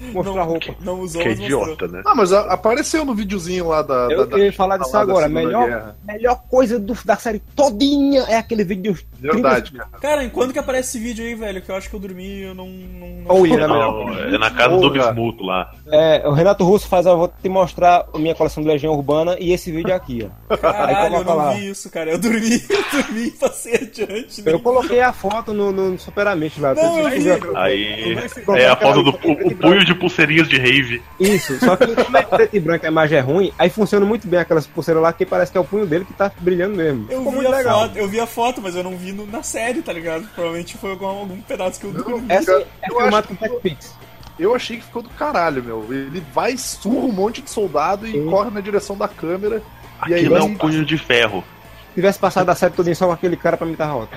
né? 0.00 0.10
Mostrou 0.12 0.36
a 0.36 0.40
Não, 0.40 0.46
roupa. 0.46 0.74
não 0.80 1.00
usou, 1.00 1.22
Que 1.22 1.28
idiota, 1.30 1.88
né? 1.88 2.02
Ah, 2.06 2.14
mas 2.14 2.32
a- 2.32 2.52
apareceu 2.52 3.04
no 3.04 3.14
videozinho 3.14 3.68
lá 3.68 3.82
da. 3.82 4.08
Eu 4.10 4.26
da, 4.26 4.26
queria 4.26 4.50
da- 4.50 4.56
falar 4.56 4.76
disso 4.78 4.96
agora. 4.96 5.28
Melhor, 5.28 5.94
melhor 6.06 6.40
coisa 6.50 6.78
do- 6.78 6.96
da 7.04 7.16
série 7.16 7.40
todinha 7.54 8.22
é 8.28 8.36
aquele 8.36 8.64
vídeo 8.64 8.96
Verdade, 9.20 9.70
30 9.72 9.84
cara. 9.86 10.00
Cara, 10.00 10.24
em 10.24 10.30
quando 10.30 10.52
que 10.52 10.58
aparece 10.58 10.88
esse 10.96 10.98
vídeo 10.98 11.24
aí, 11.24 11.34
velho? 11.34 11.60
Que 11.62 11.70
eu 11.70 11.76
acho 11.76 11.88
que 11.90 11.96
eu 11.96 12.00
dormi 12.00 12.24
e 12.26 12.42
eu 12.42 12.54
não. 12.54 12.66
não, 12.68 13.08
não 13.08 13.36
Ou 13.36 13.46
ia, 13.46 13.56
né? 13.56 13.66
Não, 13.66 14.12
é 14.18 14.38
na 14.38 14.50
casa 14.50 14.76
do. 14.76 14.88
Bismuto 14.90 15.42
lá. 15.44 15.72
É, 15.90 16.26
o 16.26 16.32
Renato 16.32 16.64
Russo 16.64 16.88
faz, 16.88 17.04
eu 17.06 17.16
vou 17.16 17.28
te 17.28 17.48
mostrar 17.48 18.06
a 18.12 18.18
minha 18.18 18.34
coleção 18.34 18.62
de 18.62 18.68
Legião 18.68 18.94
Urbana 18.94 19.36
e 19.38 19.52
esse 19.52 19.70
vídeo 19.70 19.94
aqui, 19.94 20.28
ó. 20.50 20.56
Caralho, 20.56 21.16
eu 21.16 21.24
não 21.24 21.36
lá. 21.36 21.50
vi 21.52 21.68
isso, 21.70 21.90
cara. 21.90 22.10
Eu 22.10 22.18
dormi, 22.18 22.62
eu 22.68 22.84
dormi 23.02 23.26
e 23.26 23.30
passei 23.32 23.74
adiante. 23.74 24.42
né? 24.42 24.52
Eu 24.52 24.60
coloquei 24.60 25.00
a 25.00 25.12
foto 25.12 25.52
no, 25.52 25.70
no 25.72 25.98
Superamente 25.98 26.60
lá. 26.60 26.74
Não, 26.74 26.98
eu 27.00 27.10
viram? 27.10 27.50
vi. 27.50 27.56
Aí 27.56 28.16
Pronto, 28.44 28.58
é 28.58 28.68
a 28.68 28.76
foto 28.76 29.02
do 29.02 29.10
o, 29.10 29.32
o 29.48 29.56
punho 29.56 29.84
de 29.88 29.94
pulseirinhas 29.94 30.46
de 30.48 30.56
rave. 30.58 31.02
Isso, 31.18 31.58
só 31.58 31.76
que 31.76 31.86
como 31.94 32.16
é 32.16 32.22
preto 32.22 32.54
e 32.56 32.60
branco 32.60 32.84
a 32.86 32.88
imagem 32.88 33.18
é 33.18 33.20
ruim, 33.20 33.52
aí 33.58 33.68
funciona 33.70 34.06
muito 34.06 34.28
bem 34.28 34.38
aquelas 34.38 34.66
pulseiras 34.66 35.02
lá 35.02 35.12
que 35.12 35.26
parece 35.26 35.50
que 35.50 35.58
é 35.58 35.60
o 35.60 35.64
punho 35.64 35.86
dele 35.86 36.04
que 36.04 36.12
tá 36.12 36.30
brilhando 36.38 36.76
mesmo. 36.76 37.06
Eu 37.10 37.18
Ficou 37.18 37.32
vi, 37.32 37.36
muito 37.38 37.52
a 37.52 37.56
legal. 37.56 37.80
foto, 37.80 37.96
eu 37.98 38.08
vi 38.08 38.20
a 38.20 38.26
foto, 38.26 38.60
mas 38.62 38.76
eu 38.76 38.84
não 38.84 38.96
vi 38.96 39.12
no- 39.12 39.26
na 39.26 39.42
série, 39.42 39.82
tá 39.82 39.92
ligado? 39.92 40.28
Provavelmente 40.34 40.76
foi 40.78 40.90
algum, 40.90 41.06
algum 41.06 41.40
pedaço 41.40 41.80
que 41.80 41.86
eu 41.86 41.92
dormi. 41.92 42.26
Essa 42.28 42.52
Eu 42.52 42.66
é 42.82 42.86
filmado 42.88 43.28
com 43.28 43.34
TechPix. 43.34 43.94
Eu 44.38 44.54
achei 44.54 44.76
que 44.76 44.84
ficou 44.84 45.02
do 45.02 45.08
caralho, 45.10 45.64
meu. 45.64 45.84
Ele 45.90 46.22
vai, 46.32 46.56
surra 46.56 47.06
um 47.06 47.12
monte 47.12 47.42
de 47.42 47.50
soldado 47.50 48.06
e 48.06 48.12
Sim. 48.12 48.26
corre 48.26 48.50
na 48.50 48.60
direção 48.60 48.96
da 48.96 49.08
câmera. 49.08 49.60
E 50.06 50.14
aí 50.14 50.20
Aquilo 50.20 50.36
é 50.36 50.42
um 50.44 50.54
punho 50.54 50.84
de 50.84 50.96
ferro. 50.96 51.42
Se 51.88 51.94
tivesse 51.96 52.18
passado 52.20 52.48
a 52.48 52.54
série 52.54 52.72
toda 52.72 52.94
só 52.94 53.06
com 53.06 53.12
aquele 53.12 53.36
cara 53.36 53.56
pra 53.56 53.66
imitar 53.66 53.88
a 53.88 53.92
rota. 53.92 54.16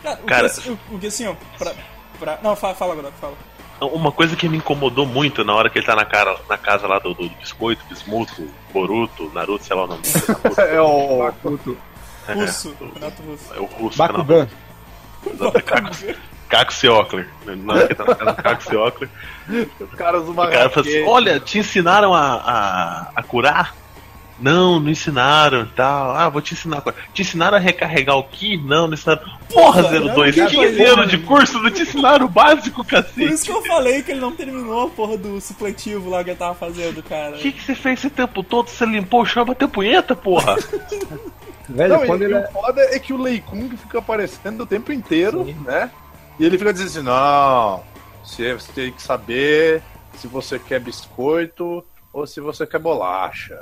Cara, 0.00 0.20
o, 0.22 0.26
Cara- 0.26 0.48
que, 0.48 0.60
assim- 0.60 0.78
o, 0.90 0.94
o 0.94 0.98
que 1.00 1.06
assim, 1.08 1.26
ó, 1.26 1.34
pra, 1.58 1.72
pra... 2.20 2.38
Não, 2.40 2.54
fala, 2.54 2.74
fala 2.76 2.92
agora, 2.92 3.10
fala. 3.20 3.34
Uma 3.86 4.12
coisa 4.12 4.36
que 4.36 4.48
me 4.48 4.58
incomodou 4.58 5.06
muito 5.06 5.44
na 5.44 5.54
hora 5.54 5.68
que 5.68 5.78
ele 5.78 5.86
tá 5.86 5.96
na, 5.96 6.04
cara, 6.04 6.36
na 6.48 6.56
casa 6.56 6.86
lá 6.86 6.98
do, 6.98 7.14
do 7.14 7.28
Biscoito, 7.30 7.84
Bismuto, 7.88 8.48
Boruto, 8.72 9.30
Naruto, 9.34 9.64
sei 9.64 9.76
lá 9.76 9.84
o 9.84 9.86
nome. 9.86 10.02
É 10.58 10.80
o. 10.80 11.32
Russo, 12.34 12.74
Renato 12.94 13.22
Russo. 13.22 13.54
É 13.54 13.60
o 13.60 13.64
russo. 13.64 13.98
Bakugan. 13.98 14.48
É 15.54 16.14
Caco, 16.48 16.72
Seocler. 16.72 17.28
Na 17.46 17.74
hora 17.74 17.86
que 17.86 17.92
ele 17.92 17.94
tá 17.94 18.04
na 18.04 18.14
casa 18.14 18.32
do 18.32 18.42
Caco 18.42 18.62
Seocler, 18.62 19.10
Os 19.80 19.94
caras 19.96 20.24
do 20.24 20.32
o 20.32 20.34
cara 20.34 20.68
fala 20.68 20.86
assim, 20.86 21.02
olha, 21.04 21.40
te 21.40 21.58
ensinaram 21.58 22.14
a, 22.14 22.34
a, 22.34 23.10
a 23.16 23.22
curar? 23.22 23.74
Não, 24.42 24.80
não 24.80 24.90
ensinaram 24.90 25.62
e 25.62 25.66
tal. 25.66 26.16
Ah, 26.16 26.28
vou 26.28 26.42
te 26.42 26.54
ensinar 26.54 26.78
agora. 26.78 26.96
Te 27.14 27.22
ensinaram 27.22 27.56
a 27.56 27.60
recarregar 27.60 28.16
o 28.16 28.24
Ki? 28.24 28.56
Não, 28.56 28.88
não 28.88 28.94
ensinaram. 28.94 29.22
Porra, 29.48 29.82
Porra, 29.82 30.00
02, 30.00 30.36
não, 30.36 30.46
15 30.46 30.76
cara, 30.76 30.92
anos 30.92 31.10
de 31.10 31.18
curso, 31.18 31.62
não 31.62 31.70
te 31.70 31.82
ensinaram 31.82 32.26
o 32.26 32.28
básico, 32.28 32.84
Por 32.84 32.90
cacete. 32.90 33.32
isso 33.32 33.44
que 33.44 33.52
eu 33.52 33.62
falei 33.62 34.02
que 34.02 34.10
ele 34.10 34.20
não 34.20 34.32
terminou 34.32 34.86
a 34.86 34.90
porra 34.90 35.16
do 35.16 35.40
supletivo 35.40 36.10
lá 36.10 36.24
que 36.24 36.30
ele 36.30 36.38
tava 36.38 36.54
fazendo, 36.54 37.02
cara. 37.02 37.36
O 37.36 37.38
que, 37.38 37.52
que 37.52 37.62
você 37.62 37.74
fez 37.74 38.00
esse 38.00 38.10
tempo 38.10 38.42
todo? 38.42 38.68
Você 38.68 38.84
limpou 38.84 39.22
o 39.22 39.26
chão, 39.26 39.44
bateu 39.44 39.68
punheta, 39.68 40.16
porra? 40.16 40.56
Velho, 41.68 41.98
Não, 41.98 42.06
quando 42.06 42.22
e, 42.22 42.24
ele 42.24 42.34
e 42.34 42.36
é... 42.36 42.40
o 42.40 42.52
foda 42.52 42.80
é 42.82 42.98
que 42.98 43.12
o 43.12 43.16
Lei 43.22 43.40
Kung 43.40 43.68
fica 43.76 43.98
aparecendo 43.98 44.62
o 44.62 44.66
tempo 44.66 44.92
inteiro, 44.92 45.44
né? 45.64 45.90
E 46.38 46.44
ele 46.44 46.58
fica 46.58 46.72
dizendo 46.72 46.88
assim: 46.88 47.02
não, 47.02 47.82
você 48.24 48.56
tem 48.74 48.92
que 48.92 49.00
saber 49.00 49.82
se 50.16 50.26
você 50.26 50.58
quer 50.58 50.80
biscoito, 50.80 51.84
ou 52.12 52.26
se 52.26 52.40
você 52.40 52.66
quer 52.66 52.78
bolacha. 52.78 53.58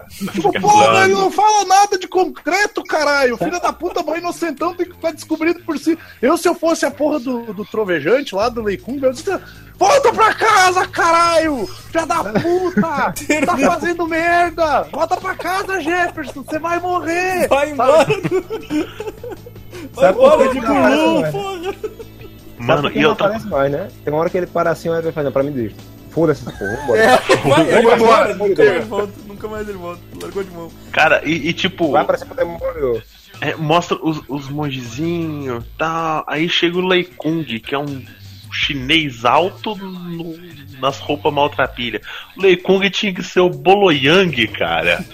Porra, 0.61 1.05
ele 1.05 1.15
não 1.15 1.31
fala 1.31 1.65
nada 1.65 1.97
de 1.97 2.09
concreto, 2.09 2.83
caralho. 2.83 3.37
Filho 3.37 3.61
da 3.61 3.73
puta, 3.73 4.03
mãe 4.03 4.19
inocentão 4.19 4.75
tem 4.75 4.87
que 4.87 4.95
ficar 4.95 5.13
descobrindo 5.13 5.61
por 5.61 5.79
si. 5.79 5.97
Eu, 6.21 6.37
se 6.37 6.49
eu 6.49 6.55
fosse 6.55 6.85
a 6.85 6.91
porra 6.91 7.21
do, 7.21 7.53
do 7.55 7.65
trovejante 7.65 8.35
lá 8.35 8.49
do 8.49 8.61
Leicung, 8.63 9.01
eu 9.03 9.13
disse, 9.13 9.31
volta 9.77 10.13
pra 10.13 10.35
casa, 10.35 10.87
caralho! 10.89 11.67
Filha 11.67 12.07
da 12.07 12.25
puta! 12.25 13.15
tá 13.47 13.57
fazendo 13.57 14.07
merda! 14.09 14.83
Volta 14.91 15.17
pra 15.17 15.35
casa, 15.37 15.81
Jefferson, 15.81 16.43
você 16.43 16.59
vai 16.59 16.81
morrer! 16.81 17.47
Vai 17.47 17.71
embora! 17.71 18.05
Vai 19.93 20.05
Sabe 20.05 20.19
por 20.19 20.27
embora 20.27 20.49
que 20.49 20.61
de 20.61 20.67
mais? 20.67 21.31
porra! 21.31 21.75
Mano, 22.59 22.91
e 22.91 23.01
não 23.01 23.11
outra 23.11 23.27
aparece 23.27 23.47
mais, 23.47 23.73
né? 23.73 23.89
Tem 24.05 24.13
uma 24.13 24.21
hora 24.21 24.29
que 24.29 24.37
ele 24.37 24.47
para 24.47 24.71
assim, 24.71 24.89
olha 24.89 24.99
e 24.99 25.03
vai 25.03 25.13
fazer, 25.13 25.25
não, 25.25 25.33
pra 25.33 25.43
mim 25.43 25.53
desiste. 25.53 26.00
Foda-se 26.11 26.43
essa 26.49 26.53
porra, 26.59 26.77
vambora. 26.77 27.23
Vai, 27.45 27.73
ele 27.73 27.87
vai 27.87 27.97
embora, 27.97 28.35
nunca 28.35 28.65
mais 28.65 28.87
volta, 28.89 29.13
nunca 29.27 29.49
mais 29.49 29.69
ele 29.69 29.79
volta. 29.79 30.01
Largou 30.21 30.43
de 30.45 30.51
mão. 30.51 30.71
Cara, 30.93 31.23
e, 31.25 31.49
e 31.49 31.53
tipo, 31.53 31.93
Vai 31.93 32.03
aparecer 32.03 32.27
pro 32.27 32.37
demônio. 32.37 33.03
é, 33.41 33.55
mostra 33.57 33.97
os, 34.03 34.21
os 34.29 34.49
mongezinhos 34.49 35.65
e 35.65 35.69
tal. 35.79 36.25
Aí 36.27 36.49
chega 36.49 36.77
o 36.79 36.87
Lei 36.87 37.05
Kung, 37.05 37.45
que 37.45 37.75
é 37.75 37.79
um 37.79 38.05
chinês 38.53 39.25
alto 39.25 39.77
no- 39.77 40.37
nas 40.81 40.99
roupas 40.99 41.33
maltrapilha. 41.33 42.01
O 42.37 42.43
Lei 42.43 42.57
Kung 42.57 42.81
tinha 42.91 43.15
que 43.15 43.23
ser 43.23 43.41
o 43.41 43.49
Boloyang, 43.51 44.47
cara. 44.49 45.05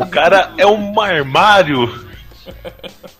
o 0.00 0.06
cara 0.06 0.52
é 0.56 0.66
um 0.66 1.00
armário. 1.00 2.06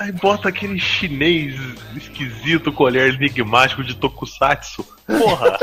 Aí 0.00 0.10
bota 0.12 0.48
aquele 0.48 0.78
chinês 0.80 1.54
esquisito 1.94 2.72
com 2.72 2.84
olhar 2.84 3.06
enigmático 3.08 3.84
de 3.84 3.94
Tokusatsu. 3.94 4.82
Porra! 5.06 5.58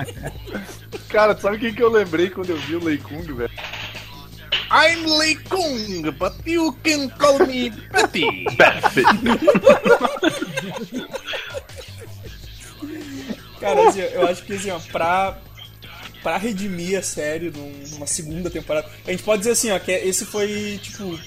Cara, 1.10 1.36
sabe 1.38 1.58
quem 1.58 1.74
que 1.74 1.82
eu 1.82 1.90
lembrei 1.90 2.30
quando 2.30 2.48
eu 2.50 2.56
vi 2.56 2.74
o 2.76 2.82
Leicung, 2.82 3.22
velho? 3.34 3.50
I'm 4.72 5.04
Leicung, 5.18 6.10
but 6.12 6.32
you 6.46 6.72
can 6.82 7.10
call 7.18 7.38
me 7.46 7.68
Betty. 7.68 8.46
Cara, 13.60 13.88
assim, 13.88 14.00
eu 14.00 14.26
acho 14.26 14.42
que 14.44 14.54
assim, 14.54 14.70
ó, 14.70 14.78
pra, 14.90 15.38
pra 16.22 16.36
redimir 16.38 16.98
a 16.98 17.02
série 17.02 17.50
num- 17.50 17.82
numa 17.92 18.06
segunda 18.06 18.48
temporada, 18.50 18.88
a 19.06 19.10
gente 19.10 19.22
pode 19.22 19.40
dizer 19.40 19.52
assim, 19.52 19.70
ó, 19.70 19.78
que 19.78 19.92
esse 19.92 20.24
foi, 20.24 20.80
tipo, 20.82 21.18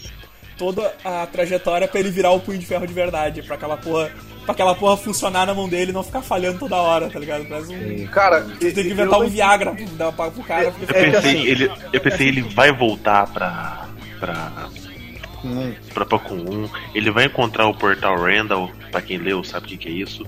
toda 0.58 0.94
a 1.04 1.26
trajetória 1.26 1.88
pra 1.88 2.00
ele 2.00 2.10
virar 2.12 2.32
o 2.32 2.40
punho 2.40 2.58
de 2.60 2.66
ferro 2.66 2.86
de 2.88 2.94
verdade, 2.94 3.42
pra 3.44 3.56
aquela 3.56 3.78
porra. 3.78 4.12
Pra 4.46 4.54
aquela 4.54 4.76
porra 4.76 4.96
funcionar 4.96 5.48
na 5.48 5.56
mão 5.56 5.68
dele 5.68 5.90
e 5.90 5.94
não 5.94 6.04
ficar 6.04 6.22
falhando 6.22 6.60
toda 6.60 6.76
hora, 6.76 7.10
tá 7.10 7.18
ligado? 7.18 7.46
Parece 7.46 7.74
um. 7.74 8.08
Cara, 8.08 8.42
Tem 8.60 8.72
que 8.72 8.82
inventar 8.82 9.20
um 9.20 9.28
Viagra 9.28 9.72
pra 9.74 9.86
dar 9.98 10.12
pra- 10.12 10.30
pro 10.30 10.44
cara. 10.44 10.72
Porque 10.72 10.94
Eu 10.94 11.00
É 11.00 11.12
pensei, 11.12 11.32
assim- 11.32 11.46
ele, 11.48 11.72
eu 11.92 12.00
pensei, 12.00 12.28
ele 12.28 12.42
vai 12.44 12.72
voltar 12.72 13.26
pra. 13.34 13.88
pra. 14.20 14.70
pra 15.94 16.06
Pacum 16.06 16.36
1. 16.38 16.70
Ele 16.94 17.10
vai 17.12 17.26
encontrar 17.26 17.68
o 17.68 17.74
portal 17.74 18.18
Randall, 18.22 18.72
pra 18.92 19.02
quem 19.02 19.18
leu 19.18 19.44
sabe 19.44 19.66
o 19.66 19.70
que, 19.70 19.78
que 19.78 19.88
é 19.88 19.92
isso. 19.92 20.26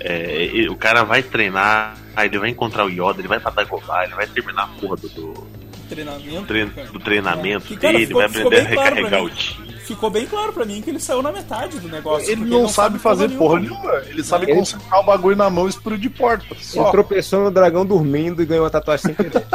É, 0.00 0.46
e- 0.52 0.68
o 0.68 0.76
cara 0.76 1.04
vai 1.04 1.22
treinar, 1.22 1.96
aí 2.16 2.28
ele 2.28 2.38
vai 2.38 2.48
encontrar 2.50 2.84
o 2.86 2.88
Yoda, 2.88 3.20
ele 3.20 3.28
vai 3.28 3.38
pra 3.38 3.50
Dagobah, 3.50 4.04
ele 4.04 4.14
vai 4.14 4.26
terminar 4.26 4.62
a 4.64 4.66
porra 4.80 4.96
do, 4.96 5.08
do, 5.08 5.46
treinamento. 5.88 6.42
trein- 6.46 6.70
cara. 6.70 6.88
do 6.88 6.98
treinamento 7.00 7.76
cara, 7.76 7.92
dele, 7.92 8.06
ficou- 8.06 8.20
vai 8.22 8.30
aprender 8.30 8.56
a 8.60 8.64
claro 8.74 8.94
recarregar 8.96 9.20
mim. 9.20 9.26
o 9.26 9.30
time. 9.30 9.69
Ficou 9.90 10.08
bem 10.08 10.24
claro 10.24 10.52
pra 10.52 10.64
mim 10.64 10.80
que 10.80 10.88
ele 10.88 11.00
saiu 11.00 11.20
na 11.20 11.32
metade 11.32 11.80
do 11.80 11.88
negócio. 11.88 12.24
Ele 12.30 12.42
porque 12.42 12.50
não, 12.54 12.68
sabe 12.68 12.96
fazer 13.00 13.28
porra 13.30 13.58
nenhuma. 13.58 13.80
nenhuma. 13.80 14.02
Ele 14.08 14.22
sabe 14.22 14.44
Ele- 14.44 14.54
concentrar 14.54 15.00
o 15.00 15.02
bagulho 15.02 15.34
na 15.36 15.50
mão 15.50 15.66
e 15.66 15.70
explodir 15.70 16.10
porta. 16.12 16.44
Ele 16.48 16.62
Só. 16.62 16.92
tropeçou 16.92 17.42
no 17.42 17.50
dragão 17.50 17.84
dormindo 17.84 18.40
e 18.40 18.46
ganhou 18.46 18.62
uma 18.64 18.70
tatuagem 18.70 19.06
sem 19.06 19.14
querer. 19.16 19.32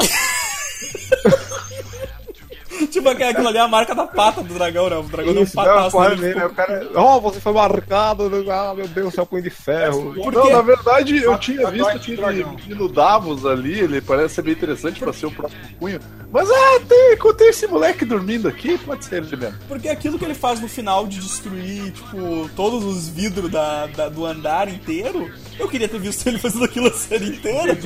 Tipo, 3.10 3.24
aquilo 3.24 3.48
ali 3.48 3.58
é 3.58 3.62
a 3.62 3.68
marca 3.68 3.94
da 3.96 4.06
pata 4.08 4.42
do 4.42 4.54
dragão, 4.54 4.90
né? 4.90 4.98
O 4.98 5.04
dragão 5.04 5.34
deu 5.34 5.42
um 5.42 5.46
Isso, 5.46 5.56
dá 5.56 5.64
uma 5.64 5.90
pataço 5.92 6.22
nele, 6.22 6.44
o 6.44 6.50
cara. 6.50 6.90
Oh, 6.96 7.20
você 7.22 7.40
foi 7.40 7.54
marcado. 7.54 8.24
Ah, 8.52 8.74
meu 8.76 8.88
Deus, 8.88 9.14
seu 9.14 9.26
punho 9.26 9.44
de 9.44 9.50
ferro. 9.50 10.14
Não, 10.32 10.50
na 10.52 10.62
verdade, 10.62 11.18
eu 11.22 11.38
tinha 11.38 11.70
visto 11.70 12.00
que 12.00 12.16
que 12.66 12.76
no 12.76 12.88
Davos 12.90 13.46
ali, 13.46 13.80
ele 13.80 14.02
parece 14.02 14.36
ser 14.36 14.42
bem 14.42 14.54
interessante 14.54 15.00
pra 15.00 15.14
ser 15.14 15.28
o 15.28 15.32
próximo 15.32 15.62
punho. 15.80 16.00
Mas 16.32 16.50
ah, 16.50 16.82
tem, 16.88 17.16
tem 17.38 17.48
esse 17.50 17.66
moleque 17.68 18.04
dormindo 18.04 18.48
aqui, 18.48 18.78
pode 18.80 19.06
ser 19.06 19.24
ele 19.24 19.36
mesmo. 19.38 19.58
Porque 19.70 19.88
aquilo 19.88 20.20
que 20.20 20.26
ele 20.26 20.34
faz 20.34 20.60
no 20.60 20.68
final 20.68 21.08
de 21.08 21.20
destruir, 21.20 21.92
tipo, 21.92 22.50
todos 22.56 22.84
os 22.84 23.08
vidros 23.08 23.50
da, 23.50 23.88
da- 23.88 24.10
do 24.10 24.26
andar 24.26 24.68
inteiro, 24.68 25.32
eu 25.58 25.68
queria 25.70 25.88
ter 25.88 26.00
visto 26.00 26.28
ele 26.28 26.38
fazendo 26.38 26.66
aquilo 26.66 26.88
a 26.88 26.94
série 26.94 27.28
inteira? 27.30 27.78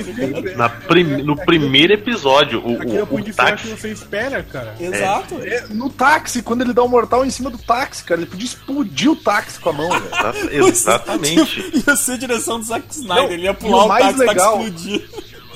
Na 0.55 0.67
prim- 0.69 1.21
no 1.23 1.35
primeiro 1.35 1.93
episódio, 1.93 2.59
o, 2.65 2.81
Aquele 2.81 3.01
o, 3.01 3.03
o 3.03 3.07
punho 3.07 3.21
o 3.21 3.25
de 3.25 3.33
ferro 3.33 3.47
que 3.57 3.67
táxi. 3.67 3.81
você 3.81 3.89
espera, 3.91 4.41
cara. 4.43 4.73
Exato. 4.79 5.03
É, 5.43 5.67
no 5.69 5.89
táxi, 5.89 6.41
quando 6.41 6.61
ele 6.61 6.73
dá 6.73 6.83
um 6.83 6.87
mortal 6.87 7.25
em 7.25 7.29
cima 7.29 7.49
do 7.49 7.57
táxi, 7.57 8.03
cara, 8.03 8.21
ele 8.21 8.29
podia 8.29 8.45
explodir 8.45 9.11
o 9.11 9.15
táxi 9.15 9.59
com 9.59 9.69
a 9.69 9.73
mão, 9.73 9.89
velho. 9.89 10.09
Exatamente. 10.67 11.83
Ia 11.87 11.95
ser 11.95 12.17
direção 12.17 12.59
do 12.59 12.65
Zack 12.65 12.85
Snyder, 12.91 13.23
Não, 13.23 13.31
ele 13.31 13.43
ia 13.43 13.51
e 13.51 13.53
pular 13.53 13.83
o 13.83 13.85
o, 13.85 13.87
mais 13.87 14.05
táxi, 14.05 14.21
o 14.21 14.25
táxi 14.25 14.29
legal- 14.29 14.61
explodir. 14.61 15.09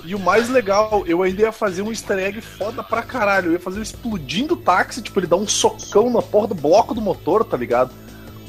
E 0.05 0.15
o 0.15 0.19
mais 0.19 0.49
legal, 0.49 1.03
eu 1.07 1.23
ainda 1.23 1.43
ia 1.43 1.51
fazer 1.53 1.81
um 1.81 1.89
easter 1.89 2.17
egg 2.19 2.41
foda 2.41 2.83
pra 2.83 3.01
caralho. 3.01 3.47
Eu 3.47 3.53
ia 3.53 3.59
fazer 3.59 3.79
um 3.79 3.83
explodindo 3.83 4.53
o 4.53 4.57
táxi, 4.57 5.01
tipo, 5.01 5.17
ele 5.17 5.27
dá 5.27 5.37
um 5.37 5.47
socão 5.47 6.09
na 6.09 6.21
porra 6.21 6.47
do 6.47 6.55
bloco 6.55 6.93
do 6.93 6.99
motor, 6.99 7.45
tá 7.45 7.55
ligado? 7.55 7.91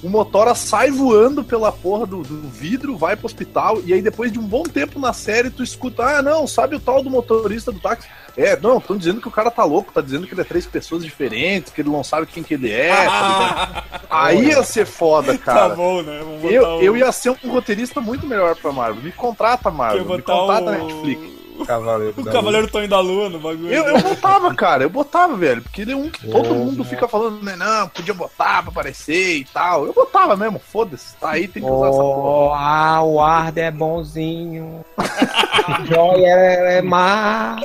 O 0.02 0.08
motora 0.08 0.54
sai 0.54 0.90
voando 0.90 1.42
pela 1.44 1.70
porra 1.70 2.06
do, 2.06 2.22
do 2.22 2.48
vidro, 2.48 2.96
vai 2.96 3.14
pro 3.16 3.24
hospital, 3.26 3.80
e 3.86 3.92
aí 3.94 4.02
depois 4.02 4.30
de 4.32 4.38
um 4.38 4.42
bom 4.42 4.64
tempo 4.64 4.98
na 4.98 5.12
série, 5.12 5.48
tu 5.48 5.62
escuta, 5.62 6.02
ah, 6.18 6.22
não, 6.22 6.46
sabe 6.46 6.76
o 6.76 6.80
tal 6.80 7.02
do 7.02 7.08
motorista 7.08 7.70
do 7.72 7.78
táxi? 7.80 8.06
É, 8.36 8.58
não, 8.60 8.78
estão 8.78 8.96
dizendo 8.96 9.20
que 9.20 9.28
o 9.28 9.30
cara 9.30 9.50
tá 9.50 9.64
louco, 9.64 9.92
tá 9.92 10.00
dizendo 10.00 10.26
que 10.26 10.34
ele 10.34 10.40
é 10.40 10.44
três 10.44 10.66
pessoas 10.66 11.04
diferentes, 11.04 11.72
que 11.72 11.80
ele 11.80 11.90
não 11.90 12.02
sabe 12.02 12.26
quem 12.26 12.42
que 12.42 12.54
ele 12.54 12.70
é, 12.70 12.88
tá 12.88 13.28
ligado? 13.28 14.04
Aí 14.10 14.46
ia 14.46 14.62
ser 14.62 14.86
foda, 14.86 15.36
cara. 15.38 15.70
tá 15.70 15.76
bom, 15.76 16.02
né? 16.02 16.20
Eu, 16.42 16.62
o... 16.62 16.82
eu 16.82 16.96
ia 16.96 17.10
ser 17.12 17.30
um 17.30 17.50
roteirista 17.50 18.00
muito 18.00 18.26
melhor 18.26 18.56
pra 18.56 18.72
Marvel. 18.72 19.02
Me 19.02 19.12
contrata, 19.12 19.70
Marvel. 19.70 20.04
Me 20.04 20.22
contrata 20.22 20.72
na 20.72 20.78
Netflix. 20.78 21.43
Cavaleiro. 21.66 22.14
O 22.16 22.22
da 22.22 22.32
Cavaleiro 22.32 22.70
Tonho 22.70 22.88
da 22.88 23.00
Lua 23.00 23.28
no 23.28 23.38
bagulho. 23.38 23.72
Eu, 23.72 23.84
eu 23.84 24.00
botava, 24.02 24.54
cara, 24.54 24.82
eu 24.82 24.90
botava, 24.90 25.36
velho. 25.36 25.62
Porque 25.62 25.82
ele 25.82 25.92
é 25.92 25.96
um 25.96 26.10
que 26.10 26.26
todo 26.26 26.46
É, 26.46 26.52
mundo 26.52 26.82
né? 26.82 26.88
fica 26.88 27.06
falando, 27.06 27.42
né? 27.42 27.54
Não, 27.56 27.88
podia 27.88 28.14
botar 28.14 28.62
pra 28.62 28.70
aparecer 28.72 29.36
e 29.38 29.44
tal. 29.44 29.86
Eu 29.86 29.92
botava 29.92 30.36
mesmo, 30.36 30.58
foda-se. 30.58 31.14
Tá 31.16 31.30
aí, 31.30 31.46
tem 31.46 31.62
que 31.62 31.68
usar 31.70 31.88
essa 31.88 31.98
porra. 31.98 32.50
Oh, 32.50 32.52
ah, 32.54 33.02
o 33.02 33.20
Arda 33.20 33.60
é 33.60 33.70
bonzinho. 33.70 34.84
Joia 35.88 36.26
é, 36.26 36.78
é 36.78 36.82
má. 36.82 37.56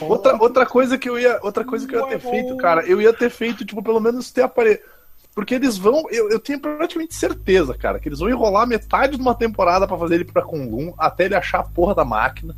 Outra, 0.00 0.36
outra 0.40 0.66
coisa 0.66 0.96
que 0.96 1.08
eu 1.08 1.18
ia, 1.18 1.38
outra 1.42 1.64
coisa 1.64 1.86
que 1.86 1.94
eu 1.94 2.00
ia 2.00 2.06
ter 2.06 2.20
feito, 2.20 2.56
cara, 2.56 2.82
eu 2.86 3.00
ia 3.00 3.12
ter 3.12 3.30
feito, 3.30 3.64
tipo, 3.64 3.82
pelo 3.82 4.00
menos 4.00 4.30
ter 4.30 4.42
aparecido. 4.42 4.82
Porque 5.34 5.54
eles 5.54 5.78
vão, 5.78 6.04
eu, 6.10 6.28
eu 6.28 6.40
tenho 6.40 6.60
praticamente 6.60 7.14
certeza, 7.14 7.74
cara, 7.74 7.98
que 7.98 8.08
eles 8.08 8.18
vão 8.18 8.28
enrolar 8.28 8.66
metade 8.66 9.16
de 9.16 9.22
uma 9.22 9.34
temporada 9.34 9.86
pra 9.86 9.98
fazer 9.98 10.16
ele 10.16 10.24
pra 10.24 10.42
Kunlun 10.42 10.92
até 10.98 11.24
ele 11.26 11.34
achar 11.34 11.60
a 11.60 11.64
porra 11.64 11.94
da 11.94 12.04
máquina. 12.04 12.56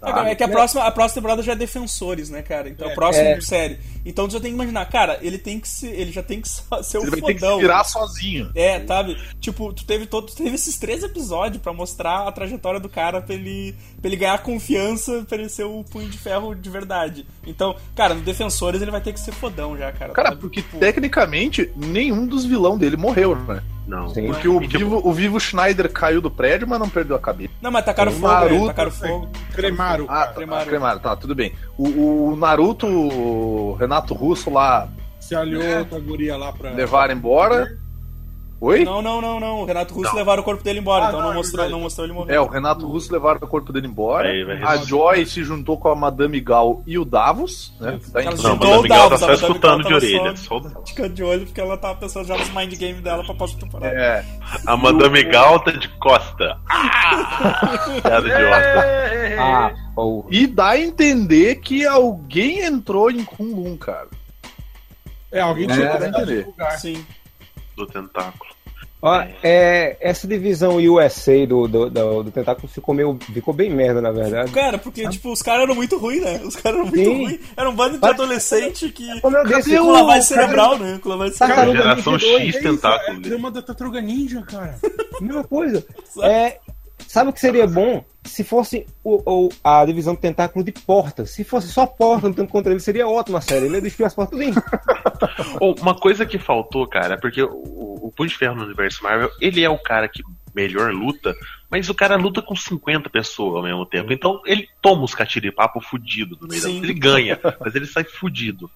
É, 0.00 0.12
cara, 0.12 0.30
é 0.30 0.34
que 0.34 0.44
a 0.44 0.48
próxima, 0.48 0.84
a 0.84 0.90
próxima 0.90 1.14
temporada 1.20 1.42
já 1.42 1.52
é 1.52 1.56
Defensores, 1.56 2.30
né, 2.30 2.40
cara? 2.40 2.68
Então, 2.68 2.88
a 2.88 2.94
próxima 2.94 3.40
série. 3.40 3.78
Então, 4.04 4.28
tu 4.28 4.34
já 4.34 4.40
tem 4.40 4.50
que 4.50 4.54
imaginar, 4.54 4.86
cara, 4.86 5.18
ele 5.22 5.38
tem 5.38 5.58
que 5.58 5.68
ser, 5.68 5.88
ele 5.88 6.12
já 6.12 6.22
tem 6.22 6.40
que 6.40 6.48
ser 6.48 6.98
o 6.98 7.02
Ele 7.02 7.10
vai 7.10 7.20
ter 7.20 7.34
que 7.34 7.40
fodão. 7.40 7.56
se 7.56 7.62
virar 7.62 7.84
sozinho. 7.84 8.50
É, 8.54 8.84
sabe? 8.86 9.16
Tipo, 9.40 9.72
tu 9.72 9.84
teve, 9.84 10.06
todo, 10.06 10.28
tu 10.28 10.36
teve 10.36 10.54
esses 10.54 10.78
três 10.78 11.02
episódios 11.02 11.60
pra 11.60 11.72
mostrar 11.72 12.28
a 12.28 12.32
trajetória 12.32 12.78
do 12.78 12.88
cara 12.88 13.20
pra 13.20 13.34
ele, 13.34 13.74
pra 14.00 14.08
ele 14.08 14.16
ganhar 14.16 14.38
confiança 14.42 15.24
pra 15.28 15.36
ele 15.36 15.48
ser 15.48 15.64
o 15.64 15.82
punho 15.84 16.08
de 16.08 16.16
ferro 16.18 16.54
de 16.54 16.70
verdade. 16.70 17.26
Então, 17.44 17.74
cara, 17.96 18.14
no 18.14 18.20
Defensores 18.22 18.80
ele 18.80 18.90
vai 18.92 19.00
ter 19.00 19.12
que 19.12 19.20
ser 19.20 19.32
fodão 19.32 19.76
já, 19.76 19.90
cara. 19.92 20.12
Cara, 20.12 20.28
sabe? 20.28 20.40
porque 20.40 20.62
Tipo, 20.62 20.78
tecnicamente 20.78 21.70
nenhum 21.76 22.26
dos 22.26 22.44
vilão 22.44 22.76
dele 22.76 22.96
morreu, 22.96 23.34
né? 23.36 23.62
Não. 23.88 24.08
Sim. 24.10 24.26
Porque 24.26 24.46
o 24.46 24.62
E, 24.62 24.68
tipo, 24.68 24.78
vivo, 24.78 25.00
o 25.02 25.12
vivo 25.14 25.40
Schneider 25.40 25.90
caiu 25.90 26.20
do 26.20 26.30
prédio, 26.30 26.68
mas 26.68 26.78
não 26.78 26.90
perdeu 26.90 27.16
a 27.16 27.18
cabeça. 27.18 27.50
Não, 27.62 27.70
mas 27.70 27.84
tacaram 27.86 28.12
o 28.12 28.14
fogo, 28.14 28.28
né? 28.28 28.40
Naruto- 28.40 28.66
Tacaram 28.66 28.90
fogo. 28.90 29.28
Cremaram. 29.54 30.04
Ah, 30.08 30.26
tá, 30.26 30.32
Cremaram. 30.34 30.66
cremaram, 30.66 31.00
tá, 31.00 31.16
tudo 31.16 31.34
bem. 31.34 31.54
O, 31.78 32.28
o 32.32 32.36
Naruto, 32.36 32.86
o 32.86 33.74
Renato 33.80 34.12
Russo 34.12 34.50
lá, 34.50 34.88
Se 35.18 35.34
aliou 35.34 35.86
com 35.86 35.96
a 35.96 36.00
guria 36.00 36.36
lá 36.36 36.52
pra. 36.52 36.70
levaram 36.70 37.14
embora. 37.14 37.78
Oi? 38.60 38.84
Não, 38.84 39.00
não, 39.00 39.20
não, 39.20 39.38
não. 39.38 39.60
O 39.60 39.64
Renato 39.64 39.94
Russo 39.94 40.10
Não. 40.10 40.16
levaram 40.16 40.42
o 40.42 40.44
corpo 40.44 40.64
dele 40.64 40.80
embora, 40.80 41.04
Ah, 41.04 41.08
então 41.08 41.20
não, 41.20 41.26
não, 41.28 41.32
é 41.32 41.36
mostrou, 41.36 41.56
verdade. 41.58 41.72
não 41.72 41.80
mostrou 41.80 42.06
ele 42.06 42.12
morrer. 42.12 42.34
É, 42.34 42.40
o 42.40 42.46
Renato 42.48 42.86
Russo 42.88 43.12
levaram 43.12 43.38
o 43.40 43.46
corpo 43.46 43.72
dele 43.72 43.86
embora. 43.86 44.28
Aí 44.28 44.42
a. 44.64 44.76
Joy 44.78 45.24
se 45.26 45.44
juntou 45.44 45.76
com 45.78 45.88
a 45.88 45.94
Madame 45.94 46.40
Gal 46.40 46.82
e 46.84 46.98
o 46.98 47.04
Davos, 47.04 47.72
né? 47.78 48.00
Tá 48.12 48.20
Ela 48.20 48.30
Não, 48.32 48.36
Juntou 48.36 48.78
o 48.80 48.88
tá 48.88 48.96
Davos, 48.96 49.20
só 49.20 49.26
a 49.26 49.28
Madame 49.28 49.46
escutando 49.48 49.84
de 49.86 49.94
orelha. 49.94 50.36
só- 50.36 50.60
Só... 50.60 50.82
Fica 50.84 51.08
de 51.08 51.22
olho 51.22 51.46
porque 51.46 51.60
ela 51.60 51.76
tava 51.76 52.00
pensando 52.00 52.26
já 52.26 52.36
nos 52.36 52.48
mind 52.52 52.74
game 52.74 53.00
dela 53.00 53.24
pra 53.24 53.34
próxima 53.34 53.60
temporada. 53.60 53.94
É. 53.96 54.24
A 54.66 54.76
Madame 54.76 55.22
Gal 55.22 55.60
tá 55.60 55.70
de 55.70 55.88
costa. 56.00 56.58
Ah! 56.68 57.78
Piada 58.02 58.26
idiota. 58.26 59.40
Ah, 59.40 59.70
porra. 59.94 60.26
E 60.32 60.46
dá 60.48 60.70
a 60.70 60.80
entender 60.80 61.56
que 61.60 61.86
alguém 61.86 62.64
entrou 62.64 63.08
em 63.08 63.24
Kunlun, 63.24 63.76
cara. 63.76 64.08
É, 65.30 65.40
alguém 65.40 65.66
É, 65.70 65.74
tinha 65.74 65.90
pra 65.96 66.08
entender. 66.08 66.46
lugar. 66.46 66.70
Sim. 66.78 67.04
Do 67.78 67.86
tentáculo. 67.86 68.50
Ó, 69.00 69.22
é, 69.44 69.96
essa 70.00 70.26
divisão 70.26 70.76
USA 70.78 71.46
do, 71.46 71.68
do, 71.68 71.88
do, 71.88 72.22
do 72.24 72.30
Tentáculo 72.32 72.66
ficou 72.66 72.92
meio. 72.92 73.16
ficou 73.32 73.54
bem 73.54 73.70
merda, 73.70 74.00
na 74.02 74.10
verdade. 74.10 74.50
Cara, 74.50 74.76
porque, 74.76 75.08
tipo, 75.08 75.30
os 75.30 75.40
caras 75.40 75.62
eram 75.62 75.76
muito 75.76 75.96
ruins, 75.98 76.20
né? 76.20 76.40
Os 76.44 76.56
caras 76.56 76.80
eram 76.80 76.88
muito 76.90 77.08
Sim. 77.08 77.24
ruins. 77.24 77.40
Era 77.56 77.70
um 77.70 77.76
bando 77.76 77.94
de 77.94 78.00
Mas- 78.00 78.10
adolescente 78.10 78.88
que. 78.88 79.20
Como 79.20 79.36
eu 79.36 79.44
disse, 79.44 79.78
Com 79.78 79.92
lavagem 79.92 80.22
cerebral, 80.22 80.78
né? 80.80 80.98
Com 81.00 81.10
lavagem 81.10 81.32
cerebral. 81.32 81.72
Geração 81.76 82.18
X 82.18 82.56
É 82.56 82.60
tentáculo. 82.60 83.18
a 83.18 83.22
trama 83.22 83.50
da 83.52 83.62
Tartaruga 83.62 84.00
Ninja, 84.00 84.42
cara. 84.42 84.76
Mesma 85.22 85.44
coisa. 85.44 85.86
É, 86.24 86.58
sabe 87.08 87.30
o 87.30 87.32
que 87.32 87.40
seria 87.40 87.66
bom? 87.66 88.04
Se 88.24 88.44
fosse 88.44 88.86
o, 89.02 89.46
o- 89.46 89.48
a 89.64 89.84
divisão 89.84 90.14
do 90.14 90.20
tentáculo 90.20 90.64
de 90.64 90.72
porta. 90.72 91.24
Se 91.24 91.42
fosse 91.44 91.68
só 91.68 91.86
porta 91.86 92.28
lutando 92.28 92.50
contra 92.50 92.70
ele, 92.70 92.80
seria 92.80 93.08
ótima 93.08 93.38
a 93.38 93.40
série. 93.40 93.66
Ele 93.66 93.76
ia 93.76 93.80
destruir 93.82 94.06
as 94.06 94.14
portas 94.14 94.38
tudinho. 94.38 94.54
Ou, 95.60 95.74
uma 95.80 95.94
coisa 95.94 96.26
que 96.26 96.38
faltou, 96.38 96.86
cara, 96.86 97.14
é 97.14 97.16
porque 97.16 97.42
o, 97.42 97.48
o 97.50 98.12
Punho 98.14 98.28
de 98.28 98.36
Ferro 98.36 98.54
no 98.56 98.64
universo 98.64 99.02
Marvel, 99.02 99.30
ele 99.40 99.62
é 99.64 99.70
o 99.70 99.78
cara 99.78 100.08
que 100.08 100.22
melhor 100.54 100.92
luta, 100.92 101.34
mas 101.70 101.88
o 101.88 101.94
cara 101.94 102.16
luta 102.16 102.42
com 102.42 102.56
50 102.56 103.08
pessoas 103.10 103.56
ao 103.56 103.62
mesmo 103.62 103.86
tempo. 103.86 104.12
Então 104.12 104.40
ele 104.44 104.68
toma 104.82 105.04
os 105.04 105.14
catiripapo 105.14 105.80
fudido 105.80 106.36
no 106.40 106.48
meio 106.48 106.60
da 106.60 106.68
Sim. 106.68 106.78
Ele 106.82 106.94
ganha, 106.94 107.38
mas 107.60 107.74
ele 107.74 107.86
sai 107.86 108.04
fudido. 108.04 108.68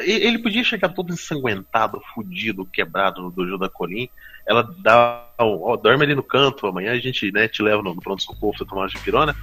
Ele 0.00 0.38
podia 0.40 0.64
chegar 0.64 0.88
todo 0.88 1.12
ensanguentado, 1.12 2.00
fudido, 2.14 2.64
quebrado 2.64 3.22
no 3.22 3.30
dojo 3.30 3.56
da 3.56 3.68
Colin. 3.68 4.08
Ela 4.46 4.68
dá. 4.82 5.26
Ó, 5.42 5.74
dorme 5.76 6.04
ali 6.04 6.14
no 6.14 6.22
canto, 6.22 6.66
amanhã 6.66 6.92
a 6.92 6.98
gente 6.98 7.32
né, 7.32 7.48
te 7.48 7.62
leva 7.62 7.80
no, 7.82 7.94
no 7.94 8.00
pronto-socorro 8.02 8.52
pra 8.58 8.66
tomar 8.66 8.82
uma 8.82 9.02
pirona. 9.02 9.34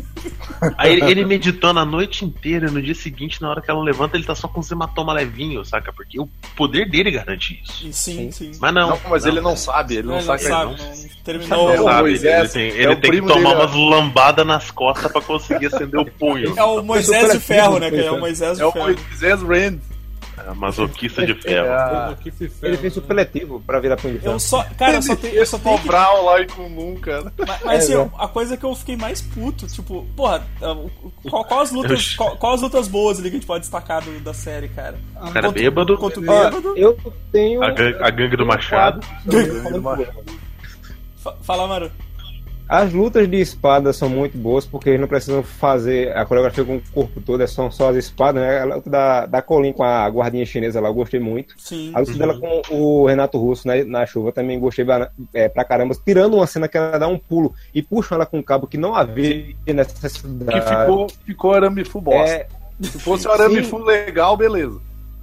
Aí 0.78 0.92
ele, 0.92 1.04
ele 1.10 1.24
meditando 1.26 1.78
a 1.78 1.84
noite 1.84 2.24
inteira, 2.24 2.68
e 2.68 2.70
no 2.70 2.80
dia 2.80 2.94
seguinte, 2.94 3.42
na 3.42 3.50
hora 3.50 3.60
que 3.60 3.70
ela 3.70 3.82
levanta, 3.82 4.16
ele 4.16 4.24
tá 4.24 4.34
só 4.34 4.48
com 4.48 4.60
os 4.60 4.70
hematoma 4.70 5.12
levinho, 5.12 5.62
saca? 5.62 5.92
Porque 5.92 6.18
o 6.18 6.26
poder 6.56 6.88
dele 6.88 7.10
garante 7.10 7.60
isso. 7.62 7.92
Sim, 7.92 8.30
sim. 8.32 8.52
Mas 8.58 8.72
não. 8.72 8.90
Não, 8.90 9.00
mas 9.10 9.26
ele 9.26 9.42
não 9.42 9.54
sabe, 9.56 9.96
ele 9.96 10.08
não, 10.08 10.14
Ele 10.16 10.24
sabe. 10.24 10.42
não 10.44 10.48
sabe, 10.50 10.64
não. 10.70 10.78
não 10.78 11.22
terminou. 11.22 11.70
É 11.70 11.80
o 11.80 11.84
sabe, 11.84 12.00
Moisés, 12.00 12.54
ele 12.56 12.70
tem, 12.70 12.78
é 12.78 12.82
ele 12.84 12.92
o 12.94 13.00
tem 13.00 13.10
que 13.10 13.20
tomar 13.20 13.34
dele, 13.34 13.46
ó. 13.46 13.54
umas 13.54 13.74
lambadas 13.74 14.46
nas 14.46 14.70
costas 14.70 15.12
pra 15.12 15.20
conseguir 15.20 15.66
acender 15.66 16.00
o 16.00 16.06
punho. 16.06 16.54
É 16.58 16.64
o 16.64 16.82
Moisés 16.82 17.32
de 17.34 17.40
Ferro, 17.40 17.78
né? 17.78 17.90
Que 17.90 18.00
é 18.00 18.10
o 18.10 18.18
Moisés 18.18 18.52
É 18.58 18.62
de 18.62 18.64
o 18.64 18.72
Ferro. 18.72 18.86
Moisés 18.86 19.42
Rand. 19.42 19.78
É, 20.46 20.54
masoquista 20.54 21.24
de 21.26 21.34
ferro. 21.34 21.66
É, 21.66 22.14
Ele 22.62 22.76
fez 22.76 22.92
supletivo 22.92 23.60
pra 23.66 23.80
virar 23.80 23.96
punho 23.96 24.14
de 24.14 24.20
ferro. 24.20 24.34
Eu 24.34 24.38
só. 24.40 24.62
Cara, 24.78 24.96
eu 24.96 25.02
só 25.02 25.16
tenho. 25.16 25.34
Eu 25.34 25.46
só 25.46 25.58
tenho 25.58 25.78
que 25.78 25.86
Brown 25.88 26.24
lá 26.24 26.42
em 26.42 26.46
comum, 26.46 26.94
cara. 26.96 27.32
Mas, 27.38 27.62
mas, 27.64 27.84
assim, 27.84 27.94
É, 27.94 28.08
a 28.18 28.28
coisa 28.28 28.56
que 28.56 28.64
eu 28.64 28.74
fiquei 28.74 28.96
mais 28.96 29.20
puto, 29.22 29.66
tipo, 29.66 30.06
porra, 30.14 30.46
qual, 31.28 31.44
qual 31.44 31.60
as 31.60 31.72
lutas, 31.72 32.14
qual, 32.16 32.36
qual 32.36 32.52
as 32.54 32.60
lutas 32.62 32.86
boas 32.86 33.18
ali 33.18 33.30
que 33.30 33.36
a 33.36 33.38
gente 33.40 33.46
pode 33.46 33.62
destacar 33.62 34.02
do- 34.04 34.20
da 34.20 34.34
série, 34.34 34.68
cara? 34.68 34.96
O 35.20 35.30
cara 35.32 35.50
bêbado, 35.50 35.96
Contra 35.96 36.20
o 36.20 36.24
Ó, 36.28 36.44
bêbado. 36.44 36.74
eu 36.76 36.96
tenho. 37.32 37.62
a, 37.64 37.70
gan- 37.70 37.98
a 38.00 38.10
gangue 38.10 38.36
do 38.36 38.44
Machado. 38.46 39.00
Fa- 41.22 41.36
Fala, 41.42 41.66
Maru. 41.66 41.90
As 42.68 42.92
lutas 42.92 43.28
de 43.28 43.40
espada 43.40 43.92
são 43.92 44.08
muito 44.08 44.36
boas 44.36 44.66
porque 44.66 44.90
eles 44.90 45.00
não 45.00 45.06
precisam 45.06 45.42
fazer 45.42 46.16
a 46.16 46.26
coreografia 46.26 46.64
com 46.64 46.76
o 46.76 46.82
corpo 46.92 47.20
todo, 47.20 47.40
é 47.40 47.46
só, 47.46 47.70
só 47.70 47.90
as 47.90 47.96
espadas, 47.96 48.42
né? 48.42 48.60
A 48.60 48.64
luta 48.64 48.90
da, 48.90 49.26
da 49.26 49.40
Colin 49.40 49.72
com 49.72 49.84
a 49.84 50.08
guardinha 50.08 50.44
chinesa 50.44 50.80
lá, 50.80 50.88
eu 50.88 50.94
gostei 50.94 51.20
muito. 51.20 51.54
Sim. 51.58 51.92
A 51.94 52.00
luta 52.00 52.14
dela 52.14 52.38
com 52.38 52.62
o 52.70 53.06
Renato 53.06 53.38
Russo 53.38 53.68
né, 53.68 53.84
na 53.84 54.04
chuva 54.04 54.32
também 54.32 54.58
gostei 54.58 54.84
é, 55.32 55.48
pra 55.48 55.64
caramba. 55.64 55.94
Tirando 56.04 56.34
uma 56.34 56.46
cena 56.46 56.66
que 56.66 56.76
ela 56.76 56.98
dá 56.98 57.06
um 57.06 57.18
pulo 57.18 57.54
e 57.72 57.82
puxa 57.82 58.16
ela 58.16 58.26
com 58.26 58.38
um 58.38 58.42
cabo 58.42 58.66
que 58.66 58.76
não 58.76 58.96
havia 58.96 59.54
necessidade. 59.66 60.60
Que 60.60 60.68
ficou, 60.68 61.06
ficou 61.24 61.52
arame 61.52 61.84
full 61.84 62.02
bosta. 62.02 62.32
É, 62.32 62.48
Se 62.80 62.98
fosse 62.98 63.28
um 63.28 63.30
arame 63.30 63.62
full 63.62 63.84
legal, 63.84 64.36
beleza. 64.36 64.80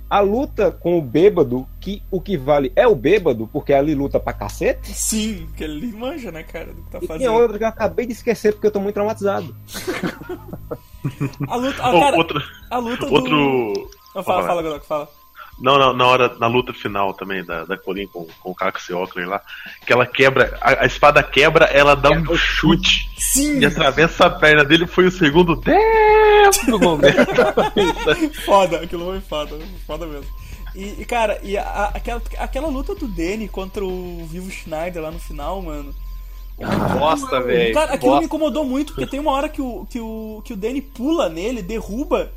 A 0.10 0.20
luta 0.20 0.72
com 0.72 0.98
o 0.98 1.02
bêbado, 1.02 1.68
que 1.80 2.04
o 2.12 2.22
que 2.22 2.38
vale 2.38 2.72
é 2.76 2.88
o 2.88 2.96
bêbado, 2.96 3.50
porque 3.52 3.74
ali 3.74 3.96
luta 3.96 4.20
pra 4.20 4.32
cacete. 4.34 4.94
Sim, 4.94 5.48
que 5.58 5.64
ele 5.64 5.88
manja, 5.92 6.32
né, 6.32 6.44
cara, 6.44 6.74
do 6.74 6.82
que 6.84 6.90
tá 6.92 6.98
E 6.98 7.02
tem 7.02 7.08
fazendo. 7.08 7.34
outra 7.34 7.58
que 7.58 7.64
eu 7.64 7.68
acabei 7.68 8.06
de 8.06 8.12
esquecer 8.14 8.54
porque 8.54 8.68
eu 8.68 8.72
tô 8.72 8.80
muito 8.80 8.94
traumatizado. 8.96 9.56
A 11.50 11.56
luta, 11.58 11.84
a, 11.84 11.92
cara, 12.00 12.16
outro. 12.18 12.42
a 12.70 12.78
luta 12.78 13.06
do... 13.06 13.14
outro 13.14 13.90
Não, 14.16 14.24
fala, 14.24 14.24
Fala. 14.24 14.48
fala, 14.48 14.62
Godok, 14.62 14.86
fala. 14.86 15.10
Não, 15.60 15.78
não, 15.78 15.94
na 15.94 16.06
hora, 16.08 16.36
na 16.40 16.48
luta 16.48 16.74
final 16.74 17.14
também, 17.14 17.44
da, 17.46 17.64
da 17.64 17.78
Colin 17.78 18.08
com, 18.08 18.26
com 18.42 18.52
o 18.52 18.56
Cax 18.56 18.90
e 18.90 18.94
Ockler 18.94 19.30
lá, 19.30 19.40
que 19.86 19.94
ela 19.94 20.06
quebra, 20.06 20.58
a, 20.60 20.84
a 20.84 20.86
espada 20.86 21.22
quebra, 21.22 21.66
ela 21.66 21.96
dá 21.96 22.10
um 22.12 22.36
chute 22.36 23.10
Sim, 23.18 23.60
e 23.60 23.66
atravessa 23.66 24.26
a 24.26 24.30
perna 24.32 24.64
dele, 24.66 24.88
foi 24.88 25.06
o 25.06 25.12
segundo 25.12 25.56
tempo 25.56 26.66
do 26.66 26.80
momento. 26.80 27.16
foda, 28.46 28.78
aquilo 28.82 29.06
foi 29.06 29.22
foda, 29.22 29.60
foda 29.86 30.06
mesmo. 30.08 30.26
E, 30.76 31.02
e, 31.02 31.06
cara, 31.06 31.40
e 31.44 31.56
a- 31.58 31.92
aquela, 31.94 32.22
aquela 32.40 32.68
luta 32.68 32.96
do 32.96 33.08
Danny 33.08 33.48
contra 33.48 33.86
o 33.86 34.26
Vivo 34.26 34.50
Schneider 34.50 35.04
lá 35.04 35.12
no 35.12 35.20
final, 35.20 35.62
mano. 35.62 35.94
Bosta, 37.00 37.42
velho. 37.42 37.74
Cara, 37.74 37.94
aquilo 37.94 38.12
me 38.12 38.20
Bosta. 38.22 38.26
incomodou 38.26 38.64
muito, 38.66 38.94
porque 38.94 39.10
tem 39.10 39.20
uma 39.20 39.32
hora 39.32 39.50
que 39.50 39.62
o, 39.62 39.86
que 39.90 40.00
o, 40.00 40.42
que 40.44 40.54
o 40.54 40.58
Danny 40.58 40.82
pula 40.82 41.30
nele, 41.30 41.62
derruba, 41.62 42.32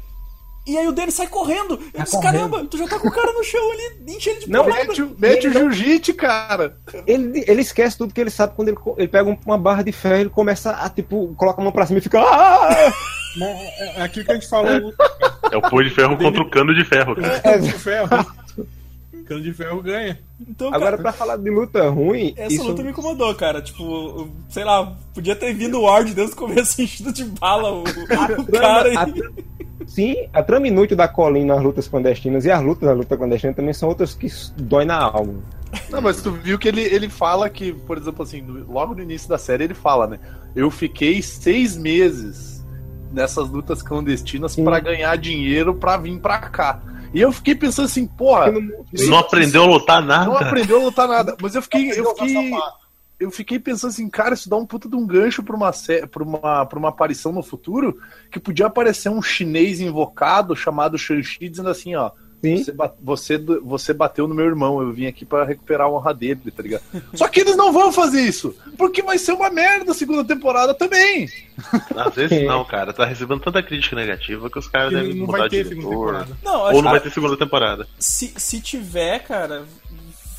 e 0.67 0.77
aí 0.77 0.87
o 0.89 0.93
Danny 0.93 1.13
sai 1.13 1.27
correndo. 1.29 1.79
Eu 1.95 2.03
disse, 2.03 2.21
caramba, 2.21 2.65
tu 2.65 2.77
já 2.77 2.87
tá 2.89 2.99
com 2.99 3.09
o 3.09 3.13
cara 3.13 3.33
no 3.33 3.45
chão 3.45 3.61
ali, 3.73 4.15
enche 4.17 4.31
ele 4.31 4.41
de 4.41 4.51
Não, 4.51 4.65
porrada. 4.65 4.87
Mete, 4.89 5.03
o- 5.03 5.17
mete 5.19 5.49
o 5.49 5.53
jiu-jitsu, 5.53 6.15
cara. 6.15 6.77
Ele, 7.07 7.45
ele 7.47 7.61
esquece 7.63 7.97
tudo 7.97 8.13
que 8.13 8.21
ele 8.21 8.31
sabe 8.31 8.55
quando 8.57 8.69
ele, 8.69 8.77
ele 8.97 9.09
pega 9.09 9.29
um- 9.31 9.39
uma 9.47 9.57
barra 9.59 9.83
de 9.83 9.93
ferro, 9.93 10.17
ele 10.23 10.31
começa 10.31 10.71
a, 10.73 10.89
tipo, 10.91 11.35
coloca 11.37 11.61
a 11.61 11.65
mão 11.65 11.73
pra 11.73 11.87
cima 11.87 11.99
e 11.99 12.03
fica. 12.03 12.21
"Ah!" 12.21 12.93
Mas 13.39 13.49
É 13.51 14.01
é 14.01 14.03
aquilo 14.03 14.25
que 14.25 14.31
a 14.33 14.35
gente 14.35 14.49
falou. 14.49 14.93
É 15.53 15.57
o 15.57 15.63
punho 15.63 15.85
de 15.89 15.95
ferro 15.95 16.17
contra 16.17 16.43
o 16.43 16.49
cano 16.51 16.75
de 16.75 16.83
ferro, 16.85 17.15
cara. 17.15 17.39
Cano 17.41 17.63
de 17.63 17.73
ferro. 17.73 18.09
Cano 19.27 19.43
de 19.43 19.53
ferro 19.53 19.83
ganha. 19.83 20.19
Então, 20.49 20.69
Agora, 20.69 20.93
cara, 20.93 20.99
pra 21.03 21.13
falar 21.13 21.37
de 21.37 21.51
luta 21.51 21.89
ruim. 21.91 22.33
essa 22.37 22.55
isso- 22.55 22.65
luta 22.65 22.83
me 22.83 22.91
incomodou, 22.91 23.35
cara. 23.35 23.61
Tipo, 23.61 24.29
sei 24.49 24.65
lá, 24.65 24.97
podia 25.13 25.35
ter 25.37 25.53
vindo 25.53 25.79
o 25.79 25.83
Ward 25.83 26.15
desde 26.15 26.33
o 26.35 26.37
começo 26.37 26.81
enchido 26.81 27.13
de 27.13 27.25
bala 27.25 27.73
o, 27.73 27.83
o 27.83 28.47
cara. 28.47 28.89
E... 28.89 29.56
Sim, 29.87 30.29
a 30.33 30.43
trama 30.43 30.67
inútil 30.69 30.97
da 30.97 31.07
Colin 31.09 31.45
nas 31.45 31.63
lutas 31.63 31.87
clandestinas 31.89 32.45
e 32.45 32.51
as 32.51 32.63
lutas 32.63 32.89
na 32.89 32.93
luta 32.95 33.17
clandestina 33.17 33.55
também 33.55 33.73
são 33.73 33.89
outras 33.89 34.15
que 34.15 34.29
dói 34.57 34.85
na 34.85 34.99
alma. 34.99 35.35
Não, 35.91 36.01
mas 36.03 36.21
tu 36.21 36.33
viu 36.33 36.59
que 36.59 36.69
ele, 36.69 36.83
ele 36.83 37.09
fala 37.09 37.49
que, 37.49 37.73
por 37.73 37.97
exemplo, 37.97 38.23
assim, 38.23 38.45
logo 38.69 38.95
no 38.95 39.03
início 39.03 39.29
da 39.29 39.39
série 39.39 39.65
ele 39.65 39.75
fala, 39.75 40.07
né? 40.07 40.19
Eu 40.55 40.71
fiquei 40.71 41.23
seis 41.23 41.77
meses 41.77 42.65
nessas 43.13 43.49
lutas 43.49 43.81
clandestinas 43.83 44.57
pra 44.57 44.81
ganhar 44.81 45.17
dinheiro 45.17 45.75
pra 45.75 45.97
vir 45.97 46.19
pra 46.19 46.39
cá. 46.39 46.83
E 47.15 47.21
eu 47.21 47.31
fiquei 47.33 47.55
pensando 47.55 47.87
assim, 47.87 48.07
porra, 48.07 48.53
isso- 48.93 49.09
Não 49.09 49.19
aprendeu 49.19 49.63
a 49.63 49.67
lutar 49.67 50.01
não 50.01 50.09
nada. 50.09 50.47
aprendeu 50.47 50.81
a 50.81 50.85
lutar 50.85 51.09
nada. 51.09 51.37
Mas 51.41 51.55
eu 51.55 51.63
fiquei, 51.63 51.91
eu 51.93 52.05
fiquei. 52.15 52.51
Eu 53.19 53.31
fiquei 53.31 53.59
pensando 53.59 53.91
assim, 53.91 54.09
cara, 54.11 54.35
isso 54.35 54.49
dá 54.49 54.57
um 54.57 54.67
puta 54.67 54.89
de 54.89 54.97
um 54.97 55.07
gancho 55.07 55.43
pra 55.43 55.57
uma, 55.57 55.73
sé- 55.73 56.07
pra 56.07 56.23
uma, 56.23 56.67
pra 56.67 56.79
uma 56.79 56.89
aparição 56.91 57.33
no 57.33 57.43
futuro 57.43 57.99
que 58.31 58.39
podia 58.39 58.67
aparecer 58.67 59.09
um 59.09 59.23
chinês 59.23 59.81
invocado 59.81 60.55
chamado 60.57 60.99
Shang-Chi 60.99 61.49
dizendo 61.49 61.71
assim, 61.71 61.95
ó. 61.95 62.11
Sim. 62.45 62.63
Você, 62.63 62.75
você, 63.03 63.39
você 63.65 63.93
bateu 63.95 64.29
no 64.29 64.35
meu 64.35 64.45
irmão, 64.45 64.81
eu 64.83 64.93
vim 64.93 65.07
aqui 65.07 65.25
pra 65.25 65.43
recuperar 65.43 65.87
a 65.87 65.91
honra 65.91 66.13
dele, 66.13 66.51
tá 66.55 66.63
ligado? 66.63 66.83
Só 67.15 67.27
que 67.29 67.41
eles 67.41 67.57
não 67.57 67.73
vão 67.73 67.91
fazer 67.91 68.21
isso, 68.21 68.55
porque 68.77 69.03
vai 69.03 69.17
ser 69.17 69.33
uma 69.33 69.49
merda 69.49 69.91
a 69.93 69.95
segunda 69.95 70.23
temporada 70.23 70.75
também. 70.75 71.27
Às 71.97 72.15
vezes 72.15 72.45
não, 72.47 72.63
cara. 72.67 72.93
Tá 72.93 73.07
recebendo 73.07 73.41
tanta 73.41 73.63
crítica 73.63 73.97
negativa 73.97 74.51
que 74.51 74.59
os 74.59 74.69
caras 74.69 74.91
Que 74.91 74.97
devem 74.97 75.15
não 75.15 75.27
mudar 75.27 75.39
vai 75.39 75.49
de 75.49 75.57
ter 75.57 75.69
segunda 75.69 75.89
diretor. 75.89 76.07
temporada. 76.19 76.39
Não, 76.45 76.61
Ou 76.75 76.83
não 76.83 76.91
vai 76.91 77.01
ter 77.01 77.11
segunda 77.11 77.37
temporada. 77.39 77.89
se, 77.99 78.35
se 78.37 78.61
tiver, 78.61 79.19
cara, 79.21 79.65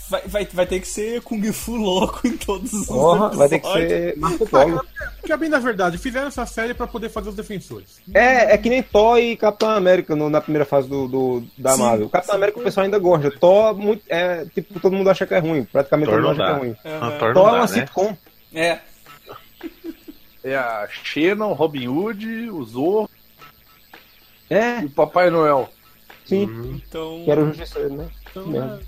vai, 0.09 0.21
vai, 0.27 0.45
vai 0.45 0.65
ter 0.65 0.79
que 0.79 0.87
ser 0.87 1.21
Kung 1.21 1.41
Fu 1.51 1.75
louco 1.75 2.27
em 2.27 2.35
todos 2.37 2.71
os 2.73 2.87
Porra, 2.87 3.29
vai 3.29 3.47
ter 3.49 3.59
que 3.59 3.67
episódios. 3.67 3.89
ser 3.91 4.17
Marco 4.17 4.47
Polo. 4.49 4.85
Que 5.23 5.33
é 5.33 5.37
bem 5.37 5.49
da 5.49 5.59
verdade, 5.59 5.97
fizeram 5.97 6.27
essa 6.27 6.45
série 6.45 6.73
pra 6.73 6.87
poder 6.87 7.09
fazer 7.09 7.29
os 7.29 7.35
defensores. 7.35 8.01
É, 8.13 8.53
é 8.53 8.57
que 8.57 8.69
nem 8.69 8.81
Thor 8.81 9.17
e 9.19 9.35
Capitão 9.35 9.69
América 9.71 10.15
no- 10.15 10.29
na 10.29 10.39
primeira 10.41 10.65
fase 10.65 10.87
do, 10.87 11.07
do- 11.07 11.43
da 11.57 11.71
Sim, 11.73 11.81
Marvel. 11.81 12.09
Capitão 12.09 12.35
América 12.35 12.59
o 12.59 12.63
pessoal 12.63 12.85
ainda 12.85 12.97
gosta. 12.99 13.31
Thor, 13.31 13.75
muito, 13.75 14.03
é, 14.07 14.45
tipo, 14.45 14.79
todo 14.79 14.95
mundo 14.95 15.09
acha 15.09 15.25
que 15.27 15.33
é 15.33 15.39
ruim. 15.39 15.65
Praticamente 15.65 16.09
Thor 16.09 16.21
todo 16.21 16.27
mundo 16.29 16.37
não 16.37 16.45
acha 16.45 16.53
dá. 16.53 16.59
que 16.59 16.65
é 16.65 16.67
ruim. 16.69 16.77
Ah, 17.01 17.17
Thor 17.19 17.33
Thor 17.33 17.43
não 17.43 17.49
é 17.55 17.59
uma 17.59 17.67
dá, 17.67 17.73
né? 17.73 17.79
sitcom. 17.81 18.17
É, 18.53 18.79
É 20.43 20.55
a 20.55 20.87
Xena, 21.03 21.45
o 21.45 21.53
Robin 21.53 21.87
Hood, 21.89 22.49
o 22.51 22.63
Zorro 22.63 23.09
É, 24.49 24.79
e 24.81 24.85
o 24.85 24.89
Papai 24.89 25.29
Noel. 25.29 25.69
sim. 26.25 26.43
então. 26.85 27.21
Que 27.25 27.31
era 27.31 27.41
o 27.41 27.47
Justiceiro, 27.47 27.93
né? 27.95 28.07
Então, 28.31 28.43
é, 28.55 28.79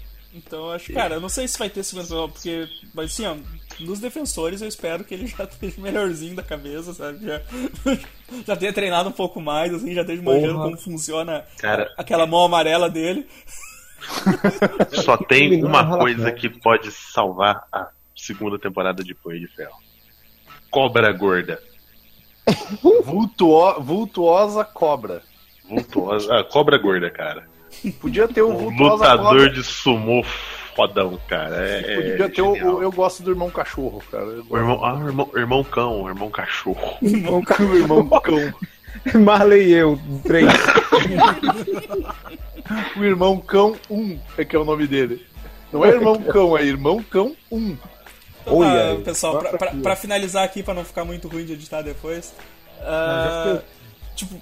então 0.45 0.65
eu 0.65 0.71
acho, 0.71 0.93
cara, 0.93 1.15
eu 1.15 1.21
não 1.21 1.29
sei 1.29 1.47
se 1.47 1.57
vai 1.59 1.69
ter 1.69 1.83
segunda 1.83 2.07
temporada, 2.07 2.31
porque, 2.33 2.67
mas 2.93 3.11
assim, 3.11 3.25
ó, 3.25 3.35
nos 3.79 3.99
defensores 3.99 4.61
eu 4.61 4.67
espero 4.67 5.03
que 5.03 5.13
ele 5.13 5.27
já 5.27 5.43
esteja 5.45 5.79
melhorzinho 5.81 6.35
da 6.35 6.43
cabeça, 6.43 6.93
sabe? 6.93 7.25
Já, 7.25 7.41
já 8.47 8.55
tenha 8.55 8.73
treinado 8.73 9.09
um 9.09 9.13
pouco 9.13 9.39
mais, 9.41 9.73
assim, 9.73 9.93
já 9.93 10.01
esteja 10.01 10.21
manjando 10.21 10.59
como 10.59 10.77
funciona 10.77 11.45
Cara. 11.59 11.93
aquela 11.97 12.25
mão 12.25 12.43
amarela 12.45 12.89
dele. 12.89 13.27
Só 15.03 15.17
tem 15.17 15.63
uma 15.63 15.97
coisa 15.97 16.31
que 16.31 16.49
pode 16.49 16.91
salvar 16.91 17.63
a 17.71 17.89
segunda 18.15 18.57
temporada 18.57 19.03
de 19.03 19.13
Punho 19.13 19.39
de 19.39 19.47
Ferro. 19.47 19.75
Cobra 20.71 21.11
gorda. 21.11 21.61
Vultuo- 23.03 23.81
vultuosa 23.81 24.63
cobra. 24.63 25.21
Vultuosa. 25.67 26.39
Ah, 26.39 26.43
cobra 26.43 26.77
gorda, 26.77 27.09
cara. 27.09 27.48
Podia 28.01 28.27
ter 28.27 28.41
um 28.43 28.67
Um 28.67 28.69
lutador 28.77 29.25
cobra. 29.37 29.49
de 29.49 29.63
sumô 29.63 30.23
fodão, 30.75 31.19
cara. 31.27 31.55
É, 31.57 31.95
Podia 32.11 32.25
é 32.25 32.29
ter 32.29 32.41
o, 32.41 32.81
Eu 32.81 32.91
gosto 32.91 33.21
do 33.23 33.31
irmão 33.31 33.49
cachorro, 33.49 34.01
cara. 34.11 34.25
O 34.49 34.57
irmão, 34.57 34.83
ah, 34.85 34.95
o 34.95 35.07
irmão, 35.07 35.29
irmão 35.35 35.63
cão, 35.63 36.01
o 36.03 36.07
irmão 36.09 36.29
cachorro. 36.29 36.97
gosto 37.01 37.65
do 37.65 37.75
irmão 37.77 38.07
cão. 38.07 38.53
Marley 39.23 39.67
e 39.69 39.73
eu, 39.73 39.99
três. 40.23 40.47
O 42.97 43.03
irmão 43.03 43.37
cão 43.39 43.75
1 43.89 44.19
é 44.37 44.45
que 44.45 44.55
é 44.55 44.59
o 44.59 44.65
nome 44.65 44.87
dele. 44.87 45.25
Não 45.71 45.85
é 45.85 45.89
irmão 45.89 46.21
cão, 46.21 46.57
é 46.57 46.63
irmão 46.63 47.01
cão 47.03 47.35
1. 47.51 47.77
Então, 48.41 48.57
Olha 48.57 48.69
tá, 48.71 48.89
aí. 48.91 48.97
pessoal, 49.03 49.37
pra, 49.39 49.57
pra- 49.57 49.71
pra 49.73 49.95
finalizar 49.95 50.43
aqui, 50.43 50.63
pra 50.63 50.73
não 50.73 50.83
ficar 50.83 51.05
muito 51.05 51.27
ruim 51.27 51.45
de 51.45 51.53
editar 51.53 51.81
depois. 51.81 52.33
ah, 52.81 53.59
tipo, 54.15 54.41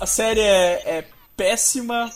a 0.00 0.06
série 0.06 0.40
é, 0.40 0.82
é 0.98 1.04
péssima, 1.36 2.10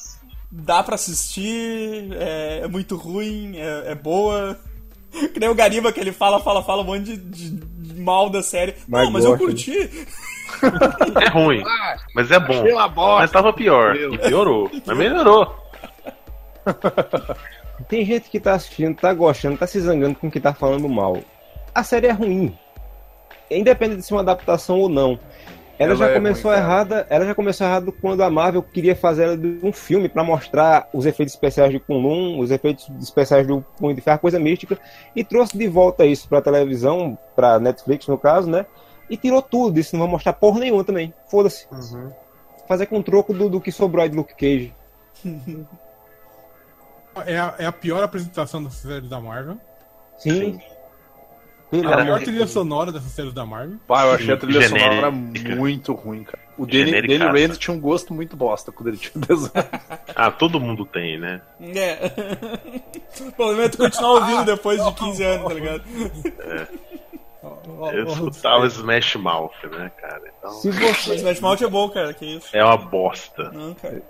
dá 0.50 0.82
pra 0.82 0.94
assistir, 0.94 2.08
é, 2.12 2.60
é 2.64 2.68
muito 2.68 2.96
ruim, 2.96 3.56
é, 3.56 3.92
é 3.92 3.94
boa. 3.94 4.58
Que 5.32 5.40
nem 5.40 5.48
o 5.48 5.54
Gariba 5.54 5.90
que 5.90 5.98
ele 5.98 6.12
fala, 6.12 6.38
fala, 6.38 6.62
fala 6.62 6.82
um 6.82 6.84
monte 6.84 7.16
de, 7.16 7.16
de 7.16 7.98
mal 7.98 8.28
da 8.28 8.42
série. 8.42 8.74
Mas 8.86 9.04
não, 9.04 9.10
mas 9.10 9.24
eu 9.24 9.30
gosta. 9.30 9.46
curti. 9.46 10.06
É 11.24 11.28
ruim, 11.30 11.62
mas 12.14 12.30
é 12.30 12.38
bom. 12.38 12.62
Bosta. 12.90 13.20
Mas 13.20 13.30
tava 13.30 13.52
pior. 13.52 13.94
Meu. 13.94 14.14
E 14.14 14.18
piorou. 14.18 14.70
Mas 14.84 14.96
melhorou. 14.96 15.54
Tem 17.88 18.04
gente 18.04 18.28
que 18.28 18.40
tá 18.40 18.54
assistindo, 18.54 18.96
tá 18.96 19.12
gostando, 19.14 19.56
tá 19.56 19.66
se 19.66 19.80
zangando 19.80 20.18
com 20.18 20.28
o 20.28 20.30
que 20.30 20.40
tá 20.40 20.52
falando 20.52 20.88
mal. 20.88 21.18
A 21.74 21.82
série 21.82 22.08
é 22.08 22.12
ruim. 22.12 22.56
Independente 23.50 24.00
de 24.00 24.06
ser 24.06 24.14
uma 24.14 24.20
adaptação 24.20 24.78
ou 24.78 24.88
não. 24.88 25.18
Ela, 25.78 25.92
Ela 25.92 25.96
já 25.96 26.08
é 26.08 26.14
começou 26.14 26.50
ruim, 26.50 26.60
errada, 26.60 27.06
ela 27.08 27.24
já 27.24 27.34
começou 27.34 27.66
errado 27.66 27.92
quando 27.92 28.22
a 28.22 28.28
Marvel 28.28 28.62
queria 28.62 28.96
fazer 28.96 29.24
ela 29.24 29.36
de 29.36 29.60
um 29.62 29.72
filme 29.72 30.08
pra 30.08 30.24
mostrar 30.24 30.88
os 30.92 31.06
efeitos 31.06 31.34
especiais 31.34 31.70
de 31.70 31.78
Kunlun, 31.78 32.40
os 32.40 32.50
efeitos 32.50 32.90
especiais 33.00 33.46
do 33.46 33.64
Punho 33.76 33.94
de 33.94 34.00
Ferro, 34.00 34.18
coisa 34.18 34.40
mística, 34.40 34.76
e 35.14 35.22
trouxe 35.22 35.56
de 35.56 35.68
volta 35.68 36.04
isso 36.04 36.28
pra 36.28 36.42
televisão, 36.42 37.16
pra 37.36 37.60
Netflix 37.60 38.08
no 38.08 38.18
caso, 38.18 38.50
né? 38.50 38.66
E 39.08 39.16
tirou 39.16 39.40
tudo 39.40 39.74
disso, 39.74 39.94
não 39.94 40.04
vai 40.04 40.10
mostrar 40.10 40.32
porra 40.32 40.58
nenhuma 40.58 40.82
também. 40.82 41.14
Foda-se. 41.30 41.68
Fazer 42.66 42.86
com 42.86 43.00
troco 43.00 43.32
do, 43.32 43.48
do 43.48 43.60
que 43.60 43.70
sobrou 43.70 44.02
aí 44.02 44.08
de 44.08 44.16
Luke 44.16 44.34
Cage. 44.34 44.74
É 47.26 47.36
a, 47.36 47.54
é 47.58 47.66
a 47.66 47.72
pior 47.72 48.00
apresentação 48.00 48.70
série 48.70 49.08
da 49.08 49.20
Marvel. 49.20 49.58
Sim. 50.18 50.60
A 51.70 51.82
Cara, 51.82 52.04
pior 52.04 52.20
trilha 52.22 52.46
sonora 52.46 52.90
dessa 52.90 53.08
série 53.08 53.30
da 53.30 53.44
Marvel. 53.44 53.76
Pá, 53.86 54.04
eu 54.04 54.12
achei 54.12 54.32
a 54.32 54.36
trilha 54.38 54.62
Genérica. 54.62 54.90
sonora 54.90 55.10
muito 55.10 55.92
ruim, 55.92 56.24
cara. 56.24 56.38
O 56.56 56.64
Danny. 56.66 56.90
Danny 56.92 57.16
Rand 57.18 57.56
tinha 57.56 57.76
um 57.76 57.80
gosto 57.80 58.14
muito 58.14 58.36
bosta 58.36 58.72
quando 58.72 58.88
ele 58.88 58.96
tinha 58.96 59.12
desenho. 59.14 59.52
Ah, 60.16 60.30
todo 60.30 60.58
mundo 60.58 60.84
tem, 60.86 61.18
né? 61.20 61.40
É. 61.60 62.10
O 63.20 63.32
problema 63.32 63.64
é 63.64 63.68
tu 63.68 63.76
continuar 63.78 64.12
ouvindo 64.12 64.44
depois 64.44 64.82
de 64.82 64.92
15 64.92 65.22
anos, 65.24 65.46
tá 65.48 65.54
ligado? 65.54 65.82
Ó, 67.42 67.90
Eu 67.92 68.06
escutava 68.08 68.66
Smash 68.66 69.16
Mouth, 69.16 69.52
né, 69.70 69.90
cara? 70.00 70.22
Então, 70.38 70.50
Se 70.52 70.70
você, 70.70 71.10
Mas 71.10 71.20
Smash 71.20 71.40
Mouth 71.40 71.62
é 71.62 71.68
bom, 71.68 71.88
cara, 71.90 72.12
que 72.14 72.26
isso. 72.36 72.48
é 72.56 72.64
uma 72.64 72.76
bosta. 72.76 73.50
Não, 73.50 73.74
cara. 73.74 74.02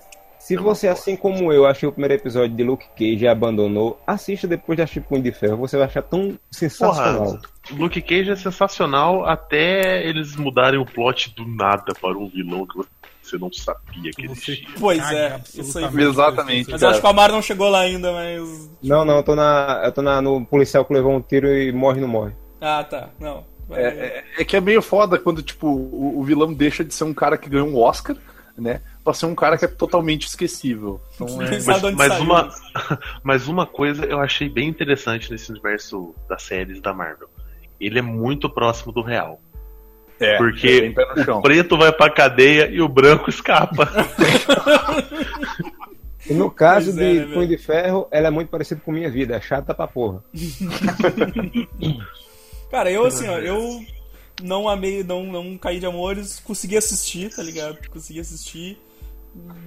Se 0.48 0.56
você, 0.56 0.88
assim 0.88 1.14
como 1.14 1.52
eu, 1.52 1.66
achei 1.66 1.86
o 1.86 1.92
primeiro 1.92 2.14
episódio 2.14 2.56
de 2.56 2.62
Luke 2.64 2.86
Cage 2.96 3.24
e 3.24 3.28
abandonou, 3.28 4.00
assista 4.06 4.48
depois 4.48 4.76
de 4.76 4.82
assistir 4.82 5.02
Punho 5.02 5.22
de 5.22 5.30
Ferro. 5.30 5.58
Você 5.58 5.76
vai 5.76 5.86
achar 5.86 6.00
tão 6.00 6.38
sensacional. 6.50 7.24
Porra, 7.26 7.40
Luke 7.72 8.00
Cage 8.00 8.30
é 8.30 8.36
sensacional 8.36 9.26
até 9.26 10.06
eles 10.08 10.36
mudarem 10.36 10.80
o 10.80 10.86
plot 10.86 11.34
do 11.34 11.46
nada 11.46 11.92
para 12.00 12.16
um 12.16 12.28
vilão 12.28 12.66
que 12.66 12.78
você 13.22 13.36
não 13.36 13.52
sabia 13.52 14.10
que 14.10 14.24
existia. 14.24 14.66
Pois 14.80 15.12
é, 15.12 15.38
isso 15.54 15.78
aí. 15.78 15.84
Exatamente. 16.02 16.70
Mas 16.70 16.80
eu 16.80 16.88
acho 16.88 17.00
que 17.00 17.06
o 17.06 17.10
Amaro 17.10 17.34
não 17.34 17.42
chegou 17.42 17.68
lá 17.68 17.80
ainda, 17.80 18.10
mas. 18.10 18.70
Não, 18.82 19.04
não, 19.04 19.16
eu 19.18 19.22
tô, 19.22 19.36
na, 19.36 19.82
eu 19.84 19.92
tô 19.92 20.00
na, 20.00 20.22
no 20.22 20.46
policial 20.46 20.82
que 20.82 20.94
levou 20.94 21.12
um 21.14 21.20
tiro 21.20 21.46
e 21.46 21.70
morre 21.72 22.00
não 22.00 22.08
morre. 22.08 22.32
Ah, 22.58 22.82
tá. 22.82 23.10
Não. 23.20 23.44
É, 23.70 23.82
é- 23.82 24.24
é 24.38 24.44
que 24.44 24.56
é 24.56 24.62
meio 24.62 24.80
foda 24.80 25.18
quando, 25.18 25.42
tipo, 25.42 25.66
o, 25.68 26.18
o 26.18 26.24
vilão 26.24 26.54
deixa 26.54 26.82
de 26.82 26.94
ser 26.94 27.04
um 27.04 27.12
cara 27.12 27.36
que 27.36 27.50
ganhou 27.50 27.68
um 27.68 27.76
Oscar, 27.76 28.16
né? 28.60 28.80
Pra 29.02 29.14
ser 29.14 29.26
um 29.26 29.34
cara 29.34 29.56
que 29.56 29.64
é 29.64 29.68
totalmente 29.68 30.26
esquecível. 30.26 31.00
Então 31.14 31.26
é. 31.42 31.50
Mas 31.94 32.12
saiu. 32.12 32.24
uma, 32.24 32.48
mas 33.22 33.48
uma 33.48 33.66
coisa 33.66 34.04
eu 34.04 34.20
achei 34.20 34.48
bem 34.48 34.68
interessante 34.68 35.30
nesse 35.30 35.50
universo 35.50 36.14
das 36.28 36.42
séries 36.42 36.80
da 36.80 36.92
Marvel. 36.92 37.28
Ele 37.80 37.98
é 37.98 38.02
muito 38.02 38.50
próximo 38.50 38.92
do 38.92 39.02
real. 39.02 39.40
é, 40.18 40.36
Porque 40.36 40.94
é. 41.26 41.32
O 41.32 41.40
preto 41.40 41.78
vai 41.78 41.92
pra 41.92 42.10
cadeia 42.10 42.68
e 42.68 42.80
o 42.80 42.88
branco 42.88 43.30
escapa. 43.30 43.88
E 46.28 46.34
no 46.34 46.50
caso 46.50 46.92
Pois 46.92 46.98
é, 46.98 47.12
de 47.12 47.20
né, 47.20 47.34
Punho 47.34 47.48
de 47.48 47.56
Ferro, 47.56 48.06
ela 48.10 48.28
é 48.28 48.30
muito 48.30 48.50
parecida 48.50 48.80
com 48.84 48.92
minha 48.92 49.10
vida. 49.10 49.36
É 49.36 49.40
chata 49.40 49.72
pra 49.72 49.86
porra. 49.86 50.22
Cara, 52.70 52.90
eu 52.90 53.06
assim, 53.06 53.26
ó, 53.26 53.38
eu 53.38 53.80
não 54.42 54.68
amei, 54.68 55.02
não, 55.02 55.24
não 55.24 55.58
caí 55.58 55.80
de 55.80 55.86
amores, 55.86 56.38
consegui 56.40 56.76
assistir, 56.76 57.34
tá 57.34 57.42
ligado? 57.42 57.78
Consegui 57.88 58.20
assistir, 58.20 58.78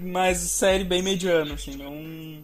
mas 0.02 0.38
série 0.40 0.84
bem 0.84 1.02
mediana, 1.02 1.54
assim, 1.54 1.76
não. 1.76 2.44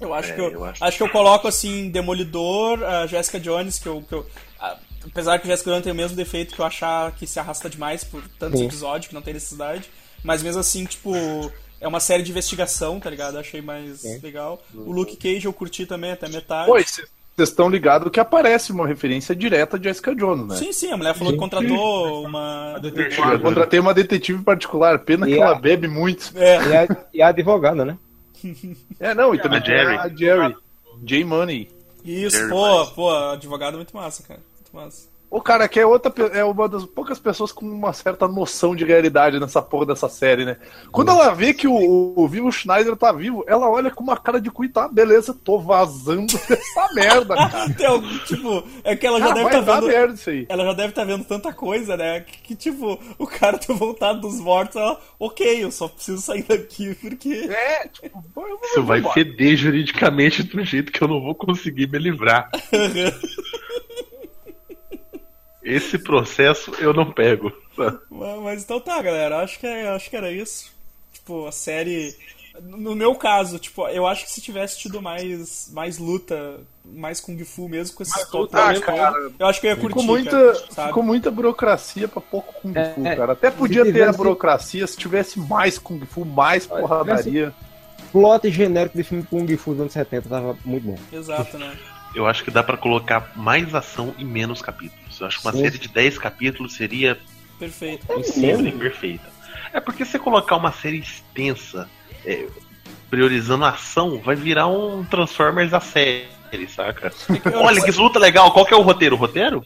Eu 0.00 0.12
acho 0.12 0.30
É, 0.30 0.34
que 0.34 0.40
eu, 0.40 0.50
eu 0.50 0.64
acho... 0.64 0.84
acho- 0.84 0.96
que 0.96 1.02
eu 1.02 1.08
coloco 1.08 1.46
assim 1.46 1.88
Demolidor, 1.90 2.82
a 2.82 3.06
Jessica 3.06 3.38
Jones, 3.38 3.78
que 3.78 3.86
eu, 3.88 4.02
que 4.02 4.12
eu 4.14 4.26
a- 4.58 4.78
apesar 5.06 5.38
que 5.38 5.46
a 5.46 5.50
Jessica 5.50 5.70
Jones 5.70 5.84
tem 5.84 5.92
o 5.92 5.96
mesmo 5.96 6.16
defeito 6.16 6.54
que 6.54 6.60
eu 6.60 6.64
achar 6.64 7.12
que 7.12 7.26
se 7.26 7.38
arrasta 7.38 7.70
demais 7.70 8.02
por 8.04 8.22
tantos 8.38 8.58
Sim. 8.58 8.66
episódios 8.66 9.08
que 9.08 9.14
não 9.14 9.22
tem 9.22 9.34
necessidade, 9.34 9.88
mas 10.24 10.42
mesmo 10.42 10.60
assim, 10.60 10.84
tipo, 10.84 11.12
é 11.80 11.86
uma 11.86 12.00
série 12.00 12.22
de 12.24 12.30
investigação, 12.30 12.98
tá 12.98 13.08
ligado? 13.10 13.38
Achei 13.38 13.60
mais 13.60 14.00
Sim. 14.00 14.18
legal. 14.18 14.60
O 14.74 14.90
Luke 14.92 15.16
Cage 15.16 15.46
eu 15.46 15.52
curti 15.52 15.86
também 15.86 16.10
até 16.12 16.28
metade. 16.28 16.70
Pô, 16.70 16.78
vocês 17.36 17.48
estão 17.48 17.68
ligados 17.68 18.10
que 18.10 18.20
aparece 18.20 18.72
uma 18.72 18.86
referência 18.86 19.34
direta 19.34 19.78
de 19.78 19.84
Jessica 19.88 20.14
Jones, 20.14 20.46
né? 20.48 20.56
Sim, 20.56 20.72
sim, 20.72 20.92
a 20.92 20.96
mulher 20.96 21.14
falou 21.14 21.32
que 21.32 21.38
contratou 21.38 22.26
uma. 22.26 22.78
Eu 23.32 23.40
contratei 23.40 23.80
uma 23.80 23.94
detetive 23.94 24.42
particular, 24.42 24.98
pena 25.00 25.28
E 25.28 25.34
que 25.34 25.40
a- 25.40 25.44
ela 25.46 25.54
bebe 25.54 25.88
muito. 25.88 26.32
É, 26.36 26.56
E 26.68 26.76
a, 26.76 26.96
e 27.14 27.22
a 27.22 27.28
advogada, 27.28 27.84
né? 27.84 27.96
É, 29.00 29.14
não, 29.14 29.34
e 29.34 29.38
também 29.40 29.60
A 29.60 29.64
Jerry. 29.64 29.96
a 29.96 30.08
Jerry. 30.08 30.56
J 31.04 31.24
Money. 31.24 31.70
isso, 32.04 32.36
Jerry 32.36 32.50
pô, 32.50 32.80
Wise. 32.80 32.92
pô, 32.94 33.10
advogado 33.10 33.74
é 33.74 33.76
muito 33.76 33.96
massa, 33.96 34.22
cara. 34.22 34.40
Muito 34.56 34.74
massa. 34.74 35.08
O 35.34 35.40
cara 35.40 35.66
que 35.66 35.80
é 35.80 35.86
outra 35.86 36.12
é 36.34 36.44
uma 36.44 36.68
das 36.68 36.84
poucas 36.84 37.18
pessoas 37.18 37.50
com 37.52 37.64
uma 37.64 37.94
certa 37.94 38.28
noção 38.28 38.76
de 38.76 38.84
realidade 38.84 39.40
nessa 39.40 39.62
porra 39.62 39.86
dessa 39.86 40.06
série, 40.06 40.44
né? 40.44 40.58
Quando 40.90 41.10
ela 41.10 41.30
vê 41.34 41.54
que 41.54 41.66
o, 41.66 42.12
o 42.14 42.28
Vivo 42.28 42.52
Schneider 42.52 42.94
tá 42.96 43.10
vivo, 43.12 43.42
ela 43.48 43.66
olha 43.70 43.90
com 43.90 44.04
uma 44.04 44.14
cara 44.18 44.38
de 44.38 44.50
cu 44.50 44.62
e 44.66 44.68
tá, 44.68 44.86
beleza, 44.88 45.32
tô 45.32 45.58
vazando 45.58 46.26
dessa 46.46 46.92
merda, 46.94 47.34
cara. 47.34 47.70
Tem 47.74 47.86
algum- 47.86 48.18
tipo, 48.26 48.62
é 48.84 48.94
que 48.94 49.06
ela 49.06 49.18
já 49.20 49.28
Cara, 49.28 49.34
deve 49.38 49.48
vai 49.50 49.60
estar 49.60 49.72
dar 49.72 49.80
vendo. 49.80 49.90
merda 49.90 50.14
isso 50.14 50.28
aí. 50.28 50.46
Ela 50.50 50.64
já 50.66 50.72
deve 50.74 50.88
estar 50.90 51.04
vendo 51.04 51.24
tanta 51.24 51.50
coisa, 51.50 51.96
né? 51.96 52.20
Que, 52.20 52.38
que, 52.42 52.54
tipo, 52.54 53.00
o 53.18 53.26
cara 53.26 53.56
ter 53.56 53.72
voltado 53.74 54.20
dos 54.20 54.38
mortos, 54.38 54.76
ela, 54.76 55.00
ok, 55.18 55.64
eu 55.64 55.70
só 55.70 55.88
preciso 55.88 56.20
sair 56.20 56.42
daqui, 56.42 56.94
porque. 56.96 57.48
É, 57.50 57.88
tipo, 57.88 58.18
eu 58.18 58.22
vou 58.34 58.60
Isso 58.64 58.82
vai 58.84 58.98
embora. 58.98 59.14
feder 59.14 59.56
juridicamente 59.56 60.42
do 60.42 60.62
jeito 60.62 60.92
que 60.92 61.00
eu 61.02 61.08
não 61.08 61.22
vou 61.22 61.34
conseguir 61.34 61.86
me 61.88 61.98
livrar. 61.98 62.50
Esse 65.62 65.98
processo 65.98 66.72
eu 66.78 66.92
não 66.92 67.10
pego. 67.12 67.52
Mas, 68.10 68.40
mas 68.42 68.62
então 68.64 68.80
tá, 68.80 69.00
galera. 69.00 69.38
Acho 69.38 69.58
que, 69.58 69.66
é- 69.66 69.88
acho 69.88 70.10
que 70.10 70.16
era 70.16 70.30
isso. 70.30 70.72
Tipo, 71.12 71.46
a 71.46 71.52
série. 71.52 72.14
No 72.62 72.94
meu 72.94 73.14
caso, 73.14 73.58
tipo, 73.58 73.86
eu 73.88 74.06
acho 74.06 74.24
que 74.26 74.30
se 74.30 74.40
tivesse 74.42 74.78
tido 74.78 75.00
mais, 75.00 75.70
mais 75.72 75.96
luta, 75.96 76.60
mais 76.84 77.18
Kung 77.18 77.42
Fu 77.44 77.66
mesmo, 77.66 77.96
com 77.96 78.02
esses 78.02 78.30
luta, 78.30 78.58
Ah, 78.58 78.74
eu 79.38 79.46
acho 79.46 79.58
que 79.60 79.66
eu 79.66 79.70
ia 79.70 79.76
curtir. 79.76 79.88
Ficou 80.00 80.02
muita, 80.04 80.52
cara, 80.74 80.88
ficou 80.88 81.02
muita 81.02 81.30
burocracia 81.30 82.06
pra 82.06 82.20
pouco 82.20 82.52
Kung 82.60 82.76
É, 82.76 82.92
Fu, 82.92 83.06
é. 83.06 83.16
cara. 83.16 83.32
Até 83.32 83.50
podia 83.50 83.90
ter 83.90 84.02
a 84.06 84.12
burocracia 84.12 84.86
se 84.86 84.98
tivesse 84.98 85.40
mais 85.40 85.78
Kung 85.78 86.04
Fu, 86.04 86.26
mais 86.26 86.66
porradaria. 86.66 87.54
Plot 88.12 88.50
genérico 88.50 88.98
de 88.98 89.04
filme 89.04 89.24
Kung 89.24 89.46
Fu 89.56 89.70
dos 89.70 89.80
anos 89.80 89.92
70 89.94 90.28
tava 90.28 90.54
muito 90.62 90.84
bom. 90.88 90.98
Exato, 91.10 91.56
né? 91.56 91.74
Eu 92.14 92.26
acho 92.26 92.44
que 92.44 92.50
dá 92.50 92.62
pra 92.62 92.76
colocar 92.76 93.32
mais 93.34 93.74
ação 93.74 94.14
e 94.18 94.24
menos 94.26 94.60
capítulos. 95.12 95.20
Eu 95.20 95.26
acho 95.26 95.40
que 95.40 95.46
uma 95.46 95.52
Sim. 95.52 95.60
série 95.60 95.78
de 95.78 95.88
10 95.88 96.18
capítulos 96.18 96.72
seria 96.74 97.18
Perfeito. 97.58 98.06
sempre 98.24 98.72
perfeita. 98.72 99.30
É 99.72 99.80
porque 99.80 100.04
se 100.04 100.12
você 100.12 100.18
colocar 100.18 100.56
uma 100.56 100.72
série 100.72 100.98
extensa, 100.98 101.88
é, 102.24 102.46
priorizando 103.10 103.64
a 103.64 103.70
ação, 103.70 104.18
vai 104.18 104.34
virar 104.34 104.66
um 104.66 105.04
Transformers 105.04 105.70
da 105.70 105.80
série, 105.80 106.28
saca? 106.68 107.12
Olha 107.54 107.82
que 107.82 107.90
luta 107.92 108.18
legal, 108.18 108.52
qual 108.52 108.66
que 108.66 108.74
é 108.74 108.76
o 108.76 108.82
roteiro? 108.82 109.16
O 109.16 109.18
roteiro? 109.18 109.64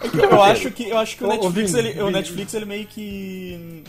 É 0.00 0.08
que 0.08 0.18
eu 0.18 0.42
acho 0.42 0.70
que 0.70 0.88
eu 0.88 0.98
acho 0.98 1.16
que 1.16 1.24
o 1.24 1.28
Netflix, 1.28 1.74
ele, 1.74 2.02
o. 2.02 2.10
Netflix 2.10 2.54
ele 2.54 2.64
meio 2.64 2.86
que 2.86 3.84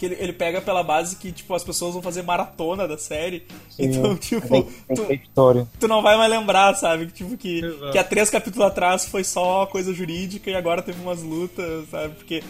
que 0.00 0.06
ele, 0.06 0.16
ele 0.18 0.32
pega 0.32 0.62
pela 0.62 0.82
base 0.82 1.14
que 1.16 1.30
tipo 1.30 1.54
as 1.54 1.62
pessoas 1.62 1.92
vão 1.92 2.00
fazer 2.00 2.22
maratona 2.22 2.88
da 2.88 2.96
série. 2.96 3.46
então, 3.78 4.16
tipo, 4.16 4.48
Tem, 4.48 4.62
tem 4.96 5.22
tu, 5.34 5.68
tu 5.78 5.86
não 5.86 6.00
vai 6.00 6.16
mais 6.16 6.30
lembrar, 6.30 6.74
sabe? 6.74 7.06
Que, 7.06 7.12
Tipo 7.12 7.36
que 7.36 7.58
Exato. 7.62 7.92
que 7.92 7.98
há 7.98 8.04
três 8.04 8.30
capítulos 8.30 8.66
atrás 8.66 9.04
foi 9.04 9.22
só 9.22 9.66
coisa 9.66 9.92
jurídica 9.92 10.50
e 10.50 10.54
agora 10.54 10.80
teve 10.80 11.02
umas 11.02 11.22
lutas, 11.22 11.86
sabe? 11.90 12.14
Porque 12.14 12.42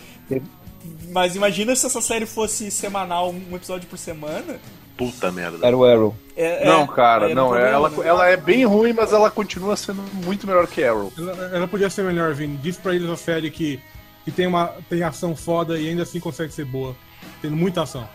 mas 1.09 1.35
imagina 1.35 1.75
se 1.75 1.85
essa 1.87 2.01
série 2.01 2.25
fosse 2.25 2.71
semanal, 2.71 3.31
um 3.31 3.57
episódio 3.57 3.89
por 3.89 3.99
semana. 3.99 4.61
Puta 4.97 5.33
merda. 5.33 5.67
Era 5.67 5.77
o 5.77 5.85
Arrow. 5.85 6.15
É- 6.37 6.63
é, 6.63 6.67
Não, 6.67 6.87
cara, 6.87 7.35
não. 7.35 7.49
problema, 7.49 7.69
ela, 7.69 7.89
né? 7.91 7.97
ela 8.07 8.29
é 8.29 8.37
bem 8.37 8.65
ruim, 8.65 8.93
mas 8.93 9.13
ela 9.13 9.29
continua 9.31 9.75
sendo 9.77 10.03
muito 10.25 10.47
melhor 10.47 10.67
que 10.69 10.85
Arrow. 10.85 11.13
Ela, 11.19 11.51
ela 11.57 11.69
podia 11.69 11.91
ser 11.91 12.05
melhor, 12.05 12.33
Vini. 12.33 12.57
Diz 12.59 12.77
pra 12.77 12.95
eles 12.95 13.11
a 13.11 13.17
série 13.17 13.51
que, 13.51 13.81
que 14.25 14.31
tem, 14.31 14.47
uma, 14.47 14.69
tem 14.89 15.03
ação 15.03 15.35
foda 15.35 15.79
e 15.79 15.89
ainda 15.89 16.05
assim 16.05 16.21
consegue 16.21 16.53
ser 16.53 16.65
boa. 16.65 16.95
Tendo 17.43 17.57
muita 17.57 17.83
ação. 17.83 18.09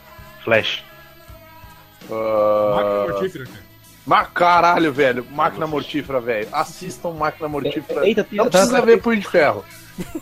Flash. 0.44 0.84
Máquina 2.02 2.20
Ah, 2.20 3.08
mortífera, 3.10 3.46
cara. 3.46 4.26
caralho, 4.34 4.94
velho. 4.94 5.26
Máquina 5.32 5.66
mortífera, 5.68 6.20
velho. 6.22 6.48
Assistam 6.52 7.12
Máquina 7.12 7.48
Mortífera. 7.50 8.08
Eita, 8.08 8.26
não 8.32 8.46
tá- 8.46 8.52
precisa 8.60 8.80
tá- 8.80 8.86
ver 8.86 9.02
Punho 9.02 9.20
de 9.20 9.28
Ferro. 9.28 9.66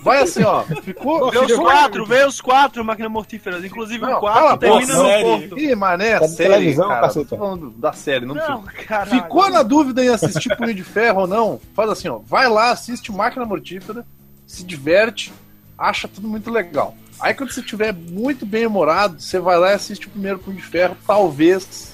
Vai 0.03 0.21
assim, 0.21 0.43
ó. 0.43 0.61
Ficou. 0.83 1.31
Vê 1.31 1.39
os 1.39 1.55
quatro, 1.55 2.05
vê 2.05 2.23
os 2.25 2.39
quatro 2.39 2.85
máquinas 2.85 3.11
mortíferas. 3.11 3.63
Inclusive 3.65 3.99
Não, 4.05 4.19
o 4.19 4.21
cala 4.21 4.31
quarto 4.31 4.53
a 4.53 4.57
termina 4.57 4.93
boca, 4.93 4.97
no 5.03 5.09
série. 5.09 5.23
ponto. 5.49 5.59
Ih, 5.59 5.75
mané, 5.75 6.19
Tá 6.19 6.27
série, 6.27 6.49
televisão, 6.53 6.87
cara. 6.89 7.09
Tô 7.13 7.25
falando 7.25 7.69
da 7.71 7.91
série, 7.91 8.25
não, 8.25 8.35
Não, 8.35 8.63
caralho. 8.87 9.09
Ficou 9.23 9.49
na 9.49 9.63
dúvida 9.63 10.03
em 10.05 10.09
assistir 10.09 10.55
Punho 10.55 10.75
de 10.75 10.83
Ferro 10.83 11.21
ou 11.21 11.27
não? 11.27 11.59
Faz 11.75 11.89
assim, 11.89 12.07
ó. 12.07 12.19
Vai 12.19 12.47
lá, 12.47 12.69
assiste 12.69 13.11
Máquina 13.11 13.45
Mortífera, 13.45 14.05
se 14.45 14.63
diverte, 14.63 15.33
acha 15.75 16.07
tudo 16.07 16.27
muito 16.27 16.51
legal. 16.51 16.95
Aí 17.19 17.33
quando 17.33 17.51
você 17.51 17.61
estiver 17.61 17.93
muito 17.93 18.45
bem 18.45 18.65
humorado, 18.65 19.19
você 19.21 19.39
vai 19.39 19.57
lá 19.57 19.71
e 19.71 19.75
assiste 19.75 20.07
o 20.07 20.09
primeiro 20.09 20.39
Punho 20.39 20.57
de 20.57 20.63
Ferro. 20.63 20.97
Talvez 21.07 21.93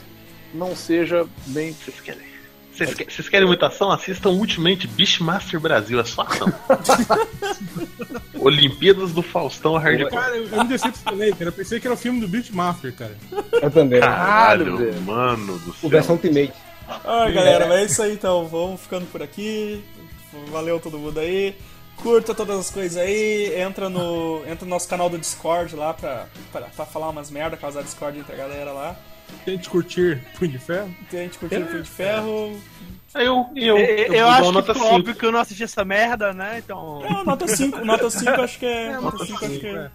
não 0.53 0.75
seja 0.75 1.25
bem. 1.47 1.73
Vocês 1.73 1.99
querem? 2.01 2.29
Vocês 2.73 2.93
que- 2.93 3.13
vocês 3.13 3.27
querem 3.29 3.45
muita 3.47 3.67
ação? 3.67 3.91
Assistam 3.91 4.29
Ultimate 4.29 4.87
Beastmaster 4.87 5.59
Brasil, 5.59 5.99
é 5.99 6.03
só 6.05 6.21
ação. 6.21 6.47
Olimpíadas 8.39 9.11
do 9.11 9.21
Faustão 9.21 9.75
Hardcore. 9.77 10.09
Cara, 10.11 10.37
eu, 10.37 10.47
eu 10.47 10.63
me 10.63 10.69
decepcionei, 10.69 11.31
cara. 11.31 11.45
Eu 11.45 11.51
pensei 11.51 11.79
que 11.79 11.87
era 11.87 11.93
o 11.93 11.97
filme 11.97 12.19
do 12.21 12.27
Beatmaster, 12.27 12.93
cara. 12.93 13.15
Eu 13.61 13.69
também. 13.71 13.99
Caralho, 13.99 15.01
mano 15.03 15.57
do 15.59 15.71
O 15.71 15.73
céu. 15.73 15.89
versão 15.89 16.15
Ultimate. 16.15 16.53
Ah, 16.87 17.29
galera, 17.29 17.67
mas 17.67 17.79
é 17.81 17.85
isso 17.85 18.01
aí 18.01 18.13
então. 18.13 18.47
Vamos 18.47 18.81
ficando 18.81 19.05
por 19.11 19.21
aqui. 19.21 19.83
Valeu 20.51 20.79
todo 20.79 20.97
mundo 20.97 21.19
aí. 21.19 21.55
Curta 22.01 22.33
todas 22.33 22.57
as 22.59 22.69
coisas 22.69 22.97
aí. 22.97 23.53
Entra 23.59 23.89
no, 23.89 24.41
entra 24.47 24.63
no 24.65 24.69
nosso 24.69 24.87
canal 24.87 25.09
do 25.09 25.17
Discord 25.17 25.75
lá 25.75 25.93
pra, 25.93 26.27
pra, 26.51 26.61
pra 26.61 26.85
falar 26.85 27.09
umas 27.09 27.29
merda, 27.29 27.57
causar 27.57 27.81
Discord 27.83 28.19
entre 28.19 28.33
a 28.33 28.37
galera 28.37 28.71
lá. 28.71 28.95
Tente 29.45 29.69
curtir 29.69 30.21
Punho 30.37 30.51
de 30.51 30.59
Ferro. 30.59 30.93
Tem 31.09 31.19
a 31.19 31.23
gente 31.23 31.37
curtindo 31.37 31.65
o 31.65 31.69
Fio 31.69 31.83
de 31.83 31.89
Ferro. 31.89 32.59
Eu, 33.13 33.47
eu, 33.55 33.77
Eu, 33.77 33.77
eu, 33.77 34.13
eu 34.13 34.25
vou 34.25 34.31
dar 34.31 34.39
acho 34.39 34.49
uma 34.49 34.63
que 34.63 34.73
5. 34.73 34.85
óbvio 34.85 35.15
que 35.15 35.25
eu 35.25 35.31
não 35.31 35.39
assisti 35.39 35.63
essa 35.63 35.83
merda, 35.85 36.33
né? 36.33 36.59
Então. 36.63 37.03
É, 37.05 37.23
nota 37.23 37.47
5. 37.47 37.85
Nota 37.85 38.09
5 38.09 38.29
acho 38.41 38.59
que 38.59 38.65
é. 38.65 38.97
Nota 38.99 39.25
5 39.25 39.45
acho 39.45 39.59
que 39.59 39.67
é. 39.67 39.91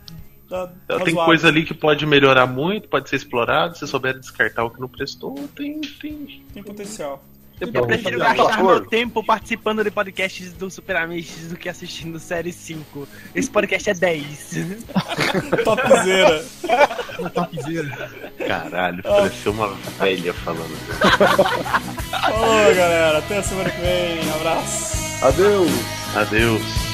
Tá 0.48 0.66
Tem 0.86 0.98
razoável. 0.98 1.24
coisa 1.24 1.48
ali 1.48 1.64
que 1.64 1.72
pode 1.72 2.04
melhorar 2.04 2.46
muito, 2.46 2.88
pode 2.88 3.08
ser 3.08 3.16
explorado. 3.16 3.78
Se 3.78 3.86
souber 3.86 4.18
descartar 4.18 4.62
o 4.64 4.70
que 4.70 4.80
não 4.80 4.88
prestou, 4.88 5.34
tem. 5.56 5.80
tem... 5.80 6.44
Tem 6.52 6.62
potencial. 6.62 7.24
Eu 7.60 7.68
Então, 7.68 7.86
prefiro 7.86 8.18
gastar 8.18 8.62
meu 8.62 8.84
tempo 8.84 9.22
participando 9.22 9.84
de 9.84 9.90
podcasts 9.90 10.52
do 10.52 10.68
Super 10.70 10.96
Amish 10.96 11.48
do 11.48 11.56
que 11.56 11.68
assistindo 11.68 12.18
série 12.18 12.52
5. 12.52 13.06
Esse 13.34 13.48
podcast 13.50 13.90
é 13.90 13.94
10. 13.94 14.50
Topzera. 15.64 16.44
Uma 17.18 17.30
topzera. 17.30 18.10
Caralho, 18.46 19.02
pareceu 19.02 19.52
uma 19.52 19.68
velha 20.00 20.34
falando. 20.34 20.76
Falou, 22.20 22.74
galera. 22.74 23.18
Até 23.18 23.38
a 23.38 23.42
semana 23.42 23.70
que 23.70 23.80
vem. 23.80 24.30
Abraço. 24.34 25.24
Adeus! 25.24 25.70
Adeus. 26.16 26.93